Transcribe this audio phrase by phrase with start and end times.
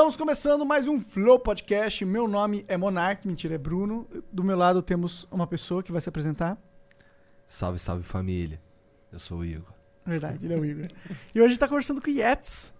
[0.00, 2.06] Estamos começando mais um Flow Podcast.
[2.06, 4.08] Meu nome é Monark, mentira, é Bruno.
[4.32, 6.56] Do meu lado temos uma pessoa que vai se apresentar.
[7.46, 8.58] Salve, salve família.
[9.12, 9.74] Eu sou o Igor.
[10.06, 10.88] Verdade, ele é o Igor.
[11.34, 12.72] E hoje tá conversando com o Yetz,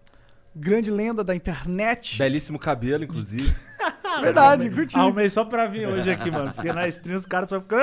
[0.56, 2.16] grande lenda da internet.
[2.16, 3.55] Belíssimo cabelo, inclusive.
[4.23, 4.96] Verdade, curti.
[4.96, 6.55] Arrumei só pra vir hoje aqui, mano.
[6.55, 7.79] Porque na stream os caras só ficam.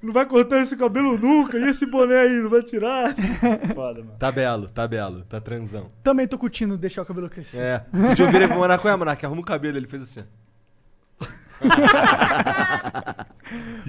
[0.00, 1.58] "Ah, Não vai cortar esse cabelo nunca.
[1.58, 3.14] E esse boné aí, não vai tirar?
[3.74, 4.16] Foda, mano.
[4.18, 5.86] tá belo, tá belo, tá transão.
[6.02, 7.58] Também tô curtindo deixar o cabelo crescer.
[7.60, 7.84] É.
[8.14, 9.76] Dia eu virei pro Monarco, é, Monarco, arruma o cabelo.
[9.76, 10.20] Ele fez assim.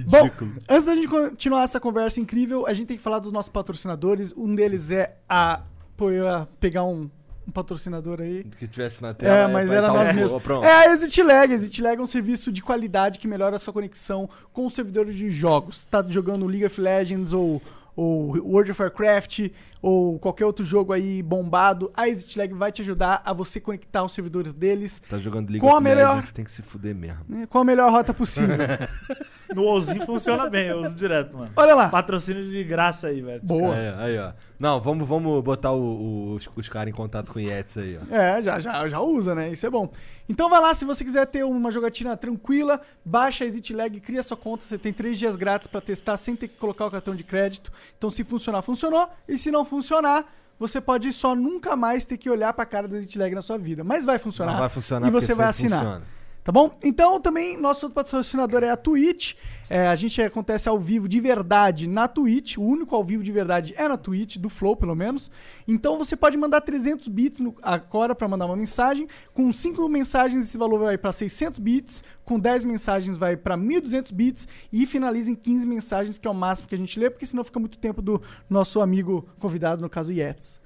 [0.06, 0.52] Bom, Ridículo.
[0.68, 4.32] antes da gente continuar essa conversa incrível, a gente tem que falar dos nossos patrocinadores.
[4.36, 5.62] Um deles é a.
[5.96, 7.10] Pô, eu ia pegar um,
[7.46, 8.44] um patrocinador aí.
[8.58, 9.36] que tivesse na tela.
[9.38, 10.40] É, mas pra era tá nós o- mesmo.
[10.40, 10.64] Pronto.
[10.64, 11.52] É a ExitLag.
[11.52, 15.14] A ExitLag é um serviço de qualidade que melhora a sua conexão com os servidores
[15.16, 15.84] de jogos.
[15.86, 17.60] Tá jogando League of Legends ou,
[17.96, 19.48] ou World of Warcraft
[19.82, 24.12] ou qualquer outro jogo aí bombado, a ExitLag vai te ajudar a você conectar os
[24.12, 27.24] servidores deles Tá jogando League Com a of melhor- Legends, tem que se fuder mesmo.
[27.26, 28.56] né, com a melhor rota possível.
[29.52, 31.50] No WoWzinho funciona bem, eu uso direto, mano.
[31.56, 31.88] Olha lá.
[31.88, 33.40] Patrocínio de graça aí, velho.
[33.42, 33.74] Boa.
[33.76, 34.30] É, aí, ó.
[34.60, 37.98] Não, vamos, vamos botar o- o- os, os caras em contato com o Yetis aí,
[37.98, 38.14] ó.
[38.14, 39.48] É, já, já, já usa, né?
[39.48, 39.90] Isso é bom.
[40.28, 44.36] Então vai lá, se você quiser ter uma jogatina tranquila, baixa a ExitLag, cria sua
[44.36, 47.24] conta, você tem três dias grátis pra testar sem ter que colocar o cartão de
[47.24, 47.72] crédito.
[47.96, 49.08] Então se funcionar, funcionou.
[49.26, 50.26] E se não funcionar,
[50.58, 53.82] você pode só nunca mais ter que olhar pra cara da ExitLag na sua vida.
[53.82, 54.52] Mas vai funcionar.
[54.52, 55.78] Não vai funcionar E você vai assinar.
[55.80, 56.02] funciona.
[56.42, 56.74] Tá bom?
[56.82, 59.34] Então também nosso outro patrocinador é a Twitch.
[59.68, 62.56] É, a gente acontece ao vivo de verdade na Twitch.
[62.56, 65.30] O único ao vivo de verdade é na Twitch, do Flow pelo menos.
[65.68, 69.06] Então você pode mandar 300 bits no, agora para mandar uma mensagem.
[69.34, 72.02] Com 5 mensagens esse valor vai para 600 bits.
[72.24, 74.48] Com 10 mensagens vai para 1200 bits.
[74.72, 77.44] E finaliza em 15 mensagens, que é o máximo que a gente lê, porque senão
[77.44, 80.58] fica muito tempo do nosso amigo convidado, no caso Yetis.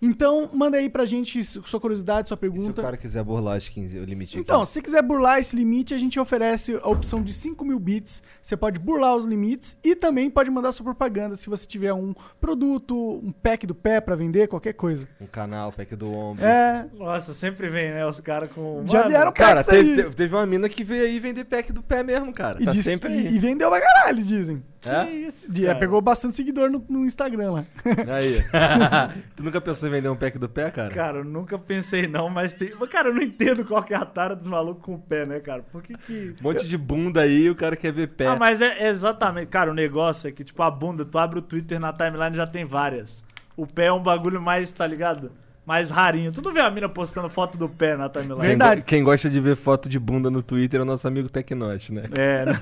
[0.00, 2.82] Então, manda aí pra gente sua curiosidade, sua E se o pergunta.
[2.82, 6.20] cara quiser burlar os 15, o limite Então, se quiser burlar esse limite, a gente
[6.20, 8.22] oferece a opção de 5 mil bits.
[8.40, 12.14] Você pode burlar os limites e também pode mandar sua propaganda se você tiver um
[12.40, 15.08] produto, um pack do pé pra vender, qualquer coisa.
[15.20, 16.44] Um canal, pack do ombro.
[16.44, 16.86] É.
[16.96, 18.06] Nossa, sempre vem, né?
[18.06, 18.84] Os caras com.
[18.86, 22.02] Já Mano, vieram Cara, teve, teve- uma mina que veio aí vender pack do pé
[22.02, 22.62] mesmo, cara.
[22.62, 23.34] e, Tá sempre e- aí.
[23.34, 24.62] e vendeu pra caralho, dizem.
[24.80, 25.10] Que É?
[25.10, 25.74] isso, cara?
[25.74, 27.66] pegou bastante seguidor no, no Instagram lá.
[28.14, 28.44] Aí.
[29.34, 30.88] tu nunca pensou em vender um pack do pé, cara?
[30.90, 32.72] Cara, eu nunca pensei não, mas tem.
[32.78, 35.26] Mas, Cara, eu não entendo qual que é a tara dos malucos com o pé,
[35.26, 35.62] né, cara?
[35.62, 36.34] Por que que.
[36.40, 38.26] Um monte de bunda aí, o cara quer ver pé.
[38.26, 39.48] Ah, mas é exatamente.
[39.48, 42.46] Cara, o negócio é que, tipo, a bunda, tu abre o Twitter na timeline já
[42.46, 43.24] tem várias.
[43.56, 45.32] O pé é um bagulho mais, tá ligado?
[45.66, 46.32] Mais rarinho.
[46.32, 48.40] Tu não vê a mina postando foto do pé na timeline?
[48.40, 48.82] Verdade.
[48.82, 52.04] quem gosta de ver foto de bunda no Twitter é o nosso amigo Tecnote, né?
[52.16, 52.52] É, né?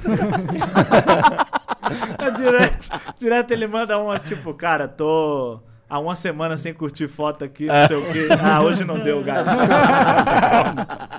[1.52, 1.55] É
[2.36, 2.88] direto,
[3.18, 7.86] direto ele manda umas tipo, cara, tô há uma semana sem curtir foto aqui, não
[7.86, 8.28] sei o quê.
[8.40, 9.50] Ah, hoje não deu, gato.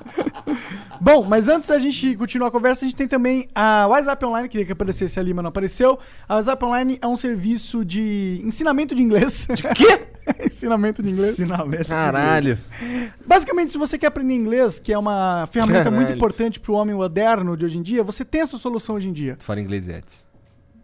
[0.99, 4.49] Bom, mas antes da gente continuar a conversa, a gente tem também a WhatsApp Online,
[4.49, 5.97] queria que aparecesse ali, mas não apareceu.
[6.27, 9.47] A WhatsApp Online é um serviço de ensinamento de inglês.
[9.53, 10.07] De quê?
[10.45, 11.39] ensinamento de inglês.
[11.39, 11.87] Ensinamento.
[11.87, 12.57] Caralho.
[13.25, 15.95] Basicamente, se você quer aprender inglês, que é uma ferramenta Caralho.
[15.95, 19.07] muito importante pro homem moderno de hoje em dia, você tem a sua solução hoje
[19.07, 19.35] em dia.
[19.37, 20.26] Tu fala inglês, Yetis.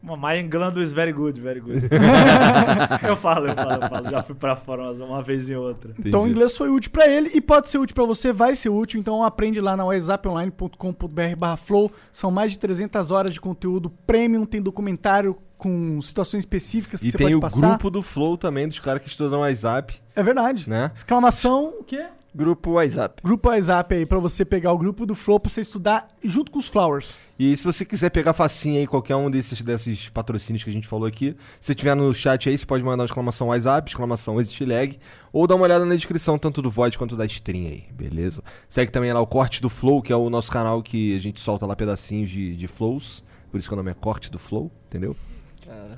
[0.03, 1.79] My England is very good, very good.
[3.07, 4.09] eu falo, eu falo, eu falo.
[4.09, 5.93] Já fui pra fora uma, vez e outra.
[5.97, 6.31] Então o Entendi.
[6.31, 8.99] inglês foi útil pra ele e pode ser útil pra você, vai ser útil.
[8.99, 11.91] Então aprende lá na whatsapponline.com.br flow.
[12.11, 17.11] São mais de 300 horas de conteúdo premium, tem documentário com situações específicas que E
[17.11, 17.69] você tem pode o passar.
[17.69, 20.69] grupo do Flow também, dos caras que estudam WhatsApp, É verdade.
[20.69, 20.91] né?
[20.93, 22.05] Exclamação, o quê?
[22.35, 23.21] Grupo WhatsApp.
[23.23, 26.57] Grupo WhatsApp aí, pra você pegar o grupo do Flow pra você estudar junto com
[26.57, 27.15] os Flowers.
[27.37, 30.87] E se você quiser pegar facinho aí qualquer um desses, desses patrocínios que a gente
[30.87, 34.99] falou aqui, se tiver no chat aí, você pode mandar uma exclamação WhatsApp, exclamação ExitLag,
[35.31, 38.43] ou dar uma olhada na descrição, tanto do VOD quanto da stream aí, beleza?
[38.67, 41.39] Segue também lá o Corte do Flow, que é o nosso canal que a gente
[41.39, 44.71] solta lá pedacinhos de, de flows, por isso que o nome é Corte do Flow,
[44.87, 45.15] entendeu?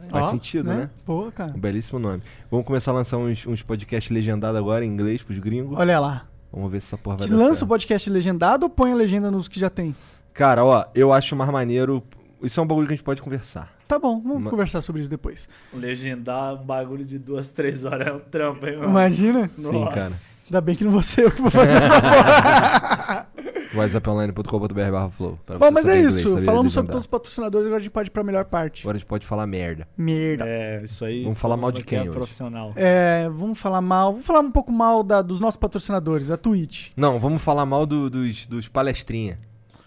[0.10, 0.90] Faz Ó, sentido, né?
[1.06, 1.54] Pô, cara.
[1.56, 2.22] Um belíssimo nome.
[2.50, 5.78] Vamos começar a lançar uns, uns podcasts legendados agora em inglês pros gringos.
[5.78, 6.28] Olha lá.
[6.56, 7.62] Vamos ver se essa porra vai Te dar lança certo.
[7.64, 9.94] o podcast legendado ou põe a legenda nos que já tem?
[10.34, 12.02] Cara, ó, eu acho mais maneiro.
[12.42, 13.74] Isso é um bagulho que a gente pode conversar.
[13.88, 15.48] Tá bom, vamos Ma- conversar sobre isso depois.
[15.74, 18.90] Legendar um bagulho de duas, três horas é um trampo, hein, mano?
[18.90, 19.50] Imagina.
[19.58, 19.92] Sim, Nossa.
[19.94, 20.10] cara.
[20.46, 23.28] Ainda bem que não vou ser eu que vou fazer essa porra.
[23.76, 25.40] whatsapponline.com.br barra flow.
[25.48, 26.30] Bom, mas é inglês, isso.
[26.32, 28.82] saber Falamos sobre todos os patrocinadores, agora a gente pode ir pra melhor parte.
[28.84, 29.88] Agora a gente pode falar merda.
[29.98, 30.46] Merda.
[30.48, 31.24] É, isso aí.
[31.24, 32.12] Vamos falar mal de quem é hoje?
[32.12, 32.74] profissional.
[32.76, 34.12] É, vamos falar mal.
[34.12, 36.90] Vamos falar um pouco mal da- dos nossos patrocinadores, a Twitch.
[36.96, 39.38] Não, vamos falar mal do- dos, dos palestrinha.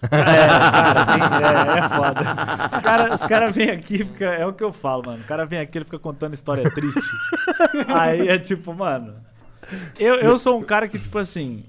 [0.01, 2.69] É, cara, é, é foda.
[2.73, 5.23] Os caras cara vêm aqui, fica, é o que eu falo, mano.
[5.23, 7.01] O cara vem aqui, ele fica contando história triste.
[7.89, 9.15] Aí é tipo, mano.
[9.99, 11.65] Eu, eu sou um cara que, tipo assim.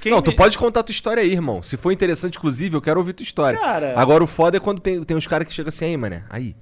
[0.00, 1.62] Quem não, tu me- pode contar tua história aí, irmão.
[1.62, 3.58] Se for interessante, inclusive, eu quero ouvir tua história.
[3.58, 6.24] Cara- Agora o foda é quando tem, tem uns caras que chegam assim, aí, mané,
[6.30, 6.56] aí.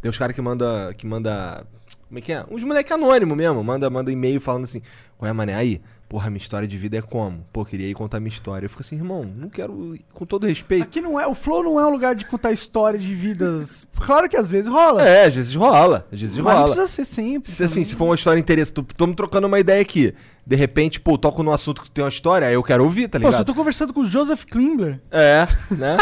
[0.00, 0.94] Tem uns caras que manda.
[0.96, 1.66] que manda.
[2.08, 2.44] Como é que é?
[2.50, 3.62] Uns moleque anônimo mesmo.
[3.64, 4.80] Manda, manda e-mail falando assim,
[5.18, 5.54] qual é, mané?
[5.54, 5.80] Aí,
[6.14, 7.44] porra, minha história de vida é como?
[7.52, 8.66] Pô, queria ir contar minha história.
[8.66, 9.98] Eu fico assim, irmão, não quero.
[10.12, 10.84] Com todo respeito.
[10.84, 11.26] Aqui não é.
[11.26, 13.84] O Flow não é um lugar de contar história de vidas.
[13.98, 15.02] Claro que às vezes rola.
[15.02, 16.06] É, às vezes rola.
[16.12, 16.74] Às vezes mas não rola.
[16.76, 17.50] precisa ser sempre.
[17.50, 17.84] Se, assim, também.
[17.86, 20.14] se for uma história interessante, tô- tamo trocando uma ideia aqui.
[20.46, 23.18] De repente, pô, toco num assunto que tem uma história, aí eu quero ouvir, tá
[23.18, 23.46] Pô, se eu ligado?
[23.46, 25.00] tô conversando com o Joseph Klimber.
[25.10, 25.96] É, né?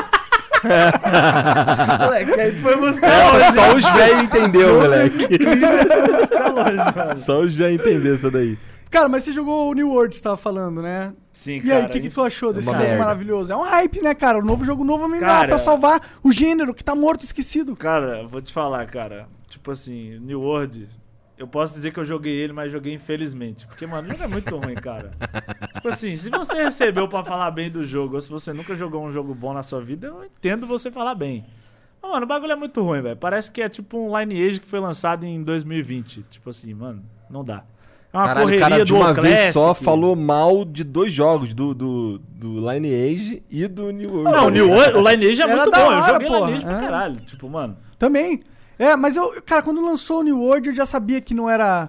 [2.05, 3.53] Moleque, aí tu foi buscar Essa longe.
[3.55, 5.27] só os velhos entendeu, moleque.
[7.17, 8.59] Só os velhos entendeu essa daí.
[8.93, 11.15] Cara, mas você jogou o New World, você tava falando, né?
[11.33, 11.79] Sim, E cara.
[11.79, 13.03] aí, o que, que tu achou desse uma jogo merda.
[13.03, 13.51] maravilhoso?
[13.51, 14.39] É um hype, né, cara?
[14.39, 17.75] O novo jogo novo é Cara- pra salvar o gênero que tá morto, esquecido.
[17.75, 19.27] Cara, vou te falar, cara.
[19.49, 20.87] Tipo assim, New World,
[21.39, 23.67] eu posso dizer que eu joguei ele, mas joguei infelizmente.
[23.67, 25.13] Porque, mano, o jogo é muito ruim, cara.
[25.73, 29.03] Tipo assim, se você recebeu pra falar bem do jogo, ou se você nunca jogou
[29.03, 31.47] um jogo bom na sua vida, eu entendo você falar bem.
[32.03, 33.17] Mas, mano, o bagulho é muito ruim, velho.
[33.17, 36.25] Parece que é tipo um Lineage que foi lançado em 2020.
[36.31, 37.65] Tipo assim, mano, não dá.
[38.13, 39.35] É uma Caralho, o correria cara de do uma Classic.
[39.37, 44.31] vez só falou mal de dois jogos, do, do, do Lineage e do New World.
[44.37, 45.79] Não, o New World, o Lineage é Era muito bom.
[45.79, 46.41] eu hora, joguei porra.
[46.47, 46.81] Lineage pra É.
[46.81, 47.17] caralho.
[47.23, 47.77] Tipo, mano.
[47.99, 48.41] Também.
[48.79, 51.89] É, mas eu, cara, quando lançou o New World, eu já sabia que não era.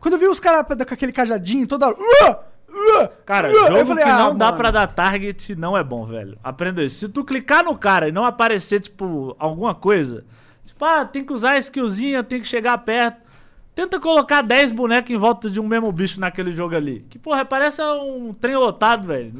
[0.00, 1.96] Quando eu vi os caras com aquele cajadinho toda hora.
[1.96, 2.50] "Uh!
[2.72, 3.08] Uh!
[3.24, 4.56] Cara, uh", eu jogo falei, que ah, não dá mano.
[4.56, 6.36] pra dar target não é bom, velho.
[6.42, 6.98] Aprenda isso.
[6.98, 10.24] Se tu clicar no cara e não aparecer, tipo, alguma coisa,
[10.64, 13.29] tipo, ah, tem que usar a skillzinha, tem que chegar perto.
[13.80, 17.02] Tenta colocar 10 bonecos em volta de um mesmo bicho naquele jogo ali.
[17.08, 19.32] Que, porra, parece um trem lotado, velho.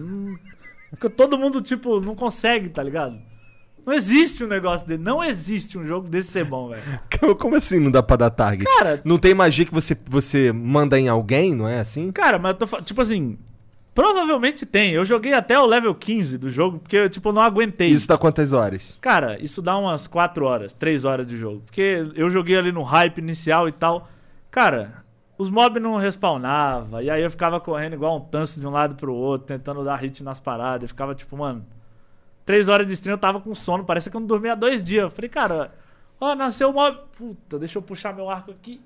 [0.94, 3.18] Fica todo mundo, tipo, não consegue, tá ligado?
[3.84, 5.02] Não existe um negócio dele.
[5.02, 6.82] Não existe um jogo desse ser bom, velho.
[7.36, 8.64] Como assim não dá pra dar target?
[8.78, 12.10] Cara, Não tem magia que você, você manda em alguém, não é assim?
[12.10, 13.36] Cara, mas eu tô falando, tipo assim,
[13.94, 14.92] provavelmente tem.
[14.92, 17.88] Eu joguei até o level 15 do jogo, porque eu, tipo, não aguentei.
[17.90, 18.96] Isso dá quantas horas?
[19.02, 21.60] Cara, isso dá umas 4 horas, 3 horas de jogo.
[21.66, 24.08] Porque eu joguei ali no hype inicial e tal.
[24.50, 25.04] Cara,
[25.38, 27.00] os mobs não respawnavam.
[27.00, 29.96] E aí eu ficava correndo igual um tanso de um lado pro outro, tentando dar
[29.96, 30.82] hit nas paradas.
[30.82, 31.64] Eu ficava tipo, mano.
[32.44, 34.82] 3 horas de stream eu tava com sono, parecia que eu não dormia há dois
[34.82, 35.04] dias.
[35.04, 35.72] Eu falei, cara,
[36.20, 36.98] ó, nasceu o mob.
[37.16, 38.80] Puta, deixa eu puxar meu arco aqui.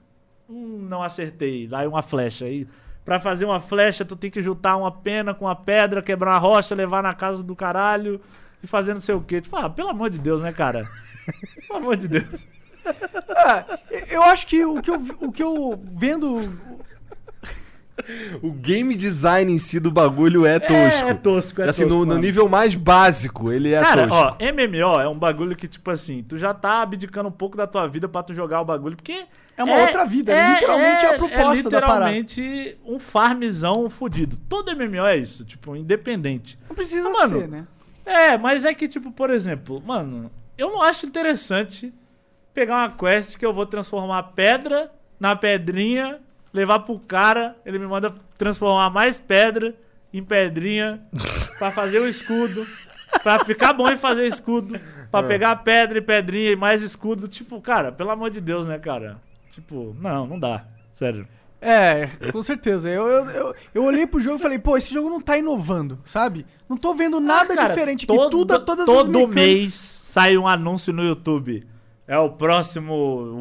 [0.48, 1.66] Hum, não acertei.
[1.66, 2.44] Lá é uma flecha.
[2.44, 2.68] Aí,
[3.04, 6.38] pra fazer uma flecha, tu tem que juntar uma pena com uma pedra, quebrar uma
[6.38, 8.20] rocha, levar na casa do caralho
[8.62, 9.40] e fazer não sei o quê.
[9.40, 10.88] Tipo, ah, pelo amor de Deus, né, cara?
[11.66, 12.46] Pelo amor de Deus.
[13.28, 13.64] Ah,
[14.08, 16.38] eu acho que o que eu, o que eu vendo.
[18.42, 21.08] O game design em si do bagulho é tosco.
[21.08, 24.16] É tosco, é assim, tosco, no, no nível mais básico, ele é Cara, tosco.
[24.16, 27.68] ó, MMO é um bagulho que, tipo assim, tu já tá abdicando um pouco da
[27.68, 29.26] tua vida pra tu jogar o bagulho, porque.
[29.56, 32.10] É uma outra vida, literalmente é a proposta da parada.
[32.10, 34.36] É literalmente um farmzão fudido.
[34.48, 36.58] Todo MMO é isso, tipo, independente.
[36.68, 37.66] Não precisa Mano, ser, né?
[38.04, 40.28] É, mas é que, tipo, por exemplo, mano,
[40.58, 41.94] eu não acho interessante
[42.54, 46.18] pegar uma quest que eu vou transformar pedra na pedrinha,
[46.52, 49.74] levar pro cara, ele me manda transformar mais pedra
[50.12, 51.02] em pedrinha
[51.58, 52.66] pra fazer o escudo,
[53.22, 54.78] pra ficar bom em fazer escudo,
[55.10, 57.26] pra pegar pedra e pedrinha e mais escudo.
[57.28, 59.18] Tipo, cara, pelo amor de Deus, né, cara?
[59.50, 60.64] Tipo, não, não dá.
[60.92, 61.26] Sério.
[61.60, 62.88] É, com certeza.
[62.90, 65.98] Eu, eu, eu, eu olhei pro jogo e falei, pô, esse jogo não tá inovando,
[66.04, 66.44] sabe?
[66.68, 68.30] Não tô vendo nada Ah, cara, diferente todo, aqui.
[68.30, 71.66] Tudo, todas as todo mecânicas- mês sai um anúncio no YouTube.
[72.06, 72.94] É o próximo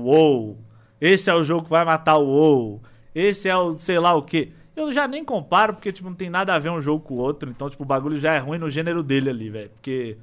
[0.03, 0.57] WoW.
[0.99, 2.81] Esse é o jogo que vai matar o WoW.
[3.13, 4.51] Esse é o sei lá o quê.
[4.75, 7.17] Eu já nem comparo, porque tipo, não tem nada a ver um jogo com o
[7.17, 7.49] outro.
[7.49, 9.69] Então, tipo, o bagulho já é ruim no gênero dele ali, velho.
[9.69, 10.17] Porque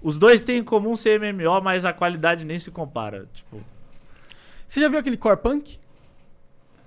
[0.00, 3.26] os dois têm em comum ser MMO, mas a qualidade nem se compara.
[3.32, 3.60] Tipo,
[4.66, 5.78] Você já viu aquele Core Punk?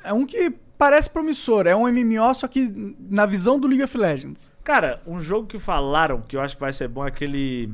[0.03, 1.67] É um que parece promissor.
[1.67, 4.53] É um MMO, só que na visão do League of Legends.
[4.63, 7.71] cara, um jogo que falaram que eu acho que vai ser bom é aquele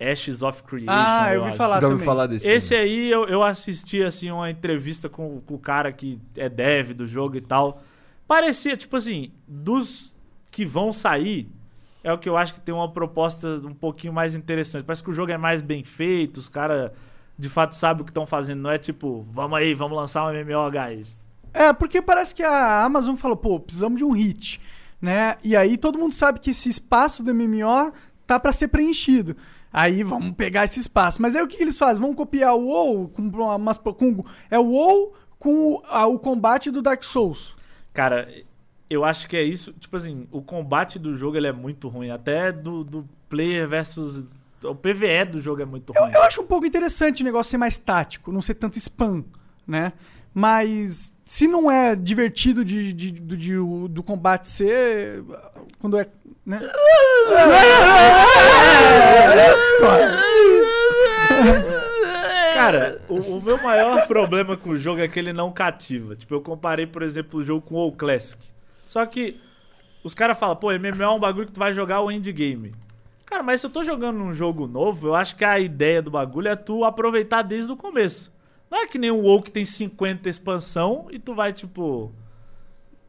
[0.00, 0.90] Ashes of Creation.
[0.92, 1.58] Ah, eu ouvi acho.
[1.58, 2.06] falar Já ouvi também.
[2.06, 2.48] falar desse.
[2.48, 6.92] Esse aí eu, eu assisti assim uma entrevista com, com o cara que é dev
[6.92, 7.82] do jogo e tal.
[8.26, 10.14] Parecia, tipo assim, dos
[10.50, 11.48] que vão sair,
[12.02, 14.84] é o que eu acho que tem uma proposta um pouquinho mais interessante.
[14.84, 16.90] Parece que o jogo é mais bem feito, os caras
[17.38, 18.60] de fato sabem o que estão fazendo.
[18.60, 21.20] Não é tipo, vamos aí, vamos lançar um MMO, guys.
[21.52, 24.60] É, porque parece que a Amazon falou, pô, precisamos de um hit,
[25.00, 25.36] né?
[25.42, 27.92] E aí todo mundo sabe que esse espaço do MMO
[28.26, 29.36] tá pra ser preenchido.
[29.72, 31.22] Aí vamos pegar esse espaço.
[31.22, 32.00] Mas aí o que, que eles fazem?
[32.02, 36.70] Vão copiar o WoW com umas, com, é o WoW com o, a- o combate
[36.70, 37.52] do Dark Souls.
[37.92, 38.28] Cara,
[38.88, 39.72] eu acho que é isso.
[39.74, 42.10] Tipo assim, o combate do jogo ele é muito ruim.
[42.10, 44.24] Até do, do player versus.
[44.62, 46.12] O PVE do jogo é muito Eu, ruim.
[46.12, 49.24] eu acho um pouco interessante o negócio ser mais tático, não ser tanto spam,
[49.66, 49.92] né?
[50.34, 55.22] Mas se não é divertido de, de- do- de o- do combate ser.
[55.78, 56.04] Quando é.
[56.44, 56.58] Né?
[62.54, 66.16] Cara, o, o meu maior problema com o jogo é que ele não cativa.
[66.16, 68.42] Tipo, eu comparei, por exemplo, o jogo com o Classic.
[68.84, 69.36] Só que
[70.02, 72.74] os caras falam, pô, MMO é um bagulho que tu vai jogar o endgame.
[73.24, 76.10] Cara, mas se eu tô jogando num jogo novo, eu acho que a ideia do
[76.10, 78.32] bagulho é tu aproveitar desde o começo.
[78.70, 82.12] Não é que nem o WoW que tem 50 expansão e tu vai, tipo...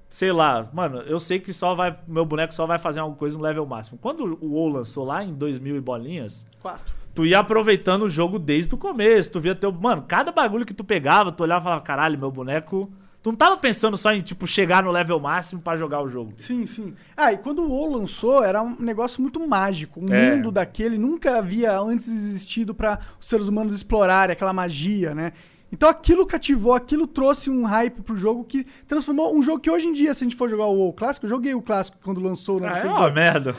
[0.09, 1.97] Sei lá, mano, eu sei que só vai.
[2.05, 3.97] Meu boneco só vai fazer alguma coisa no level máximo.
[3.97, 6.93] Quando o WoW lançou lá em 2000 e bolinhas, Quatro.
[7.15, 9.31] tu ia aproveitando o jogo desde o começo.
[9.31, 9.71] Tu via teu.
[9.71, 12.91] Mano, cada bagulho que tu pegava, tu olhava e falava, caralho, meu boneco.
[13.23, 16.33] Tu não tava pensando só em, tipo, chegar no level máximo pra jogar o jogo.
[16.37, 16.93] Sim, sim.
[17.15, 20.01] Ah, e quando o WoW lançou, era um negócio muito mágico.
[20.01, 20.35] Um É.
[20.35, 25.31] mundo daquele nunca havia antes existido para os seres humanos explorarem aquela magia, né?
[25.71, 29.87] Então aquilo cativou, aquilo trouxe um hype pro jogo que transformou um jogo que hoje
[29.87, 32.19] em dia, se a gente for jogar o WoW clássico, eu joguei o clássico quando
[32.19, 33.55] lançou no Ah, é uma merda.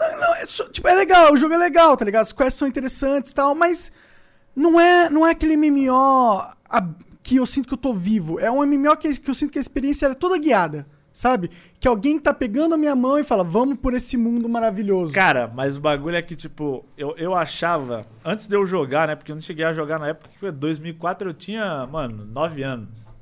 [0.00, 2.22] Não, é, só- tipo, é legal, o jogo é legal, tá ligado?
[2.22, 3.92] As quests são interessantes e tal, mas
[4.54, 5.92] não é, não é aquele MMO
[6.68, 6.88] a-
[7.22, 8.38] que eu sinto que eu tô vivo.
[8.40, 11.48] É um MMO que, que eu sinto que a experiência é toda guiada, sabe?
[11.78, 15.12] Que alguém tá pegando a minha mão e fala, vamos por esse mundo maravilhoso.
[15.12, 18.04] Cara, mas o bagulho é que, tipo, eu, eu achava.
[18.24, 19.14] Antes de eu jogar, né?
[19.14, 22.62] Porque eu não cheguei a jogar na época que foi 2004, eu tinha, mano, 9
[22.64, 23.14] anos.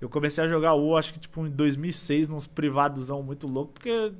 [0.00, 4.12] Eu comecei a jogar o acho que, tipo, em 2006, nos privadosão muito louco, porque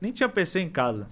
[0.00, 1.06] nem tinha PC em casa.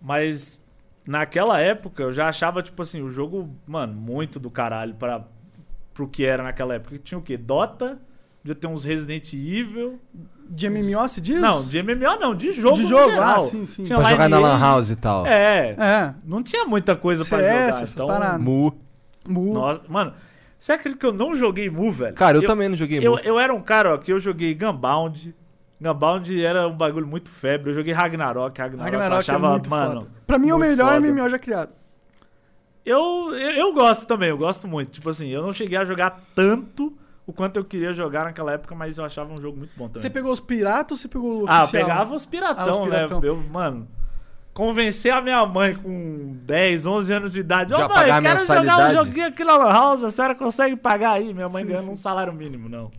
[0.00, 0.60] Mas
[1.06, 5.26] naquela época eu já achava, tipo assim, o jogo, mano, muito do caralho pra,
[5.92, 6.98] pro que era naquela época.
[6.98, 7.36] Tinha o quê?
[7.36, 8.00] Dota,
[8.42, 10.00] já tem uns Resident Evil.
[10.52, 11.40] De MMO se diz?
[11.40, 12.74] Não, de MMO não, de jogo.
[12.76, 13.36] De no jogo, geral.
[13.36, 13.84] ah, sim, sim.
[13.84, 14.38] Tinha Pra jogar na.
[14.40, 15.24] Lan House e tal.
[15.24, 17.68] É, É, não tinha muita coisa pra CS, jogar.
[17.68, 18.40] essas Então, paradas.
[18.42, 18.74] Mu.
[19.28, 19.54] Mu.
[19.54, 20.12] Nossa, mano,
[20.58, 22.14] você acredita que eu não joguei Mu, velho?
[22.14, 23.18] Cara, eu, também não joguei Eu, Mu.
[23.20, 25.32] eu era um cara, ó, que eu joguei Gunbound.
[25.80, 27.70] Gunbound era um bagulho muito febre.
[27.70, 28.60] Eu joguei Ragnarok.
[28.60, 29.92] Ragnarok, eu Ragnarok achava, é muito mano.
[30.00, 30.06] foda.
[30.26, 31.00] Pra mim é o melhor foda.
[31.12, 31.70] MMO já criado.
[32.84, 32.98] Eu,
[33.34, 34.90] eu, eu gosto também, eu gosto muito.
[34.90, 36.92] Tipo assim, eu não cheguei a jogar tanto
[37.30, 40.02] o quanto eu queria jogar naquela época, mas eu achava um jogo muito bom também.
[40.02, 41.86] Você pegou os piratas ou você pegou o Ah, eu oficial?
[41.86, 43.20] pegava os piratão, Ah, os piratão.
[43.20, 43.28] né?
[43.28, 43.88] Eu, mano,
[44.52, 47.72] convencer a minha mãe com 10, 11 anos de idade.
[47.72, 50.74] Ô, Já mãe, a quero jogar um joguinho aqui na Lan House, a senhora consegue
[50.76, 51.32] pagar aí?
[51.32, 51.90] Minha mãe Sim, ganhando sim.
[51.92, 52.90] um salário mínimo, não.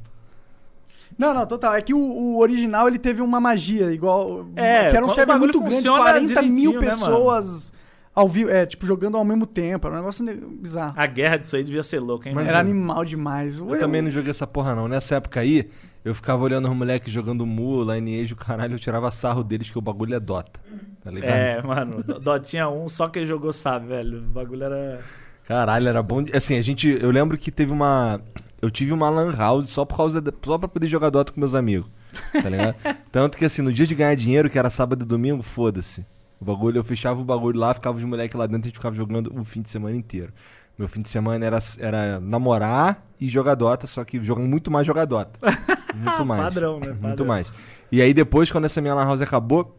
[1.18, 1.76] Não, não, total.
[1.76, 4.48] É que o, o original ele teve uma magia, igual.
[4.56, 7.74] É, que era um server muito grande, funciona 40 mil né, pessoas
[8.14, 9.88] ao vivo, é, tipo, jogando ao mesmo tempo.
[9.88, 10.94] Era um negócio ne- bizarro.
[10.98, 12.50] A guerra disso aí devia ser louca, hein, Mas mano?
[12.58, 13.60] Era animal demais.
[13.60, 14.88] Eu também não joguei essa porra, não.
[14.88, 15.70] Nessa época aí,
[16.04, 19.78] eu ficava olhando os moleques jogando Mu, Lineage, o caralho, eu tirava sarro deles que
[19.78, 20.60] o bagulho é Dota.
[21.04, 21.32] Tá ligado?
[21.34, 24.20] É, mano, Do- Dotinha 1, só quem jogou sabe, velho.
[24.20, 25.00] O bagulho era.
[25.48, 26.22] Caralho, era bom.
[26.24, 26.98] de- Assim, a gente.
[27.02, 28.22] Eu lembro que teve uma.
[28.62, 30.22] Eu tive uma Lan House só por causa.
[30.22, 31.90] da- Só pra poder jogar Dota com meus amigos.
[32.34, 32.76] Tá ligado?
[33.12, 36.06] Tanto que assim, no dia de ganhar dinheiro, que era sábado e domingo, foda-se.
[36.42, 38.78] O bagulho, eu fechava o bagulho lá, ficava os moleques lá dentro e a gente
[38.78, 40.34] ficava jogando o fim de semana inteiro.
[40.76, 44.88] Meu fim de semana era, era namorar e jogar Dota, só que jogam muito mais
[44.88, 45.40] jogar Dota.
[45.94, 46.42] Muito mais.
[46.42, 46.88] Padrão, né?
[46.88, 47.28] Muito Padrão.
[47.28, 47.52] mais.
[47.92, 49.78] E aí depois, quando essa minha lan house acabou,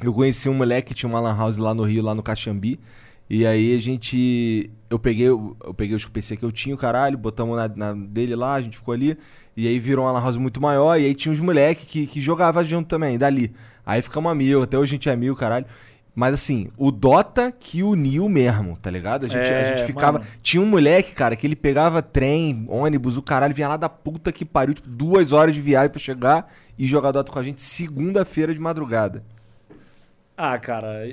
[0.00, 2.80] eu conheci um moleque que tinha uma lan house lá no Rio, lá no Caxambi.
[3.30, 4.68] E aí a gente.
[4.90, 8.34] Eu peguei, eu peguei os PC que eu tinha, o caralho, botamos na, na dele
[8.34, 9.16] lá, a gente ficou ali.
[9.56, 11.00] E aí virou uma lan house muito maior.
[11.00, 13.54] E aí tinha uns moleques que, que jogavam junto também, dali.
[13.86, 15.64] Aí ficamos amigos, até hoje a gente é amigo, caralho.
[16.14, 19.26] Mas assim, o Dota que uniu mesmo, tá ligado?
[19.26, 20.18] A gente, a É, gente ficava.
[20.18, 20.30] mano.
[20.42, 24.32] Tinha um moleque, cara, que ele pegava trem, ônibus, o caralho, vinha lá da puta
[24.32, 27.60] que pariu, tipo, duas horas de viagem pra chegar e jogar Dota com a gente
[27.60, 29.22] segunda-feira de madrugada.
[30.36, 31.06] Ah, cara,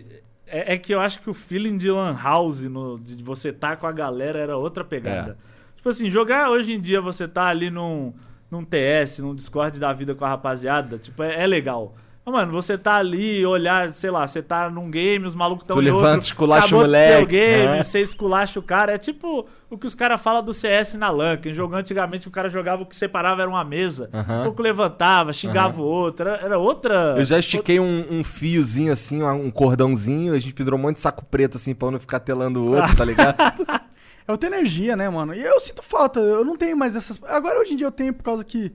[0.48, 3.78] é, é que eu acho que o feeling de Lan House, no, de você estar
[3.78, 5.38] com a galera, era outra pegada.
[5.76, 8.14] Tipo assim, jogar hoje em dia você tá ali num,
[8.52, 11.96] num TS, num Discord da vida com a rapaziada, tipo, é, é legal.
[12.26, 15.82] Mano, você tá ali, olhar, sei lá, você tá num game, os malucos tão Tu
[15.82, 17.84] em levanta, outro, esculacha o acabou moleque, game, né?
[17.84, 18.94] você esculacha o cara.
[18.94, 22.32] É tipo o que os caras falam do CS na LAN, que jogou antigamente o
[22.32, 24.10] cara jogava, o que separava era uma mesa.
[24.14, 27.16] O pouco levantava, xingava o outro, era, era outra...
[27.18, 31.02] Eu já estiquei um, um fiozinho assim, um cordãozinho, a gente pendurou um monte de
[31.02, 33.36] saco preto assim pra um não ficar telando o outro, tá ligado?
[34.26, 35.36] É outra energia, né, mano?
[35.36, 37.20] E eu sinto falta, eu não tenho mais essas.
[37.26, 38.72] Agora hoje em dia eu tenho por causa que.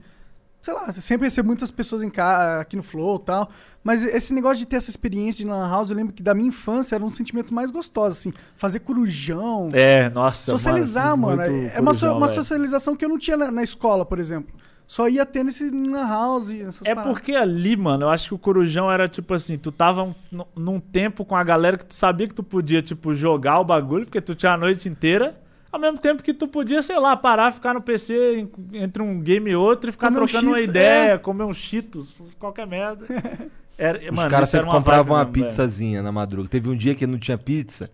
[0.61, 3.49] Sei lá, sempre recebo muitas pessoas em casa, aqui no Flow e tal.
[3.81, 6.49] Mas esse negócio de ter essa experiência de Lan House, eu lembro que da minha
[6.49, 8.33] infância era um sentimento mais gostoso, assim.
[8.57, 9.69] Fazer corujão.
[9.71, 11.37] É, nossa, socializar, fiz mano.
[11.41, 14.53] muito É uma, so- uma socialização que eu não tinha na, na escola, por exemplo.
[14.85, 17.13] Só ia ter nesse Lan House, essas É paradas.
[17.13, 20.15] porque ali, mano, eu acho que o Corujão era tipo assim, tu tava um-
[20.55, 24.05] num tempo com a galera que tu sabia que tu podia, tipo, jogar o bagulho,
[24.05, 25.39] porque tu tinha a noite inteira.
[25.71, 29.19] Ao mesmo tempo que tu podia, sei lá, parar, ficar no PC em- entre um
[29.21, 31.17] game e outro e ficar Comer um trocando uma Cheetos, ideia, é.
[31.17, 33.05] comer uns cheetos, qualquer merda.
[33.77, 35.47] Era, Os mano, caras sempre compravam uma vibe mesmo, velho.
[35.51, 36.49] pizzazinha na madruga.
[36.49, 37.89] Teve um dia que não tinha pizza.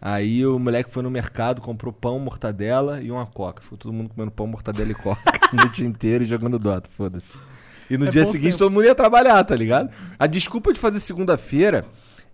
[0.00, 3.62] Aí o moleque foi no mercado, comprou pão, mortadela e uma coca.
[3.62, 5.20] Ficou todo mundo comendo pão, mortadela e coca
[5.52, 7.38] a noite inteira e jogando Dota, foda-se.
[7.90, 8.56] E no É dia seguinte tempos.
[8.58, 9.90] todo mundo ia trabalhar, tá ligado?
[10.18, 11.84] A desculpa de fazer segunda-feira.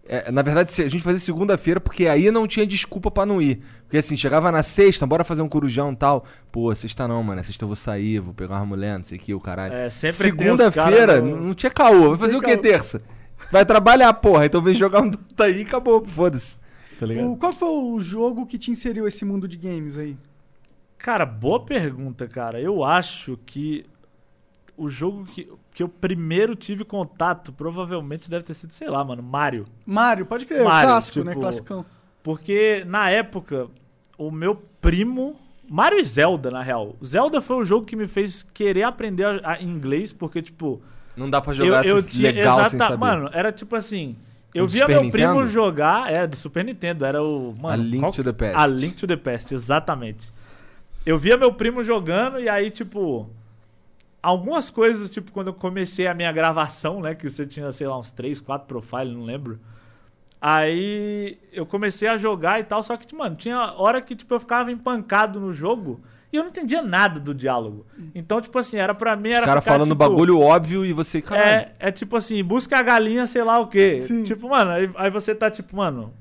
[0.07, 3.63] É, na verdade, a gente fazia segunda-feira porque aí não tinha desculpa pra não ir.
[3.83, 6.25] Porque assim, chegava na sexta, bora fazer um corujão e tal.
[6.53, 7.43] Pô, sexta não, mano.
[7.45, 9.75] Sexta eu vou sair, vou pegar uma mulher, não sei o que, o caralho.
[9.75, 12.11] É, sempre Segunda-feira, no- não tinha caô.
[12.11, 13.03] Vai fazer o que terça?
[13.51, 14.47] Vai trabalhar, porra.
[14.47, 16.05] Então vem jogar um Dota aí e acabou.
[16.05, 16.57] Foda-se.
[16.99, 17.33] Tá ligado?
[17.33, 20.17] O, qual foi o jogo que te inseriu esse mundo de games aí?
[20.99, 22.61] Cara, boa pergunta, cara.
[22.61, 23.85] Eu acho que
[24.77, 29.23] o jogo que, que eu primeiro tive contato provavelmente deve ter sido, sei lá, mano,
[29.23, 29.67] Mario.
[29.85, 31.33] Mario, pode crer, Mario, clássico, né?
[31.33, 31.85] tipo, Classicão.
[32.23, 33.67] Porque na época,
[34.17, 35.37] o meu primo.
[35.69, 36.95] Mario e Zelda, na real.
[37.05, 40.81] Zelda foi o jogo que me fez querer aprender a- a inglês, porque, tipo.
[41.17, 42.31] Não dá pra jogar eu, eu assim tinha.
[42.33, 42.99] legal sem exata- saber.
[42.99, 44.17] Mano, era tipo assim.
[44.55, 45.51] Eu Do via Super meu primo Nintendo?
[45.51, 46.13] jogar.
[46.13, 47.05] É, do Super Nintendo.
[47.05, 47.53] Era o.
[47.59, 48.57] Mano, A Link qual to the Past.
[48.57, 50.33] A Link to the Past, exatamente.
[51.05, 53.29] Eu via meu primo jogando e aí, tipo.
[54.25, 57.15] Algumas coisas, tipo, quando eu comecei a minha gravação, né?
[57.15, 59.61] Que você tinha, sei lá, uns 3, 4 profiles, não lembro.
[60.41, 64.41] Aí eu comecei a jogar e tal, só que, mano, tinha hora que, tipo, eu
[64.41, 66.01] ficava empancado no jogo
[66.33, 67.87] e eu não entendia nada do diálogo.
[68.15, 70.93] Então, tipo assim, era pra mim, era O cara ficar, falando tipo, bagulho óbvio e
[70.93, 71.49] você, caralho.
[71.49, 74.01] é, é tipo assim, busca a galinha, sei lá o quê.
[74.01, 74.23] Sim.
[74.23, 76.13] Tipo, mano, aí, aí você tá tipo, mano,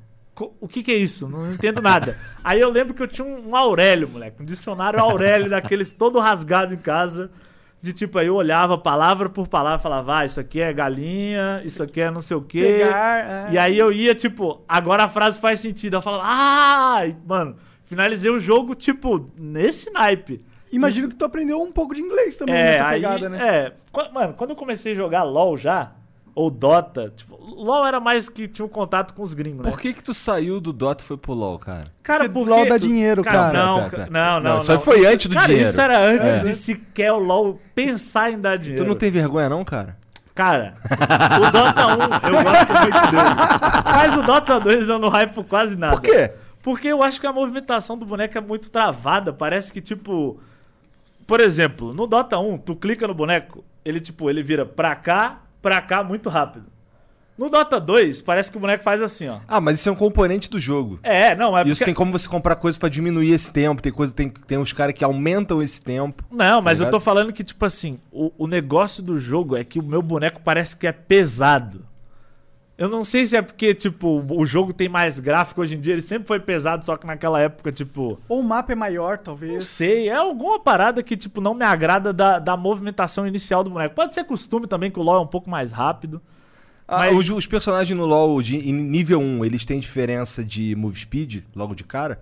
[0.60, 1.28] o que que é isso?
[1.28, 2.18] Não entendo nada.
[2.44, 6.20] aí eu lembro que eu tinha um, um Aurélio, moleque, um dicionário Aurélio daqueles todo
[6.20, 7.32] rasgado em casa.
[7.84, 11.62] De tipo, aí eu olhava palavra por palavra e falava, ah, isso aqui é galinha,
[11.66, 12.80] isso aqui é não sei o quê.
[12.80, 13.50] Pegar.
[13.50, 13.52] é.
[13.52, 15.98] E aí eu ia, tipo, agora a frase faz sentido.
[15.98, 20.40] Eu falava, ah, e, mano, finalizei o jogo, tipo, nesse naipe.
[20.72, 23.48] Imagino que tu aprendeu um pouco de inglês também É, nessa aí, pegada, né?
[23.48, 23.74] é.
[24.14, 25.92] Mano, quando eu comecei a jogar LoL já,
[26.36, 29.70] ou Dota, tipo, LoL era mais que tinha um contato com os gringos, né?
[29.72, 31.92] Por que que tu saiu do Dota e foi pro LoL, cara?
[32.02, 32.50] Cara, Porque.
[32.50, 33.54] LoL dá dinheiro, cara.
[33.54, 35.70] Não, Pera, ca- pera, não, não, Não, isso foi antes do cara, dinheiro.
[35.70, 36.40] isso era antes É.
[36.42, 38.84] de sequer o LoL pensar em dar dinheiro.
[38.84, 39.98] Tu não tem vergonha não, cara?
[40.36, 43.84] Cara, o Dota 1, eu gosto muito dele.
[43.86, 45.94] Mas o Dota 2 eu não hypo quase nada.
[45.94, 46.32] Por quê?
[46.64, 49.32] Porque eu acho que a movimentação do boneco é muito travada.
[49.32, 50.40] Parece que, tipo.
[51.28, 55.38] Por exemplo, no Dota 1, tu clica no boneco, ele, tipo, ele vira pra cá,
[55.64, 56.66] pra cá muito rápido.
[57.36, 59.40] No Dota 2, parece que o boneco faz assim, ó.
[59.48, 61.00] Ah, mas isso é um componente do jogo.
[61.02, 61.86] É, não, é Isso porque...
[61.86, 63.82] tem como você comprar coisa pra diminuir esse tempo.
[63.82, 66.24] Tem coisa, tem, tem uns caras que aumentam esse tempo.
[66.30, 69.64] Não, mas Tá eu tô falando que, tipo assim, o, o negócio do jogo é
[69.64, 71.84] que o meu boneco parece que é pesado.
[72.76, 75.94] Eu não sei se é porque, tipo, o jogo tem mais gráfico hoje em dia,
[75.94, 78.20] ele sempre foi pesado, só que naquela época, tipo.
[78.28, 79.66] Ou o mapa é maior, Não talvez.
[79.68, 83.94] sei, é alguma parada que, tipo, não me agrada da, da movimentação inicial do boneco.
[83.94, 86.20] Pode ser costume também, que o LoL é um pouco mais rápido.
[86.88, 90.76] Ah, Mas- os, os personagens no LoL de, em nível 1, eles têm diferença de
[90.76, 92.22] move speed logo de cara?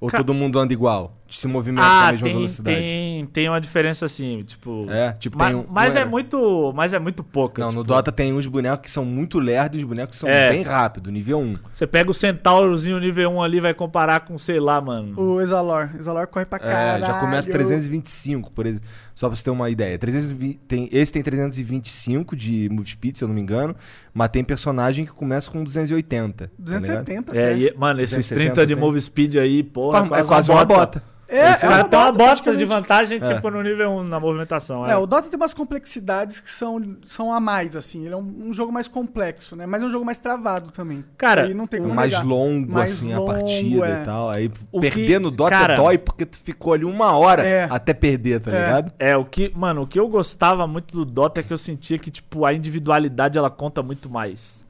[0.00, 1.16] Ou Ca- todo mundo anda igual?
[1.34, 2.76] Se movimenta na Ah, mesma tem, velocidade?
[2.78, 4.86] tem, tem uma diferença assim, tipo.
[4.90, 7.60] É, tipo, ma- tem um- mas, não é muito, mas é muito pouca.
[7.60, 10.20] Não, no tipo, Dota tem uns bonecos que são muito lerdos e os bonecos que
[10.20, 10.50] são É.
[10.50, 11.54] bem rápidos, nível 1.
[11.72, 15.18] Você pega o Centaurozinho nível 1 ali, vai comparar com, sei lá, mano.
[15.18, 15.90] O Exalor.
[15.98, 17.06] Exalor corre pra É, caralho.
[17.06, 18.86] já começa 325, por exemplo.
[19.14, 19.98] Só pra você ter uma ideia.
[19.98, 23.74] 320, tem, esse tem 325 de move speed, se eu não me engano.
[24.12, 26.48] Mas tem personagem que começa com 280.
[26.48, 26.80] tá ligado?
[26.80, 27.58] 270 É, até.
[27.58, 28.82] e- mano, esses 270 30 de tem.
[28.84, 31.02] move speed aí, porra, é quase uma bota.
[31.32, 33.34] É, caras têm uma bota de vantagem, É.
[33.34, 34.86] tipo, no nível 1 na movimentação.
[34.86, 38.04] É, o Dota tem umas complexidades que são, são a mais, assim.
[38.04, 39.64] Ele é um, um jogo mais complexo, né?
[39.66, 41.04] Mas é um jogo mais travado também.
[41.16, 42.26] Cara, Aí não tem como mais negar.
[42.26, 44.02] longo, Mais assim, longo, a partida é.
[44.02, 44.30] e tal.
[44.30, 47.66] Aí O perder que- no Dota cara- dói porque tu ficou ali uma hora É.
[47.70, 48.54] até perder, tá É.
[48.54, 48.92] ligado?
[48.98, 51.98] É, o que, mano, o que eu gostava muito do Dota é que eu sentia
[51.98, 54.62] que, tipo, a individualidade ela conta muito mais.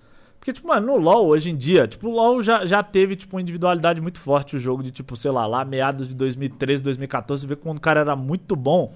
[0.42, 3.36] Porque, tipo, mano, no LoL, hoje em dia, tipo, o LoL já, já teve, tipo,
[3.36, 7.42] uma individualidade muito forte o jogo de, tipo, sei lá, lá meados de 2013, 2014,
[7.42, 8.92] você vê quando o cara era muito bom,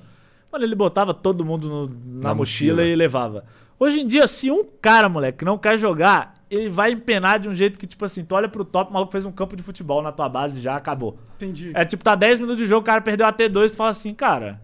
[0.52, 2.84] mano, ele botava todo mundo no- na, Na mochila, mochila.
[2.84, 3.44] e levava.
[3.78, 7.54] Hoje em dia, se um cara, moleque, não quer jogar, ele vai empenar de um
[7.54, 10.02] jeito que, tipo assim, tu olha pro top, o maluco fez um campo de futebol
[10.02, 11.16] na tua base e já acabou.
[11.36, 11.70] Entendi.
[11.74, 14.12] É tipo, tá 10 minutos de jogo, o cara perdeu a T2, tu fala assim,
[14.12, 14.60] cara.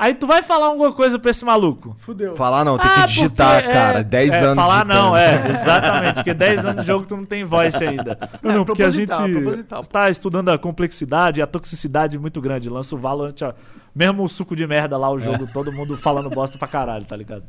[0.00, 1.94] Aí tu vai falar alguma coisa pra esse maluco.
[1.98, 2.34] Fudeu.
[2.34, 4.02] Falar não, tem Ah, que digitar, porque, é, cara.
[4.02, 5.02] 10 é, anos Falar digitando.
[5.08, 6.14] não, é, exatamente.
[6.14, 8.18] Porque 10 anos de jogo tu não tem voice ainda.
[8.42, 12.70] Não, não, porque a gente está estudando a complexidade e a toxicidade muito grande.
[12.70, 13.52] Lança o Valorant, ó,
[13.94, 17.14] mesmo o suco de merda lá, o jogo, todo mundo falando bosta pra caralho, tá
[17.14, 17.42] ligado?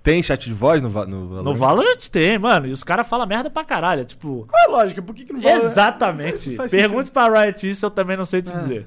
[0.00, 1.42] Tem chat de voz no, no Valorant?
[1.44, 4.46] No Valorant tem, mano, e os caras falam merda pra caralho, é tipo...
[4.48, 5.02] Qual é a lógica?
[5.02, 5.54] Por que, que não vai.
[5.54, 6.54] Exatamente.
[6.54, 8.86] Faz- faz Pergunte pra Riot isso, eu também não sei te dizer.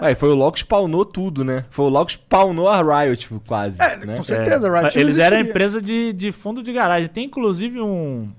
[0.00, 1.64] Ué, foi o LoL que spawnou tudo, né?
[1.70, 3.82] Foi o LoL que spawnou a Riot, quase.
[3.82, 4.16] É, né?
[4.16, 7.08] com certeza, É, Riot Eles eram a empresa de, de fundo de garagem.
[7.08, 8.30] Tem inclusive um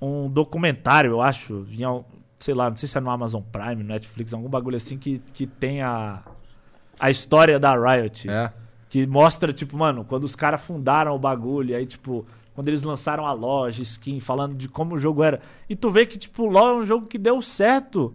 [0.00, 1.82] um documentário, eu acho, em
[2.38, 5.20] sei lá, não sei se é no Amazon Prime, no Netflix, algum bagulho assim que,
[5.32, 6.22] que tem a,
[6.98, 8.30] a história da Riot.
[8.30, 8.52] É.
[8.88, 13.26] Que mostra, tipo, mano, quando os caras fundaram o bagulho, aí, tipo, quando eles lançaram
[13.26, 15.40] a loja, skin, falando de como o jogo era.
[15.68, 18.14] E tu vê que, tipo, o LoL é um jogo que deu certo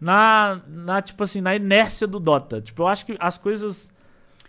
[0.00, 2.60] na, na tipo assim, na inércia do Dota.
[2.60, 3.88] Tipo, eu acho que as coisas.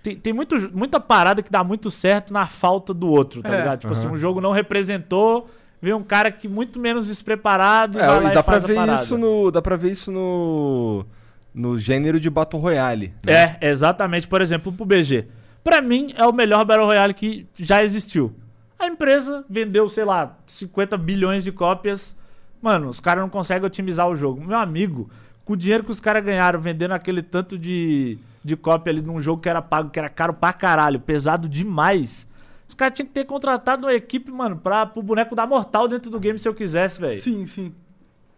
[0.03, 3.57] Tem, tem muito, muita parada que dá muito certo na falta do outro, tá É.
[3.57, 3.79] ligado?
[3.81, 4.13] Tipo assim, Aham.
[4.13, 5.49] um jogo não representou,
[5.81, 9.17] veio um cara que muito menos despreparado e É, e dá e pra ver isso
[9.17, 9.51] no.
[9.51, 11.05] Dá pra ver isso no.
[11.53, 13.13] No gênero de Battle Royale.
[13.25, 13.57] né?
[13.59, 14.27] É, exatamente.
[14.27, 15.25] Por exemplo, pro BG.
[15.63, 18.31] Pra mim, é o melhor Battle Royale que já existiu.
[18.77, 22.15] A empresa vendeu, sei lá, 50 bilhões de cópias.
[22.61, 24.39] Mano, os caras não conseguem otimizar o jogo.
[24.45, 25.09] Meu amigo,
[25.47, 29.21] com o dinheiro que os caras ganharam vendendo aquele tanto de, de cópia ali num
[29.21, 32.27] jogo que era pago, que era caro pra caralho, pesado demais.
[32.67, 36.11] Os caras tinham que ter contratado uma equipe, mano, pra, pro boneco dar mortal dentro
[36.11, 37.21] do game se eu quisesse, velho.
[37.21, 37.73] Sim, sim.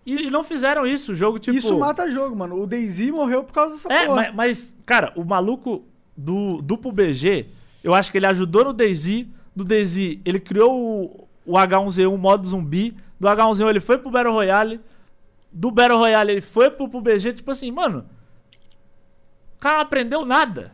[0.05, 1.13] E, e não fizeram isso.
[1.13, 1.57] O jogo, tipo.
[1.57, 2.61] Isso mata jogo, mano.
[2.61, 4.15] O Daisy morreu por causa dessa É, porra.
[4.15, 5.83] mas, mas, cara, o maluco
[6.15, 7.47] do duplo BG,
[7.83, 9.25] eu acho que ele ajudou no DayZ.
[9.55, 12.95] Do DayZ, ele criou o, o H1Z1 modo zumbi.
[13.19, 14.79] Do H1Z1 ele foi pro Battle Royale.
[15.51, 17.33] Do Battle Royale ele foi pro, pro BG.
[17.33, 18.05] Tipo assim, mano.
[19.55, 20.71] O cara não aprendeu nada.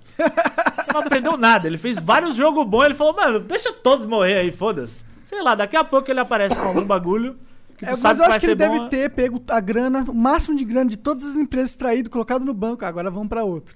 [0.93, 1.67] Não aprendeu nada.
[1.67, 2.85] Ele fez vários jogos bons.
[2.85, 5.03] Ele falou, mano, deixa todos morrer aí, foda-se.
[5.23, 7.37] Sei lá, daqui a pouco ele aparece com algum bagulho.
[7.81, 8.87] É, mas eu acho que ele deve bom.
[8.87, 12.53] ter pego a grana, o máximo de grana de todas as empresas extraído, colocado no
[12.53, 12.85] banco.
[12.85, 13.75] Agora vamos pra outro.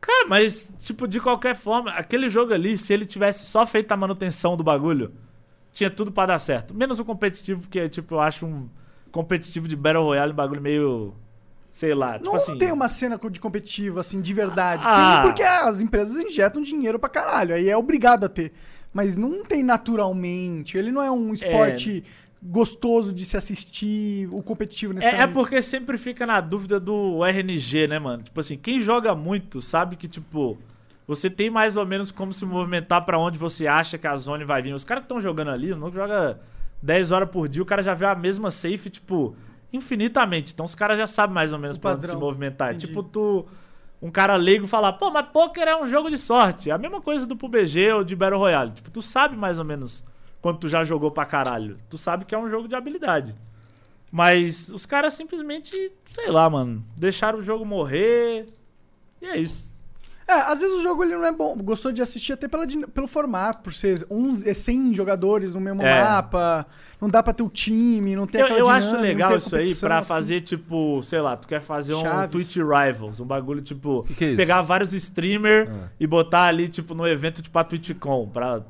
[0.00, 3.96] Cara, mas, tipo, de qualquer forma, aquele jogo ali, se ele tivesse só feito a
[3.96, 5.12] manutenção do bagulho,
[5.72, 6.72] tinha tudo pra dar certo.
[6.72, 8.68] Menos o competitivo, porque, tipo, eu acho um
[9.16, 11.14] competitivo de Battle Royale bagulho meio.
[11.70, 12.56] Sei lá, tipo não assim.
[12.56, 14.82] tem uma cena de competitivo, assim, de verdade.
[14.86, 15.16] Ah.
[15.16, 17.54] Tem porque as empresas injetam dinheiro pra caralho.
[17.54, 18.52] Aí é obrigado a ter.
[18.94, 20.78] Mas não tem naturalmente.
[20.78, 22.02] Ele não é um esporte
[22.42, 25.34] gostoso de se assistir, o competitivo É, é necessariamente.
[25.34, 28.22] porque sempre fica na dúvida do RNG, né, mano?
[28.22, 30.56] Tipo assim, quem joga muito sabe que, tipo,
[31.06, 34.44] você tem mais ou menos como se movimentar pra onde você acha que a zone
[34.44, 34.74] vai vir.
[34.74, 36.38] Os caras que estão jogando ali, não joga
[36.82, 39.34] 10 horas por dia, o cara já vê a mesma safe, tipo,
[39.72, 40.52] infinitamente.
[40.52, 42.70] Então os caras já sabem mais ou menos O pra onde se movimentar.
[42.70, 42.86] Entendi.
[42.86, 43.46] Tipo, tu.
[44.00, 46.70] Um cara leigo falar, pô, mas poker é um jogo de sorte.
[46.70, 48.72] É a mesma coisa do PUBG ou de Battle Royale.
[48.72, 50.04] Tipo, tu sabe mais ou menos
[50.42, 51.78] quando tu já jogou pra caralho.
[51.88, 53.34] Tu sabe que é um jogo de habilidade.
[54.12, 58.46] Mas os caras simplesmente, sei lá, mano, deixaram o jogo morrer.
[59.20, 59.74] E é isso.
[60.28, 61.56] É, às vezes o jogo ele não é bom.
[61.58, 65.82] Gostou de assistir até pela, pelo formato, por ser 11, é 100 jogadores no mesmo
[65.82, 66.02] É.
[66.02, 66.66] mapa.
[67.00, 69.38] Não dá pra ter o time, não tem Eu, aquela eu acho dinâmica, não legal
[69.38, 70.08] isso aí pra assim.
[70.08, 72.30] fazer, tipo, sei lá, tu quer fazer um Chaves.
[72.32, 75.88] Twitch Rivals, um bagulho, tipo, Que que é pegar vários streamers Ah.
[76.00, 78.62] e botar ali, tipo, no evento, tipo, a TwitchCon, pra,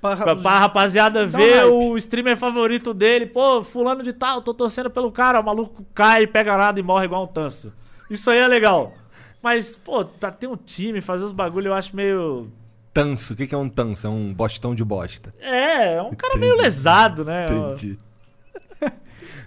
[0.00, 1.70] Pra- pra, pra rapaziada Dá um ver hype.
[1.70, 3.24] o streamer favorito dele.
[3.26, 7.04] Pô, fulano de tal, tô torcendo pelo cara, o maluco cai, pega nada e morre
[7.06, 7.72] igual um tanso.
[8.10, 8.92] Isso aí é legal.
[9.42, 12.48] Mas, pô, pra ter um time, fazer os bagulho, eu acho meio...
[12.94, 13.32] Tanso.
[13.32, 14.06] O que é um tanso?
[14.06, 15.34] É um bostão de bosta.
[15.40, 16.38] É, é um cara Entendi.
[16.52, 17.46] meio lesado, né?
[17.46, 17.98] Entendi.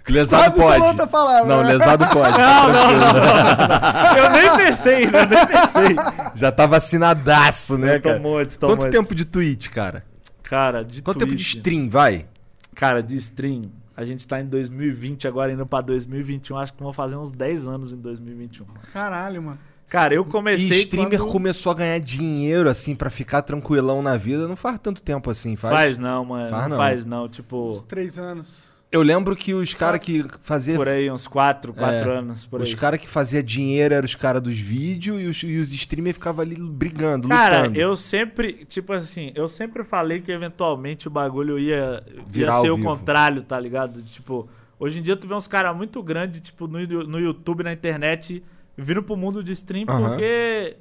[0.08, 0.72] lesado Quase pode.
[0.78, 1.56] falou outra palavra.
[1.56, 1.72] Não, né?
[1.72, 2.36] lesado pode.
[2.36, 4.16] Não, não, não, não.
[4.18, 5.22] Eu nem pensei, né?
[5.22, 5.96] Eu nem pensei.
[6.34, 8.18] Já tá vacinadaço, né, Eu cara?
[8.18, 8.92] muito, Quanto muito.
[8.92, 10.02] tempo de Twitch, cara?
[10.42, 12.26] Cara, de Quanto tempo de stream, vai?
[12.74, 13.70] Cara, de stream.
[13.96, 16.58] A gente tá em 2020, agora indo pra 2021.
[16.58, 18.66] Acho que vão fazer uns 10 anos em 2021.
[18.92, 19.58] Caralho, mano.
[19.88, 20.78] Cara, eu E comecei.
[20.80, 21.30] streamer quando...
[21.32, 24.48] começou a ganhar dinheiro, assim, pra ficar tranquilão na vida.
[24.48, 25.74] Não faz tanto tempo assim, faz?
[25.74, 26.48] Faz não, mano.
[26.48, 27.28] Faz não, faz não.
[27.28, 28.66] Tipo, Três anos.
[28.90, 30.76] Eu lembro que os caras que faziam...
[30.76, 32.46] por aí, uns 4, 4 É, anos.
[32.46, 35.72] Por Os caras que faziam dinheiro eram os caras dos vídeos e os, e os
[35.72, 37.78] streamers ficavam ali brigando, Cara, lutando.
[37.80, 42.70] eu sempre, tipo assim, eu sempre falei que eventualmente o bagulho ia, ia Virar ser
[42.70, 42.88] o vivo.
[42.88, 44.00] contrário, tá ligado?
[44.02, 47.72] Tipo, hoje em dia tu vê uns caras muito grandes, tipo, no, no YouTube, na
[47.72, 48.42] internet,
[48.76, 50.76] vindo pro mundo de stream, porque.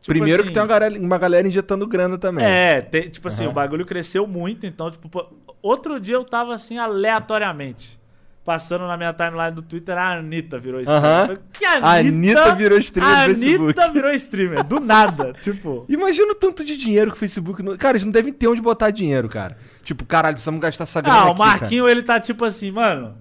[0.00, 2.44] tipo Primeiro assim, que tem uma galera, uma galera injetando grana também.
[2.44, 5.26] É, tem- tipo assim, o bagulho cresceu muito, então, tipo, pô,
[5.62, 7.98] outro dia eu tava assim, aleatoriamente.
[8.44, 11.04] Passando na minha timeline do Twitter, a Anitta virou streamer.
[11.04, 11.88] Eu falei, Que A Anitta?
[12.08, 13.62] Anitta virou streamer a Facebook.
[13.62, 15.34] Anitta virou streamer, do nada.
[15.34, 15.84] tipo.
[15.86, 17.62] Imagina o tanto de dinheiro que o Facebook.
[17.62, 17.76] Não...
[17.76, 19.58] Cara, eles não devem ter onde botar dinheiro, cara.
[19.84, 21.18] Tipo, caralho, precisamos gastar essa grana.
[21.18, 23.18] Ah, o aqui, Marquinho, ele tá tipo assim, mano.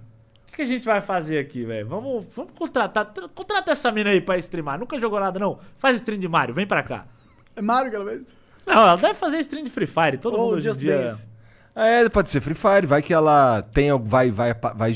[0.57, 1.87] Que a gente vai fazer aqui, velho?
[1.87, 3.13] Vamos, vamos contratar.
[3.35, 4.79] Contrata essa mina aí pra streamar.
[4.79, 5.59] Nunca jogou nada, não.
[5.77, 7.05] Faz stream de Mario, vem pra cá.
[7.55, 8.23] É Mario, aquela vez.
[8.65, 10.17] Não, ela deve fazer stream de Free Fire.
[10.17, 11.03] Todo Ou mundo hoje em dia.
[11.03, 11.27] Dance.
[11.75, 12.87] É, pode ser Free Fire.
[12.87, 14.93] Vai que ela tem, vai, vai, vai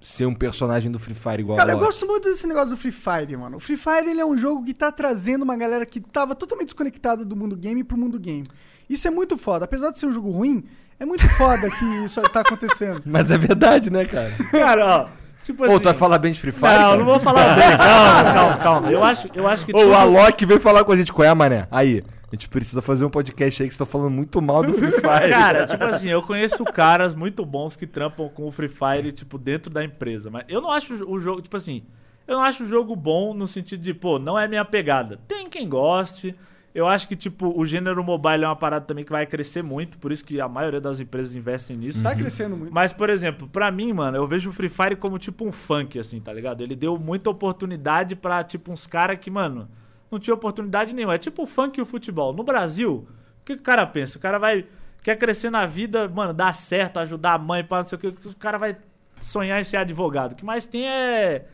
[0.00, 2.76] ser um personagem do Free Fire igual Cara, a eu gosto muito desse negócio do
[2.78, 3.58] Free Fire, mano.
[3.58, 6.68] O Free Fire ele é um jogo que tá trazendo uma galera que tava totalmente
[6.68, 8.46] desconectada do mundo game pro mundo game.
[8.88, 9.66] Isso é muito foda.
[9.66, 10.64] Apesar de ser um jogo ruim,
[10.98, 13.02] é muito foda que isso tá acontecendo.
[13.06, 14.32] Mas é verdade, né, cara?
[14.50, 15.22] Cara, ó.
[15.42, 15.78] Tipo Ô, assim.
[15.80, 16.62] tu vai falar bem de Free Fire?
[16.66, 16.96] Não, cara?
[16.96, 17.64] não vou falar bem.
[17.76, 18.92] Calma, calma, calma.
[18.92, 19.72] Eu acho, eu acho que.
[19.74, 21.12] Ô, tudo- o Alok veio falar com a gente.
[21.12, 21.66] Qual é, mané?
[21.68, 24.72] Aí, a gente precisa fazer um podcast aí que você tá falando muito mal do
[24.72, 25.28] Free Fire.
[25.30, 29.36] Cara, tipo assim, eu conheço caras muito bons que trampam com o Free Fire, tipo,
[29.36, 30.30] dentro da empresa.
[30.30, 31.82] Mas eu não acho o jogo, tipo assim,
[32.28, 35.18] eu não acho o jogo bom no sentido de, pô, não é minha pegada.
[35.26, 36.36] Tem quem goste.
[36.74, 39.98] Eu acho que, tipo, o gênero mobile é uma parada também que vai crescer muito,
[39.98, 42.02] por isso que a maioria das empresas investem nisso.
[42.02, 42.72] Tá crescendo muito.
[42.72, 45.98] Mas, por exemplo, pra mim, mano, eu vejo o Free Fire como tipo um funk,
[45.98, 46.62] assim, tá ligado?
[46.62, 49.68] Ele deu muita oportunidade pra, tipo, uns caras que, mano,
[50.10, 51.14] não tinha oportunidade nenhuma.
[51.14, 52.32] É tipo o funk e o futebol.
[52.32, 53.06] No Brasil,
[53.40, 54.18] o que, que o cara pensa?
[54.18, 54.66] O cara vai.
[55.02, 58.28] Quer crescer na vida, mano, dar certo, ajudar a mãe, pra não sei o que.
[58.28, 58.76] O cara vai
[59.18, 60.32] sonhar em ser advogado.
[60.32, 61.46] O que mais tem é.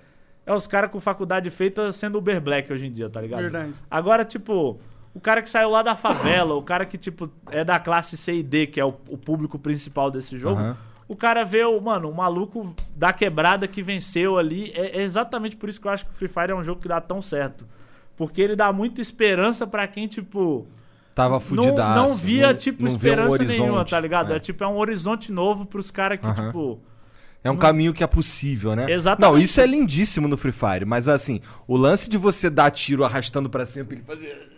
[0.44, 3.40] É os caras com faculdade feita sendo Uber Black hoje em dia, tá ligado?
[3.40, 3.74] Verdade.
[3.90, 4.81] Agora, tipo,
[5.18, 8.35] o cara que saiu lá da favela, o cara que, tipo, é da classe C
[8.37, 10.76] e D, que é o, o público principal desse jogo, Aham.
[11.09, 14.70] o cara vê o, mano, o maluco da quebrada que venceu ali.
[14.76, 16.81] É, é exatamente por isso que eu acho que o Free Fire é um jogo
[16.81, 17.66] que dá tão certo.
[18.16, 20.68] Porque ele dá muita esperança pra quem, tipo.
[21.16, 22.00] Tava Não, fudidaço.
[22.00, 23.59] não via, tipo, não vê um esperança horizonte.
[23.61, 24.33] nenhuma, tá ligado?
[24.33, 24.37] É.
[24.37, 24.38] É.
[24.38, 26.46] tipo, é um horizonte novo pros caras que, Aham.
[26.46, 26.81] tipo.
[27.42, 28.88] É um caminho que é possível, né?
[28.88, 29.33] Exatamente.
[29.33, 33.04] Não, isso é lindíssimo no Free Fire, mas assim, o lance de você dar tiro
[33.04, 34.48] arrastando pra cima pra ele fazer.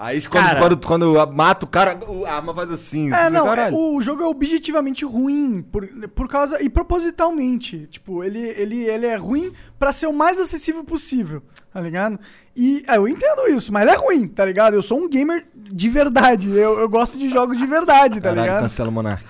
[0.00, 0.60] Aí quando, Cara.
[0.60, 3.12] quando, quando mata o cara, a arma faz assim.
[3.12, 8.38] É, não, é- o jogo é objetivamente ruim por, por causa e propositalmente, tipo, ele,
[8.38, 12.16] ele, ele é ruim pra ser o mais acessível possível, tá ligado?
[12.54, 14.74] E é, eu entendo isso, mas ele é ruim, tá ligado?
[14.74, 18.40] Eu sou um gamer de verdade, eu, eu gosto de jogos de verdade, tá Caralho,
[18.42, 18.60] ligado?
[18.62, 19.24] cancela o Monark.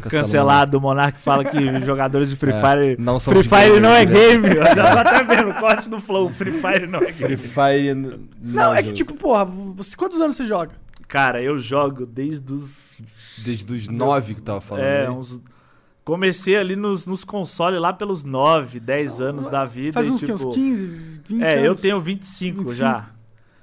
[0.00, 2.96] Cancela o Cancelado, o Monark fala que jogadores de Free É, Fire.
[2.98, 4.12] não são Free Fire não é né?
[4.12, 4.48] game.
[4.48, 6.28] Eu já tô até vendo, corte do Flow.
[6.30, 7.36] Free Fire não é game.
[7.36, 7.88] Free Fire.
[7.94, 10.72] n- Não, é que tipo, porra, você, quantos anos você joga?
[11.08, 12.98] Cara, eu jogo desde os.
[13.44, 14.84] Desde os nove que tava falando.
[14.84, 15.08] É, aí.
[15.10, 15.40] uns.
[16.04, 19.94] Comecei ali nos, nos consoles lá pelos 9, 10 anos da vida.
[19.94, 20.86] Faz e, uns, que, tipo, uns 15,
[21.28, 21.64] 20 É, anos?
[21.64, 22.74] eu tenho 25, 25.
[22.74, 23.06] já.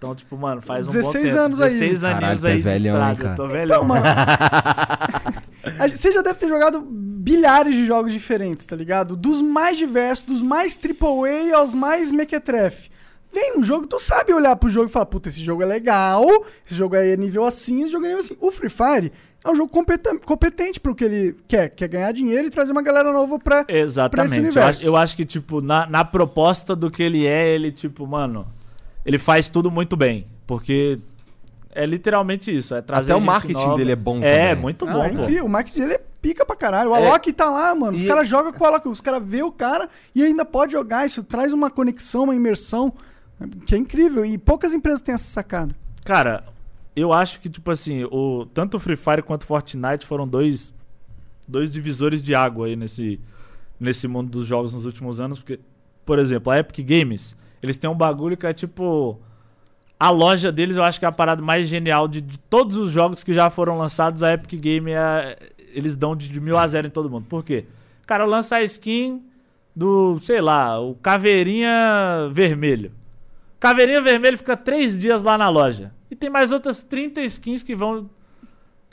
[0.01, 1.39] Então, tipo, mano, faz um bom 16 tempo.
[1.39, 1.69] anos aí.
[1.69, 3.11] 16 Caralho, aninhos tu é aí de velhão, estrada.
[3.33, 3.53] Eu tô cara.
[3.53, 3.75] velhão.
[3.77, 4.03] Então, mano.
[5.95, 9.15] Você já deve ter jogado bilhares de jogos diferentes, tá ligado?
[9.15, 12.89] Dos mais diversos, dos mais AAA aos mais mequetrefe.
[13.31, 16.25] Vem um jogo, tu sabe olhar pro jogo e falar, puta, esse jogo é legal,
[16.65, 18.35] esse jogo aí é nível assim, esse jogo é nível assim.
[18.41, 19.11] O Free Fire
[19.45, 22.81] é um jogo competen- competente pro que ele quer, quer ganhar dinheiro e trazer uma
[22.81, 23.63] galera nova pra...
[23.63, 24.33] pra esse Exatamente.
[24.33, 24.69] Eu universo.
[24.79, 28.45] acho, eu acho que, tipo, na, na proposta do que ele é, ele, tipo, mano,
[29.05, 30.27] ele faz tudo muito bem.
[30.47, 30.99] Porque
[31.73, 32.75] é literalmente isso.
[32.75, 33.75] É trazer Até o marketing nova.
[33.77, 34.61] dele é bom É, também.
[34.61, 35.21] muito Ah, bom, é pô.
[35.21, 36.91] incrível, o marketing dele é pica pra caralho.
[36.91, 37.07] O É.
[37.07, 37.95] Alok tá lá, mano.
[37.95, 38.87] Os E- caras jogam com o Alok.
[38.89, 41.05] Os caras vê o cara e ainda pode jogar.
[41.05, 42.93] Isso traz uma conexão, uma imersão
[43.65, 44.25] que é incrível.
[44.25, 45.73] E poucas empresas têm essa sacada.
[46.03, 46.43] Cara,
[46.95, 50.73] eu acho que, tipo assim, o, tanto o Free Fire quanto o Fortnite foram dois,
[51.47, 53.19] dois divisores de água aí nesse,
[53.79, 55.39] nesse mundo dos jogos nos últimos anos.
[55.39, 55.59] Porque,
[56.05, 59.19] por exemplo, a Epic Games, eles têm um bagulho que é tipo.
[59.99, 62.91] A loja deles eu acho que é a parada mais genial de, de todos os
[62.91, 64.23] jogos que já foram lançados.
[64.23, 65.37] A Epic Game é,
[65.73, 67.27] eles dão de, de mil a zero em todo mundo.
[67.27, 67.65] Por quê?
[68.07, 69.23] Cara lança a skin
[69.75, 72.91] do, sei lá, o Caveirinha Vermelho.
[73.59, 75.93] Caveirinha Vermelho fica três dias lá na loja.
[76.09, 78.09] E tem mais outras 30 skins que vão.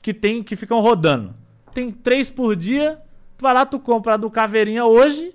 [0.02, 1.35] que tem que ficam rodando.
[1.72, 3.00] Tem três por dia.
[3.37, 5.35] Tu vai lá, tu compra a do Caveirinha hoje.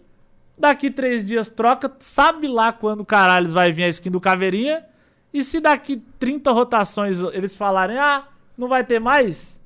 [0.63, 1.93] Daqui três dias troca.
[1.99, 4.85] Sabe lá quando caralho vai vir a skin do Caveirinha.
[5.33, 9.61] E se daqui 30 rotações eles falarem, ah, não vai ter mais?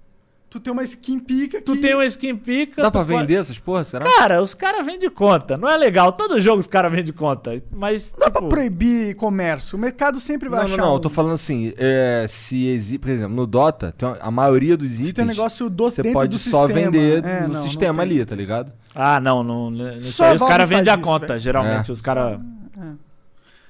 [0.58, 1.82] Tu tem uma skin pica Tu que...
[1.82, 2.82] tem uma skin pica.
[2.82, 4.06] Dá tu pra pode- vender essas porra, será?
[4.06, 5.56] Cara, os caras vendem conta.
[5.56, 6.12] Não é legal.
[6.12, 7.62] Todo jogo os caras vendem conta.
[7.72, 8.12] Mas.
[8.14, 9.78] Não dá tipo, pra proibir comércio.
[9.78, 10.92] O mercado sempre vai Não, não, achar não.
[10.92, 10.96] um...
[10.96, 14.76] Eu tô falando assim, é, se existe, por exemplo, no Dota, tem uma- a maioria
[14.76, 16.90] dos Se itens tem um negócio do, você dentro pode do só sistema.
[16.92, 18.12] vender É, no não, não sistema tem.
[18.16, 18.74] ali, tá ligado?
[18.96, 19.70] Ah, não, não.
[19.70, 21.40] Nisso Só aí os caras vendem a conta, velho.
[21.40, 21.90] geralmente.
[21.90, 21.94] É.
[21.94, 22.40] Os caras.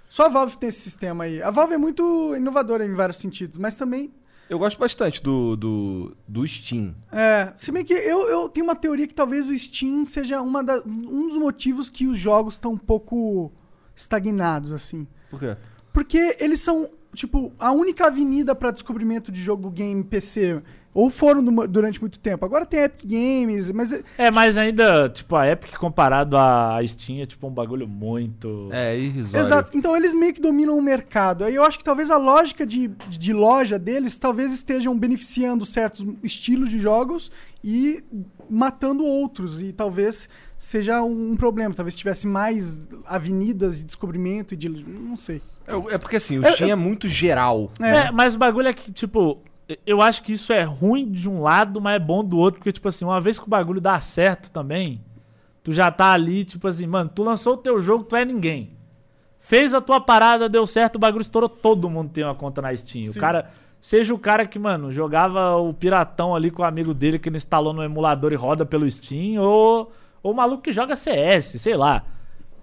[0.09, 1.41] Só a Valve tem esse sistema aí.
[1.43, 4.09] A Valve é muito inovadora em vários sentidos, mas também...
[4.49, 6.95] Eu gosto bastante do, do, do Steam.
[7.11, 10.63] É, se bem que eu, eu tenho uma teoria que talvez o Steam seja uma
[10.63, 13.51] da, um dos motivos que os jogos estão um pouco
[13.95, 15.05] estagnados, assim.
[15.29, 15.57] Por quê?
[15.91, 20.61] Porque eles são tipo, a única avenida pra descobrimento de jogo game PC.
[20.99, 22.43] Ou foram durante muito tempo.
[22.43, 27.21] Agora tem Epic Games, mas é- É, mas ainda, tipo, a Epic comparado à Steam
[27.21, 28.67] é tipo um bagulho muito.
[28.71, 29.45] É, irrisório.
[29.45, 29.77] Exato.
[29.77, 31.43] Então eles meio que dominam o mercado.
[31.43, 36.03] Aí eu acho que talvez a lógica de, de loja deles talvez estejam beneficiando certos
[36.23, 37.31] estilos de jogos
[37.63, 38.03] e
[38.49, 39.61] matando outros.
[39.61, 41.75] E talvez seja um problema.
[41.75, 44.67] Talvez tivesse mais avenidas de descobrimento e de.
[44.67, 45.43] Não sei.
[45.67, 47.71] É, é porque assim, o Eu- Steam é muito geral.
[47.79, 49.43] É, mas o bagulho é que, tipo,
[49.85, 52.71] eu acho que isso é ruim de um lado, mas é bom do outro, porque,
[52.71, 55.01] tipo assim, uma vez que o bagulho dá certo também,
[55.63, 58.71] tu já tá ali, tipo assim, mano, tu lançou o teu jogo, tu é ninguém.
[59.39, 62.75] Fez a tua parada, deu certo, o bagulho estourou, todo mundo tem uma conta na
[62.75, 63.11] Steam.
[63.11, 63.17] Sim.
[63.17, 63.49] O cara,
[63.81, 67.37] seja o cara que, mano, jogava o piratão ali com o amigo dele que ele
[67.37, 69.91] instalou no emulador e roda pelo Steam, ou,
[70.23, 72.03] ou o maluco que joga CS, sei lá.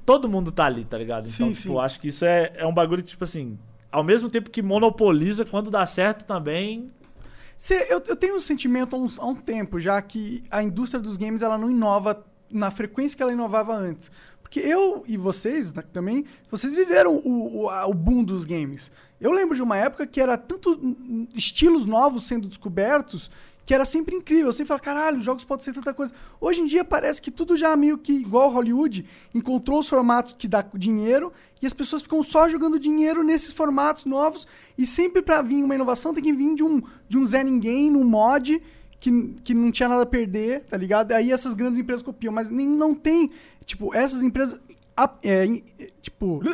[0.07, 1.29] Todo mundo tá ali, tá ligado?
[1.29, 1.79] Então, Sim, tipo, sim.
[1.81, 3.59] acho que isso é, é um bagulho tipo assim,
[3.95, 6.91] ao mesmo tempo que monopoliza, quando dá certo também.
[7.57, 11.01] Cê- eu, eu tenho um sentimento há um, há um tempo já que a indústria
[11.01, 14.11] dos games ela não inova na frequência que ela inovava antes.
[14.43, 18.91] Porque eu e vocês né, também, vocês viveram o, o, a- o boom dos games.
[19.21, 20.79] Eu lembro de uma época que era tanto
[21.35, 23.31] estilos novos sendo descobertos
[23.65, 24.47] que era sempre incrível.
[24.47, 26.13] Eu sempre falava, caralho, os jogos podem ser tanta coisa.
[26.41, 30.47] Hoje em dia parece que tudo já meio que igual Hollywood, encontrou os formatos que
[30.47, 34.47] dá dinheiro e as pessoas ficam só jogando dinheiro nesses formatos novos
[34.77, 37.91] e sempre pra vir uma inovação tem que vir de um, de um Zé Ninguém,
[37.91, 38.61] num mod
[39.01, 41.13] que, que não tinha nada a perder, tá ligado?
[41.13, 43.31] Aí essas grandes empresas copiam, mas nem, não tem,
[43.65, 44.61] tipo, essas empresas...
[44.97, 46.41] a- é, em- é, tipo.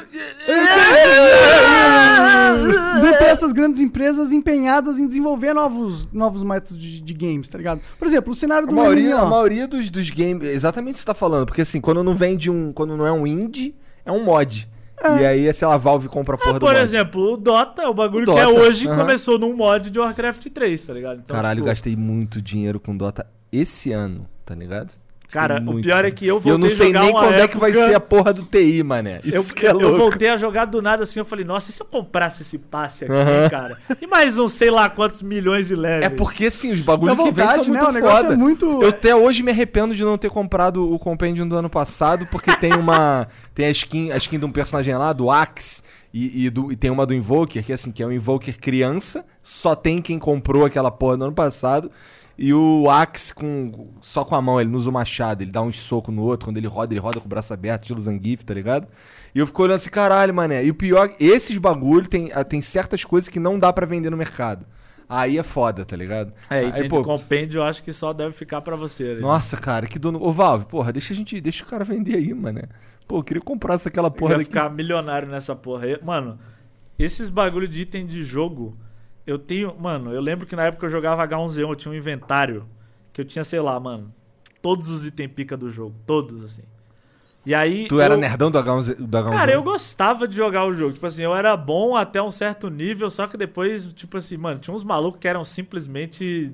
[3.02, 7.58] não tem essas grandes empresas empenhadas em desenvolver novos, novos métodos de, de games, tá
[7.58, 7.80] ligado?
[7.98, 9.24] Por exemplo, o cenário A do maioria, MMO.
[9.26, 10.48] a maioria dos, dos games.
[10.48, 11.46] Exatamente o que você tá falando.
[11.46, 12.72] Porque assim, quando não vem de um.
[12.72, 13.74] Quando não é um indie,
[14.04, 14.68] é um mod.
[15.02, 16.80] E aí, sei lá, a Valve compra a porra do Por mod.
[16.82, 18.98] exemplo, o Dota, o bagulho O que é Dota, hoje, aham.
[18.98, 21.20] começou num mod de Warcraft 3, tá ligado?
[21.24, 24.92] Então, Caralho, tipo, gastei muito dinheiro com Dota esse ano, tá ligado?
[25.30, 27.20] Cara, o pior é que eu E voltei eu não sei a jogar nem uma
[27.20, 29.18] quando é que vai época- ser a porra do TI, mané.
[29.24, 31.72] Isso Eu, que é eu- voltei a jogar do nada assim, eu falei, nossa, e
[31.72, 33.78] se eu comprasse esse passe aqui, cara?
[34.00, 36.06] E mais uns sei lá quantos milhões de levels.
[36.06, 37.68] É porque, assim, os bagulhos Dá que vem são né?
[37.70, 38.34] muito O negócio foda.
[38.34, 41.70] é muito- Eu até hoje me arrependo de não ter comprado o Compendium do ano
[41.70, 43.28] passado, porque tem uma...
[43.54, 46.76] tem a skin, a skin de um personagem lá, do Axe, e, e do- e
[46.76, 50.64] tem uma do Invoker, que assim, que é um Invoker criança, só tem quem comprou
[50.64, 51.90] aquela porra no ano passado,
[52.42, 55.60] e o Axe com, só com a mão, ele não usa o machado, ele dá
[55.60, 58.42] uns socos no outro, quando ele roda, ele roda com o braço aberto, estilo Zangief,
[58.42, 58.88] tá ligado?
[59.34, 60.64] E eu fico olhando assim, caralho, mané.
[60.64, 64.08] E o pior, esses bagulho tem, ah, tem certas coisas que não dá pra vender
[64.08, 64.64] no mercado.
[65.06, 66.32] Aí é foda, tá ligado?
[66.48, 69.04] É, e Aí, de compêndio, eu acho que só deve ficar pra você.
[69.04, 69.20] ali.
[69.20, 70.18] nossa, cara, que dono.
[70.22, 71.38] Ô, Valve, porra, deixa a gente.
[71.42, 72.62] Deixa o cara vender aí, mané.
[73.06, 74.44] Pô, eu queria comprar essa aquela porra daqui.
[74.44, 75.84] ficar milionário nessa porra.
[75.84, 75.98] aí.
[76.02, 76.38] Mano,
[76.98, 78.78] esses bagulho de item de jogo,
[79.30, 79.74] eu tenho.
[79.78, 82.66] Mano, eu lembro que na época eu jogava H1Z1, eu tinha um inventário
[83.12, 84.12] que eu tinha, sei lá, mano,
[84.62, 85.94] todos os itens pica do jogo.
[86.06, 86.62] Todos, assim.
[87.44, 87.88] E aí.
[87.88, 88.96] Tu era eu- nerdão do H1Z?
[88.96, 89.30] Do H1Z?
[89.30, 90.92] Cara, eu gostava de jogar o jogo.
[90.92, 94.60] Tipo assim, eu era bom até um certo nível, só que depois, tipo assim, mano,
[94.60, 96.52] tinha uns malucos que eram simplesmente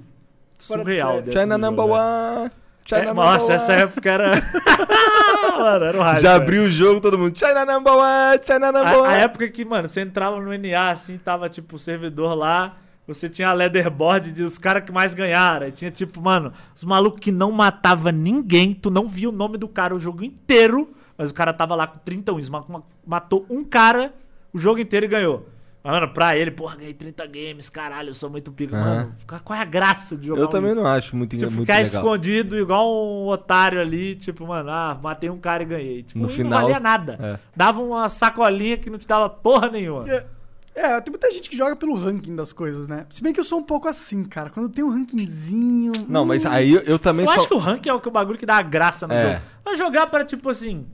[0.59, 1.23] surreal.
[1.31, 2.41] China number jogo, né?
[2.43, 2.51] one.
[2.87, 4.31] China É, nossa, essa época era.
[5.59, 6.20] mano, era o hype.
[6.20, 6.42] Já velho.
[6.42, 7.38] abriu o jogo, todo mundo.
[7.38, 9.09] China number one, China number A, one.
[9.09, 13.29] a época que, mano, você entrava no NA, assim, tava, tipo, o servidor lá, você
[13.29, 15.66] tinha a leaderboard dos caras que mais ganharam.
[15.66, 19.59] Aí tinha, tipo, mano, os malucos que não matava ninguém, tu não via o nome
[19.59, 22.83] do cara o jogo inteiro, mas o cara tava lá com 30 wins, ma- ma-
[23.07, 24.12] matou um cara
[24.53, 25.49] o jogo inteiro e ganhou.
[25.87, 28.77] Mas, mano, pra ele, porra, ganhei 30 games, caralho, eu sou muito pica.
[28.77, 28.94] Aham.
[28.96, 31.61] Mano, qual é a graça de jogar Eu um também não acho muito, Tipo, muito
[31.66, 31.92] ficar legal.
[31.92, 36.03] escondido igual um otário ali, tipo, mano, ah, matei um cara e ganhei.
[36.03, 37.18] Tipo, No final, não valia nada.
[37.20, 37.38] é.
[37.55, 40.09] Dava uma sacolinha que não te dava porra nenhuma.
[40.11, 40.27] É,
[40.75, 43.07] é, tem muita gente que joga pelo ranking das coisas, né?
[43.09, 44.51] Se bem que eu sou um pouco assim, cara.
[44.51, 45.92] Quando tem um rankingzinho.
[46.09, 47.38] Não, hum, mas aí eu, eu também Eu só.
[47.38, 49.22] acho que o ranking é o, que- o bagulho que dá a graça no É.
[49.35, 49.42] jogo.
[49.64, 50.85] Vai jogar para, tipo assim.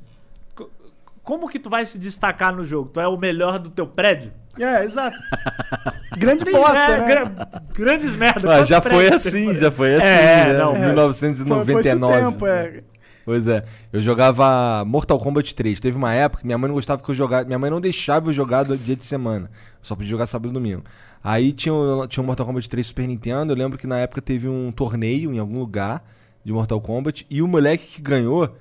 [0.54, 0.70] co-
[1.22, 2.90] Como que tu vai se destacar no jogo?
[2.92, 4.32] Tu é o melhor do teu prédio?
[4.58, 5.18] É, exato.
[6.18, 7.06] Grande bosta, é, né?
[7.06, 8.56] gra- grandes merda.
[8.56, 10.58] Ah, já foi assim, já foi assim, É, né?
[10.58, 10.86] não, É.
[10.86, 11.64] 1999.
[11.64, 12.80] Foi, foi esse o tempo, é.
[13.24, 13.64] Pois é.
[13.92, 15.78] Eu jogava Mortal Kombat 3.
[15.78, 17.46] Teve uma época que minha mãe não gostava que eu jogasse.
[17.46, 19.46] Minha mãe não deixava eu jogar do dia de semana.
[19.54, 20.82] Eu só podia jogar sábado e domingo.
[21.22, 23.52] Aí tinha o, tinha o Mortal Kombat 3 Super Nintendo.
[23.52, 26.02] Eu lembro que na época teve um torneio em algum lugar
[26.44, 27.24] de Mortal Kombat.
[27.30, 28.56] E o moleque que ganhou,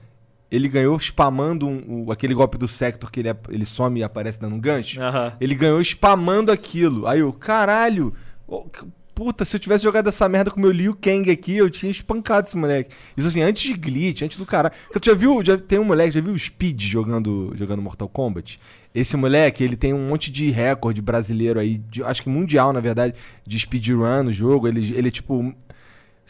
[0.51, 4.39] ele ganhou spamando um- o- aquele golpe do Sector que ele, ele some e aparece
[4.39, 5.01] dando um gancho.
[5.01, 5.33] Aham.
[5.39, 7.07] Ele ganhou spamando aquilo.
[7.07, 8.13] Aí eu, caralho,
[8.49, 8.85] c-
[9.15, 11.91] puta, se eu tivesse jogado essa merda com o meu Liu Kang aqui, eu tinha
[11.91, 12.93] espancado esse moleque.
[13.15, 14.73] Isso assim, antes de glitch, antes do caralho.
[14.91, 18.59] Tu já viu, já tem um moleque, já viu o Speed jogando, jogando Mortal Kombat?
[18.93, 22.81] Esse moleque, ele tem um monte de recorde brasileiro aí, de- acho que mundial, na
[22.81, 23.13] verdade,
[23.47, 24.67] de speedrun no jogo.
[24.67, 25.55] Ele, ele é tipo.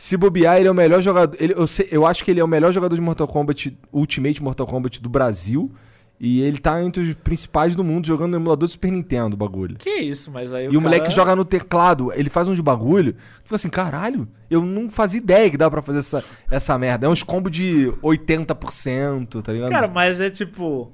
[0.02, 1.38] Se bobear, ele é o melhor jogador.
[1.39, 4.41] Ele, eu, sei- eu acho que ele é o melhor jogador de Mortal Kombat, Ultimate
[4.41, 5.72] Mortal Kombat do Brasil.
[6.20, 9.38] E ele tá entre os principais do mundo jogando no emulador do Super Nintendo, o
[9.38, 9.76] bagulho.
[9.76, 13.14] Que isso, mas aí E o moleque joga no teclado, ele faz uns bagulho.
[13.14, 17.06] Tu fica assim, caralho, eu não fazia ideia que dava pra fazer essa, essa merda.
[17.06, 19.70] É uns combos de 80%, tá ligado?
[19.70, 20.91] Cara, mas é tipo.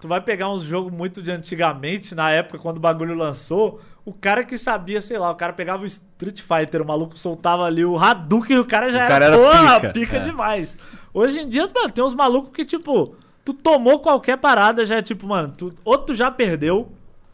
[0.00, 3.80] Tu vai pegar uns jogos muito de antigamente, na época quando o bagulho lançou.
[4.06, 7.64] O cara que sabia, sei lá, o cara pegava o Street Fighter, o maluco soltava
[7.64, 9.92] ali o Hadouken e o cara já O cara era, era porra, pica.
[9.92, 10.20] pica, É.
[10.20, 10.78] demais.
[11.12, 15.02] Hoje em dia, mano, tem uns malucos que, tipo, tu tomou qualquer parada, já é
[15.02, 16.88] tipo, mano, tu, ou tu já perdeu,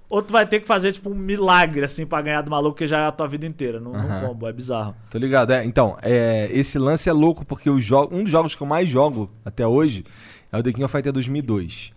[0.09, 2.87] ou tu vai ter que fazer, tipo, um milagre, assim, pra ganhar do maluco que
[2.87, 4.29] já é a tua vida inteira, num Aham.
[4.29, 4.47] combo.
[4.49, 4.95] É bizarro.
[5.11, 5.63] Tô ligado, é.
[5.67, 8.89] Então, é, esse lance é louco porque o jo- um dos jogos que eu mais
[8.89, 10.05] jogo até hoje
[10.51, 11.93] é o The King of Fighter 2002.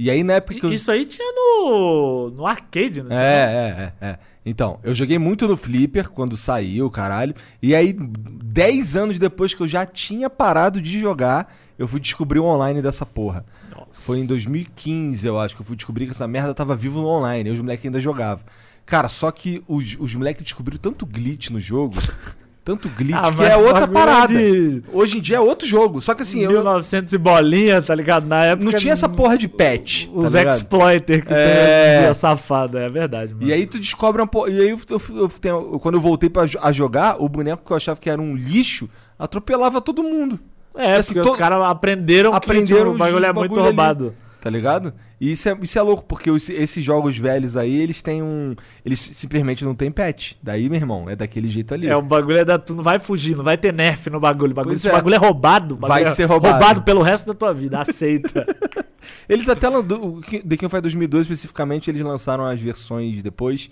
[0.00, 0.72] E aí na época eu...
[0.72, 4.18] Isso aí tinha no, no arcade, não É, é, é, é.
[4.46, 7.34] Então, eu joguei muito no Flipper quando saiu, caralho.
[7.62, 12.38] E aí, 10 anos depois que eu já tinha parado de jogar, eu fui descobrir
[12.38, 13.44] o online dessa porra.
[13.70, 13.88] Nossa.
[13.92, 17.06] Foi em 2015, eu acho, que eu fui descobrir que essa merda tava vivo no
[17.06, 17.50] online.
[17.50, 18.42] E os moleques ainda jogavam.
[18.86, 21.96] Cara, só que os, os moleques descobriram tanto glitch no jogo.
[22.62, 24.34] Tanto glitch Ah, que é outra é parada.
[24.34, 26.00] de- Hoje em dia é outro jogo.
[26.02, 28.26] Só que assim, eu 1900 e bolinha, tá ligado?
[28.26, 28.70] Na época.
[28.70, 30.04] não tinha essa porra de patch.
[30.06, 30.54] tá Os ligado?
[30.54, 32.02] exploiter que É.
[32.04, 33.46] tem safado, é verdade, mano.
[33.46, 34.50] E aí tu descobre uma porra.
[34.50, 37.76] E aí eu, eu- eu quando eu voltei pra, a jogar, o boneco que eu
[37.76, 38.88] achava que era um lixo
[39.18, 40.38] atropelava todo mundo.
[40.76, 43.66] é, assim, porque os caras aprenderam, aprenderam que tipo, o bagulho é muito bagulho
[44.08, 44.12] ali.
[44.40, 44.42] Roubado.
[44.42, 44.94] Tá ligado?
[45.20, 48.54] E isso é, isso é louco, porque os- esses jogos velhos aí, eles têm um.
[48.84, 50.32] Eles simplesmente não têm patch.
[50.42, 51.86] Daí, meu irmão, é daquele jeito ali.
[51.88, 52.58] É, o bagulho é da.
[52.58, 54.54] Tu não vai fugir, não vai ter nerf no bagulho.
[54.54, 54.92] Bagulho, Pois se é.
[54.92, 56.82] bagulho é roubado, bagulho Vai é ser roubado.
[56.82, 57.80] pelo resto da tua vida.
[57.80, 58.46] Aceita.
[59.28, 63.70] Eles até o The King of Fighters 2002 especificamente, eles lançaram as versões depois.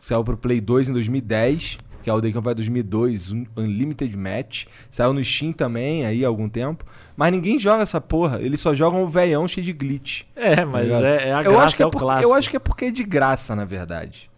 [0.00, 3.46] Saiu pro Play 2 em 2010, que é o The King of Fighters 2002 Un-
[3.56, 4.66] Unlimited Match.
[4.90, 6.84] Saiu no Steam também aí há algum tempo.
[7.16, 8.40] Mas ninguém joga essa porra.
[8.40, 10.22] Eles só jogam o veião cheio de glitch.
[10.36, 11.04] é, mas ligado?
[11.04, 12.28] é, é a eu, graça, acho que é, é por- clássico.
[12.30, 14.30] eu acho que é porque é de graça, na verdade.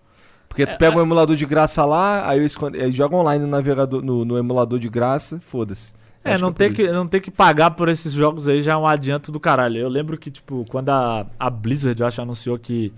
[0.48, 0.98] Porque tu É, pega é.
[0.98, 4.78] um emulador de graça lá, aí eles, eles jogam online no navegador, no, no emulador
[4.78, 5.94] de graça, foda-se.
[6.24, 8.72] É, Acho não que ter que, não ter que pagar por esses jogos aí já
[8.72, 9.78] é um adianto do caralho.
[9.78, 12.92] Eu lembro que, tipo, quando a, a Blizzard, eu acho, anunciou que,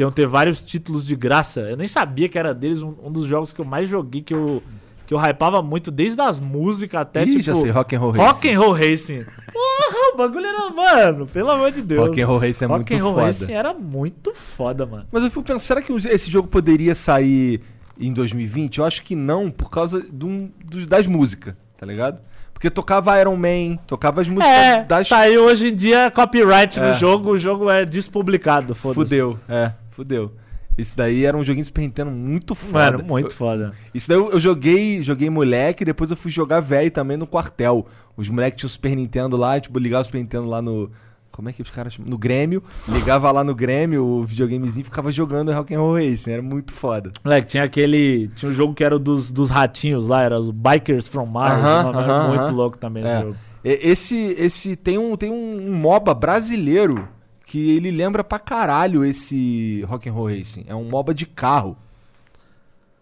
[0.00, 3.12] que iam ter vários títulos de graça, eu nem sabia que era deles um, um
[3.12, 4.62] dos jogos que eu mais joguei, que eu,
[5.06, 7.42] que eu hypava muito, desde as músicas até, Ih, tipo...
[7.42, 8.54] já sei, Rock and Roll Rock Racing.
[8.54, 9.24] and Roll Racing.
[9.52, 12.06] Porra, o bagulho era, mano, pelo amor de Deus.
[12.08, 13.26] Rock and Roll Racing é Rock muito and Roll foda.
[13.26, 15.06] Racing era muito foda, mano.
[15.12, 17.60] Mas eu fico pensando, será que esse jogo poderia sair
[18.00, 18.78] em 2020?
[18.78, 22.18] Eu acho que não, por causa de um- dos- das músicas, tá ligado?
[22.54, 25.08] Porque tocava Iron Man, tocava as músicas É, das...
[25.08, 26.88] saiu hoje em dia copyright É.
[26.88, 28.96] no jogo, o jogo é despublicado, foda-se.
[29.02, 30.32] Fudeu, é, fudeu.
[30.78, 32.92] Esse daí era um joguinho de Super Nintendo muito foda.
[32.92, 33.72] Mano, muito foda.
[33.92, 37.86] Isso daí eu, eu joguei, joguei moleque, depois eu fui jogar velho também no quartel.
[38.16, 40.90] Os moleques tinham Super Nintendo lá, tipo, ligava o Super Nintendo lá no.
[41.30, 42.10] Como é que os caras chamam?
[42.10, 42.62] No Grêmio.
[42.88, 46.30] Ligava lá no Grêmio, o videogamezinho, ficava jogando Rock and Roll Racing.
[46.32, 47.12] Era muito foda.
[47.22, 48.28] Moleque, tinha aquele.
[48.34, 51.58] Tinha um jogo que era dos, dos ratinhos lá, era os Bikers from Mars.
[51.62, 52.52] O nome era aham, muito aham.
[52.52, 53.20] louco também esse É.
[53.20, 53.36] jogo.
[53.62, 57.06] E- Esse, esse tem um, tem um, um MOBA brasileiro
[57.50, 60.64] que ele lembra pra caralho esse Rock and Roll Racing.
[60.68, 61.76] É um MOBA de carro.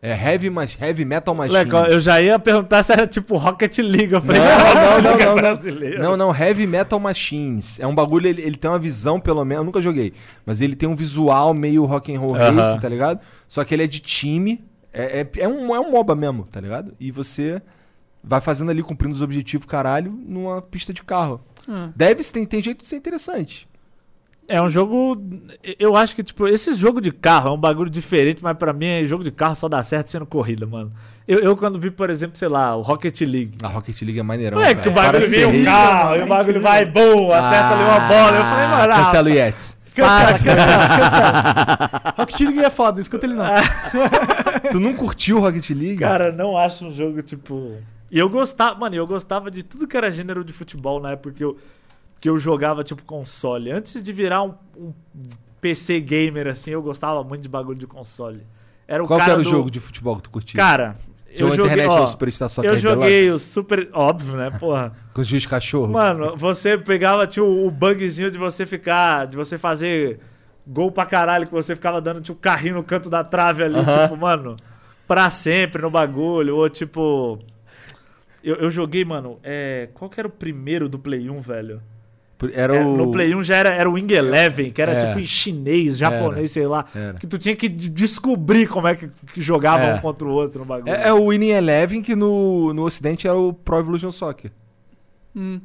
[0.00, 1.66] É Heavy, mas heavy Metal Machine.
[1.66, 4.10] Moleque, ó, eu já ia perguntar se era tipo Rocket League.
[4.14, 5.34] Eu falei, Não, Rocket não, não, League é não.
[5.34, 6.02] brasileiro.
[6.02, 7.78] Não, não, Heavy Metal Machines.
[7.78, 9.60] É um bagulho, ele, ele tem uma visão, pelo menos.
[9.60, 10.14] Eu nunca joguei.
[10.46, 12.52] Mas ele tem um visual meio rock and roll Aham.
[12.52, 13.20] racing, tá ligado?
[13.46, 14.64] Só que ele é de time.
[14.94, 16.94] É, é, é um, é um MOBA mesmo, tá ligado?
[16.98, 17.60] E você
[18.24, 21.38] vai fazendo ali, cumprindo os objetivos, caralho, numa pista de carro.
[21.68, 21.92] Hum.
[21.94, 23.67] Deve tem, tem jeito de ser interessante.
[24.48, 25.22] É um jogo.
[25.78, 28.86] Eu acho que, tipo, esse jogo de carro é um bagulho diferente, mas pra mim,
[28.86, 30.90] é jogo de carro só dá certo sendo corrida, mano.
[31.28, 33.58] Eu, eu quando vi, por exemplo, sei lá, o Rocket League.
[33.62, 34.58] A Rocket League é maneirão.
[34.58, 34.94] É que o.
[34.94, 38.36] Para bagulho vem um carro e o bagulho vai, bum, acerta ali uma bola.
[38.38, 39.78] Eu falei, mano, ah, Cancela o Yetis.
[39.94, 42.14] Cancela, cancela, cancela.
[42.16, 43.44] Rocket League é foda, escuta ele não.
[44.72, 45.98] tu não curtiu Rocket League?
[45.98, 47.76] Cara, não acho um jogo, tipo.
[48.10, 51.34] E eu gostava, mano, eu gostava de tudo que era gênero de futebol na época
[51.34, 51.58] que eu,
[52.20, 53.70] que eu jogava, tipo, console.
[53.70, 54.92] Antes de virar um, um
[55.60, 58.46] PC gamer, assim, eu gostava muito de bagulho de console.
[58.86, 60.56] Era o Qual cara era o do- jogo de futebol que tu curtia?
[60.56, 60.96] Cara,
[61.30, 63.38] eu joguei, internet ó, no Superstar Soccer eu joguei o?
[63.38, 63.88] Super...
[63.92, 64.94] Óbvio, né, porra.
[65.12, 65.92] Com os cachorro?
[65.92, 70.20] Mano, você pegava, tinha o, bugzinho de você ficar, de você fazer
[70.66, 74.02] gol pra caralho, que você ficava dando, tipo, carrinho no canto da trave ali, Aham.
[74.04, 74.56] tipo, mano,
[75.06, 77.38] pra sempre no bagulho, ou tipo...
[78.42, 79.88] Eu, eu joguei, mano, é...
[79.94, 81.82] Qual que era o primeiro do Play 1, velho?
[82.52, 82.96] Era É, o.
[82.96, 84.96] No Play 1 já era, era o Wing Eleven, que era É.
[84.96, 86.84] tipo em chinês, japonês, sei lá.
[86.94, 87.14] Era.
[87.14, 89.94] Que tu tinha que de- descobrir como é que, que jogava É.
[89.94, 90.92] um contra o outro no bagulho.
[90.92, 94.50] É, é o Winning Eleven, que no, no ocidente é o Pro Evolution Soccer.
[95.34, 95.60] Hum.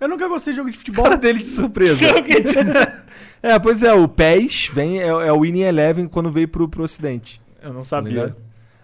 [0.00, 1.04] Eu nunca gostei de jogo de futebol.
[1.06, 1.98] Cara dele de surpresa.
[3.42, 6.82] é, pois é, o PES vem, é, é o Winning Eleven quando veio pro, pro
[6.84, 7.40] ocidente.
[7.62, 8.10] Eu não tá sabia.
[8.12, 8.36] ligado?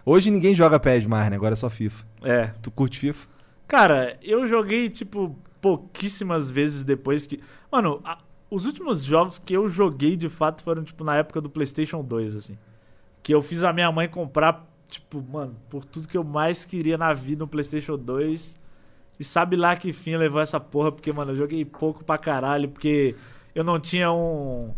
[0.05, 1.36] Hoje ninguém joga PES mais, né?
[1.36, 2.05] Agora é só FIFA.
[2.24, 2.51] É.
[2.62, 3.26] Tu curte FIFA?
[3.68, 7.40] Cara, eu joguei, tipo, pouquíssimas vezes depois que.
[7.70, 8.18] Mano, a-
[8.50, 12.36] os últimos jogos que eu joguei de fato foram, tipo, na época do PlayStation 2,
[12.36, 12.58] assim.
[13.22, 16.98] Que eu fiz a minha mãe comprar, tipo, mano, por tudo que eu mais queria
[16.98, 18.60] na vida no PlayStation 2.
[19.18, 22.68] E sabe lá que fim levou essa porra, porque, mano, eu joguei pouco pra caralho,
[22.68, 23.14] porque
[23.54, 24.74] eu não tinha um.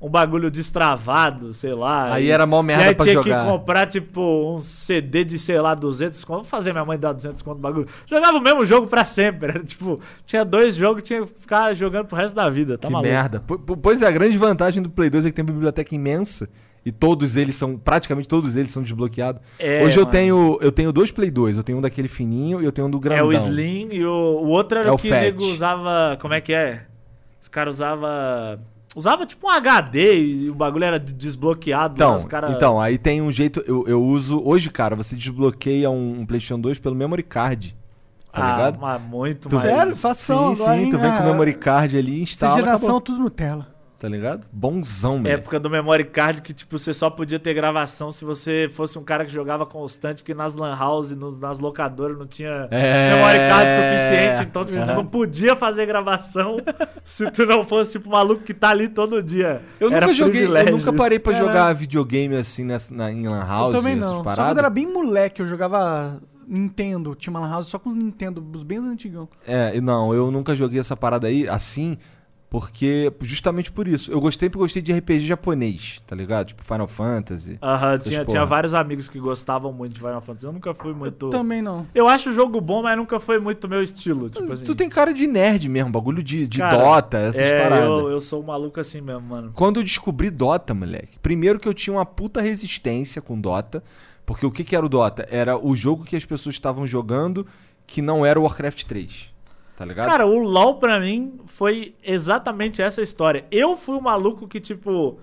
[0.00, 2.12] Um bagulho destravado, sei lá.
[2.14, 3.44] Aí e- era mó e merda aí pra tinha jogar.
[3.44, 6.42] que comprar, tipo, um CD de, sei lá, 200 conto.
[6.42, 7.88] Vou fazer minha mãe dar 200 conto no bagulho.
[8.06, 9.48] Jogava o mesmo jogo pra sempre.
[9.50, 12.78] Era, tipo, tinha dois jogos, tinha que ficar jogando pro resto da vida.
[12.78, 13.10] Tá que maluco?
[13.12, 13.40] merda.
[13.40, 15.92] Po- po- Pois é, a grande vantagem do Play 2 é que tem uma biblioteca
[15.94, 16.48] imensa.
[16.86, 19.42] E todos eles são, praticamente todos eles são desbloqueados.
[19.58, 20.12] É, Hoje eu mano.
[20.12, 21.56] tenho, eu tenho dois Play 2.
[21.56, 23.26] Eu tenho um daquele fininho e eu tenho um do É grandão.
[23.26, 26.16] o Slim e o, o outro era É o que o nego usava.
[26.20, 26.82] Como é que é?
[27.42, 28.08] Os caras usavam.
[28.98, 31.94] Usava tipo um HD e o bagulho era de- desbloqueado.
[31.94, 32.50] Então, os cara...
[32.50, 33.62] então, aí tem um jeito.
[33.64, 34.42] Eu, eu uso.
[34.44, 37.76] Hoje, cara, você desbloqueia um, um PlayStation 2 pelo memory card.
[38.32, 38.80] Tá ah, ligado?
[38.80, 39.70] mas muito Tu mais.
[39.70, 39.96] Sério?
[39.96, 40.90] Fação sim, agora, sim, hein?
[40.90, 42.54] tu vem com o memory card ali e Essa instala.
[42.56, 43.77] geração, acabou, tudo Nutella.
[43.98, 44.46] Tá ligado?
[44.52, 45.34] Bonzão, velho.
[45.34, 49.02] Época do memory card que, tipo, você só podia ter gravação se você fosse um
[49.02, 53.10] cara que jogava constante, porque nas lan house, nos- nas locadoras não tinha É.
[53.14, 56.58] memory card suficiente, então, tipo, tu não podia fazer gravação
[57.02, 59.62] se tu não fosse, tipo, maluco que tá ali todo dia.
[59.80, 61.36] Eu Era nunca joguei, eu nunca parei pra É.
[61.36, 64.16] jogar videogame assim nessa, na, em Lan House, eu também não.
[64.16, 67.14] Só quando era bem moleque, eu jogava Nintendo.
[67.14, 69.28] Tinha uma lan house só com os Nintendo, os bem antigão.
[69.46, 71.98] É, e não, eu nunca joguei essa parada aí assim,
[72.50, 74.10] porque justamente por isso.
[74.10, 76.48] Eu gostei porque gostei de RPG japonês, tá ligado?
[76.48, 77.58] Tipo Final Fantasy.
[77.62, 78.26] Aham, tinha, porra.
[78.26, 80.46] tinha vários amigos que gostavam muito de Final Fantasy.
[80.46, 81.28] Eu nunca fui muito.
[81.28, 81.86] Também não.
[81.94, 84.30] Eu acho o jogo bom, mas nunca foi muito meu estilo.
[84.30, 84.64] Tipo assim.
[84.64, 87.84] tu tem cara de nerd mesmo, bagulho de, de Cara, Dota, essas é, paradas.
[87.84, 89.52] eu, eu sou um maluco assim mesmo, mano.
[89.54, 93.82] Quando eu descobri Dota, moleque, primeiro que eu tinha uma puta resistência com Dota,
[94.24, 95.26] porque o que, que era o Dota?
[95.30, 97.46] Era o jogo que as pessoas estavam jogando
[97.86, 99.32] que não era o Warcraft 3.
[99.78, 100.08] Tá ligado?
[100.08, 103.46] Cara, o LoL pra mim foi exatamente essa história.
[103.48, 105.20] Eu fui o maluco que, tipo,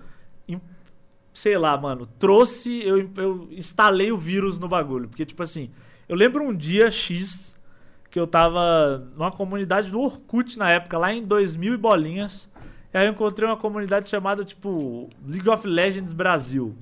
[1.30, 5.08] sei lá, mano, trouxe, eu, eu instalei o vírus no bagulho.
[5.08, 5.70] Porque, tipo assim,
[6.08, 7.54] eu lembro um dia X
[8.10, 12.50] que eu tava numa comunidade do Orkut na época, lá em 2000 e bolinhas.
[12.94, 16.74] E aí eu encontrei uma comunidade chamada, tipo, League of Legends Brasil.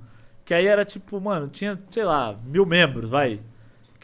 [0.45, 3.41] Que aí era tipo, mano, tinha, sei lá, mil membros, vai.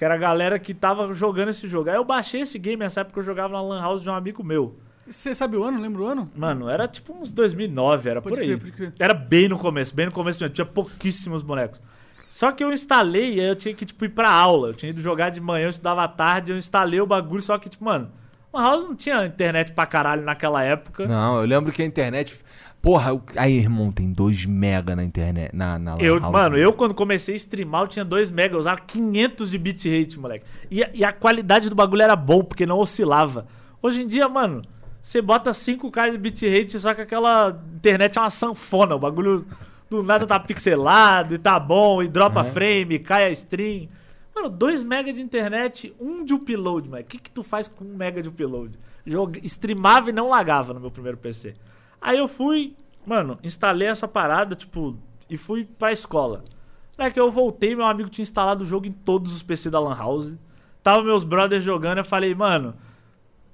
[0.00, 1.90] Que era a galera que tava jogando esse jogo.
[1.90, 4.42] Aí eu baixei esse game nessa época eu jogava na Lan House de um amigo
[4.42, 4.78] meu.
[5.06, 5.78] Você sabe o ano?
[5.78, 6.30] Lembra o ano?
[6.34, 8.46] Mano, era tipo uns 2009, era Pode por aí.
[8.46, 8.92] crer, pode crer.
[8.98, 10.54] Era bem no começo, bem no começo mesmo.
[10.54, 11.82] Tinha pouquíssimos bonecos.
[12.30, 14.68] Só que eu instalei e aí eu tinha que, tipo, ir pra aula.
[14.68, 17.58] Eu tinha ido jogar de manhã, eu estudava à tarde, eu instalei o bagulho, só
[17.58, 18.10] que, tipo, mano,
[18.54, 21.06] Lan House não tinha internet pra caralho naquela época.
[21.06, 22.40] Não, eu lembro que a internet.
[22.82, 25.54] Porra, aí, irmão, tem 2 mega na internet.
[25.54, 26.64] Na, na Eu, House, mano, né?
[26.64, 30.46] eu quando comecei a streamar, eu tinha 2 mega, eu usava 500 de bitrate, moleque.
[30.70, 33.46] E, a- e a qualidade do bagulho era bom, porque não oscilava.
[33.82, 34.62] Hoje em dia, mano,
[35.02, 38.94] você bota 5k de bitrate, só que aquela internet é uma sanfona.
[38.94, 39.44] O bagulho
[39.90, 43.88] do nada tá pixelado e tá bom, e dropa frame, cai a stream.
[44.34, 47.06] Mano, 2 mega de internet, 1 de upload, moleque.
[47.06, 48.78] O que que tu faz com 1 mega de upload?
[49.04, 51.52] Joga, streamava e não lagava no meu primeiro PC.
[52.00, 52.74] Aí eu fui,
[53.04, 54.96] mano, instalei essa parada, tipo,
[55.28, 56.42] e fui pra escola.
[56.98, 59.80] É que eu voltei, meu amigo tinha instalado o jogo em todos os PC da
[59.80, 60.32] Lan House.
[60.82, 62.74] Tava meus brothers jogando, eu falei, mano.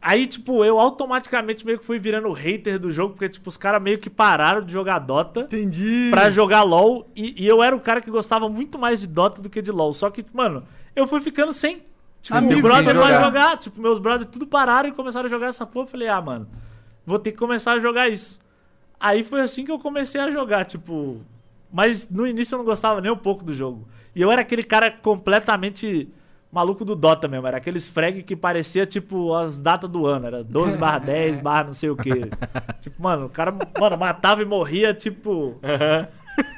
[0.01, 3.83] Aí, tipo, eu automaticamente meio que fui virando hater do jogo, porque, tipo, os caras
[3.83, 6.09] meio que pararam de jogar Dota Entendi.
[6.11, 7.11] pra jogar LOL.
[7.15, 9.73] E, e eu era o cara que gostava muito mais de Dota do que de
[9.73, 9.93] LOL.
[9.93, 10.63] Só que, mano,
[10.95, 11.83] eu fui ficando sem.
[12.23, 13.25] Tipo, Amigo brother vai jogar.
[13.25, 13.57] jogar.
[13.59, 15.87] Tipo, meus brothers tudo pararam e começaram a jogar essa porra.
[15.87, 16.49] Eu falei, ah, mano,
[17.07, 18.39] vou ter que começar a jogar isso.
[18.99, 21.21] Aí foi assim que eu comecei a jogar, tipo.
[21.73, 23.87] Mas no início eu não gostava nem um pouco do jogo.
[24.15, 26.09] E eu era aquele cara completamente
[26.51, 27.47] maluco do Dota mesmo.
[27.47, 30.27] Era aqueles frag que parecia, tipo, as datas do ano.
[30.27, 32.31] Era 12 barra 10 barra não sei o quê.
[32.81, 35.59] tipo, mano, o cara mano, matava e morria, tipo.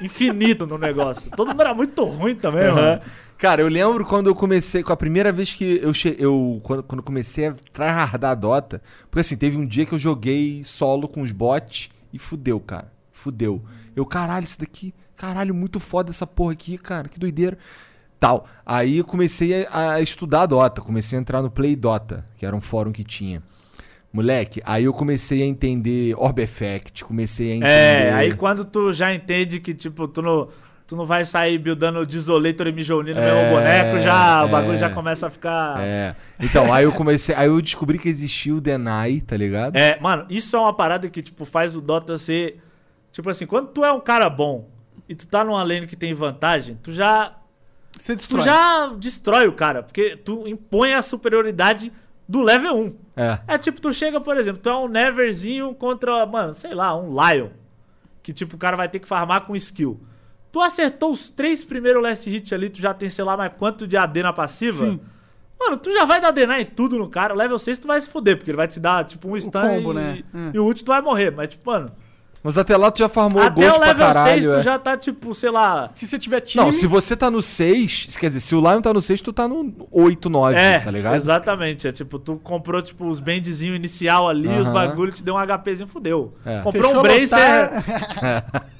[0.01, 1.31] Infinito no negócio.
[1.31, 3.01] Todo mundo era muito ruim também, mano.
[3.39, 6.13] Cara, eu lembro quando eu comecei, com a primeira vez que eu che...
[6.19, 9.97] eu quando, quando comecei a tryhardar a Dota, porque assim, teve um dia que eu
[9.97, 12.91] joguei solo com os bots e fudeu, cara.
[13.13, 13.63] Fudeu.
[13.95, 17.57] Eu, caralho, isso daqui, caralho, muito foda essa porra aqui, cara, que doideira.
[18.19, 18.45] Tal.
[18.65, 22.53] Aí eu comecei a, a estudar Dota, comecei a entrar no Play Dota, que era
[22.53, 23.41] um fórum que tinha.
[24.11, 27.71] Moleque, aí eu comecei a entender Orb Effect, comecei a entender.
[27.71, 30.49] É, aí quando tu já entende que, tipo, tu não,
[30.89, 34.51] tu não vai sair buildando Desolator e Mijoni no É, mesmo boneco, já, o é.
[34.51, 35.79] bagulho já começa a ficar.
[35.79, 36.15] É.
[36.39, 37.35] Então, aí eu comecei.
[37.35, 39.75] Aí eu descobri que existia o Denai, tá ligado?
[39.75, 42.59] É, mano, isso é uma parada que, tipo, faz o Dota ser.
[43.11, 44.67] Tipo assim, quando tu é um cara bom
[45.07, 47.35] e tu tá numa lane que tem vantagem, tu já.
[47.99, 48.43] Você Tu destrói.
[48.45, 51.91] já destrói o cara, porque tu impõe a superioridade
[52.27, 52.97] do level 1.
[53.15, 53.39] É.
[53.47, 57.09] É tipo, tu chega, por exemplo, tu é um Neverzinho contra, mano, sei lá, um
[57.11, 57.49] Lion.
[58.23, 59.99] Que tipo, o cara vai ter que farmar com skill.
[60.51, 63.87] Tu acertou os três primeiros last hit ali, tu já tem, sei lá, mais quanto
[63.87, 64.85] de AD na passiva?
[64.89, 64.99] Sim.
[65.59, 67.33] Mano, tu já vai dar DNA em tudo no cara.
[67.33, 69.91] Level 6 tu vai se fuder, porque ele vai te dar, tipo, um stun combo,
[69.91, 70.23] e, né?
[70.33, 70.51] É.
[70.53, 71.31] e o ult tu vai morrer.
[71.31, 71.91] Mas, tipo, mano,
[72.41, 74.43] Mas até lá tu já farmou até gold o pra level caralho.
[74.43, 74.61] 6 tu é.
[74.63, 75.89] já tá, tipo, sei lá...
[75.93, 76.63] Se você tiver time.
[76.63, 79.33] Não, se você tá no 6, quer dizer, se o Lion tá no 6, tu
[79.33, 81.15] tá no 8, 9, É, tá ligado?
[81.15, 81.87] exatamente.
[81.89, 84.73] É tipo, tu comprou, tipo, os bandzinhos inicial ali, os Aham.
[84.73, 86.33] bagulho te deu um HPzinho, fudeu.
[86.45, 86.61] É.
[86.61, 87.69] Comprou Fechou um Bracer...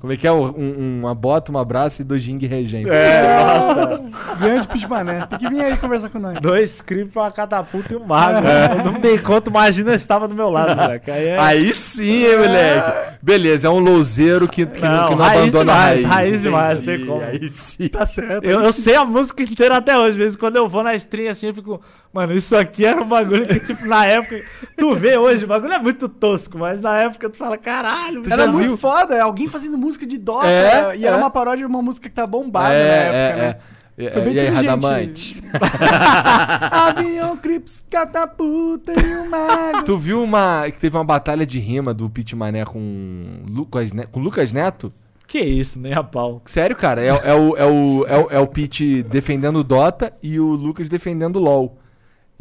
[0.00, 0.32] Como é que é?
[0.32, 2.88] Um- um- uma bota, um abraço e dois Jing regente.
[2.88, 4.36] É, nossa.
[4.40, 5.26] Grande Pitmané.
[5.26, 6.40] Tem que vir aí conversar com nós.
[6.40, 8.38] Dois creep, uma catapulta e um mago.
[8.78, 11.10] Eu não me dei conta, imagina eu estava do meu lado, moleque.
[11.10, 11.38] Aí é.
[11.38, 13.10] Aí sim, hein, moleque.
[13.22, 16.26] Beleza, é um louzeiro que, que não, que não raiz abandona demais, a raiz.
[16.28, 17.22] raiz demais, Entendi, tem como.
[17.22, 17.88] Aí sim.
[17.88, 18.44] Tá certo.
[18.44, 20.10] Eu, eu sei a música inteira até hoje.
[20.12, 21.80] Às vezes, quando eu vou na stream assim, eu fico.
[22.12, 24.42] Mano, isso aqui era um bagulho que, tipo, na época.
[24.76, 28.32] Tu vê hoje, o bagulho é muito tosco, mas na época tu fala, caralho, Tu
[28.32, 28.76] Era muito viu?
[28.76, 30.48] foda, é alguém fazendo música de Dota.
[30.48, 31.18] É, e era é.
[31.18, 33.48] uma paródia de uma música que tá bombada é, na época, é, né?
[33.48, 33.80] é.
[34.10, 34.54] Foi bem e aí, inteligente.
[34.54, 35.42] Radamante?
[36.72, 39.84] Avião, Crips, catapulta e o mago.
[39.84, 40.70] Tu viu uma.
[40.70, 44.92] que teve uma batalha de rima do Pit Mané com Lucas, Ne- com Lucas Neto?
[45.26, 46.42] Que isso, nem a pau.
[46.46, 50.12] Sério, cara, é, é o, é, o, é, o, é o Pete defendendo o Dota
[50.22, 51.78] e o Lucas defendendo o LoL.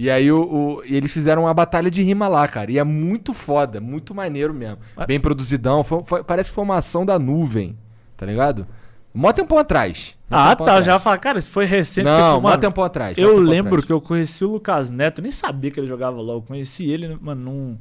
[0.02, 2.72] E aí o, o- e eles fizeram uma batalha de rima lá, cara.
[2.72, 4.78] E é muito foda, muito maneiro mesmo.
[5.06, 5.84] Bem produzidão.
[5.84, 7.78] foi- foi- parece que foi uma ação da nuvem,
[8.16, 8.66] tá ligado?
[9.14, 10.16] Mó tempão atrás.
[10.30, 10.64] Mó Ah, tá.
[10.64, 10.86] Atrás.
[10.86, 12.06] já ia falar, cara, isso foi recente.
[12.06, 13.18] Não, porque, mó tempão atrás.
[13.18, 13.86] Eu lembro atrás.
[13.86, 16.38] que eu conheci o Lucas Neto, nem sabia que ele jogava LOL.
[16.38, 17.78] Eu conheci ele, mano, num,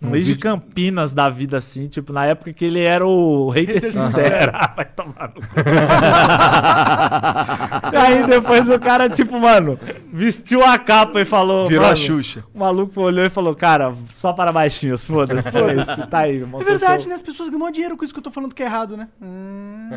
[0.00, 3.06] num Num mês de vídeo- Campinas da vida, assim, tipo, na época que ele era
[3.06, 4.52] o hater Hater sincero.
[4.54, 5.54] Ah, vai tomar no cu.
[7.92, 9.78] E aí depois o cara, tipo, mano,
[10.12, 11.66] vestiu a capa e falou.
[11.68, 12.44] Virou a Xuxa.
[12.54, 15.56] O maluco olhou e falou, cara, só para baixinhos, foda-se.
[15.58, 16.42] é isso, tá aí.
[16.42, 17.14] É verdade, né?
[17.14, 19.08] As pessoas ganham dinheiro com isso que eu tô falando que é errado, né?
[19.22, 19.88] Hum.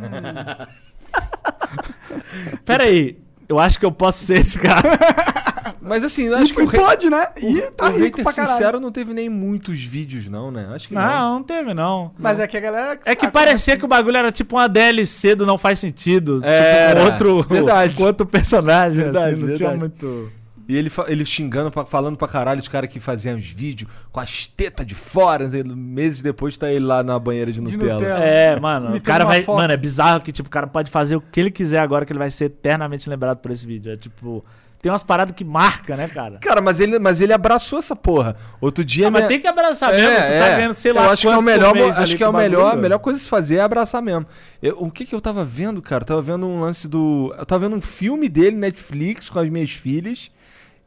[2.66, 4.90] Pera aí, eu acho que eu posso ser esse cara.
[5.90, 7.28] Mas assim, eu acho que E o, pode, né?
[7.38, 8.58] E tá o rico hater pra caralho.
[8.58, 10.66] sincero não teve nem muitos vídeos, não, né?
[10.70, 11.02] Acho que não.
[11.02, 12.12] Não, não teve, não.
[12.18, 13.00] Mas é que a galera.
[13.04, 16.40] É que parecia que o bagulho era tipo uma DLC do Não Faz Sentido.
[16.44, 17.96] Era, tipo, com outro, verdade.
[17.96, 19.80] com outro personagem, Verdade, assim, não tinha verdade.
[19.80, 20.32] muito...
[20.68, 24.46] E ele, ele xingando, falando pra caralho os caras que faziam os vídeos com as
[24.46, 25.50] tetas de fora.
[25.66, 27.96] Meses depois tá ele lá na banheira de De Nutella.
[27.96, 28.24] Nutella.
[28.24, 29.42] É, mano, o cara vai...
[29.42, 29.58] foto.
[29.58, 32.12] Mano, é bizarro que, tipo, o cara pode fazer o que ele quiser agora que
[32.14, 33.92] ele vai ser eternamente lembrado por esse vídeo.
[33.92, 34.46] É, tipo...
[34.82, 36.38] Tem umas paradas que marca, né, cara?
[36.40, 38.38] Cara, mas ele, mas ele abraçou essa porra.
[38.62, 39.08] Outro dia.
[39.08, 41.34] Ah, mas minha- tem que abraçar mesmo, tu tá ganhando, sei lá, Eu acho que
[41.34, 43.62] é o melhor, acho que é o melhor, a melhor coisa a se fazer é
[43.62, 44.26] abraçar mesmo.
[44.64, 46.04] Eu- o que que eu tava vendo, cara?
[46.04, 49.50] Eu tava vendo um lance do, eu tava vendo um filme dele Netflix com as
[49.50, 50.32] minhas filhas.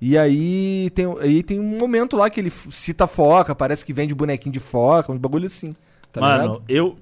[0.00, 4.14] E aí tem, aí tem um momento lá que ele cita foca, parece que vende
[4.14, 5.74] bonequinho de foca, uns bagulho assim.
[6.10, 6.62] Tá Mano, ligado?
[6.66, 6.96] eu.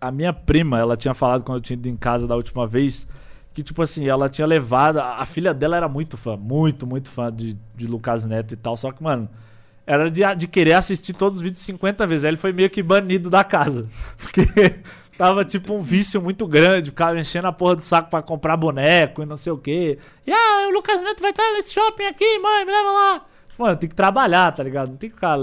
[0.00, 3.06] A minha prima, ela tinha falado quando eu tinha ido em casa da última vez.
[3.60, 4.98] Que, tipo assim, ela tinha levado.
[4.98, 8.74] A filha dela era muito fã, muito, muito fã de, de Lucas Neto e tal.
[8.74, 9.28] Só que, mano,
[9.86, 12.24] era de, de querer assistir todos os vídeos 50 vezes.
[12.24, 13.86] Aí ele foi meio que banido da casa.
[14.16, 14.80] Porque
[15.18, 16.88] tava, tipo, um vício muito grande.
[16.88, 19.98] O cara enchendo a porra do saco pra comprar boneco e não sei o quê.
[20.26, 23.26] E, ah, o Lucas Neto vai estar nesse shopping aqui, mãe, me leva lá.
[23.58, 24.88] Mano, tem que trabalhar, tá ligado?
[24.88, 25.36] Não tem que ficar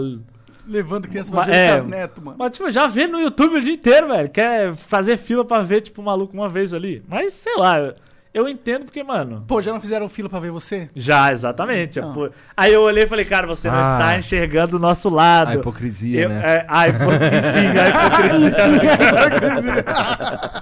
[0.68, 1.72] Levando criança pra ver é.
[1.76, 2.38] Lucas Neto, mano.
[2.40, 4.28] mas, tipo, já vê no YouTube o dia inteiro, velho.
[4.28, 7.04] Quer fazer fila pra ver, tipo, o maluco uma vez ali.
[7.08, 7.94] Mas, sei lá,
[8.38, 9.44] eu, entendo porque, mano.
[9.48, 10.88] Pô, já não fizeram fila pra ver você?
[10.96, 12.00] Já, exatamente.
[12.02, 12.14] Não.
[12.14, 13.82] por- Aí eu olhei e falei, cara, você não Ah.
[13.94, 15.52] está enxergando o nosso lado.
[15.52, 16.42] A hipocrisia, Eu- né?
[16.46, 19.78] é, a hipo- Enfim, a hipocrisia.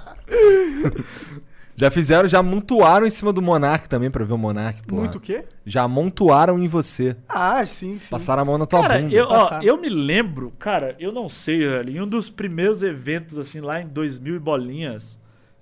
[1.78, 4.96] Já fizeram, já amontoaram em cima do Monark também pra ver o Monark, pô.
[4.96, 5.44] Muito o quê?
[5.66, 7.14] Já amontoaram em você.
[7.28, 8.08] Ah, sim, sim.
[8.08, 9.14] Passaram a mão na tua Cara, bunda.
[9.14, 13.36] eu, ó, eu me lembro, cara, eu não sei, velho, em um dos primeiros eventos,
[13.36, 15.18] assim, lá em 2000 e bolinhas,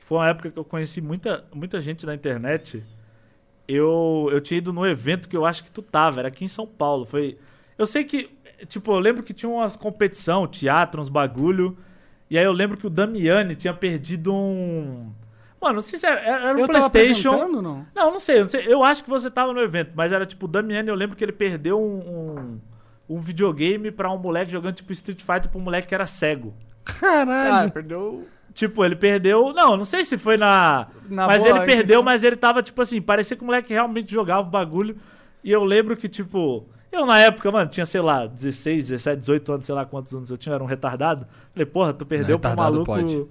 [0.06, 2.82] foi uma época que eu conheci muita, muita gente na internet,
[3.66, 6.48] eu, eu tinha ido num evento que eu acho que tu tava, era aqui em
[6.48, 7.38] São Paulo, foi...
[7.78, 8.30] Eu sei que,
[8.68, 11.76] tipo, eu lembro que tinha umas competição, teatro, uns bagulho,
[12.28, 15.10] e aí eu lembro que o Damiani tinha perdido um...
[15.60, 17.30] Mano, não sei se era, era um eu tava Playstation...
[17.30, 17.86] apresentando, não?
[17.94, 18.64] Não, não sei, eu não sei.
[18.66, 21.24] Eu acho que você tava no evento, mas era tipo, o Damiani, eu lembro que
[21.24, 21.98] ele perdeu um.
[21.98, 22.60] um-
[23.06, 26.54] um videogame pra um moleque jogando tipo Street Fighter pra um moleque que era cego.
[26.84, 27.68] Caralho.
[27.68, 28.26] Ah, perdeu.
[28.54, 29.52] Tipo, ele perdeu.
[29.52, 30.86] Não, não sei se foi na.
[31.08, 32.02] Na mas boa ele perdeu, intenção.
[32.04, 34.96] mas ele tava, tipo assim, parecia que o moleque realmente jogava o bagulho.
[35.42, 36.66] E eu lembro que, tipo.
[36.92, 40.30] Eu, na época, mano, tinha, sei lá, 16, 17, 18 anos, sei lá quantos anos
[40.30, 41.26] eu tinha, era um retardado.
[41.52, 42.86] Falei, porra, tu perdeu pro Retardado maluco.
[42.86, 43.26] pode.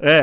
[0.00, 0.22] É.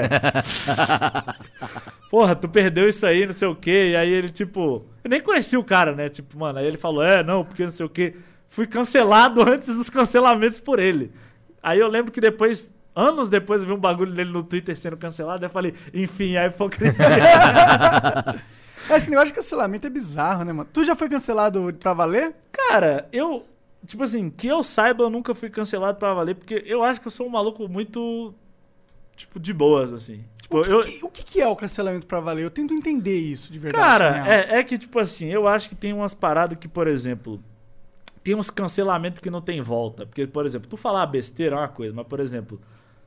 [2.10, 3.92] porra, tu perdeu isso aí, não sei o quê.
[3.92, 4.84] E aí ele, tipo.
[5.04, 6.10] Eu nem conhecia o cara, né?
[6.10, 8.16] Tipo, mano, aí ele falou, é, não, porque não sei o quê.
[8.48, 11.12] Fui cancelado antes dos cancelamentos por ele.
[11.62, 14.98] Aí eu lembro que depois, anos depois, eu vi um bagulho dele no Twitter sendo
[14.98, 15.44] cancelado.
[15.46, 17.06] Eu falei, enfim, a hipocrisia.
[18.90, 20.68] É, Esse negócio de cancelamento é bizarro, né, mano?
[20.74, 22.34] Tu já foi cancelado pra valer?
[22.52, 23.46] Cara, eu.
[23.86, 27.06] Tipo assim, que eu saiba, eu nunca fui cancelado pra valer, porque eu acho que
[27.06, 28.34] eu sou um maluco muito.
[29.16, 30.24] Tipo, de boas, assim.
[30.42, 30.80] Tipo, O que, eu.
[30.80, 32.44] que- o que é o cancelamento pra valer?
[32.46, 33.84] Eu tento entender isso de verdade.
[33.84, 37.40] Cara, é, é que, tipo assim, eu acho que tem umas paradas que, por exemplo.
[38.24, 40.06] Tem uns cancelamentos que não tem volta.
[40.06, 42.60] Porque, por exemplo, tu falar besteira é uma coisa, mas, por exemplo.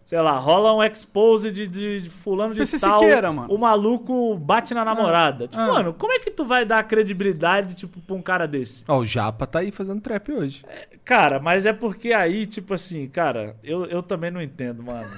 [0.04, 2.98] Sei lá, rola um expose de, de, de fulano de PC tal.
[2.98, 3.52] Siqueira, mano.
[3.52, 5.48] O maluco bate na namorada.
[5.48, 5.72] tipo, ah.
[5.72, 8.84] mano, como é que tu vai dar credibilidade, tipo, pra um cara desse?
[8.88, 10.64] Ó, o Japa tá aí fazendo trap hoje.
[11.04, 15.08] Cara, mas é porque aí, tipo assim, cara, eu, eu também não entendo, mano.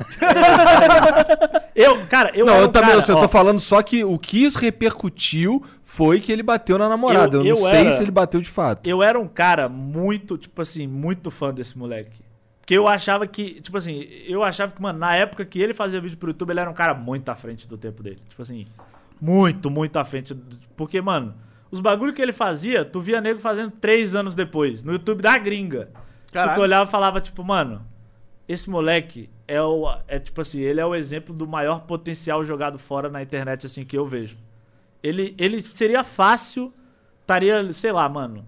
[1.74, 4.18] eu, cara, eu não, eu um também, cara, eu ó, tô falando só que o
[4.18, 7.36] que isso repercutiu foi que ele bateu na namorada.
[7.36, 8.88] Eu, Eu- não eu sei era- se ele bateu de fato.
[8.88, 12.23] Eu era um cara muito, tipo assim, muito fã desse moleque.
[12.64, 16.00] Porque eu achava que, tipo assim, eu achava que, mano, na época que ele fazia
[16.00, 18.22] vídeo pro YouTube, ele era um cara muito à frente do tempo dele.
[18.26, 18.64] Tipo assim,
[19.20, 20.32] muito, muito à frente.
[20.32, 21.34] do- Porque, mano,
[21.70, 25.36] os bagulho que ele fazia, tu via nego fazendo três anos depois, no YouTube da
[25.36, 25.90] gringa.
[26.32, 26.54] Caralho.
[26.56, 27.84] Tu olhava e falava, tipo, mano,
[28.48, 29.84] esse moleque é o.
[30.08, 33.84] É tipo assim, ele é o exemplo do maior potencial jogado fora na internet, assim,
[33.84, 34.38] que eu vejo.
[35.02, 36.72] Ele, ele seria fácil,
[37.20, 38.46] estaria, sei lá, mano.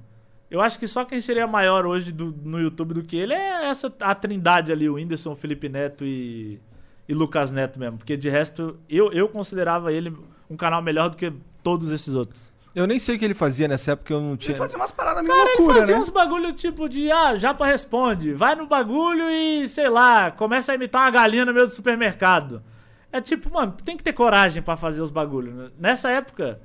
[0.50, 3.66] Eu acho que só quem seria maior hoje do- no YouTube do que ele é
[3.68, 6.60] essa a trindade ali, o Whindersson, o Felipe Neto e,
[7.08, 7.98] e Lucas Neto mesmo.
[7.98, 10.16] Porque de resto, eu, eu considerava ele
[10.48, 11.32] um canal melhor do que
[11.62, 12.54] todos esses outros.
[12.74, 14.56] Eu nem sei o que ele fazia nessa época, eu não Ele tinha.
[14.56, 16.00] fazia umas paradas meio Cara, ele loucura, fazia né?
[16.00, 20.74] uns bagulho tipo de, ah, Japa responde, vai no bagulho e, sei lá, começa a
[20.74, 22.62] imitar uma galinha no meio do supermercado.
[23.10, 25.54] É tipo, mano, tu tem que ter coragem pra fazer os bagulhos.
[25.54, 25.70] né?
[25.78, 26.60] Nessa época.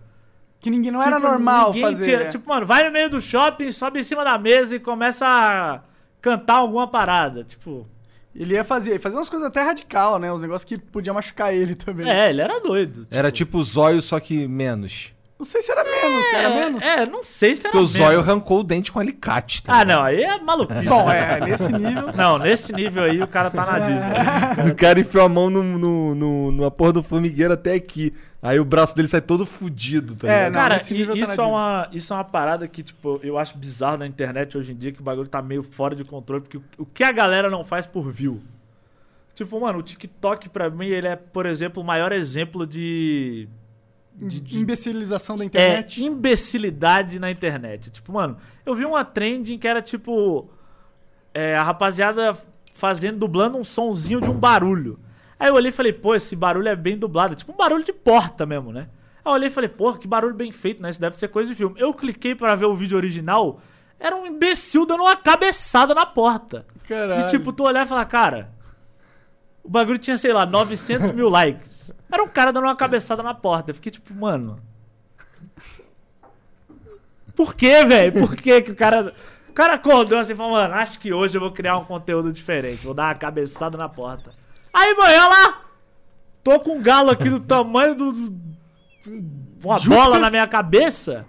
[0.62, 2.04] Que ninguém não era tipo, normal ninguém fazer.
[2.06, 2.26] tinha- né?
[2.30, 5.82] Tipo, mano, vai no meio do shopping, sobe em cima da mesa e começa a
[6.22, 7.44] cantar alguma parada.
[7.44, 7.88] Tipo.
[8.34, 10.32] Ele ia fazer, fazia umas coisas até radical, né?
[10.32, 12.10] Uns negócios que podia machucar ele também.
[12.10, 13.06] É, ele era doido.
[13.12, 15.14] Era tipo zóio, só que menos.
[15.42, 16.84] Não sei se era menos, se era é, menos.
[16.84, 18.30] É, não sei se era Porque o zóio menos.
[18.30, 19.64] arrancou o dente com alicate.
[19.64, 20.86] tá Ah, não, aí é maluquice.
[20.86, 22.12] Bom, é, nesse nível.
[22.14, 24.72] Não, nesse nível aí o cara tá na Disney.
[24.72, 28.14] O cara enfiou a mão no, no, no, numa porra do formigueiro até aqui.
[28.40, 30.54] Aí o braço dele sai todo fudido, tá É, ligado?
[30.54, 33.36] não, Cara, nível i- tá isso, é uma, isso é uma parada que, tipo, eu
[33.40, 36.42] acho bizarro na internet hoje em dia, que o bagulho tá meio fora de controle,
[36.44, 38.40] porque o, o que a galera não faz por view?
[39.34, 43.48] Tipo, mano, o TikTok, pra mim, ele é, por exemplo, o maior exemplo de.
[44.16, 46.04] De- Imbecilização da é, internet.
[46.04, 47.90] imbecilidade na internet.
[47.90, 50.50] Tipo, mano, eu vi uma trend em que era tipo.
[51.34, 52.38] é, a rapaziada
[52.74, 55.00] fazendo, dublando um sonzinho de um barulho.
[55.40, 57.36] Aí eu olhei e falei, pô, esse barulho é bem dublado.
[57.36, 58.88] Tipo um barulho de porta mesmo, né?
[59.24, 60.90] Aí eu olhei e falei, pô, que barulho bem feito, né?
[60.90, 61.76] Isso deve ser coisa de filme.
[61.80, 63.60] Eu cliquei pra ver o vídeo original.
[64.00, 66.66] Era um imbecil dando uma cabeçada na porta.
[66.88, 67.24] Caralho.
[67.24, 68.52] De tipo, tu olhar e falar, cara.
[69.64, 71.92] O bagulho tinha, sei lá, 900 mil likes.
[72.12, 73.72] Era um cara dando uma cabeçada na porta.
[73.72, 74.60] Eu fiquei tipo, mano.
[77.36, 78.14] Por que, velho?
[78.14, 79.14] Por que que o cara.
[79.50, 82.32] O cara acordou assim e falou, mano, acho que hoje eu vou criar um conteúdo
[82.32, 82.86] diferente.
[82.86, 84.32] Vou dar uma cabeçada na porta.
[84.74, 85.62] Aí, manhã lá.
[86.44, 88.12] Tô com um galo aqui do tamanho do.
[88.12, 88.42] do-
[89.64, 91.26] uma bola na minha cabeça.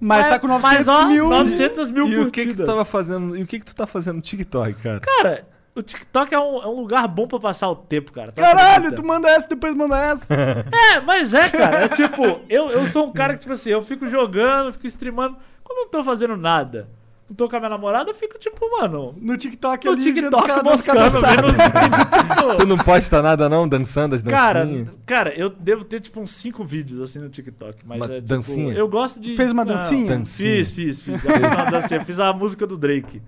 [0.00, 1.28] Mas tá com 900 mas, ó, mil.
[1.28, 2.66] 900 mil E o que que tu curtidas.
[2.66, 3.36] tava fazendo?
[3.36, 5.00] E o que que tu tá fazendo no TikTok, cara?
[5.00, 5.46] Cara,
[5.78, 8.32] o TikTok é um, é um lugar bom pra passar o tempo, cara.
[8.32, 10.34] Tu Caralho, tu manda essa, depois manda essa.
[10.92, 11.84] É, mas é, cara.
[11.84, 15.36] É tipo, eu, eu sou um cara que, tipo assim, eu fico jogando, fico streamando.
[15.62, 16.88] Quando eu não tô fazendo nada,
[17.28, 20.64] não tô com a minha namorada, eu fico, tipo, mano, No TikTok no ali, TikTok
[20.64, 21.22] moscando, vídeos,
[22.48, 22.66] Tu tipo.
[22.66, 24.88] não posta nada não, dançando as Cara, dancinhas?
[25.04, 27.78] cara, eu devo ter, tipo, uns cinco vídeos, assim, no TikTok.
[27.84, 28.74] Mas Uma é, tipo, dancinha?
[28.74, 29.36] Eu gosto de...
[29.36, 30.16] Fez uma Não, dancinha?
[30.16, 30.56] Dancinha.
[30.56, 31.22] Fiz, fiz, fiz.
[31.22, 32.04] Já fiz uma dancinha.
[32.04, 33.20] Fiz a música do Drake.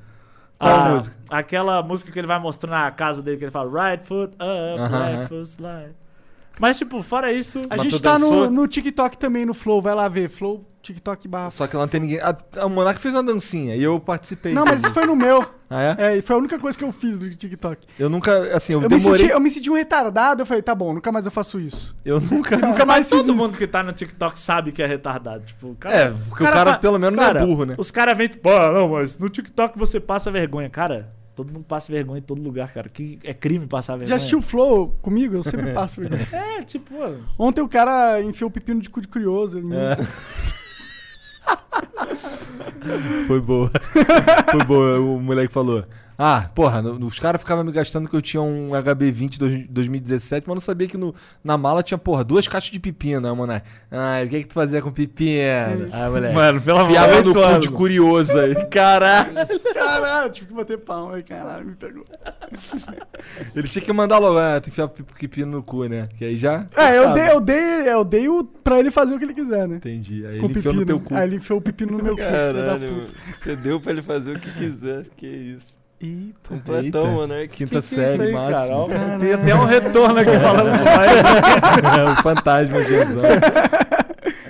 [0.61, 1.17] Qual A- música?
[1.31, 4.41] Aquela música que ele vai mostrando na casa dele, que ele fala Right foot up,
[4.41, 5.27] Aham, right aham.
[5.29, 5.95] foot slide.
[6.61, 7.61] Mas, tipo, fora isso.
[7.71, 8.51] A Mas gente tu tá no, dançou?
[8.51, 9.81] no TikTok também, no Flow.
[9.81, 10.29] Vai lá ver.
[10.29, 11.51] Flow, TikTok barra.
[11.51, 12.21] Só que lá não tem ninguém.
[12.21, 14.53] A, a Monark fez uma dancinha e eu participei.
[14.53, 15.45] Não, mas isso foi no meu.
[15.73, 15.97] Ah, é?
[15.99, 17.87] É, e foi a única coisa que eu fiz do TikTok.
[17.97, 19.19] Eu nunca, assim, eu, Eu me, demorei.
[19.21, 20.43] senti, eu me senti um retardado.
[20.43, 21.95] Eu falei, tá bom, nunca mais eu faço isso.
[22.05, 22.57] Eu nunca.
[22.57, 23.35] Nunca mais fiz Todo isso.
[23.37, 25.45] mundo que tá no TikTok sabe que é retardado.
[25.45, 27.77] Tipo, cara, É, porque o cara, fa- pelo menos não é burro, né?
[27.79, 30.69] Os caras vêm tipo, ah, não, mas no TikTok você passa vergonha.
[30.69, 31.09] Cara,
[31.45, 32.89] todo mundo passa vergonha em todo lugar, cara.
[32.89, 34.09] Que é crime passar vergonha.
[34.09, 35.35] Já assistiu o Flow comigo?
[35.37, 36.01] Eu sempre passo.
[36.01, 36.27] vergonha.
[36.33, 39.59] É, tipo, mano, Ontem o cara enfiou o pepino de cu de curioso.
[39.59, 39.77] em mim.
[39.77, 39.97] É.
[43.27, 43.71] Foi boa.
[44.51, 45.01] Foi boa.
[45.01, 45.85] O moleque falou.
[46.23, 50.45] Ah, porra, no- os caras ficavam me gastando que eu tinha um HB20 dois- 2017,
[50.47, 53.55] mas não sabia que no, na mala tinha, porra, duas caixas de pepino, né, mano?
[53.91, 55.89] Ah, o que que tu fazia com pepino?
[55.91, 56.35] Ah, moleque.
[56.35, 58.55] mano, pelo amor Enfiava no cu de curioso aí.
[58.69, 59.33] Caralho.
[59.73, 61.15] Caralho, eu tive que bater palma.
[61.15, 62.05] Ai, Caralho, me pegou.
[63.57, 66.05] Ele tinha que mandar logo, ah, tu enfiava pe- pepino no cu, né?
[66.19, 66.67] Que aí já.
[66.77, 69.67] É, eu dei, eu dei, eu dei o, pra ele fazer o que ele quiser,
[69.67, 69.77] né?
[69.77, 70.27] Entendi.
[70.27, 71.09] Aí Com ele enfiou no teu pepino.
[71.09, 71.15] cu.
[71.23, 72.21] Aí ele enfiou o pepino no meu cu.
[72.23, 72.93] Caralho, puta.
[72.93, 73.07] mano.
[73.39, 75.07] você deu pra ele fazer o que quiser.
[75.17, 75.80] Que isso.
[76.01, 76.49] Eita.
[76.49, 77.01] Completão, Eita.
[77.03, 77.27] mano.
[77.35, 77.47] né?
[77.47, 78.89] Que Quinta Que que é série, aí, máximo.
[78.89, 79.19] cara?
[79.19, 81.99] Tem até um retorno aqui falando nós.
[81.99, 83.29] É o fantasma de Exame.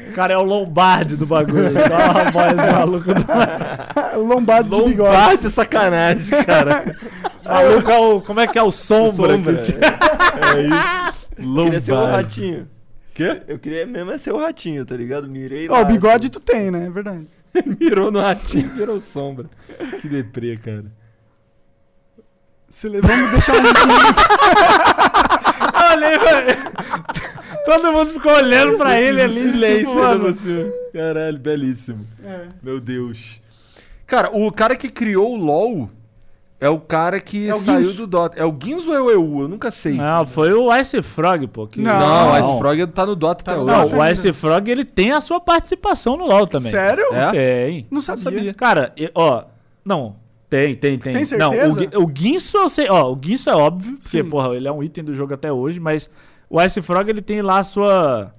[0.09, 1.71] O cara é o Lombardi do bagulho.
[1.73, 5.17] Só a voz maluca do Lombardo de bigode.
[5.17, 6.97] Lombardi sacanagem, cara.
[7.45, 7.91] maluco.
[7.91, 9.33] É o, como é que é o Sombra?
[9.35, 9.55] sombra.
[9.57, 11.29] que- É isso.
[11.39, 12.17] Eu queria ser o Lombardi.
[12.41, 12.69] ratinho.
[13.15, 13.43] Quê?
[13.49, 15.29] Eu queria mesmo é ser o ratinho, tá ligado?
[15.29, 15.81] Mirei Ó, lá.
[15.81, 16.87] o bigode tu tem, né?
[16.87, 17.27] É verdade.
[17.81, 19.47] Mirou no ratinho, virou sombra.
[20.01, 20.85] Que deprê, cara.
[22.71, 23.63] Se le- Vamos deixar um
[25.81, 26.61] Eu olhei, velho.
[27.65, 29.33] Todo mundo ficou olhando pra ele ali.
[29.41, 30.33] Silêncio, tipo, né, mano.
[30.33, 30.73] você?
[30.93, 32.07] Caralho, belíssimo.
[32.25, 32.47] É.
[32.63, 33.41] Meu Deus.
[34.07, 35.91] Cara, o cara que criou o LoL
[36.61, 38.39] é o cara que É o saiu do Dota.
[38.39, 39.43] É o Guinso ou é o EU?
[39.43, 39.95] Eu nunca sei.
[39.95, 41.67] Não, foi o Ice Frog, pô.
[41.67, 41.99] que- Não.
[42.01, 43.71] Não, o Ice Frog tá no Dota Tá até hoje.
[43.71, 46.71] Não, o Ice Frog ele tem a sua participação no LoL também.
[46.71, 47.05] Sério?
[47.15, 47.31] É?
[47.31, 47.87] Tem.
[47.91, 48.25] Não sabia.
[48.25, 48.55] sabia.
[48.55, 49.45] Cara, ó,
[49.85, 50.17] não.
[50.51, 51.25] Tem, tem, tem.
[51.25, 51.99] Tem Não, o, certeza?
[52.01, 54.29] O Guinso eu sei, ó, o Guinso é óbvio, porque, Sim.
[54.29, 56.11] porra, ele é um item do jogo até hoje, mas
[56.51, 58.35] o Ice Frog ele tem lá a sua.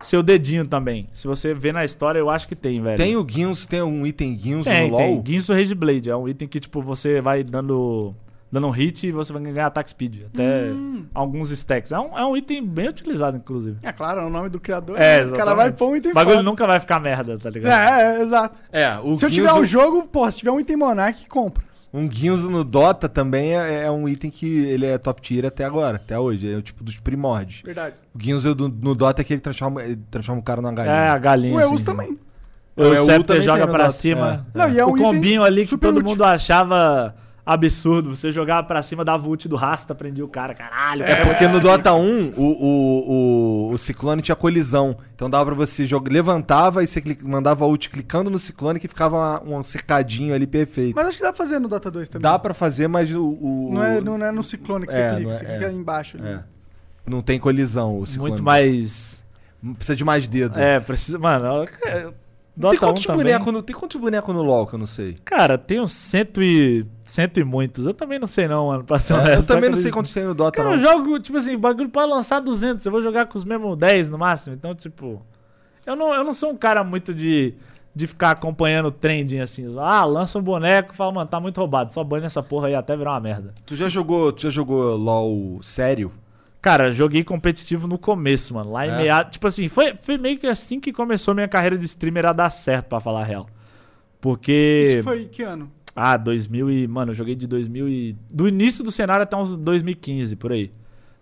[0.00, 1.06] Seu dedinho também.
[1.12, 2.96] Se você vê na história, eu acho que tem, velho.
[2.96, 5.14] Tem o Guinso, tem um item Guinso tem, no tem.
[5.14, 5.22] LoL?
[5.22, 6.10] Guinso Rage Blade.
[6.10, 8.14] É um item que, tipo, você vai dando.
[8.52, 10.22] Dando um hit e você vai ganhar ataque speed.
[10.34, 11.04] Até Hum.
[11.14, 11.92] alguns stacks.
[11.92, 13.76] É um, é um item bem utilizado, inclusive.
[13.82, 15.00] É claro, é o nome do criador.
[15.00, 15.30] É, né?
[15.32, 16.42] O cara vai pôr um item O bagulho foda.
[16.50, 17.72] nunca vai ficar merda, tá ligado?
[17.72, 18.58] É, é, exato.
[18.72, 21.62] É, o se eu tiver um jogo, porra, se tiver um item Monarch, compra.
[21.94, 25.64] um Guinso no Dota também é, é um item que ele é top tier até
[25.64, 26.52] agora, até hoje.
[26.52, 27.62] É o tipo dos primórdios.
[27.64, 27.94] Verdade.
[28.12, 30.94] O Guinso do- no Dota é que ele transforma, ele transforma o cara numa galinha.
[30.96, 31.54] É, a galinha.
[31.54, 31.84] O Eus assim.
[31.84, 32.18] também.
[32.76, 34.44] O É, Scepter joga no pra cima.
[34.54, 34.58] é.
[34.58, 36.08] Não, e é um o combinho ali que todo útil.
[36.10, 37.14] mundo achava
[37.44, 38.14] absurdo.
[38.14, 40.54] Você jogava pra cima, dava ult do rasta, prendia o cara.
[40.54, 41.02] Caralho.
[41.04, 44.96] É porque no Dota 1 o, o, o, o Ciclone tinha colisão.
[45.14, 46.10] Então dava pra você jogar.
[46.12, 50.94] Levantava e você cli- mandava ult clicando no Ciclone que ficava um cercadinho ali perfeito.
[50.96, 52.22] Mas acho que dá pra fazer no Dota 2 também.
[52.22, 53.22] Dá pra fazer, mas o.
[53.24, 55.48] o- Não é, não é no ciclone que você É, clica, não é- você é.
[55.58, 56.16] clica embaixo.
[56.18, 56.26] ali.
[56.28, 56.40] É.
[57.06, 58.30] Não tem colisão o Ciclone.
[58.30, 59.24] Muito mais.
[59.76, 60.58] Precisa de mais dedo.
[60.58, 61.18] É, precisa.
[61.18, 62.12] Mano, é, Tem
[62.56, 65.16] Dota 1 quantos, bonecos no, tem quantos bonecos no LoL que eu não sei?
[65.24, 66.86] Cara, tem uns cento e.
[67.10, 67.86] cento e muitos.
[67.86, 68.84] Eu também não sei, não, mano.
[68.84, 69.48] Pra ser É, eu honesto.
[69.48, 70.76] também não sei quantos tem no Dota, Cara, não.
[70.76, 72.84] eu jogo, tipo assim, bagulho pra lançar 200.
[72.84, 74.54] Eu vou jogar com os mesmos 10 no máximo.
[74.54, 75.20] Então, tipo.
[75.86, 77.54] Eu não, eu não sou um cara muito de,
[77.94, 79.66] de ficar acompanhando o trending assim.
[79.78, 81.92] Ah, lança um boneco e fala, mano, tá muito roubado.
[81.92, 83.52] Só banha essa porra aí até virar uma merda.
[83.66, 86.12] Tu já jogou, tu já jogou LoL sério?
[86.62, 88.70] Cara, joguei competitivo no começo, mano.
[88.72, 89.02] Lá em É?
[89.02, 89.30] meado.
[89.30, 92.50] Tipo assim, foi, foi meio que assim que começou minha carreira de streamer a dar
[92.50, 93.46] certo, pra falar a real.
[94.20, 94.96] Porque.
[94.98, 95.70] Isso foi que ano?
[95.94, 96.88] Ah, 2000 e...
[96.88, 98.16] Mano, eu joguei de 2000 e...
[98.30, 100.72] Do início do cenário até uns 2015, por aí.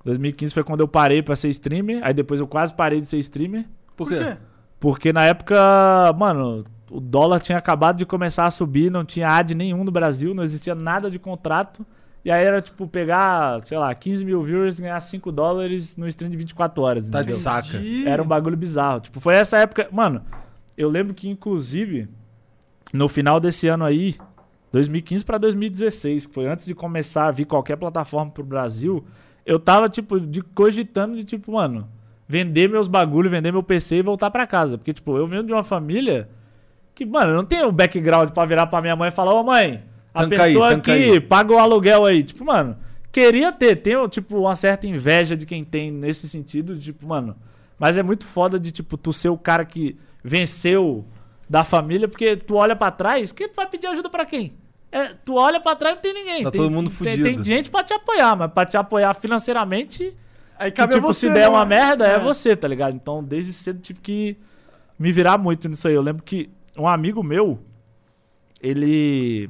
[0.05, 2.01] 2015 foi quando eu parei pra ser streamer.
[2.03, 3.65] Aí depois eu quase parei de ser streamer.
[3.97, 4.37] Por quê?
[4.81, 5.57] Porque na época,
[6.17, 10.33] mano, o dólar tinha acabado de começar a subir, não tinha ad nenhum no Brasil,
[10.35, 11.85] não existia nada de contrato.
[12.25, 16.07] E aí era tipo pegar, sei lá, 15 mil viewers e ganhar 5 dólares no
[16.07, 17.09] stream de 24 horas.
[17.09, 17.41] Tá de entendeu?
[17.41, 17.69] saca.
[17.77, 18.07] Entendi.
[18.07, 19.01] Era um bagulho bizarro.
[19.01, 19.89] Tipo, foi essa época.
[19.91, 20.23] Mano,
[20.77, 22.09] eu lembro que, inclusive,
[22.93, 24.17] no final desse ano aí,
[24.73, 29.05] 2015 pra 2016, que foi antes de começar a vir qualquer plataforma pro Brasil,
[29.47, 31.89] eu tava, tipo, de, cogitando de, tipo, mano,
[32.29, 34.77] vender meus bagulho, vender meu PC e voltar pra casa.
[34.77, 36.29] Porque, tipo, eu venho de uma família
[36.95, 39.43] que, mano, eu não tenho o background pra virar pra minha mãe e falar, ô
[39.43, 41.21] mãe, a Tanca aí, pessoa tanca aqui aí.
[41.21, 42.23] paga o aluguel aí.
[42.23, 42.77] Tipo, mano,
[43.11, 47.35] queria ter, tenho, tipo, uma certa inveja de quem tem nesse sentido, de, tipo, mano,
[47.79, 51.07] mas é muito foda de, tipo, tu ser o cara que venceu
[51.49, 54.53] da família, porque tu olha pra trás, que tu vai pedir ajuda pra quem?
[54.91, 56.45] É, tu olha pra trás não tem ninguém.
[56.45, 57.25] Tá tem, todo mundo tem, fudido.
[57.25, 60.15] tem gente pra te apoiar, mas pra te apoiar financeiramente
[60.59, 61.49] Aí Que, cabe a tipo, você, se der né?
[61.49, 62.17] uma merda, é.
[62.17, 62.19] É.
[62.19, 62.95] você, tá ligado?
[62.95, 64.37] Então, desde cedo tive que
[64.99, 65.95] me virar muito nisso aí.
[65.95, 67.59] Eu lembro que um amigo meu,
[68.61, 69.49] ele.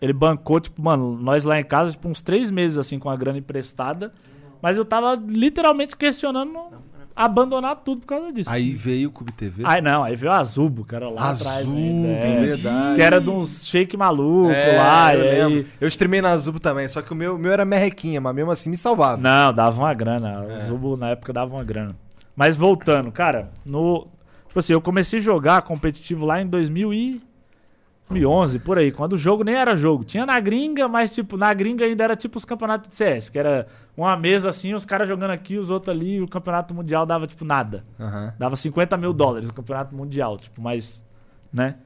[0.00, 3.16] Ele bancou, tipo, mano, nós lá em casa, tipo, uns três meses, assim, com a
[3.16, 4.14] grana emprestada.
[4.62, 6.52] Mas eu tava literalmente questionando
[7.24, 8.48] abandonar tudo por causa disso.
[8.50, 9.62] Aí veio o Cube TV.
[9.66, 11.58] Aí não, aí veio a Zubo, cara, lá atrás.
[11.58, 12.40] Azul, ainda, é.
[12.40, 12.96] verdade.
[12.96, 15.14] Que era de uns shake maluco É, lá.
[15.14, 15.66] eu e aí...
[15.80, 18.50] Eu streamei na Zubo também, só que o meu, o meu era merrequinha, mas mesmo
[18.50, 19.20] assim me salvava.
[19.20, 20.46] Não, dava uma grana.
[20.48, 20.54] É.
[20.54, 21.94] O Zubo na época dava uma grana.
[22.34, 24.06] Mas voltando, cara, no.
[24.48, 26.48] Tipo assim, eu comecei a jogar competitivo lá em
[28.10, 30.04] 2011, por aí, quando o jogo nem era jogo.
[30.04, 33.38] Tinha na gringa, mas tipo, na gringa ainda era tipo os campeonatos de CS, que
[33.38, 37.06] era uma mesa assim, os caras jogando aqui, os outros ali, e o campeonato mundial
[37.06, 37.84] dava tipo nada.
[37.98, 38.34] Aham.
[38.38, 41.00] Dava 50 mil dólares o campeonato mundial, tipo, mas.
[41.52, 41.76] Né?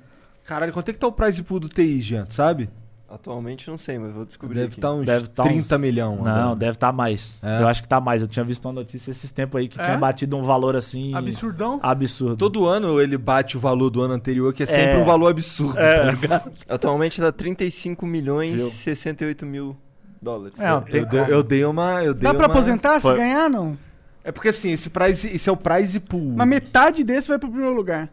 [0.45, 2.68] Caralho, quanto é que tá o prize pool do TI, Jean, sabe?
[3.15, 6.17] Atualmente não sei, mas vou descobrir Deve estar uns Deve tá 30 uns- milhão.
[6.17, 6.57] Não, agora.
[6.57, 7.39] deve estar mais.
[7.45, 7.62] É?
[7.62, 8.21] Eu acho que tá mais.
[8.23, 9.85] Eu tinha visto uma notícia esses tempos aí que É?
[9.85, 11.15] tinha batido um valor assim.
[11.15, 11.79] Absurdão.
[11.81, 12.37] Absurdo.
[12.37, 14.99] Todo ano ele bate o valor do ano anterior, que é sempre É.
[14.99, 15.79] um valor absurdo.
[15.79, 15.99] É.
[16.07, 16.53] tá ligado?
[16.69, 19.77] Atualmente dá 35 milhões e 68 mil
[20.21, 20.59] dólares.
[20.59, 22.03] É, tem Eu, dei, eu dei uma.
[22.03, 23.17] Eu dei Dá pra uma- aposentar se Foi.
[23.17, 23.79] ganhar, não?
[24.25, 26.33] É porque assim, esse, prize, esse é o prize pool.
[26.35, 28.09] Mas metade desse vai pro primeiro lugar.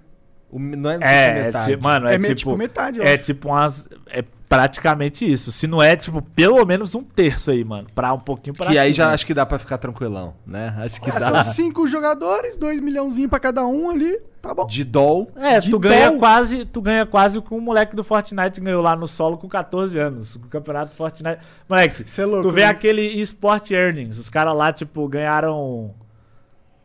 [0.51, 1.65] O- não é, se É, é metade.
[1.71, 3.03] tipo, mano, É, é, tipo, tipo metade, ó.
[3.03, 4.21] é tipo umas, é
[4.55, 5.49] praticamente isso.
[5.49, 8.77] Se não é, tipo, pelo menos um terço aí, mano, pra um pouquinho pra Que
[8.77, 9.07] aí cima.
[9.07, 10.75] já acho que dá pra ficar tranquilão, né?
[10.79, 11.41] Acho que É, dá.
[11.43, 14.19] são cinco jogadores, dois milhãozinhos pra cada um ali.
[14.41, 14.65] Tá bom.
[14.67, 15.31] De doll.
[15.37, 16.17] É, de tu ganha dom.
[16.19, 19.47] quase, tu ganha quase o que o moleque do Fortnite ganhou lá no solo com
[19.47, 21.39] 14 anos, o campeonato Fortnite.
[21.69, 22.41] Moleque, é louco.
[22.41, 22.67] tu vê né?
[22.67, 25.93] aquele eSport Earnings, os caras lá, tipo, ganharam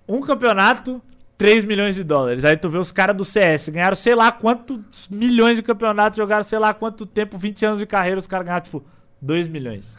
[0.06, 1.02] um campeonato,
[1.38, 2.44] 3 milhões de dólares.
[2.44, 4.78] Aí tu vê os caras do CS, ganharam sei lá quantos
[5.10, 8.64] milhões de campeonatos, jogaram sei lá quanto tempo, 20 anos de carreira, os caras ganharam,
[8.64, 8.84] tipo,
[9.20, 9.96] 2 milhões.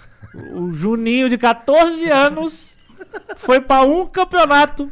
[0.53, 2.75] O Juninho de 14 anos
[3.37, 4.91] foi pra um campeonato.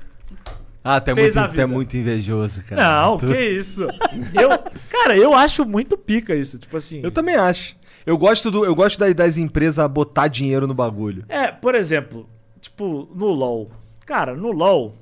[0.83, 1.67] Ah, é, Fez muito, a tu é vida.
[1.67, 2.81] muito invejoso, cara.
[3.01, 3.83] Não, Tu- que isso.
[4.33, 4.49] Eu,
[4.89, 7.01] cara, eu acho muito pica isso, tipo assim.
[7.03, 7.75] Eu também acho.
[8.05, 11.25] Eu gosto, do, eu gosto das, das empresas botar dinheiro no bagulho.
[11.27, 12.29] É, por exemplo,
[12.61, 13.71] tipo, no LoL.
[14.05, 14.95] Cara, no LoL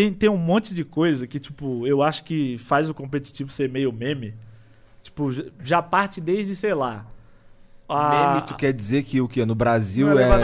[0.00, 3.68] tem, tem um monte de coisa que, tipo, eu acho que faz o competitivo ser
[3.68, 4.34] meio meme.
[5.02, 5.30] Tipo,
[5.62, 7.06] já- parte desde, sei lá.
[7.88, 9.44] a- Meme, tu quer dizer que o quê?
[9.44, 10.38] No Brasil Não é é.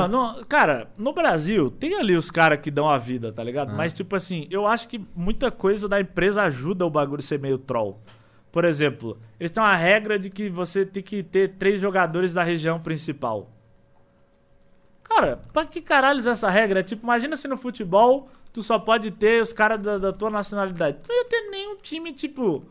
[0.00, 3.70] Não, não, cara, no Brasil tem ali os caras que dão a vida, tá ligado?
[3.70, 3.74] Ah.
[3.74, 7.56] Mas, tipo assim, eu acho que muita coisa da empresa ajuda o bagulho ser meio
[7.56, 8.00] troll.
[8.50, 12.42] Por exemplo, eles têm uma regra de que você tem que ter três jogadores da
[12.42, 13.48] região principal.
[15.04, 16.82] Cara, pra que caralhos é essa regra?
[16.82, 18.28] Tipo, imagina se no futebol
[18.58, 20.98] tu só pode ter os caras da, da tua nacionalidade.
[21.04, 22.66] Tu não ia ter nenhum time, tipo.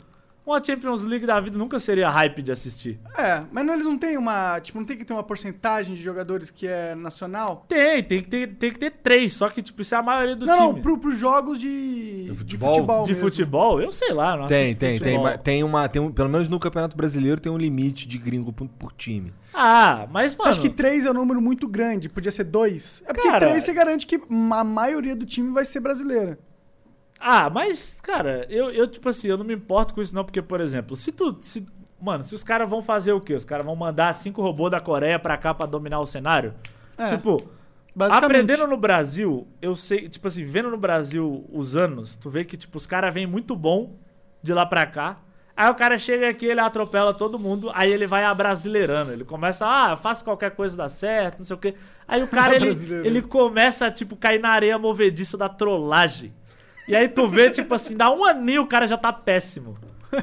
[0.48, 2.98] Uma Champions League da vida nunca seria hype de assistir.
[3.18, 4.60] É, mas não, eles não têm uma.
[4.62, 7.66] Tipo, não tem que ter uma porcentagem de jogadores que é nacional?
[7.68, 10.38] Tem, tem que ter, tem que ter três, só que, tipo, isso é a maioria
[10.38, 10.74] do não, time.
[10.76, 11.68] não, pro, pros jogos de.
[11.68, 12.74] De De futebol?
[12.74, 13.04] futebol.
[13.04, 13.30] De mesmo.
[13.30, 13.82] futebol?
[13.82, 15.24] Eu sei lá, não Tem, tem, tem, futebol.
[15.24, 15.90] ma- tem uma.
[15.90, 19.34] Tem um, pelo menos no Campeonato Brasileiro tem um limite de gringo por, por time.
[19.54, 20.50] Ah, mas, Você mano...
[20.52, 22.08] acha que três é um número muito grande?
[22.08, 23.04] Podia ser dois?
[23.06, 24.18] É porque Cara- três você garante que
[24.52, 26.40] a maioria do time vai ser brasileira.
[27.20, 30.42] Ah, mas, cara, eu, eu, tipo assim, eu não me importo com isso não, porque,
[30.42, 31.36] por exemplo, se tu...
[31.40, 31.66] Se,
[32.00, 33.34] mano, se os caras vão fazer o quê?
[33.34, 36.54] Os caras vão mandar cinco robôs da Coreia pra cá pra dominar o cenário?
[36.98, 37.42] É, Tipo,
[38.26, 42.56] aprendendo no Brasil, eu sei, tipo assim, vendo no Brasil os anos, tu vê que,
[42.56, 43.96] tipo, os caras vêm muito bom
[44.44, 45.18] de lá pra cá.
[45.56, 49.12] Aí o cara chega aqui, ele atropela todo mundo, aí ele vai abrasileirando.
[49.12, 51.74] Ele começa, ah, faço qualquer coisa dar certo, não sei o quê.
[52.08, 52.70] Aí o cara, ele,
[53.04, 56.32] ele começa a, tipo, cair na areia movediça da trollagem.
[56.88, 59.78] E aí tu vê, tipo assim, dá um aninho o cara já tá péssimo.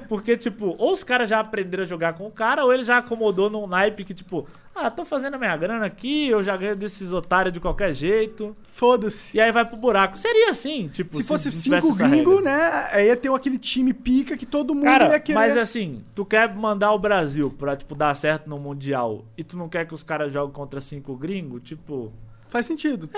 [0.09, 2.97] Porque, tipo, ou os caras já aprenderam a jogar com o cara, ou ele já
[2.97, 6.75] acomodou num naipe que, tipo, ah, tô fazendo a minha grana aqui, eu já ganho
[6.75, 8.57] desses otários de qualquer jeito.
[8.73, 9.37] Foda-se.
[9.37, 10.17] E aí vai pro buraco.
[10.19, 12.41] Seria assim, tipo, Se fosse não tivesse cinco regra.
[12.41, 12.89] né?
[12.93, 15.35] Aí ia ter aquele time pica que todo mundo ia Cara, querer.
[15.39, 19.57] mas assim, tu quer mandar o Brasil pra, tipo, dar certo no Mundial e tu
[19.59, 22.11] não quer que os caras joguem contra cinco gringos, tipo...
[22.55, 23.11] Faz sentido.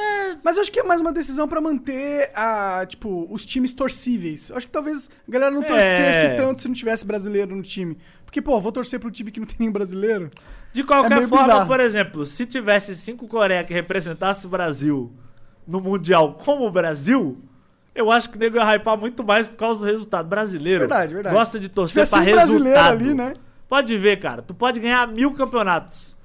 [0.42, 4.48] Mas eu acho que é mais uma decisão pra manter a, tipo, os times torcíveis.
[4.48, 5.66] Eu acho que talvez a galera não É.
[5.66, 7.98] torcesse tanto se não tivesse brasileiro no time.
[8.24, 10.30] Porque, pô, vou torcer pro time que não tem nenhum brasileiro.
[10.72, 11.66] De É qualquer meio forma, bizarro.
[11.66, 15.12] por exemplo, se tivesse cinco Coreia que representasse o Brasil
[15.66, 17.36] no Mundial como o Brasil,
[17.94, 20.80] eu acho que o nego ia hypar muito mais por causa do resultado brasileiro.
[20.80, 21.36] Verdade, verdade.
[21.36, 22.58] Gosta de torcer Tivesse pra um resultado.
[22.62, 23.34] brasileiro ali, né?
[23.68, 24.40] Pode ver, cara.
[24.40, 26.15] Tu pode ganhar mil campeonatos.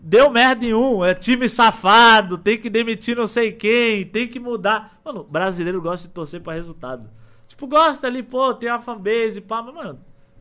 [0.00, 4.38] Deu merda em um, é time safado, tem que demitir não sei quem, tem que
[4.38, 4.98] mudar.
[5.04, 7.10] Mano, brasileiro gosta de torcer pra resultado.
[7.48, 9.98] Tipo, gosta ali, pô, tem uma fanbase, pá, mas, mano,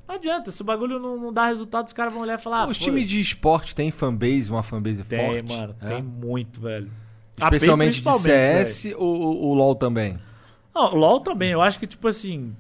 [0.08, 0.52] não adianta.
[0.52, 2.62] Se o bagulho não, não dá resultado, os caras vão olhar e falar.
[2.64, 5.58] ah, Os times de esporte têm fanbase, uma fanbase Tem, forte?
[5.58, 5.88] mano, É?
[5.88, 6.90] tem muito, velho.
[7.40, 10.20] A Especialmente de CS ou ou o LoL também?
[10.74, 11.52] Não, o LoL também.
[11.52, 12.56] Eu acho que, tipo assim.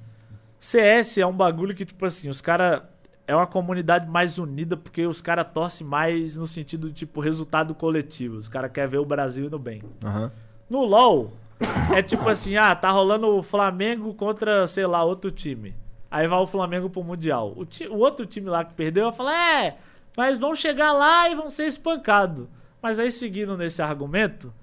[0.59, 2.81] CS é um bagulho que, tipo assim, os caras.
[3.27, 7.75] É uma comunidade mais unida porque os caras torcem mais no sentido de, tipo, resultado
[7.75, 8.37] coletivo.
[8.37, 9.81] Os caras querem ver o Brasil indo bem.
[10.03, 10.31] Aham.
[10.69, 11.33] No LoL,
[11.93, 15.75] é tipo assim: ah, tá rolando o Flamengo contra, sei lá, outro time.
[16.09, 17.51] Aí vai o Flamengo pro Mundial.
[17.57, 19.77] O, ti- o outro time lá que perdeu, vai falar: é,
[20.15, 22.47] mas vão chegar lá e vão ser espancados.
[22.81, 24.53] Mas aí, seguindo nesse argumento,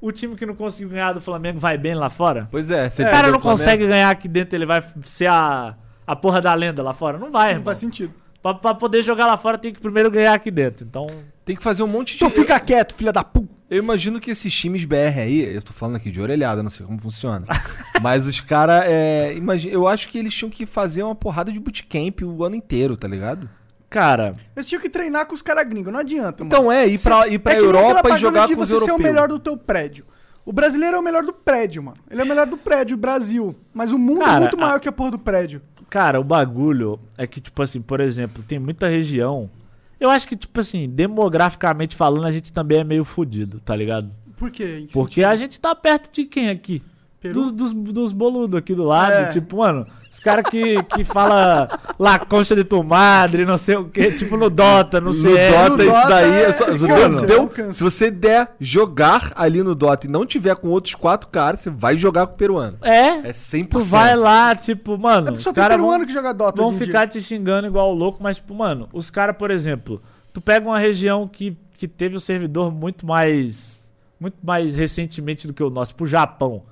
[0.00, 2.48] o time que não conseguiu ganhar do Flamengo vai bem lá fora?
[2.50, 5.76] Pois é, você O cara não consegue ganhar aqui dentro, ele vai ser a,
[6.12, 7.18] a porra da lenda lá fora?
[7.18, 7.64] Não vai, Não irmão.
[7.64, 8.12] faz sentido.
[8.42, 10.86] Pra, pra poder jogar lá fora tem que primeiro ganhar aqui dentro.
[10.86, 11.06] Então,
[11.44, 12.16] Tem que fazer um monte de.
[12.16, 13.48] Então fica quieto, filha da puta.
[13.68, 16.84] Eu imagino que esses times BR aí, eu tô falando aqui de orelhada, não sei
[16.86, 17.46] como funciona.
[18.02, 21.60] mas os caras, é, imagina, eu acho que eles tinham que fazer uma porrada de
[21.60, 23.48] bootcamp o ano inteiro, tá ligado?
[23.88, 26.46] cara, Eles tinham que treinar com os caras gringos, não adianta, mano.
[26.56, 28.84] Então é, ir pra, ir pra é Europa e jogar com os você ser o
[28.84, 29.02] europeus.
[29.02, 30.04] melhor do teu prédio.
[30.44, 31.96] O brasileiro é o melhor do prédio, mano.
[32.10, 33.54] Ele é o melhor do prédio, o Brasil.
[33.74, 35.60] Mas o mundo é Cara, muito a- maior que a porra do prédio.
[35.90, 39.50] Cara, o bagulho é que, tipo assim, por exemplo, tem muita região.
[39.98, 44.08] Eu acho que, tipo assim, demograficamente falando, a gente também é meio fudido, tá ligado?
[44.36, 44.86] Por quê?
[44.92, 45.26] Porque sentido?
[45.26, 46.82] a gente tá perto de quem aqui?
[47.20, 47.34] Peru?
[47.34, 49.12] Dos, dos, dos boludos aqui do lado.
[49.12, 49.26] É.
[49.26, 51.68] Tipo, mano, os caras que, que fala
[51.98, 55.52] La Concha de tu madre, não sei o quê, tipo no Dota, no No CS.
[55.52, 58.54] Dota, No isso Dota daí é é só, câncer, deu- é um se você der
[58.58, 62.32] jogar ali no Dota e não tiver com outros quatro caras, você vai jogar com
[62.34, 62.78] o peruano.
[62.80, 63.68] É, É 100%.
[63.68, 66.72] tu vai lá, tipo, É mano, porque os caras vão, peruano que joga Dota vão
[66.72, 67.20] ficar dia.
[67.20, 70.00] te xingando igual louco, mas, tipo, mano, os caras, por exemplo,
[70.32, 73.78] tu pega uma região que, que teve o servidor muito mais.
[74.18, 76.62] Muito mais recentemente do que o nosso, tipo, o Japão.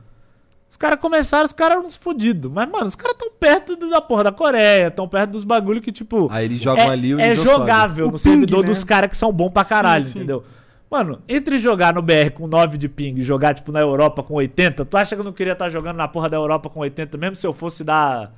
[0.70, 2.50] Os caras começaram, os caras eram uns fudidos.
[2.52, 5.90] Mas, mano, os caras tão perto da porra da Coreia, tão perto dos bagulho que,
[5.90, 6.28] tipo.
[6.30, 7.48] Aí eles jogam é, ali o é sobe.
[7.48, 8.68] jogável O no ping, servidor né?
[8.70, 10.18] dos caras que são bons pra caralho, Sim, sim.
[10.18, 10.44] entendeu?
[10.90, 14.34] Mano, entre jogar no BR com 9 de ping e jogar, tipo, na Europa com
[14.34, 17.18] 80, tu acha que eu não queria estar jogando na porra da Europa com 80,
[17.18, 18.30] mesmo se eu fosse da.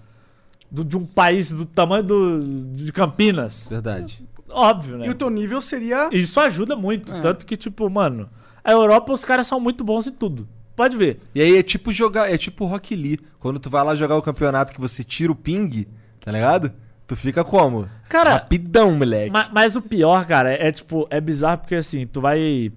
[0.71, 2.41] do- de um país do tamanho do,
[2.75, 3.67] de Campinas?
[3.71, 4.25] Verdade.
[4.49, 5.07] Óbvio, né?
[5.07, 6.09] E o teu nível seria.
[6.13, 7.15] Isso ajuda muito.
[7.15, 7.21] É.
[7.21, 8.29] Tanto que, tipo, mano,
[8.65, 10.49] a Europa os caras são muito bons em tudo.
[10.81, 11.21] Pode ver.
[11.35, 13.21] E aí é tipo jogar, é tipo Rock Lee.
[13.39, 15.87] Quando tu vai lá jogar o campeonato que você tira o ping,
[16.21, 16.73] tá ligado?
[17.07, 17.87] Tu fica como?
[18.09, 19.31] Cara, Rapidão, moleque.
[19.31, 22.73] Ma- Mas, o pior, cara, é, é, tipo, é bizarro porque assim, tu vai.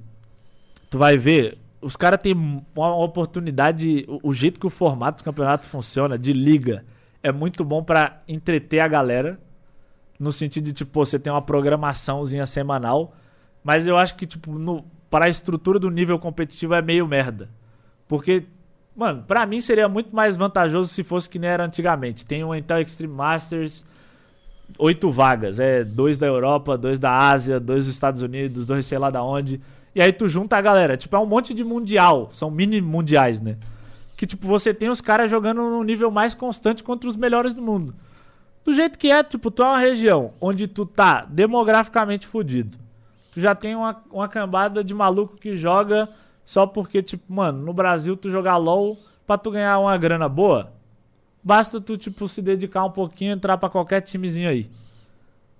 [0.89, 2.33] Tu vai ver, os caras têm
[2.75, 4.03] uma oportunidade.
[4.09, 6.83] O, o jeito que o formato do campeonato funciona, de liga,
[7.23, 9.39] é muito bom pra entreter a galera.
[10.19, 13.15] No sentido de, tipo, você tem uma programaçãozinha semanal.
[13.63, 17.49] Mas eu acho que, tipo, no, para a estrutura do nível competitivo é meio merda.
[18.07, 18.43] Porque,
[18.95, 22.25] mano, pra mim seria muito mais vantajoso se fosse que nem era antigamente.
[22.25, 23.85] Tem o Intel Extreme Masters
[24.77, 25.59] oito vagas.
[25.59, 29.23] É dois da Europa, dois da Ásia, dois dos Estados Unidos, dois sei lá da
[29.23, 29.61] onde.
[29.95, 30.97] E aí tu junta a galera.
[30.97, 32.29] Tipo, é um monte de mundial.
[32.33, 33.57] São mini mundiais, né?
[34.15, 37.61] Que, tipo, você tem os caras jogando num nível mais constante contra os melhores do
[37.61, 37.93] mundo.
[38.63, 42.77] Do jeito que é, tipo, tu é uma região onde tu tá demograficamente fudido.
[43.31, 46.07] Tu já tem uma, uma cambada de maluco que joga
[46.43, 50.71] só porque, tipo, mano, no Brasil tu jogar LOL pra tu ganhar uma grana boa,
[51.43, 54.69] basta tu, tipo, se dedicar um pouquinho entrar pra qualquer timezinho aí.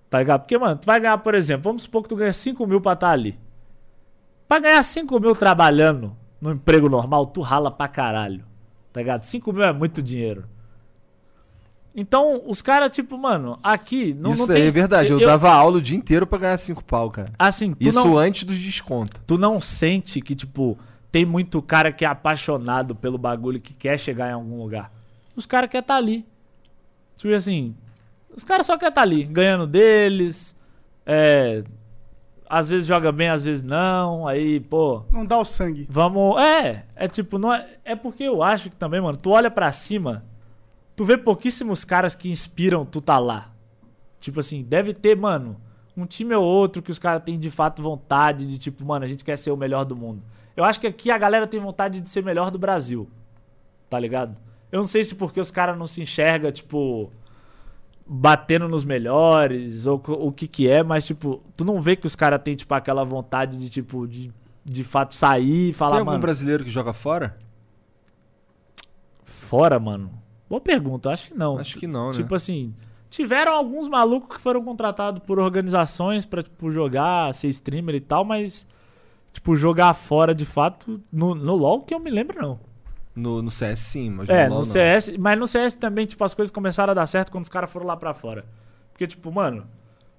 [0.10, 0.42] Tá ligado?
[0.42, 2.94] Porque, mano, tu vai ganhar, por exemplo, vamos supor que tu ganha 5 mil pra
[2.94, 3.40] estar ali.
[4.48, 8.46] Pra ganhar 5 mil trabalhando no emprego normal, tu rala pra caralho.
[8.92, 9.24] Tá ligado?
[9.24, 10.46] 5 mil é muito dinheiro.
[11.96, 14.64] Então, os caras, tipo, mano, aqui não, Isso não tem.
[14.66, 15.12] é verdade.
[15.12, 17.32] Eu, dava aula o dia inteiro pra ganhar cinco pau, cara.
[17.38, 19.22] Assim, tu Isso não, antes dos descontos.
[19.28, 20.76] tu não sente que, tipo,
[21.12, 24.92] tem muito cara que é apaixonado pelo bagulho que quer chegar em algum lugar.
[25.36, 26.26] Os caras querem estar ali.
[27.16, 27.76] Tipo assim,
[28.36, 30.56] os caras só querem estar ali, ganhando deles.
[31.06, 31.64] É.
[32.50, 34.28] Às vezes joga bem, às vezes não.
[34.28, 35.86] Aí, pô, Não dá o sangue.
[35.90, 36.42] vamos.
[36.42, 37.68] É, é tipo, não é.
[37.86, 40.24] É porque eu acho que também, mano, tu olha pra cima,
[40.96, 43.52] tu vê pouquíssimos caras que inspiram tu tá lá.
[44.20, 45.58] Tipo assim, deve ter, mano,
[45.96, 49.08] um time ou outro que os caras têm de fato vontade de, tipo, mano, a
[49.08, 50.24] gente quer ser o melhor do mundo.
[50.56, 53.10] Eu acho que aqui a galera tem vontade de ser melhor do Brasil.
[53.90, 54.38] Tá ligado?
[54.72, 57.12] Eu não sei se porque os caras não se enxergam, tipo,
[58.06, 62.16] batendo nos melhores, ou o que que é, mas, tipo, tu não vê que os
[62.16, 64.32] caras têm, tipo, aquela vontade de, tipo, de,
[64.66, 67.38] de fato sair e falar, Tem algum mano, brasileiro que joga fora?
[69.24, 70.23] fora, mano?
[70.54, 71.58] Boa pergunta, acho que não.
[71.58, 72.14] Acho que não, né?
[72.16, 72.76] Tipo assim,
[73.10, 78.24] tiveram alguns malucos que foram contratados por organizações pra, tipo, jogar, ser streamer e tal,
[78.24, 78.68] mas,
[79.34, 82.60] tipo, jogar fora de fato, no, no LoL que eu me lembro, não.
[83.16, 84.64] No, no CS sim, mas É, LoL no não.
[84.64, 87.72] CS, mas no CS também, tipo, as coisas começaram a dar certo quando os caras
[87.72, 88.46] foram lá pra fora.
[88.92, 89.66] Porque, tipo, mano,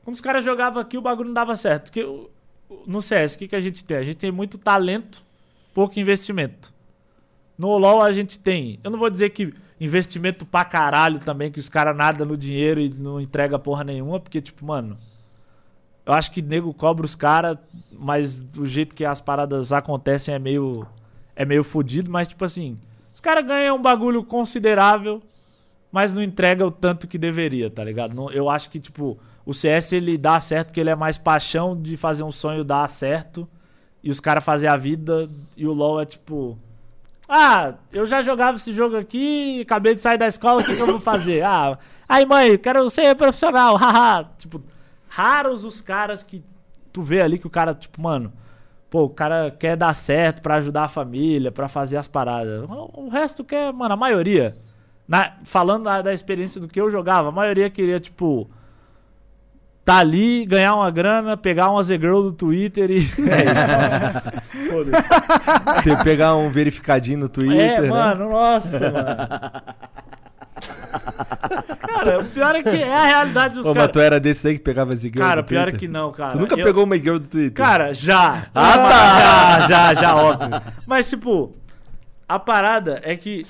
[0.03, 1.93] quando os caras jogavam aqui, o bagulho não dava certo.
[1.93, 2.05] Porque
[2.89, 3.99] no CS, o que, que a gente tem?
[3.99, 5.23] A gente tem muito talento
[5.73, 6.75] pouco investimento.
[7.57, 11.59] No LoL a gente tem, eu não vou dizer que investimento pra caralho também, que
[11.61, 14.97] os caras nada no dinheiro e não entrega porra nenhuma, porque, tipo, mano,
[16.07, 17.59] eu acho que nego cobra os caras,
[17.93, 20.87] mas do jeito que as paradas acontecem é meio,
[21.35, 22.79] é meio fudido, mas, tipo assim,
[23.15, 25.23] os caras ganham um bagulho considerável,
[25.91, 28.15] mas não entrega o tanto que deveria, tá ligado?
[28.15, 31.81] Não- eu acho que, tipo, o CS ele dá certo porque ele é mais paixão
[31.81, 33.49] de fazer um sonho dar certo
[34.03, 36.59] e os caras fazer a vida e o LoL é tipo.
[37.29, 40.83] Ah, eu já jogava esse jogo aqui, acabei de sair da escola, o que, que
[40.83, 41.43] eu vou fazer?
[41.43, 41.79] Ah,
[42.09, 44.25] aí mãe, quero ser profissional, haha.
[44.39, 44.63] tipo,
[45.09, 46.45] raros os caras que
[46.93, 48.31] tu vê ali que o cara, tipo, mano,
[48.91, 52.65] pô, o cara quer dar certo pra ajudar a família, pra fazer as paradas.
[52.69, 54.57] O o resto quer, mano, a maioria.
[55.09, 58.49] Na- falando da, da experiência do que eu jogava, a maioria queria, tipo,
[59.85, 62.97] tá ali, ganhar uma grana, pegar uma Z-Girl do Twitter e.
[63.31, 64.91] É isso.
[65.83, 67.89] Que pegar um verificadinho no Twitter, É, né?
[67.89, 69.17] mano, nossa, mano.
[71.81, 73.93] Cara, o pior é que é a realidade dos Ô, mas caras.
[73.93, 76.33] tu era desse aí que pegava Ziggy Cara, o pior é que não, cara.
[76.33, 77.53] Tu nunca Eu- pegou uma girl do Twitter?
[77.53, 78.47] Cara, já.
[78.55, 79.61] Ah, tá.
[79.61, 80.49] Já, já, já, óbvio.
[80.87, 81.55] Mas, tipo,
[82.29, 83.45] a parada é que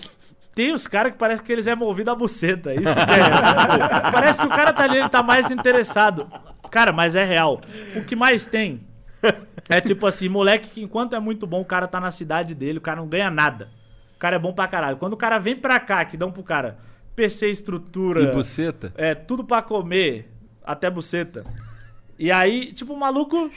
[0.55, 2.73] tem os caras que parece que eles é movido a buceta.
[2.75, 4.11] Isso que é.
[4.13, 6.29] parece que o cara tá ali, ele tá mais interessado.
[6.71, 7.61] Cara, mas é real.
[7.97, 8.81] O que mais tem
[9.69, 12.79] é tipo assim, moleque que enquanto é muito bom, o cara tá na cidade dele,
[12.79, 13.69] o cara não ganha nada.
[14.15, 14.97] O cara é bom pra caralho.
[14.97, 16.79] Quando o cara vem pra cá, que dão pro cara
[17.17, 18.23] PC, estrutura.
[18.23, 18.93] E buceta?
[18.97, 20.31] É, tudo pra comer,
[20.65, 21.45] até buceta.
[22.19, 23.51] E aí, tipo, o maluco.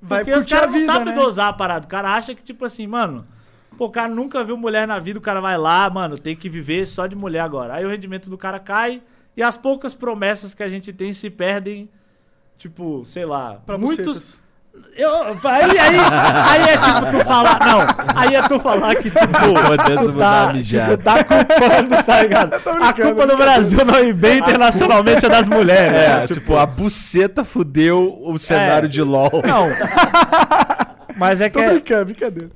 [0.00, 1.20] Vai porque os caras não vida, sabem né?
[1.20, 1.86] dosar a parada.
[1.86, 3.26] O cara acha que, tipo assim, mano.
[3.76, 6.48] Pô, o cara nunca viu mulher na vida, o cara vai lá, mano, tem que
[6.48, 7.74] viver só de mulher agora.
[7.74, 9.02] Aí o rendimento do cara cai
[9.36, 11.88] e as poucas promessas que a gente tem se perdem.
[12.56, 13.58] Tipo, sei lá.
[13.66, 14.06] Pra muitos.
[14.06, 14.44] bucetas.
[14.96, 15.98] Eu, aí, aí,
[16.48, 17.58] aí é tipo tu falar.
[17.60, 17.80] Não,
[18.16, 19.38] aí é tu falar que, tipo.
[19.38, 20.52] Foda-se, tu tá,
[20.88, 22.54] tu tá culpando, tá ligado?
[22.54, 25.92] A culpa do Brasil não ir bem internacionalmente é das mulheres.
[25.96, 26.26] É, né?
[26.26, 28.88] tipo, a buceta fudeu o cenário É.
[28.88, 29.42] de LOL.
[29.46, 29.68] Não.
[31.16, 32.50] Mas é que Tô é, brincando, brincadeira.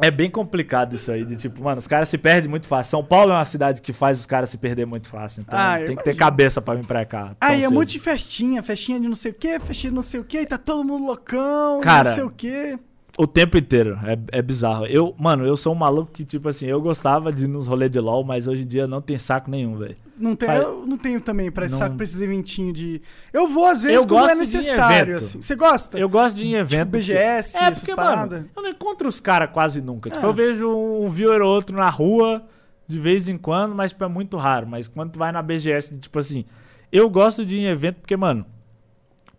[0.00, 1.24] É bem complicado isso aí.
[1.24, 2.90] De tipo, mano, os caras se perdem muito fácil.
[2.90, 5.42] São Paulo é uma cidade que faz os caras se perder muito fácil.
[5.42, 7.34] Então Ah, tem que ter cabeça pra vir pra cá.
[7.38, 10.02] tão Aí é muito de festinha, festinha de não sei o que, festinha de não
[10.02, 12.78] sei o que, e tá todo mundo loucão, Cara, não sei o que.
[13.18, 13.98] O tempo inteiro.
[14.04, 14.86] É, é bizarro.
[14.86, 17.90] Eu, mano, eu sou um maluco que, tipo assim, eu gostava de ir nos rolês
[17.90, 19.96] de LOL, mas hoje em dia não tem saco nenhum, velho.
[20.18, 23.02] Não tem, Pai- eu não tenho também pra esse Não- saco pra esses eventinhos de.
[23.32, 25.42] Eu vou às vezes Eu quando é necessário, assim.
[25.42, 25.98] Você gosta?
[25.98, 26.88] Eu gosto de ir em Tipo evento.
[26.88, 28.38] BGS, é, essas porque, paradas.
[28.40, 30.08] mano, eu não encontro os caras quase nunca.
[30.08, 30.28] Tipo, Ah.
[30.28, 32.42] eu vejo um viewer ou outro na rua
[32.86, 34.66] de vez em quando, mas tipo, é muito raro.
[34.66, 36.44] Mas quando tu vai na BGS, tipo assim,
[36.90, 38.46] eu gosto de ir em evento porque, mano,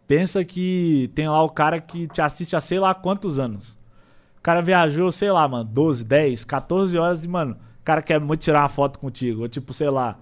[0.07, 3.77] pensa que tem lá o cara que te assiste há sei lá quantos anos.
[4.37, 8.19] O cara viajou, sei lá, mano, 12, 10, 14 horas e, mano, o cara quer
[8.19, 9.41] muito tirar uma foto contigo.
[9.43, 10.17] Ou tipo, sei lá,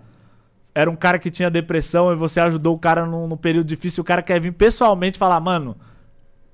[0.76, 4.02] era um cara que tinha depressão e você ajudou o cara num, num período difícil,
[4.02, 5.76] o cara quer vir pessoalmente falar, mano,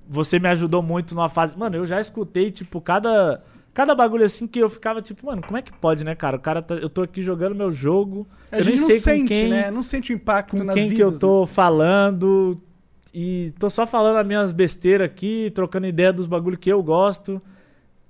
[0.07, 1.57] você me ajudou muito numa fase.
[1.57, 3.43] Mano, eu já escutei, tipo, cada.
[3.73, 6.37] Cada bagulho assim que eu ficava, tipo, mano, como é que pode, né, cara?
[6.37, 8.27] O cara tá, eu tô aqui jogando meu jogo.
[8.51, 9.69] A eu nem gente não sei sente, com quem, né?
[9.69, 11.13] Não sente o impacto com nas quem que vidas.
[11.13, 12.59] eu tô falando.
[13.19, 17.41] E tô só falando as minhas besteiras aqui, trocando ideia dos bagulhos que eu gosto.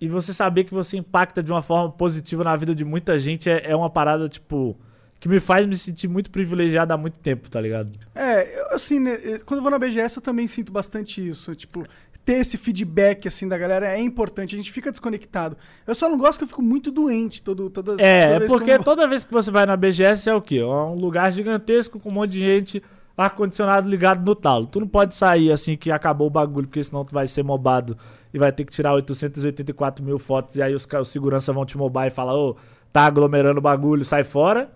[0.02, 3.50] E você saber que você impacta de uma forma positiva na vida de muita gente
[3.50, 4.76] é, é uma parada, tipo,
[5.18, 7.90] que me faz me sentir muito privilegiado há muito tempo, tá ligado?
[8.14, 11.56] É, eu, assim, né, eh, quando eu vou na BGS eu também sinto bastante isso.
[11.56, 11.88] Tipo,
[12.26, 14.56] ter esse feedback, assim, da galera é importante.
[14.56, 15.56] A gente fica desconectado.
[15.88, 18.48] Eu só não gosto que eu fico muito doente todo, toda, toda É, vez que
[18.58, 20.58] porque eu toda vez que você vai na BGS é o quê?
[20.58, 22.84] É um lugar gigantesco com um monte de gente,
[23.22, 24.68] ar-condicionado ligado no talo.
[24.68, 27.98] Tu não pode sair assim que acabou o bagulho, porque senão tu vai ser mobado
[28.34, 31.78] e vai ter que tirar 884 mil fotos e aí os, os segurança vão te
[31.78, 32.56] mobar e falar, ô,
[32.94, 34.70] tá aglomerando o bagulho, sai fora.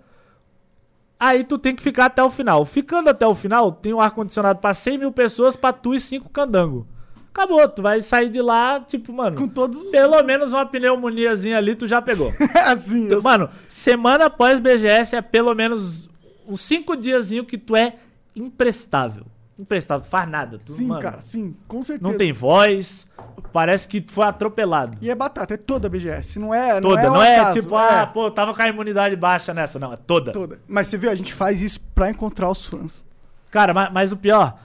[1.20, 2.66] Aí tu tem que ficar até o final.
[2.66, 6.30] Ficando até o final, tem um ar-condicionado pra 100 mil pessoas, pra tu e cinco
[6.30, 6.88] candango.
[7.34, 9.92] Acabou, tu vai sair de lá, tipo, mano, Com todos os...
[9.92, 12.34] pelo menos uma pneumoniazinha ali tu já pegou.
[12.66, 16.10] assim, eu- Mano, semana após BGS é pelo menos
[16.48, 17.96] uns cinco diazinho que tu é
[18.36, 19.26] imprestável.
[19.60, 20.60] Imprestável, faz nada.
[20.64, 22.10] Tu, sim, mano, cara, sim, com certeza.
[22.10, 23.08] Não tem voz,
[23.54, 24.98] parece que foi atropelado.
[25.00, 26.40] E é batata, é toda a BGS.
[26.40, 26.82] Não é.
[26.82, 29.54] Toda, não não é, é, um acaso, tipo, ah, pô, tava com a imunidade baixa
[29.54, 30.32] nessa, não, é toda.
[30.32, 30.60] toda.
[30.68, 33.06] Mas você viu, a gente faz isso pra encontrar os fãs.
[33.52, 34.58] Cara, mas, mas o pior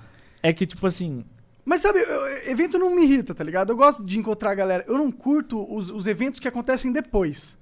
[0.43, 1.25] é que, tipo assim,
[1.65, 3.71] Mas sabe, eu- evento não me irrita, tá ligado?
[3.73, 4.85] Eu gosto de encontrar a galera.
[4.87, 7.59] Eu não curto os, os eventos que acontecem depois.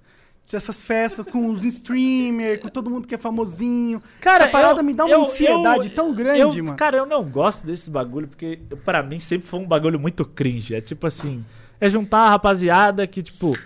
[0.53, 4.01] Essas festas com os streamers, com todo mundo que é famosinho.
[4.21, 6.77] Cara, Essa parada eu- me dá uma eu- ansiedade eu- tão grande, mano.
[6.77, 10.75] Cara, eu não gosto desses bagulho, porque pra mim sempre foi um bagulho muito cringe.
[10.75, 11.45] É tipo assim.
[11.81, 13.59] É juntar a rapaziada que, tipo.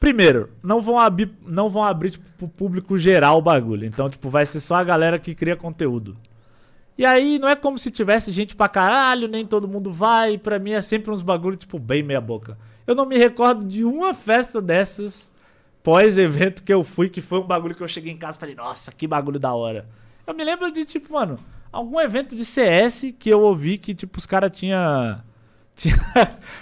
[0.00, 3.86] Primeiro, não vão abrir, não vão abrir tipo, pro público geral o bagulho.
[3.86, 6.16] Então, tipo, vai ser só a galera que cria conteúdo.
[6.98, 10.36] E aí, não é como se tivesse gente pra caralho, nem todo mundo vai.
[10.36, 12.58] Pra mim é sempre uns bagulho, tipo, bem meia boca.
[12.86, 15.30] Eu não me recordo de uma festa dessas
[15.82, 18.54] pós-evento que eu fui, que foi um bagulho que eu cheguei em casa e falei,
[18.54, 19.86] nossa, que bagulho da hora.
[20.26, 21.38] Eu me lembro de, tipo, mano,
[21.72, 25.20] algum evento de CS que eu ouvi que, tipo, os caras tinham
[25.74, 25.96] tinha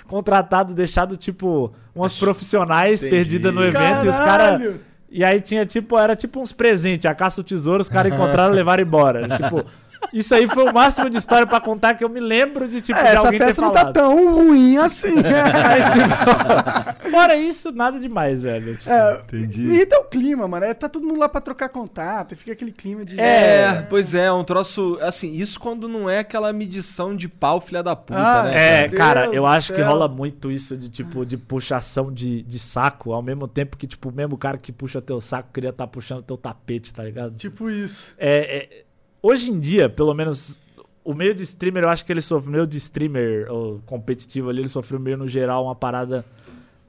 [0.06, 3.16] contratado, deixado, tipo, umas profissionais Entendi.
[3.16, 4.59] perdidas no evento e os caras.
[4.59, 4.80] Caralho!
[5.10, 8.52] E aí tinha, tipo, era tipo uns presentes, a caça ao tesouro, os caras encontraram
[8.52, 9.28] e levaram embora.
[9.36, 9.66] tipo,
[10.12, 12.98] isso aí foi o máximo de história pra contar que eu me lembro de, tipo,
[12.98, 15.14] É, de essa alguém ter festa não tá tão ruim assim.
[15.14, 18.77] Mas, tipo, fora isso, nada demais, velho.
[18.77, 19.62] Tipo, É, Entendi.
[19.62, 20.64] me irrita o clima, mano.
[20.66, 23.20] É, tá todo mundo lá pra trocar contato, e fica aquele clima de.
[23.20, 24.98] É, pois é, um troço.
[25.01, 28.81] Assim, isso quando não é aquela medição de pau, filha da puta, Ah, né?
[28.81, 32.59] É, Deus cara, eu acho que rola muito isso de tipo de puxação de, de
[32.59, 35.86] saco, ao mesmo tempo que, tipo, o mesmo cara que puxa teu saco queria estar
[35.86, 37.35] puxando teu tapete, tá ligado?
[37.36, 38.14] Tipo isso.
[38.18, 38.85] É, é,
[39.22, 40.59] hoje em dia, pelo menos,
[41.05, 44.60] o meio de streamer, eu acho que ele sofreu, meio de streamer ou competitivo ali,
[44.60, 46.24] ele sofreu meio no geral uma parada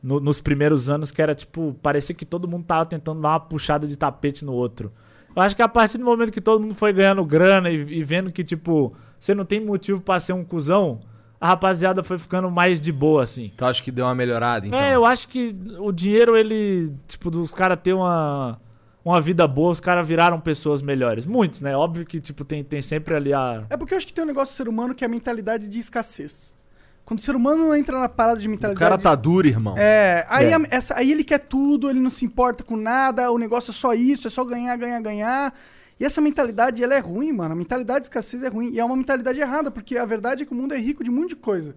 [0.04, 3.40] no- nos primeiros anos que era tipo, parecia que todo mundo tava tentando dar uma
[3.40, 4.92] puxada de tapete no outro.
[5.36, 8.04] Eu acho que a partir do momento que todo mundo foi ganhando grana e, e
[8.04, 11.00] vendo que, tipo, você não tem motivo pra ser um cuzão,
[11.40, 13.52] a rapaziada foi ficando mais de boa, assim.
[13.56, 14.78] Tu acha que deu uma melhorada, então?
[14.78, 18.60] É, eu acho que o dinheiro, ele, tipo, dos caras ter uma,
[19.04, 21.26] uma vida boa, os caras viraram pessoas melhores.
[21.26, 21.76] Muitos, né?
[21.76, 23.64] Óbvio que, tipo, tem, tem sempre ali a.
[23.70, 25.68] É porque eu acho que tem um negócio do ser humano que é a mentalidade
[25.68, 26.56] de escassez.
[27.04, 28.80] Quando o ser humano entra na parada de O mentalidade.
[28.80, 29.76] cara tá duro, irmão.
[29.78, 30.54] É, aí, É.
[30.56, 33.74] a- essa, aí ele quer tudo, ele não se importa com nada, o negócio é
[33.74, 35.54] só isso, é só ganhar, ganhar, ganhar.
[36.00, 37.52] E essa mentalidade, ela é ruim, mano.
[37.54, 38.72] A mentalidade de escassez é ruim.
[38.72, 41.10] E é uma mentalidade errada, porque a verdade é que o mundo é rico de
[41.10, 41.76] um monte de coisa.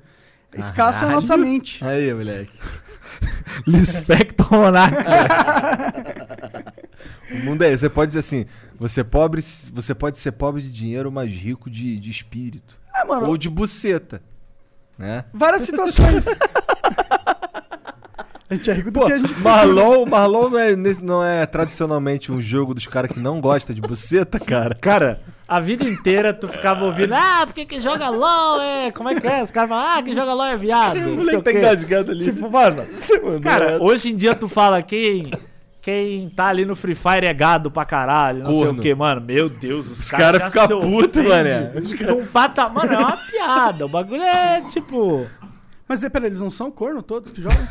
[0.56, 1.14] Escassa é a Caralho.
[1.16, 1.84] nossa mente.
[1.84, 2.52] Aí, moleque.
[3.66, 5.04] Lispector Monarca.
[7.34, 7.80] O mundo é esse.
[7.80, 8.46] Você pode dizer assim:
[8.78, 12.78] você, é pobre, você pode ser pobre de dinheiro, mas rico de, de espírito.
[12.94, 14.22] É, mano, Ou de buceta.
[14.96, 15.24] Né?
[15.32, 16.24] várias situações.
[18.48, 19.34] a gente é rico do Pô, que a gente.
[19.40, 23.80] Marlon, Marlon não, é, não é tradicionalmente um jogo dos caras que não gosta de
[23.80, 24.76] buceta, cara.
[24.76, 28.90] Cara, a vida inteira tu ficava ouvindo, ah, porque quem joga LOL é.
[28.92, 29.42] Como é que é?
[29.42, 30.96] Os caras falam, ah, quem joga LOL é viado.
[30.96, 32.24] O moleque tá engasgado ali.
[32.24, 32.82] Tipo, mano,
[33.42, 33.82] cara, essa.
[33.82, 35.30] hoje em dia tu fala quem.
[35.84, 38.78] Quem tá ali no Free Fire é gado pra caralho, não sei Corno.
[38.78, 39.20] o que, mano.
[39.20, 41.72] Meu Deus, os, cara já fica se puto, ofende mané.
[42.08, 42.66] Num pata...
[42.70, 43.84] Mano, é uma piada.
[43.84, 45.26] O bagulho é tipo.
[45.86, 47.58] Mas é, peraí, eles não são corno todos que jogam?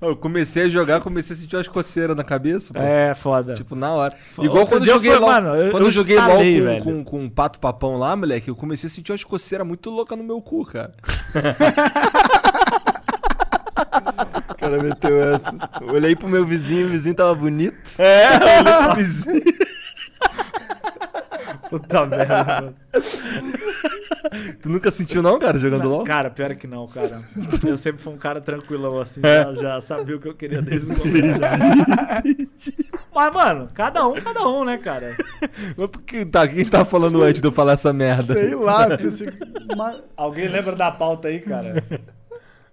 [0.00, 2.80] Eu comecei a jogar, comecei a sentir umas coceiras na cabeça, pô.
[2.80, 3.52] É foda.
[3.52, 4.16] Tipo, na hora.
[4.30, 5.30] Foi- Igual quando eu joguei foi- LOL.
[5.30, 8.16] mano, eu- quando eu eu joguei LOL instalei, com, com, com um pato papão lá,
[8.16, 10.94] moleque, eu comecei a sentir umas coceiras muito loucas no meu cu, cara.
[14.66, 15.54] O cara meteu essa.
[15.92, 17.76] Olhei pro meu vizinho, o vizinho tava bonito.
[17.98, 19.42] É, olhei pro vizinho.
[21.70, 22.74] Puta merda, mano.
[24.62, 26.04] Tu nunca sentiu não, cara, jogando LOL?
[26.04, 27.22] Cara, pior que não, cara.
[27.66, 29.44] Eu sempre fui um cara tranquilão assim, É.
[29.44, 31.40] já, já sabia o que eu queria desde o começo.
[33.14, 35.16] Mas, mano, cada um, cada um, né, cara?
[35.76, 37.92] Mas por que, tá, o que a gente tava falando antes de eu falar essa
[37.92, 38.34] merda?
[38.34, 41.82] Sei lá, porque ma- Alguém lembra da pauta aí, cara?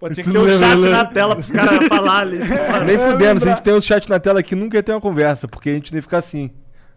[0.08, 2.38] Pô, tinha que ter um chat na tela pros caras falar ali.
[2.40, 2.84] Tipo, mano.
[2.84, 4.92] Nem É, fudendo, se a gente tem um chat na tela aqui, nunca ia ter
[4.92, 6.50] uma conversa, porque a gente nem fica assim.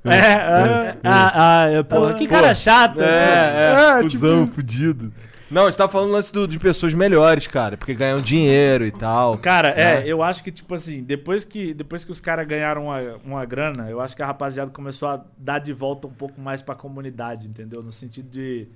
[0.04, 2.94] É, é, ah, ah, porra, que cara chato.
[2.94, 5.14] tipo, É, é, tipo cuzão, fudido.
[5.50, 8.92] Não, a gente tava falando lance do- de pessoas melhores, cara, porque ganham dinheiro e
[8.92, 9.38] tal.
[9.38, 10.04] Cara, é, né?
[10.06, 13.90] eu acho que, tipo assim, depois que, depois que os caras ganharam uma, uma grana,
[13.90, 17.48] eu acho que a rapaziada começou a dar de volta um pouco mais pra comunidade,
[17.48, 17.82] entendeu?
[17.82, 18.68] No sentido de.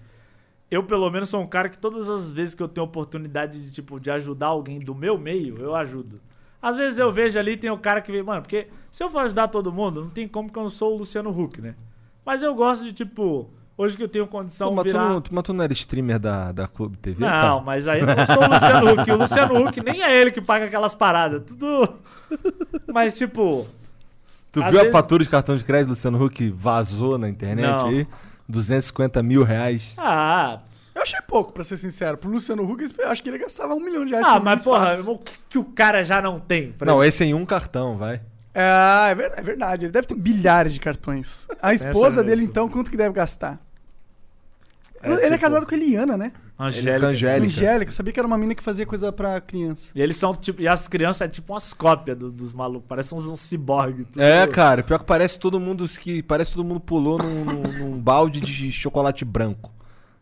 [0.71, 3.71] Eu, pelo menos, sou um cara que todas as vezes que eu tenho oportunidade de,
[3.73, 6.21] tipo, de ajudar alguém do meu meio, eu ajudo.
[6.61, 9.19] Às vezes eu vejo ali, tem o cara que vem, mano, porque se eu for
[9.23, 11.75] ajudar todo mundo, não tem como que eu não sou o Luciano Huck, né?
[12.25, 15.09] Mas eu gosto de, tipo, hoje que eu tenho condição tu virar...
[15.09, 17.19] não, tu- mas tu não era streamer da, da Clube TV?
[17.19, 19.11] Não, mas aí eu não sou o Luciano Huck.
[19.11, 21.41] O Luciano Huck nem é ele que paga aquelas paradas.
[21.45, 21.95] Tudo.
[22.93, 23.67] Mas, tipo.
[24.51, 27.65] Tu viu a vezes- fatura de cartão de crédito do Luciano Huck vazou na internet
[27.67, 27.87] Não.
[27.87, 28.07] aí?
[28.51, 29.93] 250 mil reais.
[29.97, 30.59] Ah,
[30.93, 32.17] eu achei pouco, pra ser sincero.
[32.17, 34.25] Pro Luciano Huck, eu acho que ele gastava um milhão de reais.
[34.27, 35.11] ah por mas porra, fácil.
[35.11, 36.73] o que, que o cara já não tem?
[36.73, 37.07] pra Não, ele?
[37.07, 38.21] esse é em um cartão, vai.
[38.53, 38.61] É,
[39.17, 39.85] é é verdade.
[39.85, 41.47] Ele deve ter bilhares de cartões.
[41.61, 43.59] A esposa dele, então, quanto que deve gastar?
[45.01, 46.31] É, ele é tipo, casado com a Eliana, né?
[46.65, 47.07] Angélica.
[47.07, 47.45] Angélica.
[47.47, 47.89] Angélica.
[47.91, 49.91] Eu sabia que era uma mina que fazia coisa pra criança.
[49.95, 50.61] E eles são tipo.
[50.61, 52.87] E as crianças é tipo umas cópias do- dos malucos.
[52.87, 54.03] Parecem uns, uns ciborgue.
[54.05, 57.73] tudo- É, cara, pior que parece todo mundo que parece todo mundo pulou num, num-
[57.91, 59.71] num balde de chocolate branco.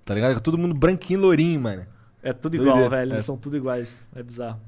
[0.05, 0.39] Tá ligado?
[0.41, 1.85] Todo mundo branquinho, lourinho, mano.
[2.23, 2.95] É tudo igual, Doideira.
[2.97, 3.11] velho.
[3.13, 3.25] Eles É.
[3.25, 4.09] são tudo iguais.
[4.15, 4.59] É bizarro.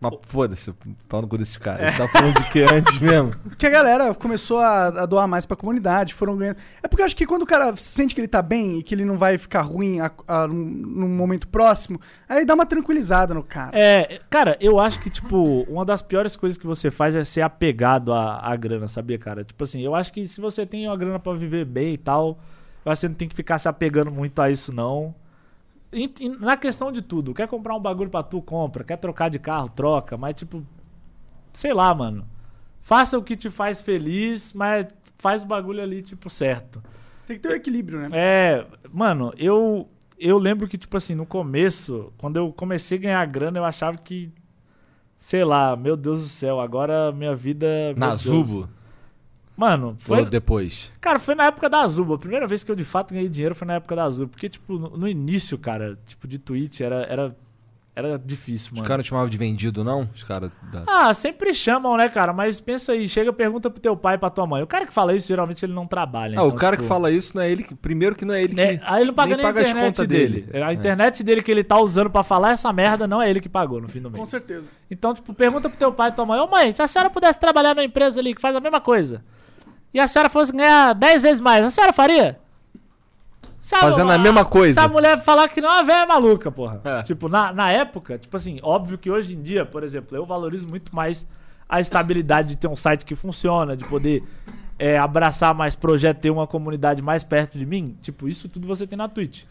[0.00, 0.72] Mas foda-se,
[1.08, 1.86] pau no cu desses caras.
[1.86, 3.32] A gente tá falando de que antes mesmo?
[3.50, 6.56] Porque a galera começou a, a doar mais pra comunidade, foram ganhando.
[6.82, 8.94] É porque eu acho que quando o cara sente que ele tá bem e que
[8.94, 13.34] ele não vai ficar ruim a- a- num, num momento próximo, aí dá uma tranquilizada
[13.34, 13.70] no cara.
[13.78, 17.42] É, cara, eu acho que, tipo, uma das piores coisas que você faz é ser
[17.42, 19.44] apegado à, à grana, sabia, cara?
[19.44, 22.38] Tipo assim, eu acho que se você tem uma grana pra viver bem e tal,
[22.86, 25.14] eu acho que você não tem que ficar se apegando muito a isso, não.
[26.38, 28.84] Na questão de tudo, quer comprar um bagulho pra tu, compra.
[28.84, 30.16] Quer trocar de carro, troca.
[30.16, 30.64] Mas, tipo,
[31.52, 32.26] sei lá, mano.
[32.80, 34.86] Faça o que te faz feliz, mas
[35.18, 36.82] faz o bagulho ali, tipo, certo.
[37.26, 38.08] Tem que ter um equilíbrio, né?
[38.12, 39.88] É, mano, eu
[40.18, 43.96] eu lembro que tipo assim, no começo, quando eu comecei a ganhar grana, eu achava
[43.98, 44.32] que
[45.16, 48.22] sei lá, meu Deus do céu, agora minha vida Na Deus.
[48.22, 48.68] Zubo?
[49.60, 50.90] Mano, Foi foi depois.
[51.02, 52.14] Cara, foi na época da Azuba.
[52.14, 54.48] A primeira vez que eu de fato ganhei dinheiro foi na época da Azuba, porque
[54.48, 57.36] tipo, no, no início, cara, tipo de Twitch era era
[57.94, 58.86] era difícil, Os mano.
[58.88, 60.08] caras não te chamavam de vendido, não?
[60.14, 60.84] Os caras da...
[60.86, 62.32] Ah, sempre chamam, né, cara?
[62.32, 64.62] Mas pensa aí, chega, pergunta pro teu pai e pra tua mãe.
[64.62, 66.38] O cara que fala isso, geralmente ele não trabalha.
[66.38, 67.74] Ah, o então, cara tipo, que fala isso não é ele que.
[67.74, 68.54] Primeiro que não é ele que.
[68.54, 68.80] né?
[68.84, 70.40] Aí ele não paga nem nem, paga a as internet contas dele.
[70.42, 70.64] dele.
[70.64, 70.74] A É.
[70.74, 73.80] internet dele que ele tá usando pra falar essa merda não é ele que pagou
[73.82, 74.28] no fim do Com mês.
[74.30, 74.64] certeza.
[74.90, 77.38] Então, tipo, pergunta pro teu pai e tua mãe: Ô mãe, se a senhora pudesse
[77.38, 79.22] trabalhar numa empresa ali que faz a mesma coisa
[79.92, 82.38] e a senhora fosse ganhar 10 vezes mais, a senhora faria?
[83.60, 84.80] Se Fazendo a mesma coisa.
[84.80, 86.80] Se a mulher falar que não, a velha é maluca, porra.
[86.82, 87.02] É.
[87.02, 90.66] Tipo, na, na época, tipo assim, óbvio que hoje em dia, por exemplo, eu valorizo
[90.66, 91.26] muito mais
[91.68, 94.24] a estabilidade de ter um site que funciona, de poder
[94.78, 97.96] é, abraçar mais projeto, ter uma comunidade mais perto de mim.
[98.00, 99.44] Tipo, isso tudo você tem na Twitch.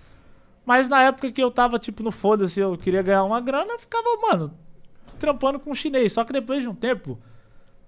[0.65, 3.79] Mas na época que eu tava, tipo, no foda-se, eu queria ganhar uma grana, eu
[3.79, 4.51] ficava, mano,
[5.19, 6.13] trampando com chinês.
[6.13, 7.17] Só que depois de um tempo,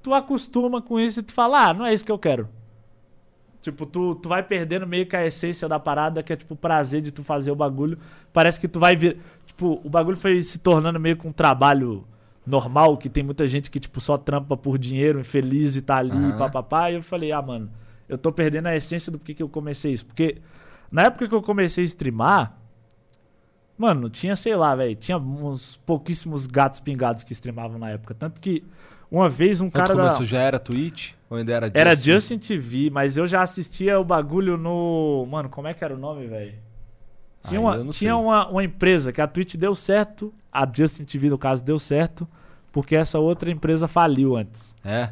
[0.02, 2.50] tu acostuma com isso e tu fala, ah, não é isso que eu quero.
[3.62, 6.58] Tipo, tu, tu vai perdendo meio que a essência da parada, que é tipo o
[6.58, 7.98] prazer de tu fazer o bagulho.
[8.34, 9.18] Parece que tu vai vir.
[9.46, 12.04] Tipo, o bagulho foi se tornando meio que um trabalho
[12.46, 16.12] normal, que tem muita gente que, tipo, só trampa por dinheiro, infeliz e tá ali,
[16.12, 16.38] Aham.
[16.38, 16.90] papapá.
[16.90, 17.70] E eu falei, ah, mano,
[18.10, 20.08] eu tô perdendo a essência do porquê que eu comecei isso.
[20.08, 20.42] Porque
[20.92, 22.58] na época que eu comecei a streamar,
[23.78, 28.16] mano, tinha, sei lá, velho, tinha uns pouquíssimos gatos pingados que streamavam na época.
[28.16, 28.64] Tanto que
[29.12, 30.04] uma vez um Quando cara da.
[30.04, 31.12] começou, já era Twitch?
[31.30, 35.28] Ou ainda era Era Justin TV, mas eu já assistia o bagulho no.
[35.30, 36.54] Mano, como é que era o nome, velho?
[37.48, 40.68] Tinha, Ah, uma, eu não tinha uma, uma empresa que a Twitch deu certo, a
[40.72, 42.28] Justin TV, no caso, deu certo,
[42.72, 44.76] porque essa outra empresa faliu antes.
[44.84, 45.10] É?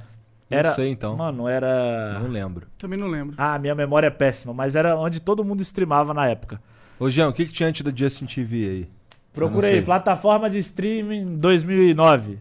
[0.49, 1.15] Não Era, sei então.
[1.15, 2.19] Mano, era.
[2.19, 2.67] Não lembro.
[2.77, 3.35] Também não lembro.
[3.37, 6.61] Ah, minha memória é péssima, mas era onde todo mundo streamava na época.
[6.99, 8.89] Ô, Jean, o que, que tinha antes da Justin TV aí?
[9.33, 12.39] Procurei, plataforma de streaming 2009.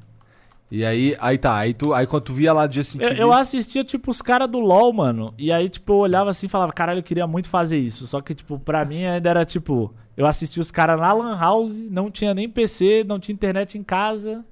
[0.70, 3.22] E aí, aí tá, aí, tu, aí quando tu via lá Justin Eu, TV.
[3.22, 5.32] eu assistia, tipo, os caras do LoL, mano.
[5.38, 8.06] E aí, tipo, eu olhava assim e falava, caralho, eu queria muito fazer isso.
[8.06, 9.92] Só que, tipo, pra mim ainda era, tipo...
[10.14, 13.84] Eu assistia os caras na Lan House, não tinha nem PC, não tinha internet em
[13.84, 14.44] casa.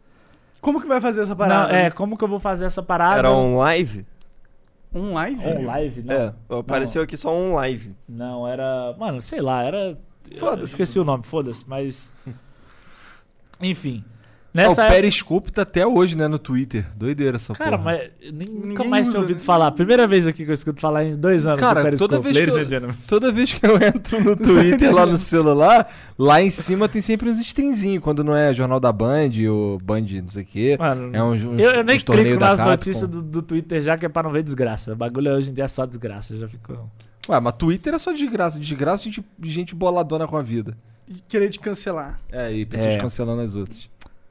[0.60, 1.72] Como que vai fazer essa parada?
[1.72, 3.18] Não, é, como que eu vou fazer essa parada?
[3.18, 4.06] Era um live?
[4.94, 5.40] Um live?
[5.44, 6.02] On live?
[6.02, 7.94] Não, É, apareceu aqui só um live.
[8.08, 8.94] não, era...
[8.96, 9.98] Mano, sei lá, era...
[10.38, 10.66] Foda-se.
[10.66, 12.14] Esqueci o nome, foda-se, mas...
[13.60, 14.04] Enfim.
[14.58, 14.94] Ah, o Nessa época...
[14.96, 16.86] Periscope tá até hoje, né, no Twitter.
[16.96, 17.82] Doideira essa Cara, porra.
[18.22, 19.44] mas nem- nunca Ninguém mais usa, tinha ouvido né?
[19.44, 19.70] falar.
[19.72, 22.10] Primeira vez aqui que eu escuto falar em dois anos Cara, do Periscope.
[22.10, 22.96] toda vez que Ladies eu- and gentlemen.
[23.06, 27.28] Toda vez que eu entro no Twitter lá no celular, lá em cima tem sempre
[27.30, 28.02] uns streamzinhos.
[28.02, 30.76] Quando não é Jornal da Band ou Band não sei o quê.
[30.78, 32.70] Mano, É uns, uns, eu, eu nem clico nas Capcom.
[32.70, 34.92] notícias do, do Twitter já que é pra não ver desgraça.
[34.92, 36.34] O bagulho hoje em dia é só desgraça.
[36.34, 36.88] Eu já fico.
[37.28, 38.58] Ué, mas Twitter é só desgraça.
[38.60, 40.76] Desgraça de gente, gente boladona com a vida.
[41.08, 42.16] E querer te cancelar.
[42.32, 42.98] É, e pessoas É.
[42.98, 43.88] cancelando as outras.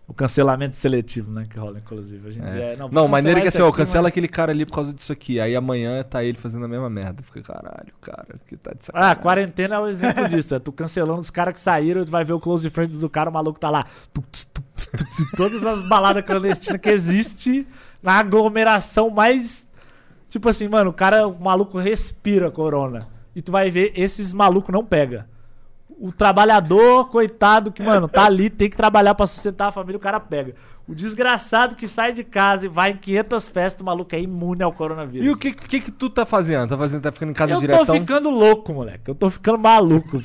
[0.07, 1.47] O cancelamento seletivo, né?
[1.49, 2.27] Que rola, inclusive.
[2.27, 2.73] Hoje em É.
[2.73, 5.11] é- Não, vou maneira que assim, ó, cancela mas- aquele cara ali por causa disso
[5.11, 5.39] aqui.
[5.39, 7.23] Aí amanhã tá ele fazendo a mesma merda.
[7.23, 9.21] Fica, caralho, cara, que tá de Ah, sacanagem.
[9.23, 10.53] quarentena é o exemplo disso.
[10.53, 13.31] É tu cancelando os caras que saíram, tu vai ver o close friends do cara,
[13.31, 13.85] o maluco tá lá.
[14.13, 17.67] Tu, tu, tu, todas as baladas clandestinas que existe
[18.03, 19.67] na aglomeração mais.
[20.29, 23.07] Tipo assim, mano, o cara, o maluco respira corona.
[23.35, 25.27] E tu vai ver, esses malucos não pega.
[25.97, 29.99] O trabalhador, coitado, que, mano, tá ali, tem que trabalhar pra sustentar a família, o
[29.99, 30.53] cara pega.
[30.87, 34.61] O desgraçado que sai de casa e vai em 500 festas, o maluco é imune
[34.61, 35.25] ao coronavírus.
[35.25, 36.67] E o que, que que tu tá fazendo?
[36.69, 37.85] Tá fazendo, tá ficando em casa Eu diretão?
[37.85, 39.09] tô ficando louco, moleque.
[39.09, 40.21] Eu tô ficando maluco.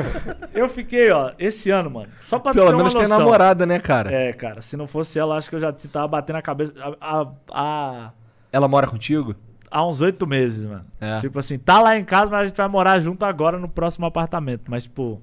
[0.54, 2.08] eu fiquei, ó, esse ano, mano.
[2.22, 3.18] Só pra Pelo ter uma menos tem noção.
[3.18, 4.12] namorada, né, cara?
[4.12, 7.26] É, cara, se não fosse ela, acho que eu já tava batendo a cabeça há-
[7.50, 8.10] há-
[8.52, 9.34] Ela mora contigo?
[9.74, 10.86] Há uns oito meses, mano.
[11.00, 11.18] É.
[11.20, 14.06] Tipo assim, tá lá em casa, mas a gente vai morar junto agora no próximo
[14.06, 14.70] apartamento.
[14.70, 15.20] Mas, tipo.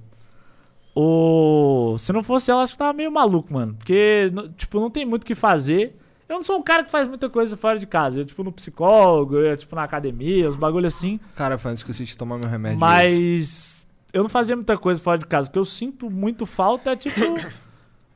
[0.93, 1.95] O...
[1.97, 3.75] Se não fosse ela, acho que tava meio maluco, mano.
[3.75, 5.97] Porque, tipo, não tem muito o que fazer.
[6.27, 8.19] Eu não sou um cara que faz muita coisa fora de casa.
[8.19, 11.17] Eu, tipo, no psicólogo, eu, tipo, na academia, os bagulho assim.
[11.33, 12.77] Cara, faz esqueci de tomar meu remédio.
[12.77, 12.79] hoje.
[12.79, 15.47] Mas eu não fazia muita coisa fora de casa.
[15.47, 17.19] O que eu sinto muito falta é, tipo,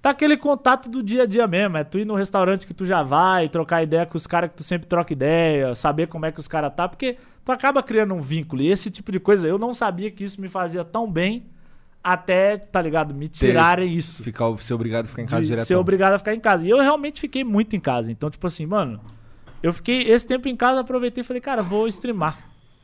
[0.05, 1.77] tá aquele contato do dia a dia mesmo.
[1.77, 4.57] É tu ir no restaurante que tu já vai, trocar ideia com os caras que
[4.57, 8.13] tu sempre troca ideia, saber como é que os caras tá, porque tu acaba criando
[8.13, 8.61] um vínculo.
[8.61, 11.47] E esse tipo de coisa, eu não sabia que isso me fazia tão bem
[12.03, 13.15] até, tá ligado?
[13.15, 14.21] Me tirarem isso.
[14.21, 15.65] Ficar, ser obrigado a ficar em casa direto.
[15.65, 16.67] ser obrigado a ficar em casa.
[16.67, 18.11] E eu realmente fiquei muito em casa.
[18.11, 19.01] Então, tipo assim, mano,
[19.63, 22.37] eu fiquei esse tempo em casa, aproveitei e falei, cara, vou streamar.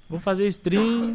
[0.09, 1.13] Vou fazer stream.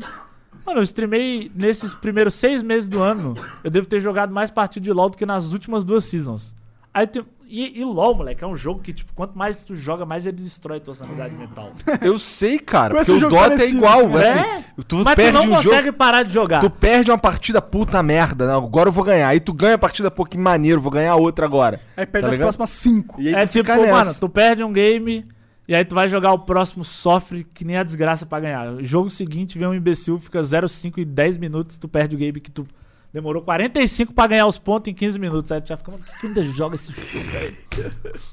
[0.66, 3.34] Mano, eu streamei nesses primeiros seis meses do ano.
[3.62, 6.54] Eu devo ter jogado mais partido de LoL do que nas últimas duas seasons.
[6.92, 10.04] Aí tem- e, e LoL, moleque, é um jogo que, tipo, quanto mais tu joga,
[10.04, 11.70] mais ele destrói tua sanidade mental.
[12.02, 12.92] Eu sei, cara.
[12.96, 13.76] Porque o Dota é parecido.
[13.78, 14.00] igual.
[14.18, 14.28] É?
[14.40, 15.92] Assim, tu Mas tu perde não um consegue jogo.
[15.98, 16.60] parar de jogar.
[16.60, 18.48] Tu perde uma partida puta merda.
[18.48, 19.28] Não, agora eu vou ganhar.
[19.28, 21.80] Aí tu ganha a partida, pô, que maneiro, vou ganhar outra agora.
[21.96, 22.46] Aí perde Tá as ligado?
[22.46, 23.20] próximas cinco.
[23.22, 23.92] E aí É tu tipo, fica nessa.
[23.94, 25.24] mano, tu perde um game
[25.68, 28.72] e aí tu vai jogar o próximo, sofre que nem a desgraça pra ganhar.
[28.74, 32.40] O jogo seguinte vem um imbecil, fica 0,5 e 10 minutos, tu perde o game
[32.40, 32.66] que tu
[33.12, 35.50] demorou 45 pra ganhar os pontos em 15 minutos.
[35.50, 37.56] Aí tu já fica, mano, por que, que ainda joga esse jogo, velho?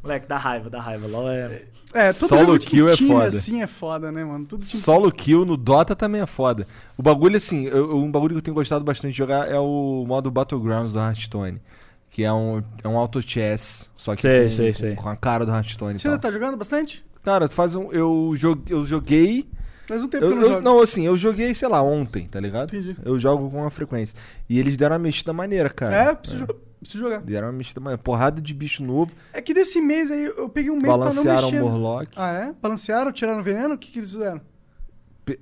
[0.03, 1.07] Moleque, dá raiva, dá raiva.
[1.07, 1.61] LOL é.
[1.95, 3.27] É, todo Solo kill é foda.
[3.27, 4.45] assim é foda, né, mano?
[4.47, 6.65] Tudo time Solo kill no Dota também é foda.
[6.97, 10.03] O bagulho, assim, eu- um bagulho que eu tenho gostado bastante de jogar é o
[10.07, 11.61] modo Battlegrounds do Hearthstone.
[12.09, 14.95] Que é um, é um auto chess, só que Sei, com, sei, com- sei.
[14.95, 15.97] com a cara do Hearthstone.
[15.99, 17.03] Você ainda tá jogando bastante?
[17.23, 17.91] Cara, faz um.
[17.91, 19.47] Eu, jogue- eu joguei.
[19.87, 22.75] Faz um tempo Eu, eu não não, assim, eu joguei, sei lá, ontem, tá ligado?
[22.75, 22.95] Entendi.
[23.03, 24.17] Eu jogo com uma frequência.
[24.49, 25.95] E eles deram uma mexida maneira, cara.
[25.95, 27.21] É, preciso, jo- preciso jogar.
[27.21, 28.01] Deram uma mexida maneira.
[28.01, 29.11] Porrada de bicho novo.
[29.33, 31.61] É que desse mês aí eu peguei um mês pra não balancearam mexer.
[31.61, 32.09] o Morlock.
[32.15, 32.53] Ah, é?
[32.61, 33.73] Balancearam, tiraram o veneno?
[33.75, 34.39] O que, que eles fizeram?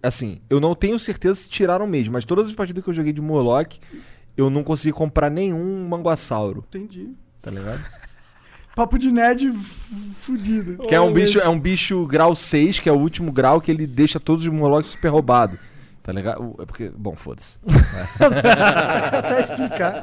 [0.04, 3.12] Assim, eu não tenho certeza se tiraram mesmo, mas todas as partidas que eu joguei
[3.14, 3.80] de Morlock,
[4.38, 7.10] eu não consegui comprar nenhum manguassauro, Entendi.
[7.42, 7.84] tá ligado?
[8.76, 9.52] Papo de nerd
[10.22, 10.86] fudido.
[10.88, 13.70] Que é um bicho, é um bicho grau 6, que é o último grau que
[13.70, 15.60] ele deixa todos os Morlocks super roubados.
[16.04, 16.42] Tá ligado?
[16.42, 17.58] O- É porque, bom, foda-se.
[18.20, 20.02] Até explicar.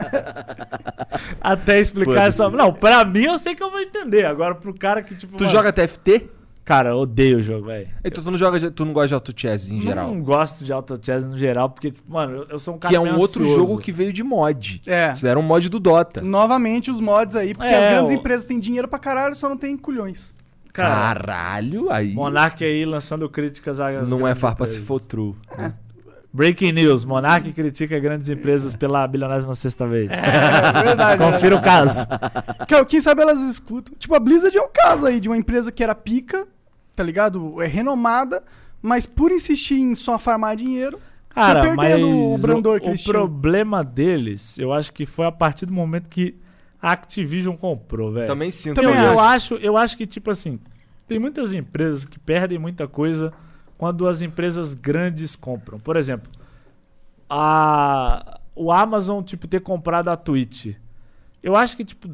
[1.41, 2.49] Até explicar essa.
[2.51, 4.25] Não, pra mim eu sei que eu vou entender.
[4.25, 5.37] Agora pro cara que, tipo.
[5.37, 6.29] Tu mano, joga TFT?
[6.69, 7.89] Cara, eu odeio o jogo, velho.
[8.05, 10.09] Então tu não joga, tu não gosta de auto chess em geral.
[10.09, 12.97] Não gosto de auto chess no geral, porque, tipo, mano, eu- sou um cara Que
[12.97, 13.55] é um outro ansioso.
[13.59, 14.83] jogo que veio de mod.
[14.87, 15.15] É.
[15.15, 16.21] Isso era um mod do Dota.
[16.21, 19.49] Novamente os mods aí, porque É, as grandes o- empresas têm dinheiro pra caralho, só
[19.49, 20.35] não tem culhões.
[20.71, 20.91] Cara,
[21.25, 24.87] Caralho, aí Monark aí lançando críticas às não é farpa se empresas.
[24.87, 25.35] for true.
[26.33, 30.11] Breaking news: Monark critica grandes empresas pela bilionésima sexta vez.
[30.11, 31.23] É verdade.
[31.23, 32.07] Confira o caso.
[32.69, 33.95] Que- Quem sabe elas escutam.
[33.99, 36.47] Tipo, a Blizzard é um caso aí de uma empresa que era pica,
[36.99, 37.63] tá ligado?
[37.63, 38.43] É renomada,
[38.83, 40.99] mas por insistir em só farmar dinheiro,
[41.29, 43.13] Cara, Foi mas perdendo o brandor que o tinham.
[43.13, 46.35] problema deles, eu acho que foi a partir do momento que
[46.83, 48.27] a Activision comprou, velho.
[48.27, 50.59] Também sinto Também eu, eu acho, eu acho que, tipo assim,
[51.07, 53.33] tem muitas empresas que perdem muita coisa
[53.77, 55.79] quando as empresas grandes compram.
[55.79, 56.29] Por exemplo,
[57.31, 60.75] a, o Amazon, tipo, ter comprado a Twitch.
[61.41, 62.09] Eu acho que, tipo,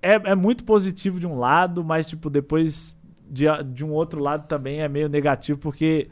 [0.00, 2.96] é, é muito positivo de um lado, mas, tipo, depois
[3.30, 6.08] de, de um outro lado também é meio negativo, porque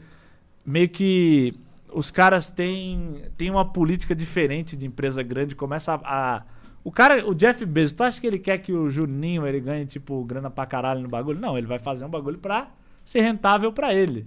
[0.65, 1.53] meio que
[1.93, 6.43] os caras têm, têm uma política diferente de empresa grande, começa a, a-
[6.83, 9.85] o cara, o Jeff Bezos, tu acha que ele quer que o Juninho ele ganhe
[9.85, 11.39] tipo grana pra caralho no bagulho?
[11.39, 12.69] Não, ele vai fazer um bagulho pra
[13.05, 14.25] ser rentável pra ele.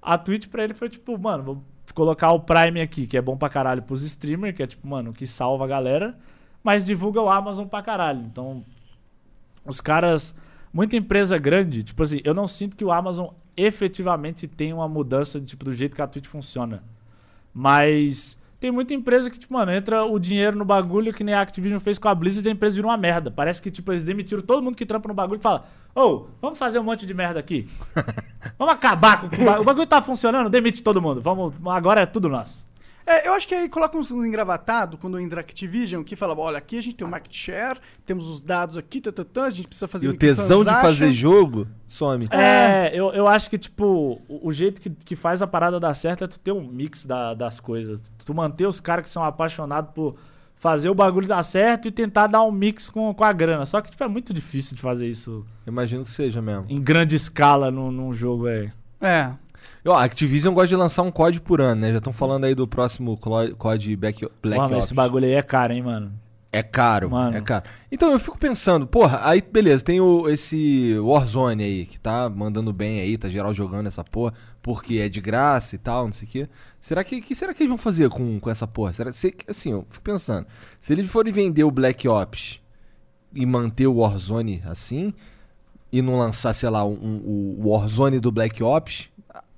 [0.00, 1.62] A Twitch pra ele foi tipo, mano, vou
[1.94, 5.12] colocar o Prime aqui, que é bom pra caralho pros streamers, que é tipo, mano,
[5.12, 6.16] que salva a galera,
[6.64, 8.20] mas divulga o Amazon pra caralho.
[8.22, 8.64] Então,
[9.64, 10.34] os caras,
[10.72, 15.40] muita empresa grande, tipo assim, eu não sinto que o Amazon efetivamente tem uma mudança
[15.40, 16.82] tipo do jeito que a Twitch funciona.
[17.52, 21.40] Mas tem muita empresa que, tipo, mano, entra o dinheiro no bagulho que nem a
[21.40, 23.30] Activision fez com a Blizzard e a empresa virou uma merda.
[23.30, 26.58] Parece que, tipo, eles demitiram todo mundo que trampa no bagulho e fala: Ô, vamos
[26.58, 27.68] fazer um monte de merda aqui.
[28.58, 29.60] vamos acabar com o bagulho.
[29.60, 31.20] O bagulho tá funcionando, demite todo mundo.
[31.20, 32.69] Vamos, agora é tudo nosso.
[33.10, 36.38] É, eu acho que aí coloca uns, uns engravatados quando entra a Activision, que fala,
[36.38, 39.10] olha, aqui a gente tem o market share, temos os dados aqui, tá,
[39.44, 42.26] a gente precisa fazer E o tesão de fazer jogo some.
[42.30, 45.94] É, eu, eu acho que, tipo, o, o jeito que, que faz a parada dar
[45.94, 48.02] certo é tu ter um mix da- das coisas.
[48.24, 50.14] Tu manter os caras que são apaixonados por
[50.54, 53.64] fazer o bagulho dar certo e tentar dar um mix com, com a grana.
[53.64, 56.66] Só que, tipo, é muito difícil de fazer isso Imagino que seja mesmo.
[56.68, 58.70] em grande escala num, num jogo, é.
[59.00, 59.32] É.
[59.84, 61.90] Ó, a Activision gosta de lançar um COD por ano, né?
[61.92, 64.84] Já estão falando aí do próximo COD Black Mano, Ops.
[64.86, 66.12] esse bagulho aí é caro, hein, mano.
[66.52, 67.36] É caro, Mano.
[67.36, 67.64] é caro.
[67.92, 72.72] Então eu fico pensando, porra, aí beleza, tem o, esse Warzone aí, que tá mandando
[72.72, 76.26] bem aí, tá geral jogando essa porra, porque é de graça e tal, não sei
[76.26, 76.48] o quê.
[76.80, 78.92] Será que, que será que eles vão fazer com, com essa porra?
[78.92, 80.44] Será, se, assim, eu fico pensando,
[80.80, 82.60] se eles forem vender o Black Ops
[83.32, 85.14] e manter o Warzone assim,
[85.92, 89.08] e não lançar, sei lá, um, um- o Warzone do Black Ops,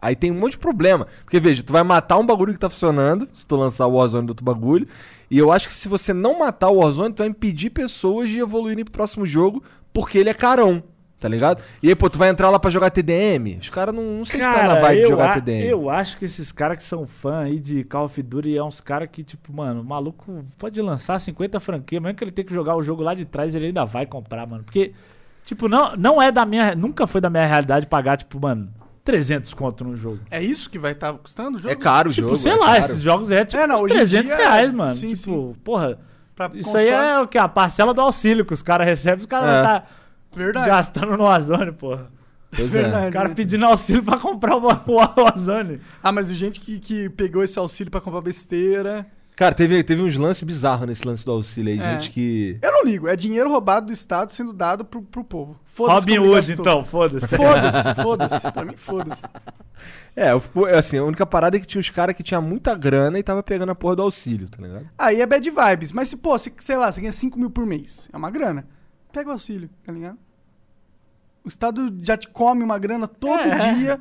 [0.02, 1.06] Aí tem um monte de problema.
[1.24, 4.26] Porque, veja, tu vai matar um bagulho que tá funcionando, se tu lançar o Warzone
[4.26, 4.88] do outro bagulho.
[5.30, 8.38] E eu acho que se você não matar o Warzone, tu vai impedir pessoas de
[8.40, 9.62] evoluírem pro próximo jogo,
[9.92, 10.82] porque ele é carão.
[11.20, 11.62] Tá ligado?
[11.80, 13.56] E aí, pô, tu vai entrar lá pra jogar TDM?
[13.60, 15.68] Os caras não, não sei se tá na vibe de jogar a- TDM.
[15.70, 18.80] eu acho que esses caras que são fã aí de Call of Duty é uns
[18.80, 22.52] caras que, tipo, mano, o maluco pode lançar 50 franquias, mesmo que ele tenha que
[22.52, 24.64] jogar o jogo lá de trás, ele ainda vai comprar, mano.
[24.64, 24.94] Porque,
[25.44, 26.74] tipo, não, não é da minha.
[26.74, 28.68] Nunca foi da minha realidade pagar, tipo, mano,
[29.04, 30.20] 300 conto num jogo.
[30.30, 31.72] É isso que vai estar custando o jogo?
[31.72, 32.38] É caro o Tipo, jogo.
[32.38, 32.78] sei é lá, caro.
[32.78, 34.94] esses jogos é tipo É, não, uns hoje em 300 dia, reais, mano.
[34.94, 35.98] sim, tipo, porra,
[36.34, 37.36] Pra isso console- aí é o que?
[37.38, 39.62] A parcela do auxílio que os caras recebem, os caras É.
[39.62, 39.82] tá
[40.34, 40.66] Verdade.
[40.68, 42.10] gastando no Ozone, porra.
[42.54, 42.82] Pois é.
[42.82, 43.08] Verdade.
[43.08, 45.80] O cara pedindo auxílio pra comprar o, o Ozone.
[46.02, 49.06] Ah, mas o gente que, que pegou esse auxílio pra comprar besteira.
[49.42, 51.80] Cara, teve, teve uns lances bizarros nesse lance do auxílio aí.
[51.80, 51.94] É.
[51.94, 52.58] Gente que.
[52.62, 55.58] Eu não ligo, é dinheiro roubado do Estado sendo dado pro, pro povo.
[55.64, 57.36] Foda-se Robin Hood, então, foda-se.
[57.36, 58.52] Foda-se, foda-se.
[58.52, 59.22] Pra mim, foda-se.
[60.14, 62.74] É, eu fico- assim, a única parada é que tinha os caras que tinha muita
[62.76, 64.88] grana e tava pegando a porra do auxílio, tá ligado?
[64.96, 65.90] Aí é bad vibes.
[65.90, 68.64] Mas se, pô, se, sei lá, você ganha 5 mil por mês, é uma grana.
[69.12, 70.18] Pega o auxílio, tá ligado?
[71.44, 73.74] O Estado já te come uma grana todo É.
[73.74, 74.00] dia.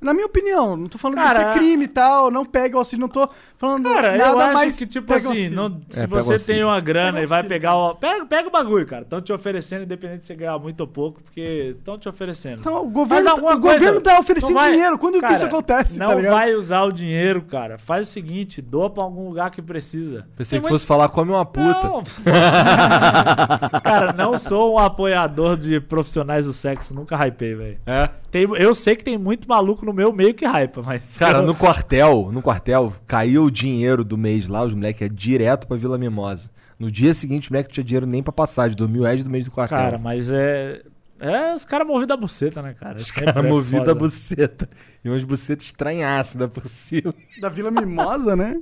[0.00, 2.74] Na minha opinião, não tô falando que Cara, isso é crime e tal, não pega
[2.76, 3.28] o auxílio, não tô
[3.58, 4.78] falando Cara, nada eu acho mais.
[4.78, 7.74] que, tipo assim, não- se É, pega o você tem uma grana e vai pegar
[7.76, 7.94] o.
[7.96, 9.02] Pega, pega o bagulho, cara.
[9.02, 12.60] Estão te oferecendo, independente de você ganhar muito ou pouco, porque estão te oferecendo.
[12.60, 13.78] Então, o governo, alguma o coisa.
[13.78, 14.98] governo tá oferecendo Não vai- dinheiro.
[14.98, 17.76] Quando que Cara, isso acontece, Não tá vai usar o dinheiro, cara.
[17.76, 20.26] Faz o seguinte, doa pra algum lugar que precisa.
[20.36, 21.86] Pensei Tem que fosse falar come uma puta.
[21.88, 22.02] Não.
[23.82, 26.94] cara, não sou um apoiador de profissionais do sexo.
[26.94, 27.78] Nunca hypei, velho.
[27.86, 28.08] É.
[28.30, 31.16] Tem- Eu sei que tem muito maluco no meu meio que hypa, mas.
[31.18, 35.08] Cara, eu- no quartel, no quartel, caiu o dinheiro do mês lá, os moleques é
[35.08, 36.50] direto pra Vila Mimosa.
[36.78, 39.44] No dia seguinte, o moleque não tinha dinheiro nem pra passagem, dormiu reais do mês
[39.44, 39.76] do quartel.
[39.76, 40.82] Cara, mas é.
[41.22, 42.96] É os caras movidos a buceta, né, cara?
[42.96, 44.66] os caras é movidos a buceta.
[45.04, 47.12] E umas bucetas estranhaças por cima.
[47.42, 48.58] Da Vila Mimosa, né?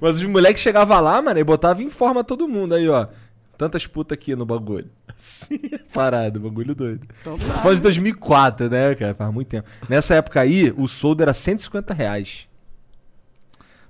[0.00, 2.74] Mas os moleques chegavam lá, mano, e botavam em forma todo mundo.
[2.74, 3.06] Aí, ó.
[3.56, 4.88] Tantas putas aqui no bagulho.
[5.16, 5.58] Assim,
[5.92, 7.06] parado, bagulho doido.
[7.20, 9.14] Então, foi de 2004, né, cara?
[9.14, 9.66] Faz muito tempo.
[9.88, 12.46] Nessa época aí, o soldo era 150 reais.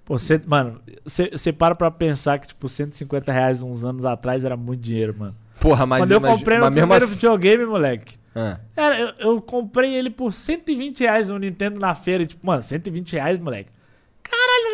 [0.05, 4.57] Pô, cento- mano, você para pra pensar que, tipo, 150 reais uns anos atrás era
[4.57, 5.35] muito dinheiro, mano.
[5.61, 6.03] Porra, mas...
[6.03, 8.17] Quando eu imagi- comprei meu primeiro assim- videogame, moleque.
[8.33, 8.61] Ah.
[8.77, 12.23] Era, eu, eu comprei ele por 120 reais no Nintendo na feira.
[12.23, 13.71] E, tipo, mano, 120 reais, moleque.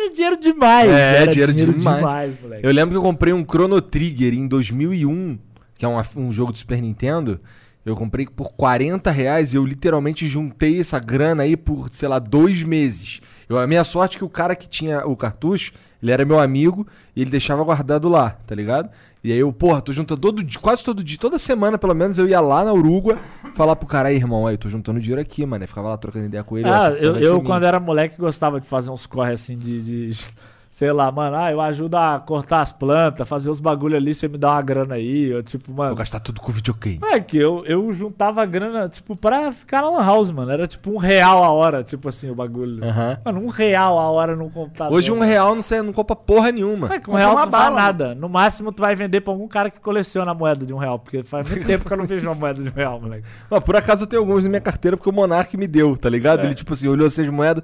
[0.03, 0.89] Era dinheiro demais.
[0.91, 2.37] É, era dinheiro demais.
[2.41, 2.65] moleque.
[2.65, 5.37] Eu lembro que eu comprei um Chrono Trigger em 2001,
[5.75, 7.39] que é um, um jogo do Super Nintendo.
[7.85, 12.17] Eu comprei por 40 reais e eu literalmente juntei essa grana aí por, sei lá,
[12.17, 13.19] dois meses.
[13.49, 16.39] Eu, a minha sorte é que o cara que tinha o cartucho, ele era meu
[16.39, 18.89] amigo e ele deixava guardado lá, tá ligado?
[19.23, 22.17] E aí eu, porra, tô juntando todo dia, quase todo dia, toda semana pelo menos
[22.17, 23.17] eu ia lá na Uruguai
[23.55, 25.63] falar pro cara aí, irmão, aí, tô juntando dinheiro aqui, mano.
[25.63, 26.67] Eu ficava lá trocando ideia com ele.
[26.67, 27.45] Ah, eu, eu minha.
[27.45, 30.27] quando era moleque, gostava de fazer uns corre assim de, de-
[30.73, 34.27] Sei lá, mano, ah, eu ajudo a cortar as plantas, fazer os bagulho ali, você
[34.27, 35.25] me dá uma grana aí.
[35.25, 35.95] Eu, tipo, Vou mano.
[35.95, 36.99] gastar tudo com videogame.
[37.11, 40.51] É que eu, eu juntava grana, tipo, pra ficar na Lan House, mano.
[40.51, 42.83] Era tipo um real a hora, tipo assim, o bagulho.
[42.83, 43.19] Aham.
[43.23, 44.97] Mano, um real a hora num computador.
[44.97, 46.91] Hoje um real não, sei, não compra porra nenhuma.
[46.91, 48.15] É que um real não bala, nada.
[48.15, 50.97] No máximo, tu vai vender pra algum cara que coleciona a moeda de um real.
[50.97, 53.25] Porque faz muito tempo que eu não vejo uma moeda de um real, moleque.
[53.47, 56.09] Mas por acaso eu tenho alguns na minha carteira porque o Monark me deu, tá
[56.09, 56.39] ligado?
[56.39, 56.45] É.
[56.45, 57.63] Ele, tipo assim, olhou essas moedas.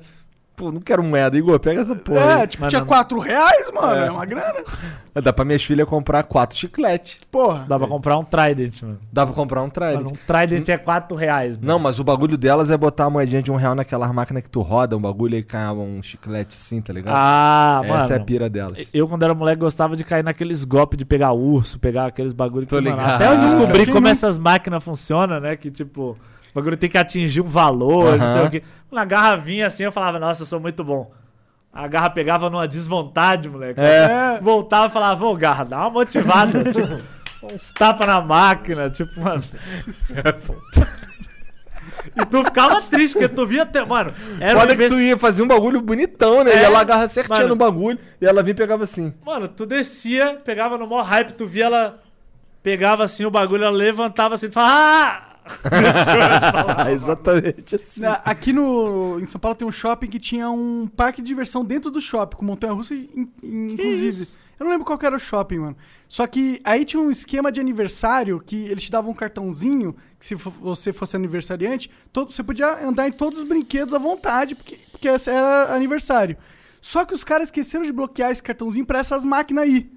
[0.59, 2.19] Pô, não quero moeda, Igor, pega essa porra.
[2.19, 2.47] É, aí.
[2.47, 3.95] tipo, Mas tinha não- 4 reais, mano.
[3.95, 4.07] É.
[4.07, 4.55] É, uma grana.
[5.23, 7.17] Dá pra minhas filhas comprar quatro chicletes.
[7.31, 7.65] Porra.
[7.65, 8.99] Dá pra comprar um Trident, mano.
[9.09, 9.95] Dá pra comprar um Trident.
[9.95, 11.65] Mano, um Trident é 4 reais, mano.
[11.69, 14.49] Não, mas o bagulho delas é botar a moedinha de um real naquela máquina que
[14.49, 17.13] tu roda um bagulho e cai um chiclete assim, tá ligado?
[17.15, 18.01] Ah, mano.
[18.01, 18.85] Essa é a pira delas.
[18.93, 22.65] Eu, quando era moleque, gostava de cair naqueles golpes de pegar urso, pegar aqueles bagulho
[22.65, 23.11] que, Tô mano, ligado.
[23.15, 25.55] Até eu descobri como essas máquinas funcionam, né?
[25.55, 26.17] Que, tipo,
[26.51, 28.63] o bagulho tem que atingir um valor, não sei o quê.
[28.91, 31.11] Na garra vinha assim, eu falava, nossa, eu sou muito bom.
[31.71, 33.79] A garra pegava numa desvontade, moleque.
[33.79, 34.39] É.
[34.41, 36.63] Voltava e falava, ô, garra, dá uma motivada.
[36.73, 36.99] tipo,
[37.43, 39.43] uns tapas na máquina, tipo, mano.
[42.15, 44.11] e tu ficava triste, porque tu via até, mano.
[44.39, 46.51] Era um Foda que tu ia fazer um bagulho bonitão, né?
[46.51, 47.49] É, e ela agarra certinho mano.
[47.49, 49.13] no bagulho e ela vinha e pegava assim.
[49.23, 51.99] Mano, tu descia, pegava no maior hype, tu via ela.
[52.63, 54.73] Pegava assim o bagulho, ela levantava assim e falava.
[54.75, 55.28] Ah!
[56.91, 58.01] Exatamente assim.
[58.01, 61.63] Na- Aqui no, em São Paulo tem um shopping que tinha um parque de diversão
[61.63, 64.07] dentro do shopping, com montanha-russa, in- in- inclusive.
[64.09, 64.37] isso?
[64.59, 65.77] Eu não lembro qual era o shopping, mano.
[66.07, 70.25] Só que aí tinha um esquema de aniversário que eles te davam um cartãozinho, que
[70.25, 74.77] se você fosse aniversariante, todo, você podia andar em todos os brinquedos à vontade, porque,
[74.91, 76.35] porque esse era aniversário.
[76.81, 79.89] Só que os caras esqueceram de bloquear esse cartãozinho pra essas máquinas aí,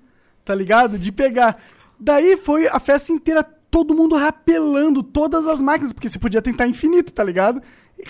[0.44, 0.96] tá ligado?
[0.96, 1.60] De pegar.
[1.98, 6.68] Daí foi a festa inteira todo mundo rapelando todas as máquinas, porque você podia tentar
[6.68, 7.62] infinito, tá ligado?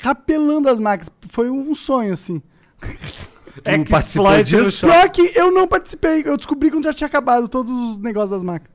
[0.02, 1.08] Rapelando as máquinas.
[1.28, 2.42] Foi um sonho, assim.
[3.62, 4.86] Tu participou disso?
[4.86, 8.42] Pior que eu não participei, eu descobri quando já tinha acabado todos os negócios das
[8.42, 8.71] máquinas.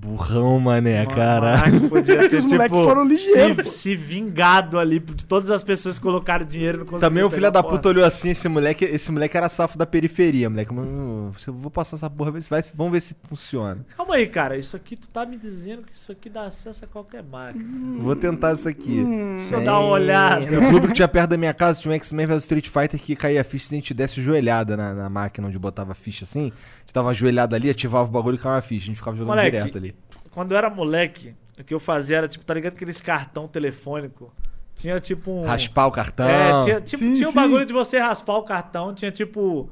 [0.00, 1.88] Burrão, mané, Caraca, caralho.
[1.90, 3.70] podia ter, Os moleques tipo, foram ligeiros.
[3.70, 7.50] Se, se vingado ali de todas as pessoas que colocaram dinheiro no Também o filho
[7.50, 10.72] da puta olhou assim, esse moleque, esse moleque era safo da periferia, moleque.
[10.72, 13.84] Mano, eu vou passar essa porra, ver se vai, vamos ver se funciona.
[13.94, 14.56] Calma aí, cara.
[14.56, 17.62] Isso aqui tu tá me dizendo que isso aqui dá acesso a qualquer máquina.
[17.98, 19.04] Vou tentar isso aqui.
[19.04, 20.46] Deixa eu dar uma olhada.
[20.46, 23.14] No clube que tinha perto da minha casa tinha um X-Men vs Street Fighter que
[23.14, 26.24] caía a ficha se a gente desse joelhada na, na máquina onde botava a ficha
[26.24, 26.50] assim.
[26.92, 28.84] Tava ajoelhado ali, ativava o bagulho e caía uma ficha.
[28.84, 29.94] A gente ficava jogando Moleque, direto ali.
[30.30, 34.32] Quando eu era moleque, o que eu fazia era, tipo, tá ligado aqueles cartão telefônico?
[34.74, 35.44] Tinha tipo um.
[35.44, 36.26] Raspar o cartão.
[36.28, 37.36] É, tinha, tipo, Sim, tinha um sim.
[37.36, 39.70] bagulho de você raspar o cartão, tinha tipo.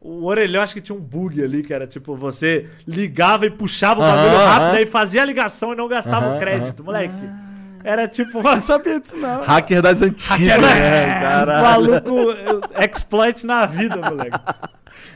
[0.00, 4.00] O orelhão, acho que tinha um bug ali, que era tipo, você ligava e puxava
[4.00, 4.76] o bagulho rápido, aham.
[4.76, 7.28] aí fazia a ligação e não gastava Aham, o crédito, moleque.
[7.82, 9.42] Era tipo, uma, Não sabia disso, não.
[9.42, 11.20] Hacker das antigas, né?
[11.20, 11.90] Caralho.
[12.02, 12.30] maluco
[12.74, 14.38] eh, exploit na vida, moleque.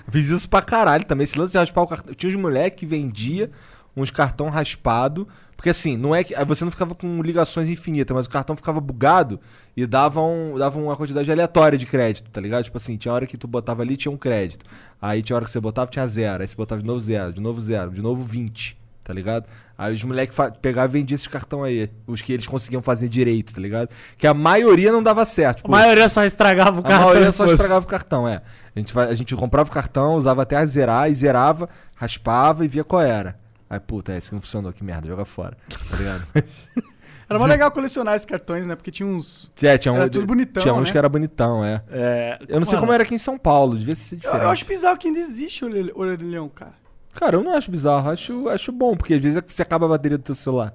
[0.08, 1.24] Fiz isso pra caralho também.
[1.24, 2.14] Esse lance de raspar o cartão.
[2.14, 3.50] Tinha uns moleques que vendia
[3.96, 5.28] uns cartão raspado.
[5.56, 6.34] Porque assim, não é que.
[6.34, 9.38] aí Você não ficava com ligações infinitas, mas o cartão ficava bugado
[9.76, 12.64] e dava, um, dava uma quantidade aleatória de crédito, tá ligado?
[12.64, 14.64] Tipo assim, tinha hora que tu botava ali, tinha um crédito.
[15.00, 16.42] Aí tinha hora que você botava, tinha zero.
[16.42, 19.46] Aí você botava de novo zero, de novo zero, de novo 20, tá ligado?
[19.78, 21.88] Aí os moleques pegavam e vendiam esses cartão aí.
[22.08, 23.88] Os que eles conseguiam fazer direito, tá ligado?
[24.18, 25.62] Que a maioria não dava certo.
[25.64, 27.06] A maioria só estragava o a cartão.
[27.06, 28.42] maioria e só estragava o cartão, é.
[28.74, 32.64] A gente, vai- a gente comprava o cartão, usava até a zerar, e zerava, raspava
[32.64, 33.38] e via qual era.
[33.68, 35.56] Aí, puta, é isso que não funcionou, que merda, joga fora.
[35.90, 36.26] Tá ligado?
[37.30, 38.76] Era mó legal colecionar esses cartões, né?
[38.76, 39.50] Porque tinha uns.
[39.62, 40.92] é, tinha, um, Era tudo bonitão, tinha uns né?
[40.92, 41.82] que era bonitão, é.
[41.90, 44.42] É, Eu não sei mano, como era aqui em São Paulo, devia ser Eu, diferente.
[44.42, 46.74] eu acho bizarro que ainda existe o orelh- orelhão, cara.
[47.14, 50.18] Cara, eu não acho bizarro, acho, acho bom, porque às vezes você acaba a bateria
[50.18, 50.74] do teu celular.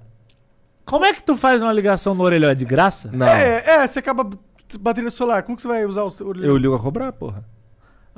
[0.83, 2.49] Como é que tu faz uma ligação no orelhão?
[2.49, 3.11] É de graça?
[3.13, 4.37] Não, É, é, você acaba b-
[4.79, 5.43] bateria solar.
[5.43, 6.47] Como que você vai usar o orelhão?
[6.49, 7.45] eu ligo a cobrar, porra.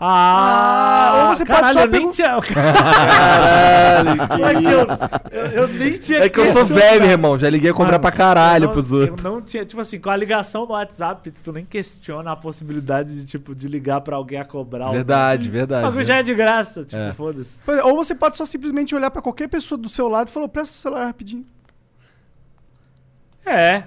[0.02, 2.40] Ah, ou você pode caralho, só eu nem tinha...
[2.42, 4.88] Caralho, É que eu,
[5.32, 8.02] eu, eu nem tinha É que eu sou velho, irmão, já liguei a cobrar Mano,
[8.02, 9.24] pra caralho não, pros outros.
[9.26, 13.14] Eu não tinha, tipo assim, com a ligação no WhatsApp, tu nem questiona a possibilidade
[13.14, 14.90] de, tipo, de ligar pra alguém a cobrar.
[14.92, 15.84] Verdade, verdade.
[15.86, 17.12] bagulho já é de graça, tipo, É.
[17.12, 17.60] foda-se.
[17.70, 20.48] É, Ou você pode só simplesmente olhar pra qualquer pessoa do seu lado e falar,
[20.48, 21.46] presta o celular rapidinho.
[23.46, 23.84] É.